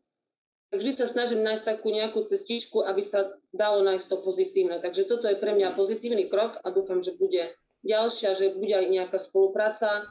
tak 0.70 0.86
vždy 0.86 0.94
sa 0.94 1.10
snažím 1.10 1.42
nájsť 1.42 1.66
takú 1.66 1.90
nejakú 1.90 2.22
cestičku, 2.30 2.86
aby 2.86 3.02
sa 3.02 3.34
dalo 3.50 3.82
nájsť 3.82 4.06
to 4.06 4.18
pozitívne. 4.22 4.78
Takže 4.78 5.10
toto 5.10 5.26
je 5.26 5.36
pre 5.42 5.58
mňa 5.58 5.74
pozitívny 5.74 6.30
krok 6.30 6.62
a 6.62 6.70
dúfam, 6.70 7.02
že 7.02 7.18
bude 7.18 7.42
ďalšia, 7.82 8.38
že 8.38 8.54
bude 8.54 8.78
aj 8.78 8.86
nejaká 8.86 9.18
spolupráca 9.18 10.06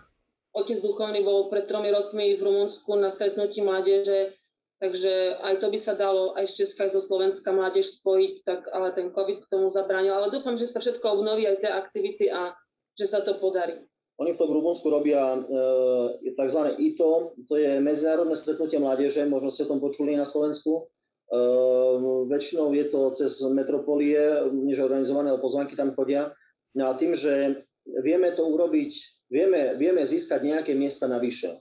Otec 0.59 0.83
duchovný 0.83 1.23
bol 1.23 1.47
pred 1.47 1.71
tromi 1.71 1.95
rokmi 1.95 2.35
v 2.35 2.43
Rumunsku 2.43 2.99
na 2.99 3.15
stretnutí 3.15 3.63
mládeže, 3.63 4.35
takže 4.83 5.39
aj 5.39 5.55
to 5.63 5.71
by 5.71 5.79
sa 5.79 5.95
dalo 5.95 6.35
aj 6.35 6.51
z 6.51 6.67
Česka, 6.67 6.91
zo 6.91 6.99
Slovenska 6.99 7.55
mládež 7.55 8.03
spojiť, 8.03 8.33
tak 8.43 8.67
ale 8.75 8.91
ten 8.91 9.15
COVID 9.15 9.47
k 9.47 9.51
tomu 9.55 9.71
zabránil. 9.71 10.19
Ale 10.19 10.35
dúfam, 10.35 10.59
že 10.59 10.67
sa 10.67 10.83
všetko 10.83 11.23
obnoví, 11.23 11.47
aj 11.47 11.63
tie 11.63 11.71
aktivity 11.71 12.27
a 12.35 12.59
že 12.99 13.07
sa 13.07 13.23
to 13.23 13.39
podarí. 13.39 13.79
Oni 14.19 14.35
v 14.35 14.41
tom 14.43 14.51
Rumunsku 14.51 14.91
robia 14.91 15.39
e, 15.39 16.35
tzv. 16.35 16.75
ITO, 16.75 17.39
to 17.47 17.55
je 17.55 17.79
medzinárodné 17.79 18.35
stretnutie 18.35 18.83
mládeže, 18.83 19.23
možno 19.31 19.55
ste 19.55 19.63
o 19.63 19.71
tom 19.71 19.79
počuli 19.79 20.19
na 20.19 20.27
Slovensku. 20.27 20.91
E, 21.31 21.39
väčšinou 22.27 22.75
je 22.75 22.91
to 22.91 23.15
cez 23.15 23.39
metropolie, 23.47 24.51
než 24.51 24.83
organizované, 24.83 25.31
ale 25.31 25.39
pozvanky 25.39 25.79
tam 25.79 25.95
chodia. 25.95 26.35
No 26.75 26.91
a 26.91 26.99
tým, 26.99 27.15
že 27.15 27.63
vieme 28.03 28.35
to 28.35 28.43
urobiť 28.43 29.18
vieme, 29.29 29.77
vieme 29.77 30.03
získať 30.03 30.41
nejaké 30.45 30.73
miesta 30.75 31.07
navyše 31.07 31.53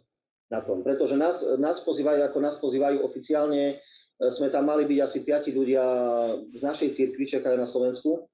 na 0.47 0.63
tom. 0.63 0.83
Pretože 0.83 1.19
nás, 1.19 1.43
nás 1.59 1.83
pozývajú, 1.83 2.23
ako 2.23 2.39
nás 2.39 2.55
pozývajú 2.59 3.03
oficiálne, 3.03 3.75
e, 3.75 4.27
sme 4.31 4.47
tam 4.51 4.67
mali 4.67 4.87
byť 4.87 4.99
asi 5.03 5.19
piati 5.27 5.51
ľudia 5.51 5.83
z 6.55 6.61
našej 6.63 6.89
církvy, 6.95 7.23
čakajú 7.27 7.55
na 7.59 7.67
Slovensku. 7.67 8.27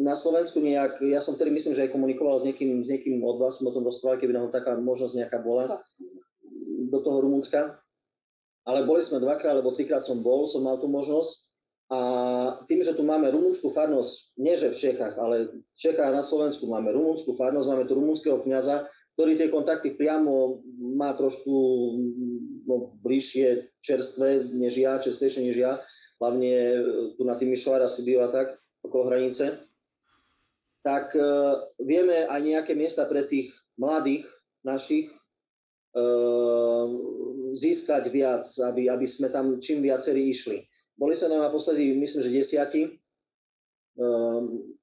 Na 0.00 0.14
Slovensku 0.14 0.62
nejak, 0.62 1.02
ja 1.02 1.18
som 1.18 1.34
vtedy 1.34 1.50
myslím, 1.50 1.74
že 1.74 1.82
aj 1.86 1.94
komunikoval 1.94 2.38
s 2.38 2.46
niekým, 2.46 2.86
s 2.86 2.88
niekým 2.90 3.18
od 3.22 3.42
vás, 3.42 3.58
som 3.58 3.66
o 3.66 3.74
tom 3.74 3.82
rozprával, 3.82 4.22
keby 4.22 4.34
nám 4.34 4.54
taká 4.54 4.78
možnosť 4.78 5.26
nejaká 5.26 5.38
bola 5.42 5.82
do 6.90 6.98
toho 7.02 7.18
Rumunska. 7.22 7.78
Ale 8.62 8.86
boli 8.86 9.02
sme 9.02 9.18
dvakrát, 9.18 9.58
alebo 9.58 9.74
trikrát 9.74 10.06
som 10.06 10.22
bol, 10.22 10.46
som 10.46 10.62
mal 10.62 10.78
tú 10.78 10.86
možnosť 10.86 11.49
a 11.90 12.00
tým, 12.70 12.86
že 12.86 12.94
tu 12.94 13.02
máme 13.02 13.34
rumúnsku 13.34 13.74
farnosť, 13.74 14.38
nie 14.38 14.54
že 14.54 14.70
v 14.70 14.78
Čechách, 14.78 15.18
ale 15.18 15.50
v 15.50 15.74
Čechách 15.74 16.14
na 16.14 16.22
Slovensku 16.22 16.70
máme 16.70 16.94
rumúnsku 16.94 17.34
farnosť, 17.34 17.66
máme 17.66 17.84
tu 17.90 17.98
rumúnskeho 17.98 18.46
kniaza, 18.46 18.86
ktorý 19.18 19.34
tie 19.34 19.50
kontakty 19.50 19.98
priamo 19.98 20.62
má 20.94 21.18
trošku 21.18 21.54
no, 22.70 22.94
bližšie 23.02 23.74
čerstvé 23.82 24.54
než 24.54 24.78
ja, 24.78 25.02
čerstvejšie 25.02 25.50
než 25.50 25.58
ja, 25.58 25.82
hlavne 26.22 26.46
e, 26.46 26.78
tu 27.18 27.26
na 27.26 27.34
tým 27.34 27.50
Myšovára 27.50 27.90
si 27.90 28.06
býva 28.06 28.30
tak, 28.30 28.54
okolo 28.86 29.10
hranice, 29.10 29.58
tak 30.86 31.10
e, 31.18 31.26
vieme 31.82 32.22
aj 32.30 32.40
nejaké 32.40 32.72
miesta 32.78 33.02
pre 33.10 33.26
tých 33.26 33.50
mladých 33.74 34.30
našich 34.62 35.10
e, 35.10 35.14
získať 37.58 38.14
viac, 38.14 38.46
aby, 38.46 38.86
aby 38.86 39.06
sme 39.10 39.34
tam 39.34 39.58
čím 39.58 39.82
viacerí 39.82 40.30
išli. 40.30 40.69
Boli 41.00 41.16
nám 41.16 41.48
naposledy, 41.48 41.96
myslím, 41.96 42.20
že 42.28 42.36
desiati. 42.36 42.82
Um, 43.96 44.76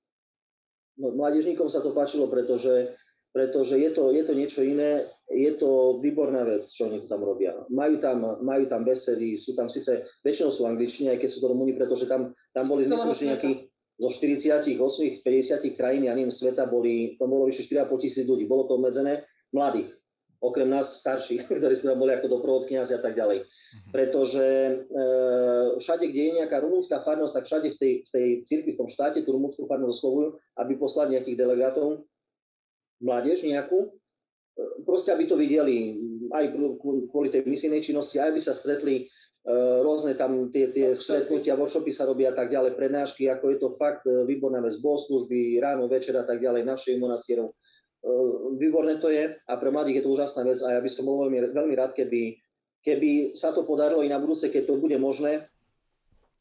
no, 0.97 1.13
mládežníkom 1.13 1.69
sa 1.69 1.85
to 1.85 1.93
páčilo, 1.93 2.25
pretože, 2.25 2.97
pretože 3.29 3.77
je, 3.77 3.93
to, 3.93 4.09
je 4.09 4.25
to 4.25 4.33
niečo 4.33 4.65
iné, 4.65 5.05
je 5.29 5.53
to 5.61 6.01
výborná 6.01 6.41
vec, 6.41 6.65
čo 6.65 6.89
oni 6.89 7.05
tam 7.05 7.21
robia. 7.21 7.53
Majú 7.69 8.01
tam, 8.01 8.17
majú 8.41 8.65
tam 8.65 8.81
besedy, 8.81 9.37
sú 9.37 9.53
tam 9.53 9.69
síce, 9.69 10.09
väčšinou 10.25 10.49
sú 10.49 10.65
angličtiny, 10.65 11.13
aj 11.13 11.19
keď 11.21 11.29
sú 11.29 11.39
to 11.45 11.53
Rumúni, 11.53 11.77
pretože 11.77 12.09
tam, 12.09 12.33
tam 12.49 12.65
boli, 12.65 12.89
myslím, 12.89 13.13
že 13.13 13.29
nejaký 13.29 13.51
zo 13.97 14.09
48, 14.13 14.77
50 15.25 15.77
krajín, 15.77 16.05
ja 16.05 16.13
neviem, 16.13 16.33
sveta 16.33 16.69
boli, 16.69 17.17
tam 17.17 17.33
bolo 17.33 17.49
vyše 17.49 17.65
4,5 17.65 18.05
tisíc 18.05 18.25
ľudí. 18.29 18.45
Bolo 18.45 18.69
to 18.69 18.77
obmedzené 18.77 19.25
mladých, 19.49 19.89
okrem 20.37 20.69
nás 20.69 21.01
starších, 21.01 21.49
ktorí 21.61 21.73
sme 21.77 21.93
tam 21.93 21.99
boli 22.01 22.13
ako 22.13 22.29
doprovod 22.29 22.69
kniazy 22.69 22.93
a 22.97 23.01
tak 23.01 23.17
ďalej. 23.17 23.45
Mhm. 23.77 23.91
Pretože 23.93 24.47
e, 24.47 24.73
všade, 25.77 26.05
kde 26.09 26.21
je 26.21 26.37
nejaká 26.43 26.57
rumúnska 26.59 26.99
farnosť, 26.99 27.33
tak 27.37 27.45
všade 27.45 27.67
v 27.75 27.77
tej, 27.77 27.93
v 28.03 28.09
tej 28.09 28.27
cirkvi, 28.43 28.71
v 28.73 28.79
tom 28.83 28.89
štáte 28.89 29.21
tú 29.21 29.37
rumúnsku 29.37 29.69
farnosť 29.69 29.93
oslovujú, 29.93 30.27
aby 30.57 30.73
poslali 30.75 31.15
nejakých 31.15 31.37
delegátov, 31.37 32.03
mládež 32.99 33.45
nejakú, 33.45 33.87
e, 33.87 33.89
proste 34.83 35.13
aby 35.13 35.29
to 35.29 35.37
videli. 35.37 36.03
aj 36.27 36.51
kvôli 37.07 37.31
tej 37.31 37.47
misijnej 37.47 37.79
činnosti, 37.79 38.19
aj 38.19 38.35
by 38.35 38.41
sa 38.43 38.51
stretli 38.51 39.07
uh, 39.47 39.79
rôzne 39.79 40.19
tam 40.19 40.51
tie, 40.51 40.75
tie 40.75 40.91
stretnutia, 40.91 41.55
workshopy 41.55 41.87
sa 41.87 42.03
robia 42.03 42.35
a 42.35 42.35
tak 42.35 42.51
ďalej, 42.51 42.75
prednášky, 42.75 43.31
ako 43.31 43.45
je 43.47 43.57
to 43.63 43.69
fakt 43.79 44.03
výborná 44.03 44.59
vec, 44.59 44.75
bohoslužby, 44.83 45.63
ráno, 45.63 45.87
večer 45.87 46.19
a 46.19 46.27
tak 46.27 46.43
ďalej, 46.43 46.67
navšteví 46.67 46.99
monastierov. 46.99 47.55
Uh, 48.03 48.59
výborné 48.59 48.99
to 48.99 49.07
je 49.07 49.39
a 49.39 49.53
pre 49.55 49.71
mladých 49.71 50.03
je 50.03 50.03
to 50.03 50.13
úžasná 50.19 50.43
vec 50.43 50.59
a 50.67 50.75
ja 50.75 50.81
by 50.83 50.89
som 50.91 51.07
bol 51.07 51.23
veľmi, 51.23 51.55
veľmi 51.55 51.73
rád, 51.79 51.95
keby, 51.95 52.35
keby 52.81 53.37
sa 53.37 53.53
to 53.53 53.63
podarilo 53.63 54.03
i 54.03 54.09
na 54.11 54.19
budúce, 54.21 54.49
keď 54.49 54.69
to 54.69 54.81
bude 54.81 54.97
možné, 54.97 55.47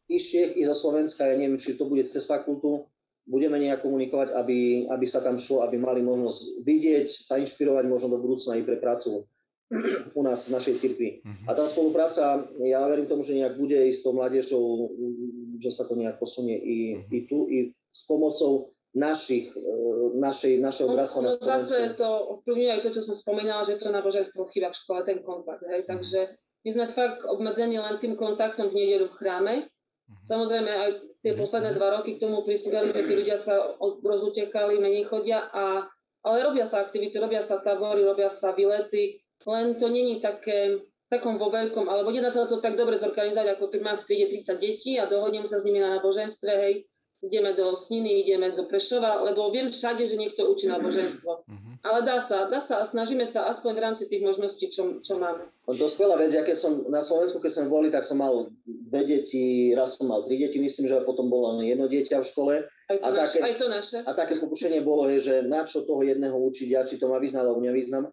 i 0.07 0.23
z 0.23 0.27
Čech, 0.31 0.51
i 0.55 0.63
zo 0.63 0.75
Slovenska, 0.75 1.27
ja 1.27 1.35
neviem, 1.35 1.59
či 1.59 1.75
to 1.75 1.91
bude 1.91 2.07
cez 2.07 2.25
fakultu, 2.31 2.87
budeme 3.27 3.59
nejak 3.59 3.83
komunikovať, 3.83 4.39
aby, 4.39 4.87
aby 4.87 5.07
sa 5.07 5.19
tam 5.19 5.35
šlo, 5.35 5.67
aby 5.67 5.83
mali 5.83 5.99
možnosť 5.99 6.63
vidieť, 6.63 7.07
sa 7.11 7.43
inšpirovať 7.43 7.85
možno 7.91 8.15
do 8.15 8.23
budúcna 8.23 8.55
i 8.55 8.63
pre 8.63 8.79
prácu 8.79 9.27
u 10.15 10.23
nás 10.23 10.47
v 10.47 10.55
našej 10.55 10.75
cirkvi. 10.79 11.09
Uh-huh. 11.27 11.51
A 11.51 11.59
tá 11.59 11.67
spolupráca, 11.67 12.47
ja 12.63 12.87
verím 12.87 13.11
tomu, 13.11 13.27
že 13.27 13.35
nejak 13.35 13.59
bude 13.59 13.75
i 13.75 13.91
s 13.91 14.07
tou 14.07 14.15
mládežou, 14.15 14.95
že 15.59 15.75
sa 15.75 15.91
to 15.91 15.99
nejak 15.99 16.23
posunie 16.23 16.55
i, 16.55 16.77
uh-huh. 16.95 17.11
i 17.11 17.19
tu, 17.27 17.39
i 17.51 17.59
s 17.91 18.07
pomocou 18.07 18.71
našich, 18.97 19.53
e, 19.53 19.61
našej, 20.17 20.65
našeho 20.65 20.89
bratstva 20.97 21.21
no, 21.21 21.31
no 21.31 21.37
zase 21.37 21.93
to 21.95 22.09
ovplyvňuje 22.41 22.71
aj 22.73 22.83
to, 22.83 22.91
čo 22.97 23.03
som 23.05 23.15
spomínala, 23.15 23.61
že 23.61 23.77
to 23.77 23.93
náboženstvo 23.93 24.49
chýba 24.49 24.73
v 24.73 24.79
škole, 24.81 25.05
ten 25.05 25.21
kontakt. 25.21 25.61
Hej? 25.69 25.85
Takže 25.85 26.21
my 26.65 26.71
sme 26.73 26.85
fakt 26.89 27.21
obmedzení 27.29 27.77
len 27.77 28.01
tým 28.01 28.17
kontaktom 28.17 28.73
v 28.73 28.77
nedelu 28.81 29.07
v 29.13 29.17
chráme, 29.21 29.55
Mhm. 30.07 30.23
Samozrejme 30.23 30.71
aj 30.71 30.91
tie 31.23 31.33
mhm. 31.35 31.39
posledné 31.43 31.71
dva 31.75 31.89
roky 31.99 32.15
k 32.15 32.23
tomu 32.23 32.47
prispeli, 32.47 32.89
že 32.91 33.03
tí 33.03 33.15
ľudia 33.19 33.39
sa 33.39 33.75
rozutekali, 33.83 34.79
menej 34.79 35.11
chodia, 35.11 35.51
a, 35.51 35.87
ale 36.23 36.37
robia 36.47 36.67
sa 36.67 36.83
aktivity, 36.83 37.19
robia 37.19 37.43
sa 37.43 37.59
tabory, 37.59 38.07
robia 38.07 38.31
sa 38.31 38.55
výlety, 38.55 39.19
len 39.47 39.75
to 39.77 39.91
není 39.91 40.23
také, 40.23 40.79
takom 41.07 41.39
vo 41.39 41.51
veľkom, 41.51 41.87
alebo 41.87 42.11
nedá 42.11 42.31
sa 42.31 42.47
to 42.47 42.59
tak 42.59 42.75
dobre 42.75 42.99
zorganizovať, 42.99 43.59
ako 43.59 43.71
keď 43.71 43.81
mám 43.83 43.99
v 43.99 44.07
triede 44.07 44.43
30 44.43 44.59
detí 44.59 44.99
a 44.99 45.07
dohodnem 45.07 45.47
sa 45.47 45.63
s 45.63 45.67
nimi 45.67 45.79
na 45.79 45.99
náboženstve, 45.99 46.51
hej, 46.51 46.75
ideme 47.25 47.57
do 47.57 47.73
Sniny, 47.73 48.23
ideme 48.23 48.53
do 48.53 48.69
Prešova, 48.69 49.25
lebo 49.25 49.49
viem 49.49 49.73
všade, 49.73 50.05
že 50.05 50.21
niekto 50.21 50.45
učí 50.53 50.69
náboženstvo. 50.69 51.33
Uh-huh. 51.49 51.75
Ale 51.81 52.05
dá 52.05 52.21
sa, 52.21 52.47
dá 52.51 52.61
sa 52.61 52.83
a 52.83 52.85
snažíme 52.85 53.25
sa 53.25 53.49
aspoň 53.49 53.73
v 53.73 53.83
rámci 53.83 54.05
tých 54.11 54.21
možností, 54.21 54.69
čo, 54.69 55.01
čo 55.01 55.17
máme. 55.17 55.49
No 55.67 55.73
to 55.73 55.89
skvelá 55.89 56.21
vec, 56.21 56.37
ja 56.37 56.45
keď 56.45 56.57
som 56.59 56.73
na 56.93 57.01
Slovensku, 57.01 57.41
keď 57.41 57.53
som 57.53 57.73
boli, 57.73 57.89
tak 57.89 58.05
som 58.05 58.21
mal 58.21 58.53
dve 58.67 59.03
deti, 59.09 59.73
raz 59.73 59.97
som 59.97 60.13
mal 60.13 60.23
tri 60.29 60.37
deti, 60.37 60.61
myslím, 60.61 60.87
že 60.87 61.07
potom 61.09 61.33
bolo 61.33 61.57
len 61.57 61.73
jedno 61.73 61.89
dieťa 61.89 62.21
v 62.21 62.27
škole. 62.27 62.55
Aj 62.87 62.97
to, 63.01 63.07
a 63.07 63.09
naše, 63.11 63.39
také, 63.41 63.47
aj 63.49 63.55
to 63.59 63.67
naše. 63.67 63.99
A 64.05 64.11
také 64.15 64.35
pokušenie 64.39 64.81
bolo, 64.85 65.11
je, 65.11 65.19
že 65.19 65.35
na 65.49 65.67
čo 65.67 65.83
toho 65.89 66.05
jedného 66.07 66.37
učiť, 66.37 66.69
ja 66.71 66.87
či 66.87 67.01
to 67.01 67.11
má 67.11 67.19
význam 67.19 67.49
alebo 67.49 67.65
nevýznam. 67.65 68.13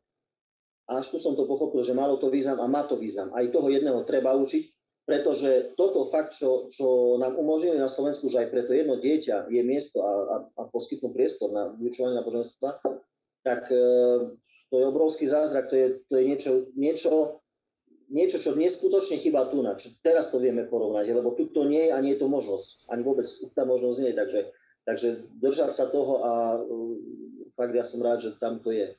A 0.84 1.00
až 1.00 1.16
tu 1.16 1.18
som 1.22 1.38
to 1.38 1.48
pochopil, 1.48 1.80
že 1.80 1.96
malo 1.96 2.20
to 2.20 2.28
význam 2.28 2.60
a 2.60 2.68
má 2.68 2.84
to 2.84 3.00
význam. 3.00 3.32
Aj 3.32 3.46
toho 3.48 3.72
jedného 3.72 4.04
treba 4.04 4.36
učiť, 4.36 4.64
pretože 5.04 5.76
toto 5.76 6.08
fakt, 6.08 6.32
čo, 6.32 6.72
čo 6.72 7.20
nám 7.20 7.36
umožnili 7.36 7.76
na 7.76 7.92
Slovensku, 7.92 8.32
že 8.32 8.48
aj 8.48 8.52
preto 8.56 8.72
jedno 8.72 8.96
dieťa 8.96 9.52
je 9.52 9.62
miesto 9.62 10.00
a, 10.00 10.14
a, 10.16 10.38
a 10.48 10.62
poskytnú 10.72 11.12
priestor 11.12 11.52
na 11.52 11.76
vyučovanie 11.76 12.16
náboženstva, 12.24 12.80
tak 13.44 13.68
e, 13.68 13.84
to 14.72 14.76
je 14.80 14.86
obrovský 14.88 15.28
zázrak, 15.28 15.68
to 15.68 15.76
je, 15.76 15.88
to 16.08 16.14
je 16.16 16.24
niečo, 16.24 16.52
niečo, 16.80 17.12
niečo, 18.08 18.40
čo 18.40 18.56
neskutočne 18.56 19.20
chýba 19.20 19.52
tu 19.52 19.60
na. 19.60 19.76
Čo 19.76 19.92
teraz 20.00 20.32
to 20.32 20.40
vieme 20.40 20.64
porovnať, 20.64 21.12
lebo 21.12 21.36
tu 21.36 21.52
to 21.52 21.68
nie 21.68 21.92
je 21.92 21.92
a 21.92 22.00
nie 22.00 22.16
je 22.16 22.24
to 22.24 22.32
možnosť. 22.32 22.88
Ani 22.88 23.04
vôbec 23.04 23.28
tá 23.52 23.68
možnosť 23.68 23.98
nie 24.00 24.10
je, 24.16 24.18
takže, 24.18 24.42
takže 24.88 25.10
držať 25.44 25.72
sa 25.76 25.92
toho 25.92 26.24
a 26.24 26.32
e, 26.56 26.60
fakt 27.60 27.76
ja 27.76 27.84
som 27.84 28.00
rád, 28.00 28.24
že 28.24 28.40
tam 28.40 28.64
to 28.64 28.72
je. 28.72 28.96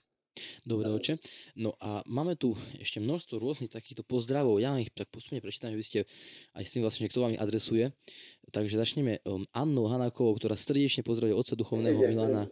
Dobre, 0.66 0.90
oče. 0.90 1.18
No 1.58 1.78
a 1.78 2.02
máme 2.10 2.34
tu 2.34 2.58
ešte 2.78 2.98
množstvo 2.98 3.38
rôznych 3.38 3.70
takýchto 3.70 4.02
pozdravov. 4.02 4.58
Ja 4.58 4.74
ich 4.78 4.90
tak 4.90 5.10
postupne 5.10 5.38
prečítam, 5.38 5.74
aby 5.74 5.84
ste 5.84 6.06
aj 6.58 6.64
s 6.66 6.72
tým 6.74 6.82
vlastne, 6.82 7.06
kto 7.06 7.22
vám 7.22 7.34
ich 7.34 7.42
adresuje. 7.42 7.94
Takže 8.50 8.78
začneme 8.78 9.22
um, 9.24 9.46
Annou 9.54 9.86
Hanákovou, 9.86 10.34
ktorá 10.38 10.58
srdečne 10.58 11.06
pozdravuje 11.06 11.34
otca 11.34 11.54
duchovného 11.54 11.98
Ďakujem. 11.98 12.14
Milana. 12.14 12.42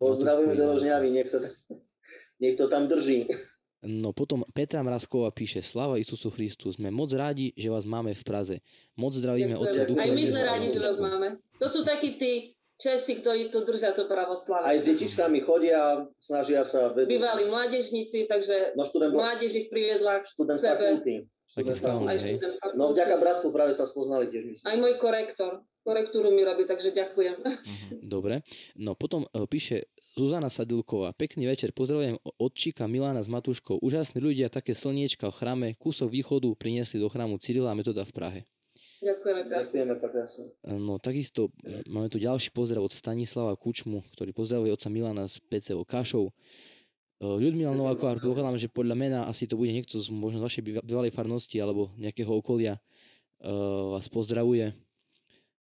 Pozdravujem 0.00 0.56
do 0.56 0.64
Ložňavy, 0.74 1.08
nech, 1.12 1.28
sa, 1.28 1.38
nech 2.42 2.56
to 2.56 2.66
tam 2.66 2.88
drží. 2.88 3.28
No 3.80 4.12
potom 4.12 4.44
Petra 4.52 4.84
Mrazková 4.84 5.32
píše 5.32 5.64
Slava 5.64 5.96
Isusu 5.96 6.28
Christu, 6.28 6.68
sme 6.68 6.92
moc 6.92 7.08
rádi, 7.16 7.56
že 7.56 7.72
vás 7.72 7.88
máme 7.88 8.12
v 8.12 8.22
Praze. 8.28 8.56
Moc 8.92 9.16
zdravíme 9.16 9.56
otca 9.56 9.88
duchovného. 9.88 10.04
Aj 10.04 10.12
my 10.12 10.24
sme 10.28 10.40
rádi, 10.44 10.68
že 10.68 10.80
vás 10.84 11.00
máme. 11.00 11.40
To 11.56 11.66
sú 11.68 11.80
takí 11.80 12.20
tí 12.20 12.59
Česi, 12.80 13.20
ktorí 13.20 13.52
tu 13.52 13.60
držia 13.68 13.92
to 13.92 14.08
pravoslavie. 14.08 14.72
Aj 14.72 14.76
s 14.80 14.88
detičkami 14.88 15.44
chodia, 15.44 16.08
snažia 16.16 16.64
sa... 16.64 16.96
Vedú. 16.96 17.12
Bývali 17.12 17.52
mládežníci, 17.52 18.24
takže 18.24 18.72
no, 18.72 18.88
študent, 18.88 19.12
mládež 19.12 19.52
ich 19.52 19.68
priviedla 19.68 20.24
k 20.24 20.26
sebe. 20.56 21.04
Taký 21.50 21.72
skalný, 21.76 22.14
hej. 22.16 22.40
No 22.78 22.96
vďaka 22.96 23.20
bratstvu 23.20 23.52
práve 23.52 23.76
sa 23.76 23.84
spoznali 23.84 24.32
tiež. 24.32 24.48
Myslím. 24.48 24.64
Aj 24.64 24.76
môj 24.80 24.94
korektor. 24.96 25.52
Korektúru 25.80 26.32
mi 26.32 26.40
robí, 26.44 26.64
takže 26.64 26.92
ďakujem. 26.96 27.36
Mhm, 27.40 28.08
dobre. 28.08 28.44
No 28.76 28.96
potom 28.96 29.28
uh, 29.28 29.44
píše 29.44 29.88
Zuzana 30.16 30.52
Sadilková. 30.52 31.16
Pekný 31.16 31.48
večer, 31.48 31.72
pozdravujem 31.72 32.20
odčíka 32.36 32.84
Milana 32.84 33.24
s 33.24 33.28
Matuškou. 33.32 33.80
Úžasní 33.80 34.20
ľudia, 34.20 34.52
také 34.52 34.76
slniečka 34.76 35.32
v 35.32 35.36
chrame, 35.36 35.68
kúsok 35.80 36.12
východu 36.12 36.52
priniesli 36.56 37.00
do 37.00 37.08
chrámu 37.08 37.40
Cyrila 37.40 37.72
a 37.72 37.78
Metoda 37.78 38.04
v 38.04 38.12
Prahe. 38.12 38.40
Ďakujeme 39.00 39.48
Ďakujeme 39.48 39.94
krásne. 39.96 40.44
No 40.76 41.00
takisto 41.00 41.48
máme 41.88 42.12
tu 42.12 42.20
ďalší 42.20 42.52
pozdrav 42.52 42.84
od 42.84 42.92
Stanislava 42.92 43.56
Kučmu, 43.56 44.04
ktorý 44.12 44.36
pozdravuje 44.36 44.76
otca 44.76 44.92
Milana 44.92 45.24
z 45.24 45.40
PCO 45.48 45.88
Kašov. 45.88 46.28
E, 46.28 46.32
Ľudmila 47.24 47.72
Nováková, 47.72 48.20
predpokladám, 48.20 48.60
že 48.60 48.68
podľa 48.68 48.96
mena 49.00 49.18
asi 49.24 49.48
to 49.48 49.56
bude 49.56 49.72
niekto 49.72 49.96
z 49.96 50.12
možno 50.12 50.44
vašej 50.44 50.84
bývalej 50.84 51.16
farnosti 51.16 51.56
alebo 51.56 51.88
nejakého 51.96 52.28
okolia 52.28 52.76
uh, 52.76 53.96
vás 53.96 54.04
pozdravuje. 54.12 54.76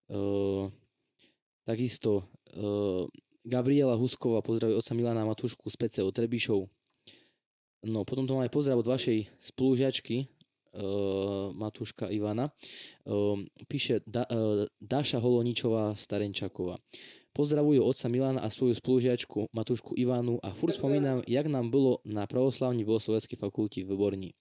Uh, 0.10 0.74
takisto 1.62 2.26
uh, 2.58 3.06
Gabriela 3.46 3.94
Husková 3.94 4.42
pozdravuje 4.42 4.82
otca 4.82 4.98
Milana 4.98 5.30
Matušku 5.30 5.70
z 5.70 5.78
PCO 5.78 6.10
Trebišov. 6.10 6.66
No 7.86 8.02
potom 8.02 8.26
to 8.26 8.34
máme 8.34 8.50
pozdrav 8.50 8.82
od 8.82 8.90
vašej 8.90 9.30
spolužiačky, 9.38 10.26
Matúška 11.58 12.08
Ivana. 12.10 12.54
Uh, 13.04 13.42
píše 13.66 14.06
da, 14.06 14.30
uh, 14.30 14.70
Dáša 14.78 15.18
Holoničová 15.18 15.98
Starenčaková. 15.98 16.78
Pozdravujú 17.34 17.86
otca 17.86 18.10
Milana 18.10 18.42
a 18.42 18.50
svoju 18.50 18.74
spolužiačku 18.74 19.54
Matúšku 19.54 19.94
Ivanu 19.94 20.42
a 20.42 20.58
furt 20.58 20.74
spomínam, 20.74 21.22
jak 21.30 21.46
nám 21.46 21.70
bolo 21.70 22.02
na 22.02 22.26
pravoslavní 22.26 22.82
bohosloveckej 22.82 23.38
fakulti 23.38 23.86
v 23.86 23.94
Borni. 23.94 24.32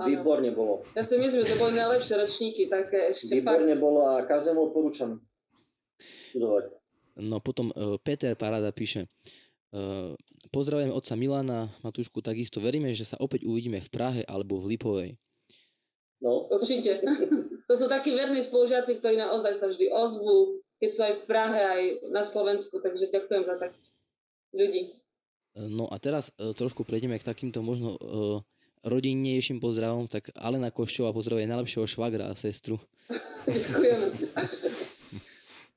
Výborne 0.00 0.48
bolo. 0.56 0.80
Ja 0.96 1.04
si 1.04 1.20
myslím, 1.20 1.44
že 1.44 1.52
to 1.52 1.60
boli 1.60 1.76
najlepšie 1.76 2.16
ročníky, 2.16 2.72
také 2.72 3.12
ešte 3.12 3.36
Výborne 3.36 3.76
fakt. 3.76 3.84
bolo 3.84 4.00
a 4.08 4.24
každému 4.24 4.72
odporúčam 4.72 5.20
No 7.20 7.36
potom 7.44 7.68
uh, 7.76 8.00
Peter 8.00 8.32
Parada 8.32 8.72
píše, 8.72 9.04
uh, 9.76 10.16
pozdravujem 10.48 10.88
otca 10.94 11.14
Milana, 11.20 11.68
Matúšku, 11.84 12.24
takisto 12.24 12.64
veríme, 12.64 12.88
že 12.96 13.04
sa 13.04 13.20
opäť 13.20 13.44
uvidíme 13.44 13.84
v 13.84 13.92
Prahe 13.92 14.22
alebo 14.24 14.56
v 14.56 14.72
Lipovej. 14.76 15.10
No. 16.20 16.46
Určite. 16.52 17.00
to 17.68 17.74
sú 17.74 17.88
takí 17.88 18.12
verní 18.12 18.44
spolužiaci, 18.44 19.00
ktorí 19.00 19.16
naozaj 19.16 19.56
sa 19.56 19.66
vždy 19.72 19.88
ozvú, 19.92 20.60
keď 20.80 20.90
sú 20.92 21.00
aj 21.04 21.14
v 21.16 21.24
Prahe, 21.24 21.60
aj 21.60 21.82
na 22.12 22.22
Slovensku, 22.24 22.80
takže 22.80 23.12
ďakujem 23.12 23.44
za 23.44 23.56
tak 23.56 23.72
ľudí. 24.52 24.96
No 25.56 25.90
a 25.90 25.96
teraz 25.98 26.30
uh, 26.36 26.54
trošku 26.54 26.86
prejdeme 26.86 27.18
k 27.18 27.26
takýmto 27.26 27.64
možno 27.64 27.96
uh, 27.98 28.38
rodinnejším 28.86 29.58
pozdravom, 29.58 30.06
tak 30.06 30.30
Alena 30.36 30.70
Koščová 30.70 31.10
pozdravuje 31.10 31.50
najlepšieho 31.50 31.84
švagra 31.88 32.30
a 32.30 32.38
sestru. 32.38 32.78
ďakujem. 33.48 34.00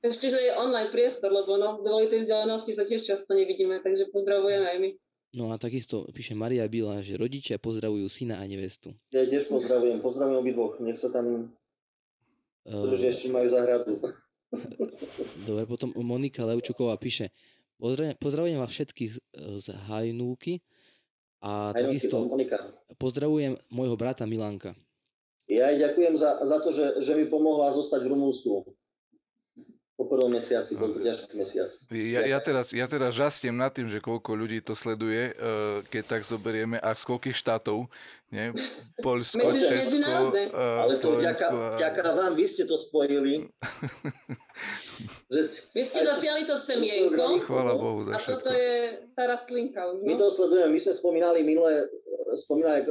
Ešte, 0.04 0.28
že 0.28 0.36
je 0.36 0.52
online 0.60 0.92
priestor, 0.92 1.32
lebo 1.32 1.56
no, 1.56 1.80
v 1.80 2.12
tej 2.12 2.20
vzdialenosti 2.28 2.76
sa 2.76 2.84
tiež 2.84 3.00
často 3.00 3.32
nevidíme, 3.32 3.80
takže 3.80 4.12
pozdravujeme 4.12 4.68
aj 4.68 4.78
my. 4.84 4.90
No 5.34 5.50
a 5.50 5.58
takisto 5.58 6.06
píše 6.14 6.38
Maria 6.38 6.66
Bila, 6.70 7.02
že 7.02 7.18
rodičia 7.18 7.58
pozdravujú 7.58 8.06
syna 8.06 8.38
a 8.38 8.44
nevestu. 8.46 8.94
Ja 9.10 9.26
tiež 9.26 9.50
pozdravujem, 9.50 9.98
pozdravujem 9.98 10.38
obidvoch, 10.38 10.78
nech 10.78 10.98
sa 10.98 11.10
tam, 11.10 11.50
uh, 12.70 12.94
že 12.94 13.10
ešte 13.10 13.34
majú 13.34 13.50
zahradu. 13.50 13.98
Dobre, 15.48 15.66
potom 15.66 15.90
Monika 15.98 16.46
Levčuková 16.46 16.94
píše, 16.96 17.34
pozdravujem, 18.22 18.62
vás 18.62 18.70
všetkých 18.70 19.10
z 19.58 19.66
Hajnúky 19.90 20.62
a 21.42 21.74
Hajnúky, 21.74 21.78
takisto 21.82 22.16
pozdravujem 22.94 23.58
môjho 23.74 23.98
brata 23.98 24.22
Milanka. 24.30 24.78
Ja 25.50 25.74
aj 25.74 25.76
ďakujem 25.76 26.14
za, 26.16 26.40
za 26.46 26.56
to, 26.62 26.72
že, 26.72 27.04
že 27.04 27.12
mi 27.18 27.26
pomohla 27.28 27.74
zostať 27.74 28.06
v 28.06 28.10
Rumúnsku 28.16 28.48
po 29.94 30.10
prvom 30.10 30.26
mesiaci, 30.26 30.74
po 30.74 30.90
ďalšom 30.90 31.38
mesiaci. 31.38 31.86
Ja, 31.94 32.26
ja, 32.26 32.38
teraz, 32.42 32.74
ja 32.74 32.90
teraz 32.90 33.14
žastiem 33.14 33.54
nad 33.54 33.70
tým, 33.70 33.86
že 33.86 34.02
koľko 34.02 34.34
ľudí 34.34 34.58
to 34.58 34.74
sleduje, 34.74 35.30
eh, 35.30 35.86
keď 35.86 36.02
tak 36.18 36.22
zoberieme, 36.26 36.82
a 36.82 36.90
z 36.98 37.02
koľkých 37.06 37.38
štátov, 37.38 37.86
nie? 38.34 38.50
Polsko, 38.98 39.54
Medzi, 39.54 39.70
Česko, 39.70 40.34
uh, 40.34 40.82
Ale 40.82 40.98
to 40.98 41.14
vďaka, 41.14 41.78
vďaka 41.78 42.02
vám, 42.18 42.34
vy 42.34 42.46
ste 42.50 42.66
to 42.66 42.74
spojili. 42.74 43.46
že 45.34 45.40
vy 45.70 45.82
ste 45.86 46.02
zasiali 46.02 46.42
to 46.42 46.58
semienko. 46.58 47.46
Chvála 47.46 47.78
Bohu 47.78 48.02
za 48.02 48.18
všetko. 48.18 48.26
A 48.26 48.34
toto 48.34 48.50
je 48.50 48.74
tá 49.14 49.22
rastlinka. 49.30 49.86
No? 49.86 50.02
My 50.02 50.18
to 50.18 50.26
sledujeme, 50.26 50.74
my 50.74 50.80
sme 50.82 50.94
spomínali 50.98 51.46
minulé 51.46 51.86
spomínali, 52.36 52.82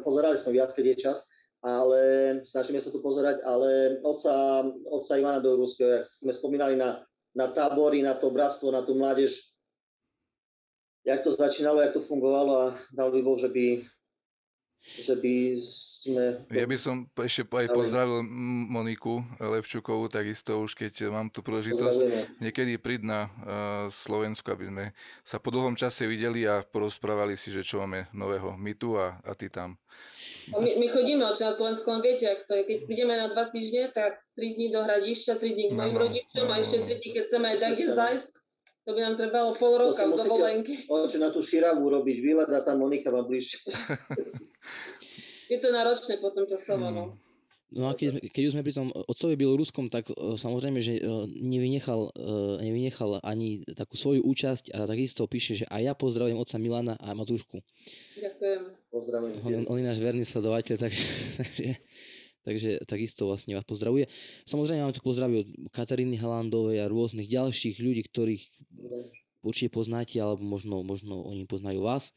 pozerali 0.00 0.36
sme 0.36 0.56
viac, 0.56 0.72
keď 0.72 0.84
je 0.94 0.96
čas, 1.08 1.28
ale 1.62 2.00
snažíme 2.46 2.78
sa 2.78 2.94
tu 2.94 3.02
pozerať, 3.02 3.42
ale 3.42 3.98
otca, 4.06 4.62
otca 4.90 5.12
Ivana 5.18 5.42
Beloruského, 5.42 5.98
jak 5.98 6.04
sme 6.06 6.30
spomínali 6.30 6.78
na, 6.78 7.02
na 7.34 7.50
tábory, 7.50 8.02
na 8.02 8.14
to 8.14 8.30
bratstvo, 8.30 8.70
na 8.70 8.86
tú 8.86 8.94
mládež, 8.94 9.54
jak 11.02 11.22
to 11.22 11.34
začínalo, 11.34 11.82
jak 11.82 11.98
to 11.98 12.02
fungovalo 12.04 12.52
a 12.58 12.66
dal 12.94 13.10
by 13.10 13.20
Boh, 13.22 13.38
že 13.38 13.50
by 13.50 13.82
že 14.78 15.18
by 15.18 15.58
sme... 15.58 16.46
Ja 16.54 16.64
by 16.64 16.78
som 16.78 17.10
ešte 17.18 17.44
aj 17.44 17.74
pozdravil 17.74 18.22
Moniku 18.70 19.26
Levčukovú, 19.42 20.06
takisto 20.06 20.62
už 20.62 20.78
keď 20.78 21.10
mám 21.10 21.28
tu 21.28 21.42
príležitosť 21.42 21.98
niekedy 22.38 22.78
príď 22.78 23.00
na 23.04 23.20
uh, 23.26 23.30
Slovensku, 23.90 24.48
aby 24.48 24.70
sme 24.70 24.84
sa 25.26 25.42
po 25.42 25.50
dlhom 25.50 25.74
čase 25.74 26.06
videli 26.06 26.46
a 26.46 26.62
porozprávali 26.62 27.34
si, 27.34 27.50
že 27.50 27.66
čo 27.66 27.82
máme 27.82 28.06
nového. 28.14 28.54
My 28.54 28.72
tu 28.78 28.94
a, 28.96 29.18
a 29.26 29.34
ty 29.34 29.50
tam. 29.50 29.76
My, 30.54 30.70
my 30.80 30.86
chodíme 30.88 31.24
od 31.24 31.36
na 31.36 31.52
Slovensku, 31.52 31.92
viete, 32.00 32.24
ak 32.30 32.48
to 32.48 32.56
je. 32.56 32.62
Keď 32.64 32.78
prídeme 32.88 33.14
na 33.16 33.28
dva 33.28 33.52
týždne, 33.52 33.92
tak 33.92 34.22
3 34.38 34.56
dní 34.56 34.66
do 34.72 34.80
Hradišťa, 34.80 35.32
3 35.36 35.44
dní 35.44 35.64
k 35.68 35.76
mojim 35.76 35.96
no, 35.96 36.00
rodičom 36.08 36.46
no, 36.48 36.52
a 36.52 36.56
ešte 36.56 36.76
3 36.84 37.00
dní, 37.00 37.08
keď 37.12 37.22
chceme 37.28 37.46
aj 37.52 37.58
tak 37.60 37.72
zajsť, 37.76 38.30
to 38.88 38.90
by 38.96 39.00
nám 39.04 39.14
trebalo 39.20 39.52
pol 39.52 39.76
roka 39.76 40.00
v 40.00 40.16
dovolenky. 40.16 40.74
Musíte 40.88 41.20
na 41.20 41.28
tú 41.28 41.44
širavu 41.44 41.84
robiť 41.84 42.16
výlet 42.24 42.48
a 42.48 42.64
tá 42.64 42.72
Monika 42.72 43.12
má 43.12 43.20
bližšie. 43.20 43.68
je 45.52 45.58
to 45.60 45.68
náročné 45.68 46.16
potom 46.24 46.48
časovo, 46.48 46.88
no. 46.88 47.04
Hmm. 47.12 47.26
No 47.68 47.84
a 47.84 47.92
keď, 47.92 48.32
keď 48.32 48.42
už 48.48 48.52
sme 48.56 48.64
pri 48.64 48.72
tom 48.72 48.88
otcovi 48.88 49.36
Bieloruskom, 49.36 49.92
tak 49.92 50.08
uh, 50.08 50.40
samozrejme, 50.40 50.80
že 50.80 51.04
uh, 51.04 51.28
nevynechal, 51.28 52.16
uh, 52.16 52.56
nevynechal 52.64 53.20
ani 53.20 53.60
takú 53.76 54.00
svoju 54.00 54.24
účasť 54.24 54.72
a 54.72 54.88
takisto 54.88 55.28
píše, 55.28 55.52
že 55.52 55.66
aj 55.68 55.82
ja 55.84 55.92
pozdravujem 55.92 56.40
otca 56.40 56.56
Milana 56.56 56.96
a 56.96 57.12
Matúšku. 57.12 57.60
Ďakujem. 58.16 58.77
Pozdravujem. 58.88 59.44
On, 59.44 59.64
on 59.72 59.78
je 59.78 59.86
náš 59.86 60.00
verný 60.00 60.24
sledovateľ, 60.24 60.76
takže, 60.84 61.04
takže 61.36 61.68
takže 62.48 62.80
takisto 62.88 63.28
vlastne 63.28 63.52
vás 63.52 63.68
pozdravuje. 63.68 64.08
Samozrejme 64.48 64.80
máme 64.80 64.96
tu 64.96 65.04
pozdravy 65.04 65.44
od 65.44 65.48
Kataríny 65.68 66.16
Halandovej 66.16 66.80
a 66.80 66.88
rôznych 66.88 67.28
ďalších 67.28 67.76
ľudí, 67.76 68.08
ktorých 68.08 68.48
určite 69.44 69.68
poznáte, 69.68 70.16
alebo 70.16 70.40
možno, 70.40 70.80
možno 70.80 71.20
oni 71.28 71.44
poznajú 71.44 71.84
vás. 71.84 72.16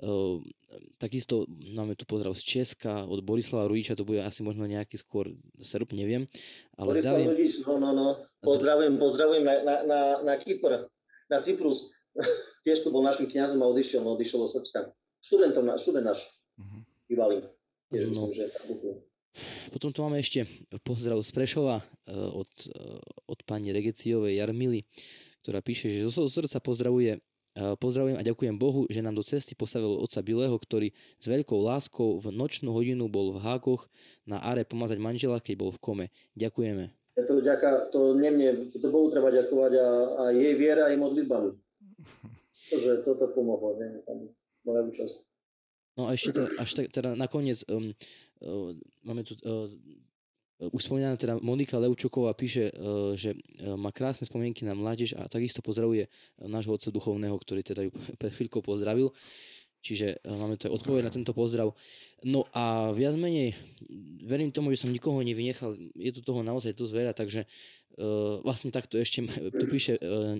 Uh, 0.00 0.40
takisto 0.96 1.44
máme 1.76 1.92
tu 1.92 2.08
pozdrav 2.08 2.32
z 2.32 2.40
Česka 2.40 3.04
od 3.04 3.20
Borislava 3.20 3.68
Rujiča, 3.68 4.00
to 4.00 4.08
bude 4.08 4.24
asi 4.24 4.40
možno 4.40 4.64
nejaký 4.64 4.96
skôr 4.96 5.28
srp, 5.60 5.92
neviem. 5.92 6.24
Ale 6.80 6.96
Borislav 6.96 7.20
zdravím... 7.20 7.36
Rujič, 7.36 7.54
no, 7.68 7.74
no, 7.76 7.90
no. 7.92 8.08
Pozdravujem, 8.40 8.96
pozdravujem 8.96 9.44
na, 9.44 9.54
na, 9.60 9.76
na, 9.84 10.00
na 10.24 10.34
Kypr, 10.40 10.88
na 11.28 11.38
Cyprus. 11.44 11.92
Tiež 12.64 12.80
tu 12.80 12.88
bol 12.88 13.04
našim 13.04 13.28
kňazom 13.28 13.60
a 13.60 13.68
odišiel, 13.68 14.00
no, 14.00 14.16
odišiel 14.16 14.40
do 14.40 14.48
Srbska. 14.48 14.88
Študentom, 15.20 15.68
študent 15.76 16.06
náš, 16.08 16.40
uh-huh. 16.56 16.80
bývalý. 17.06 17.44
Tiež 17.92 18.08
no. 18.08 18.10
myslím, 18.12 18.32
že 18.34 18.42
je 18.48 19.10
potom 19.70 19.94
tu 19.94 20.02
máme 20.02 20.18
ešte 20.18 20.42
pozdrav 20.82 21.22
z 21.22 21.30
Prešova 21.30 21.78
eh, 21.78 22.14
od, 22.14 22.50
eh, 22.66 22.98
od 23.30 23.38
pani 23.46 23.70
Regeciovej 23.70 24.42
Jarmily, 24.42 24.82
ktorá 25.46 25.62
píše, 25.62 25.86
že 25.88 26.10
zo 26.10 26.26
srdca 26.26 26.58
pozdravuje 26.58 27.18
eh, 27.18 27.74
Pozdravujem 27.78 28.18
a 28.18 28.26
ďakujem 28.26 28.58
Bohu, 28.58 28.90
že 28.90 29.00
nám 29.00 29.14
do 29.14 29.22
cesty 29.22 29.54
postavil 29.54 29.94
otca 30.02 30.20
Bilého, 30.26 30.54
ktorý 30.58 30.90
s 31.18 31.26
veľkou 31.30 31.62
láskou 31.62 32.18
v 32.18 32.34
nočnú 32.34 32.74
hodinu 32.74 33.06
bol 33.06 33.38
v 33.38 33.42
hákoch 33.42 33.86
na 34.26 34.42
are 34.42 34.66
pomazať 34.66 34.98
manžela, 34.98 35.38
keď 35.38 35.54
bol 35.56 35.70
v 35.70 35.78
kome. 35.78 36.06
Ďakujeme. 36.34 36.90
Je 37.18 37.24
to, 37.26 37.42
ďaká, 37.42 37.90
to 37.94 38.16
nie 38.16 38.32
mne, 38.32 38.72
to 38.74 38.86
Bohu 38.88 39.12
treba 39.12 39.30
ďakovať 39.30 39.72
a, 39.76 39.88
a 40.14 40.22
jej 40.34 40.54
viera 40.58 40.90
aj 40.90 40.96
modlitbami. 40.98 41.50
Takže 42.70 43.02
toto 43.02 43.34
pomohlo, 43.34 43.78
tam 44.06 44.30
moja 44.64 44.80
účasť. 44.84 45.16
No 45.98 46.08
a 46.08 46.14
ešte 46.14 46.32
teda, 46.32 46.48
až 46.56 46.70
tak, 46.72 46.86
teda 46.88 47.10
nakoniec 47.18 47.60
um, 47.66 47.92
uh, 48.40 48.72
máme 49.04 49.26
tu 49.26 49.34
uh, 49.42 49.68
už 50.60 50.80
spomínaná 50.86 51.16
teda 51.16 51.40
Monika 51.40 51.80
Leučuková 51.80 52.36
píše, 52.36 52.70
uh, 52.72 53.16
že 53.16 53.34
uh, 53.36 53.74
má 53.80 53.90
krásne 53.90 54.28
spomienky 54.28 54.62
na 54.64 54.76
mládež 54.76 55.16
a 55.16 55.26
takisto 55.26 55.64
pozdravuje 55.64 56.08
nášho 56.40 56.76
otca 56.76 56.92
duchovného, 56.92 57.36
ktorý 57.36 57.60
teda 57.64 57.80
ju 57.88 57.90
pred 58.20 58.32
chvíľkou 58.32 58.60
pozdravil. 58.64 59.10
Čiže 59.80 60.20
uh, 60.20 60.36
máme 60.36 60.60
tu 60.60 60.68
aj 60.68 60.76
odpoveď 60.76 61.08
na 61.08 61.12
tento 61.12 61.32
pozdrav. 61.32 61.72
No 62.24 62.44
a 62.52 62.92
viac 62.92 63.16
menej 63.16 63.56
verím 64.24 64.52
tomu, 64.52 64.70
že 64.76 64.84
som 64.84 64.92
nikoho 64.92 65.24
nevynechal. 65.24 65.72
Je 65.96 66.12
tu 66.12 66.20
toho 66.20 66.44
naozaj 66.44 66.76
dosť 66.76 66.92
veľa, 66.92 67.12
takže 67.16 67.48
uh, 67.96 68.44
vlastne 68.44 68.68
takto 68.68 69.00
ešte 69.00 69.24
tu 69.56 69.64
píše 69.66 69.96
uh, 69.96 70.36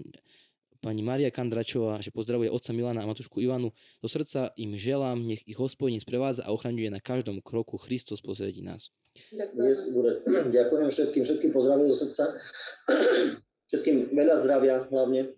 pani 0.80 1.04
Maria 1.04 1.28
Kandračová, 1.28 2.00
že 2.00 2.10
pozdravuje 2.10 2.48
otca 2.48 2.72
Milana 2.72 3.04
a 3.04 3.08
matušku 3.08 3.38
Ivanu. 3.38 3.70
Do 4.00 4.08
srdca 4.08 4.48
im 4.56 4.74
želám, 4.74 5.20
nech 5.20 5.44
ich 5.44 5.60
hospodin 5.60 6.00
sprevádza 6.00 6.48
a 6.48 6.52
ochraňuje 6.56 6.88
na 6.88 6.98
každom 6.98 7.44
kroku 7.44 7.76
Kristus 7.76 8.24
posredí 8.24 8.64
nás. 8.64 8.88
Ďakujem. 9.30 10.50
Ďakujem 10.56 10.88
všetkým, 10.88 11.22
všetkým 11.28 11.52
pozdravujem 11.52 11.88
do 11.92 11.96
srdca. 11.96 12.24
Všetkým 13.70 14.10
veľa 14.18 14.34
zdravia 14.34 14.82
hlavne. 14.90 15.30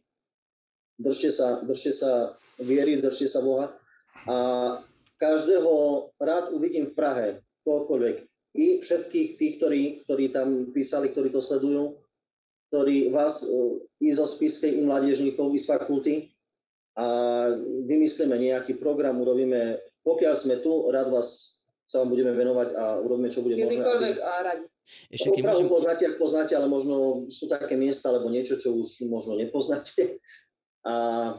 Držte 0.97 1.29
sa, 1.29 1.61
držte 1.61 1.93
sa 1.93 2.33
viery, 2.57 2.97
držte 2.97 3.29
sa 3.29 3.45
Boha. 3.45 3.77
A 4.25 4.37
každého 5.21 6.09
rád 6.17 6.57
uvidím 6.57 6.89
v 6.89 6.97
Prahe, 6.97 7.29
kohokoľvek. 7.69 8.17
I 8.57 8.81
všetkých 8.81 9.29
tých, 9.37 9.55
ktorí, 9.61 9.83
ktorí 10.09 10.33
tam 10.33 10.73
písali, 10.73 11.13
ktorí 11.13 11.29
to 11.29 11.45
sledujú, 11.45 12.02
ktorí 12.73 13.13
vás 13.13 13.45
e, 13.45 13.53
i 14.01 14.09
zo 14.17 14.25
spiskej, 14.25 14.81
i 14.81 14.89
mládežníkov, 14.89 15.53
i 15.53 15.61
z 15.61 15.77
fakulty 15.77 16.15
a 16.97 17.05
vymyslíme 17.85 18.33
nejaký 18.33 18.81
program, 18.81 19.21
urobíme, 19.21 19.77
pokiaľ 20.01 20.35
sme 20.41 20.57
tu, 20.65 20.89
rád 20.89 21.13
vás 21.13 21.61
sa 21.85 22.01
vám 22.01 22.17
budeme 22.17 22.33
venovať 22.33 22.69
a 22.73 22.85
urobíme, 23.05 23.29
čo 23.29 23.45
bude 23.45 23.61
možné. 23.61 23.85
Kedykoľvek 23.85 24.17
a 24.25 24.33
radi. 24.41 24.67
Ešte 25.13 25.29
keď 25.37 25.45
môžem... 25.45 25.69
poznáte, 25.69 26.03
ak 26.09 26.17
poznáte, 26.17 26.53
ale 26.57 26.67
možno 26.73 27.29
sú 27.29 27.45
také 27.53 27.77
miesta, 27.77 28.09
alebo 28.09 28.33
niečo, 28.33 28.57
čo 28.57 28.73
už 28.73 29.05
možno 29.13 29.37
nepoznáte. 29.37 30.01
A 30.83 31.39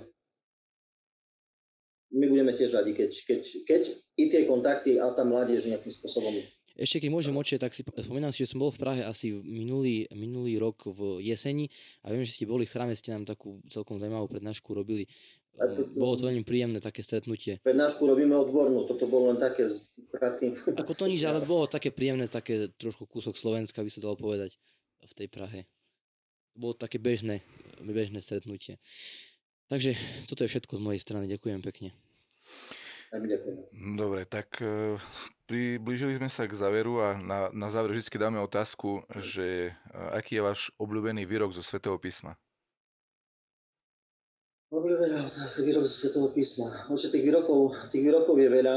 my 2.16 2.26
budeme 2.32 2.56
tiež 2.56 2.80
radi, 2.80 2.96
keď, 2.96 3.12
keď, 3.28 3.42
keď 3.68 3.82
i 4.16 4.32
tie 4.32 4.48
kontakty 4.48 4.96
a 5.04 5.12
tá 5.12 5.28
mládež 5.28 5.68
nejakým 5.68 5.92
spôsobom 5.92 6.32
ešte 6.74 7.06
keď 7.06 7.10
môžem 7.14 7.36
očie, 7.38 7.62
tak 7.62 7.70
si 7.70 7.86
spomínam 7.86 8.34
si, 8.34 8.46
že 8.46 8.58
som 8.58 8.62
bol 8.62 8.74
v 8.74 8.82
Prahe 8.82 9.02
asi 9.06 9.30
minulý, 9.30 10.10
minulý 10.18 10.58
rok 10.58 10.90
v 10.90 11.22
jeseni 11.22 11.70
a 12.02 12.10
viem, 12.10 12.26
že 12.26 12.34
ste 12.34 12.50
boli 12.50 12.66
v 12.66 12.74
chráme, 12.74 12.98
ste 12.98 13.14
nám 13.14 13.30
takú 13.30 13.62
celkom 13.70 14.02
zaujímavú 14.02 14.26
prednášku 14.26 14.74
robili. 14.74 15.06
To, 15.54 15.86
bolo 15.94 16.18
to 16.18 16.26
veľmi 16.26 16.42
príjemné 16.42 16.82
také 16.82 17.06
stretnutie. 17.06 17.62
Prednášku 17.62 18.10
robíme 18.10 18.34
odbornú, 18.34 18.90
toto 18.90 19.06
bolo 19.06 19.30
len 19.30 19.38
také 19.38 19.70
krátke 20.10 20.58
Ako 20.74 20.98
to 20.98 21.06
nič, 21.06 21.22
ale 21.30 21.46
bolo 21.46 21.70
také 21.70 21.94
príjemné, 21.94 22.26
také 22.26 22.74
trošku 22.74 23.06
kúsok 23.06 23.38
Slovenska, 23.38 23.86
by 23.86 23.92
sa 23.94 24.02
dalo 24.02 24.18
povedať, 24.18 24.58
v 25.06 25.14
tej 25.14 25.28
Prahe. 25.30 25.70
Bolo 26.58 26.74
také 26.74 26.98
bežné, 26.98 27.46
bežné 27.86 28.18
stretnutie. 28.26 28.82
Takže 29.70 29.94
toto 30.26 30.42
je 30.42 30.50
všetko 30.50 30.82
z 30.82 30.82
mojej 30.82 31.02
strany. 31.02 31.30
Ďakujem 31.30 31.62
pekne. 31.62 31.94
Dobre, 33.98 34.26
tak 34.26 34.58
e, 34.58 34.98
priblížili 35.46 36.18
sme 36.18 36.34
sa 36.34 36.50
k 36.50 36.58
záveru 36.58 36.98
a 36.98 37.10
na, 37.22 37.54
na 37.54 37.70
záver 37.70 37.94
vždy 37.94 38.10
dáme 38.18 38.42
otázku, 38.42 39.06
že 39.22 39.70
e, 39.70 39.72
aký 40.18 40.42
je 40.42 40.46
váš 40.46 40.62
obľúbený 40.82 41.30
výrok 41.30 41.54
zo 41.54 41.62
Svetého 41.62 41.94
písma? 42.02 42.34
Obľúbený 44.74 45.30
výrok 45.62 45.86
zo 45.86 45.94
Svetého 45.94 46.26
písma. 46.34 46.90
Oče, 46.90 47.14
tých 47.14 47.22
výrokov, 47.22 47.78
tých 47.94 48.02
výrokov 48.02 48.34
je 48.34 48.50
veľa. 48.50 48.76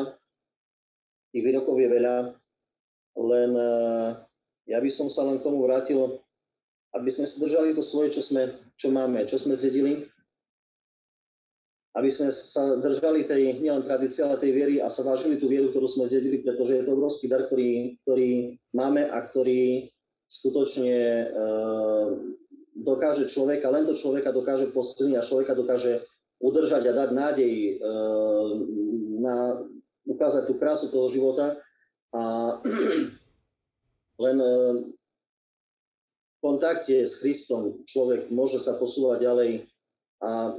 Tých 1.33 1.43
výrokov 1.45 1.77
je 1.81 1.89
veľa, 1.89 2.17
len 3.17 3.51
e, 3.57 3.73
ja 4.69 4.79
by 4.85 4.91
som 4.93 5.09
sa 5.09 5.25
len 5.25 5.41
k 5.41 5.47
tomu 5.49 5.65
vrátil, 5.65 6.21
aby 6.93 7.09
sme 7.09 7.25
si 7.25 7.41
držali 7.41 7.73
to 7.73 7.81
svoje, 7.81 8.13
čo, 8.13 8.21
sme, 8.21 8.53
čo 8.77 8.93
máme, 8.93 9.25
čo 9.25 9.41
sme 9.41 9.57
zjedili, 9.57 10.09
aby 11.97 12.13
sme 12.13 12.29
sa 12.29 12.77
držali 12.77 13.25
tej 13.25 13.65
nielen 13.65 13.81
tradície, 13.81 14.21
ale 14.21 14.37
tej 14.37 14.53
viery 14.53 14.75
a 14.85 14.93
sa 14.93 15.01
vážili 15.01 15.41
tú 15.41 15.49
vieru, 15.49 15.73
ktorú 15.73 15.89
sme 15.89 16.05
zjedili, 16.05 16.45
pretože 16.45 16.77
je 16.77 16.85
to 16.85 16.93
obrovský 16.93 17.25
dar, 17.25 17.49
ktorý, 17.49 17.97
ktorý 18.05 18.61
máme 18.77 19.09
a 19.09 19.19
ktorý 19.25 19.89
skutočne 20.29 20.93
e, 20.93 21.27
dokáže 22.77 23.33
človeka, 23.33 23.73
len 23.73 23.89
to 23.89 23.97
človeka 23.97 24.29
dokáže 24.29 24.77
posilniť 24.77 25.17
a 25.17 25.25
človeka 25.25 25.57
dokáže 25.57 26.05
udržať 26.37 26.85
a 26.85 26.93
dať 26.93 27.11
nádej 27.17 27.55
e, 27.57 27.73
na 29.25 29.65
ukázať 30.05 30.53
tú 30.53 30.61
krásu 30.61 30.93
toho 30.93 31.09
života. 31.09 31.57
A 32.13 32.23
len 34.25 34.37
e, 34.37 34.53
v 36.29 36.37
kontakte 36.45 37.09
s 37.09 37.25
Kristom 37.25 37.81
človek 37.89 38.29
môže 38.29 38.61
sa 38.61 38.77
posúvať 38.77 39.25
ďalej 39.25 39.51
a 40.21 40.53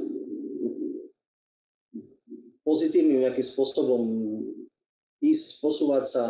pozitívnym 2.67 3.23
nejakým 3.23 3.47
spôsobom 3.47 4.03
ísť, 5.23 5.63
posúvať 5.63 6.03
sa 6.03 6.23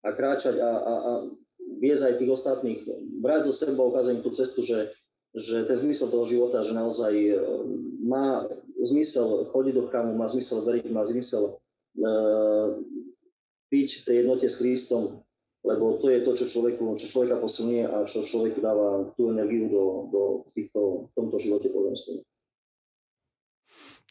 a 0.00 0.08
kráčať 0.16 0.56
a, 0.56 0.72
a, 0.72 0.94
a 0.96 1.12
viesť 1.76 2.02
aj 2.08 2.14
tých 2.16 2.32
ostatných, 2.32 2.80
brať 3.20 3.52
zo 3.52 3.54
seba, 3.54 3.84
ukázať 3.84 4.24
tú 4.24 4.32
cestu, 4.32 4.64
že, 4.64 4.96
že 5.36 5.68
ten 5.68 5.76
zmysel 5.76 6.08
toho 6.08 6.24
života, 6.24 6.64
že 6.64 6.72
naozaj 6.72 7.12
e, 7.12 7.36
má 8.08 8.48
zmysel 8.80 9.52
chodiť 9.52 9.74
do 9.76 9.84
chrámu, 9.92 10.16
má 10.16 10.24
zmysel 10.24 10.64
veriť, 10.64 10.88
má 10.88 11.04
zmysel 11.04 11.60
byť 13.70 13.88
v 14.00 14.02
tej 14.04 14.14
jednote 14.22 14.46
s 14.50 14.58
Kristom, 14.58 15.22
lebo 15.64 15.96
to 16.02 16.10
je 16.12 16.20
to, 16.20 16.36
čo, 16.36 16.46
človeku, 16.50 16.98
čo 17.00 17.06
človeka 17.06 17.40
posunie 17.40 17.86
a 17.86 18.04
čo 18.04 18.26
človeku 18.26 18.60
dáva 18.60 19.08
tú 19.16 19.32
energiu 19.32 19.70
do, 19.70 19.84
do 20.12 20.22
týchto, 20.52 21.08
v 21.08 21.12
tomto 21.16 21.36
živote 21.40 21.72
pozemskom. 21.72 22.20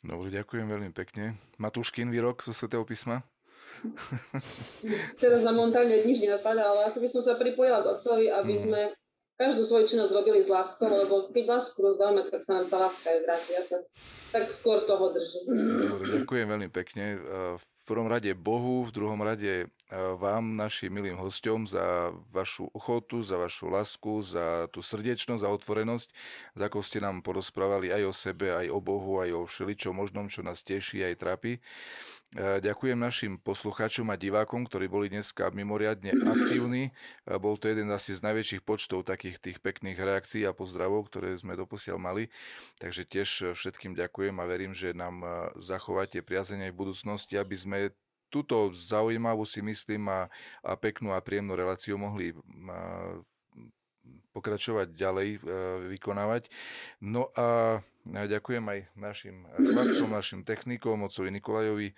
Dobre, 0.04 0.36
ďakujem 0.36 0.68
veľmi 0.68 0.92
pekne. 0.92 1.40
Matúškin 1.56 2.12
výrok 2.12 2.44
zo 2.44 2.52
Svetého 2.52 2.84
písma? 2.84 3.24
Teraz 5.24 5.40
na 5.48 5.56
momentálne 5.56 6.04
nič 6.04 6.20
nenapadá, 6.20 6.68
ale 6.68 6.92
asi 6.92 7.00
by 7.00 7.08
som 7.08 7.24
sa 7.24 7.40
pripojila 7.40 7.80
k 7.80 7.96
otcovi, 7.96 8.28
aby 8.28 8.54
mm. 8.54 8.62
sme 8.68 8.82
každú 9.40 9.64
svoju 9.64 9.88
činnosť 9.88 10.12
robili 10.12 10.44
s 10.44 10.52
láskou, 10.52 10.92
lebo 10.92 11.32
keď 11.32 11.58
lásku 11.58 11.80
rozdávame, 11.80 12.28
tak 12.28 12.44
sa 12.44 12.60
nám 12.60 12.68
tá 12.70 12.78
láska 12.84 13.16
aj 13.16 13.20
vráti. 13.24 13.50
Ja 13.56 13.64
sa 13.64 13.78
tak 14.36 14.52
skôr 14.52 14.84
toho 14.84 15.10
držím. 15.16 15.46
Dobre, 15.90 16.06
ďakujem 16.22 16.48
veľmi 16.52 16.70
pekne. 16.70 17.06
V 17.56 17.66
prvom 17.88 18.12
rade 18.12 18.30
Bohu, 18.36 18.84
v 18.84 18.92
druhom 18.92 19.20
rade 19.24 19.72
vám, 20.18 20.58
našim 20.58 20.90
milým 20.90 21.22
hostom, 21.22 21.70
za 21.70 22.10
vašu 22.34 22.66
ochotu, 22.74 23.22
za 23.22 23.38
vašu 23.38 23.70
lásku, 23.70 24.26
za 24.26 24.66
tú 24.74 24.82
srdečnosť, 24.82 25.46
za 25.46 25.50
otvorenosť, 25.54 26.08
za 26.58 26.66
ako 26.66 26.82
ste 26.82 26.98
nám 26.98 27.22
porozprávali 27.22 27.94
aj 27.94 28.04
o 28.10 28.14
sebe, 28.14 28.50
aj 28.50 28.74
o 28.74 28.82
Bohu, 28.82 29.22
aj 29.22 29.30
o 29.38 29.42
všeličom 29.46 29.94
možnom, 29.94 30.26
čo 30.26 30.42
nás 30.42 30.66
teší 30.66 31.06
aj 31.06 31.16
trápi. 31.22 31.62
Ďakujem 32.34 32.98
našim 32.98 33.38
poslucháčom 33.38 34.10
a 34.10 34.18
divákom, 34.18 34.66
ktorí 34.66 34.90
boli 34.90 35.06
dneska 35.06 35.54
mimoriadne 35.54 36.18
aktívni. 36.18 36.90
Bol 37.30 37.62
to 37.62 37.70
jeden 37.70 37.94
asi 37.94 38.18
z 38.18 38.26
najväčších 38.26 38.66
počtov 38.66 39.06
takých 39.06 39.38
tých 39.38 39.62
pekných 39.62 40.02
reakcií 40.02 40.42
a 40.50 40.58
pozdravov, 40.58 41.14
ktoré 41.14 41.38
sme 41.38 41.54
doposiaľ 41.54 42.02
mali. 42.02 42.34
Takže 42.82 43.06
tiež 43.06 43.54
všetkým 43.54 43.94
ďakujem 43.94 44.34
a 44.42 44.50
verím, 44.50 44.74
že 44.74 44.98
nám 44.98 45.22
zachováte 45.62 46.26
priazenie 46.26 46.74
v 46.74 46.90
budúcnosti, 46.90 47.38
aby 47.38 47.54
sme 47.54 47.78
túto 48.34 48.74
zaujímavú 48.74 49.46
si 49.46 49.62
myslím 49.62 50.10
a, 50.10 50.22
a 50.66 50.74
peknú 50.74 51.14
a 51.14 51.22
príjemnú 51.22 51.54
reláciu 51.54 52.02
mohli 52.02 52.34
pokračovať 54.34 54.98
ďalej, 54.98 55.30
e, 55.38 55.40
vykonávať. 55.94 56.50
No 57.06 57.30
a 57.38 57.80
ďakujem 58.04 58.66
aj 58.66 58.80
našim 58.98 59.46
chlapcom, 59.56 60.10
našim 60.10 60.42
technikom, 60.42 61.06
otcovi 61.06 61.30
Nikolajovi 61.38 61.94
e, 61.94 61.96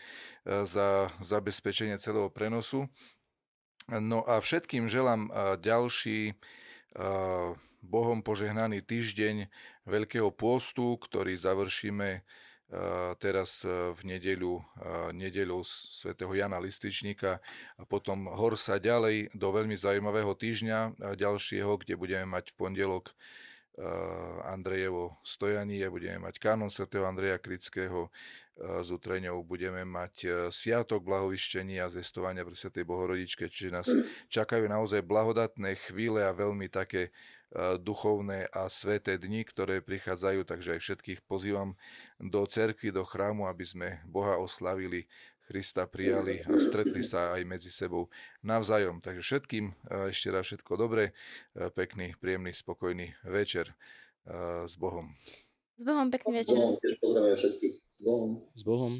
za 0.67 1.09
zabezpečenie 1.23 1.95
celého 1.97 2.27
prenosu. 2.27 2.91
No 3.87 4.21
a 4.27 4.43
všetkým 4.43 4.91
želám 4.91 5.31
e, 5.31 5.57
ďalší 5.63 6.19
Bohom 7.83 8.23
požehnaný 8.23 8.79
týždeň 8.87 9.51
Veľkého 9.83 10.31
pôstu, 10.31 10.95
ktorý 10.95 11.35
završíme 11.35 12.23
teraz 13.21 13.63
e, 13.63 13.93
v 13.95 14.01
nedeľu, 14.03 14.61
nedeľu 15.15 15.63
svätého 15.65 16.31
Jana 16.33 16.59
Lističníka 16.59 17.39
a 17.79 17.83
potom 17.87 18.27
hor 18.31 18.55
sa 18.59 18.81
ďalej 18.81 19.31
do 19.35 19.47
veľmi 19.51 19.77
zaujímavého 19.77 20.33
týždňa 20.35 21.13
ďalšieho, 21.15 21.71
kde 21.81 21.95
budeme 21.95 22.25
mať 22.27 22.51
v 22.51 22.57
pondelok 22.57 23.15
Andrejevo 24.47 25.19
stojanie, 25.19 25.83
budeme 25.91 26.23
mať 26.23 26.39
kanon 26.39 26.71
svätého 26.71 27.03
Andreja 27.03 27.35
Krického, 27.43 28.07
s 28.55 28.87
Utreňou 28.87 29.43
budeme 29.43 29.83
mať 29.83 30.13
e, 30.23 30.27
sviatok 30.47 31.03
blahovištenia 31.03 31.85
a 31.85 31.91
zestovania 31.91 32.47
pre 32.47 32.55
Svetej 32.55 32.87
Bohorodičke, 32.87 33.51
čiže 33.51 33.69
nás 33.75 33.87
čakajú 34.31 34.63
naozaj 34.71 35.03
blahodatné 35.03 35.75
chvíle 35.91 36.23
a 36.23 36.31
veľmi 36.31 36.71
také 36.71 37.11
duchovné 37.79 38.51
a 38.51 38.67
sveté 38.67 39.15
dni, 39.15 39.47
ktoré 39.47 39.79
prichádzajú, 39.79 40.43
takže 40.43 40.75
aj 40.75 40.81
všetkých 40.83 41.19
pozývam 41.23 41.79
do 42.19 42.43
cerkvy, 42.43 42.91
do 42.91 43.07
chrámu, 43.07 43.47
aby 43.47 43.63
sme 43.63 43.87
Boha 44.03 44.35
oslavili, 44.35 45.07
Krista 45.45 45.85
prijali 45.85 46.41
a 46.41 46.49
stretli 46.49 47.05
sa 47.05 47.37
aj 47.37 47.45
medzi 47.45 47.69
sebou 47.69 48.09
navzájom. 48.41 48.97
Takže 48.97 49.21
všetkým 49.21 49.69
e, 49.69 49.73
ešte 50.09 50.33
raz 50.33 50.49
všetko 50.49 50.73
dobré, 50.73 51.13
e, 51.53 51.69
pekný, 51.69 52.17
príjemný, 52.17 52.49
spokojný 52.49 53.13
večer 53.21 53.71
s 54.65 54.73
Bohom. 54.81 55.13
S 55.77 55.85
Bohom, 55.85 56.09
pekný 56.09 56.41
večer. 56.41 56.57
S 56.57 56.97
Bohom, 56.97 57.29
všetkých. 57.37 57.75
S 57.85 57.97
Bohom. 58.01 58.31
S 58.57 58.63
Bohom. 58.65 58.93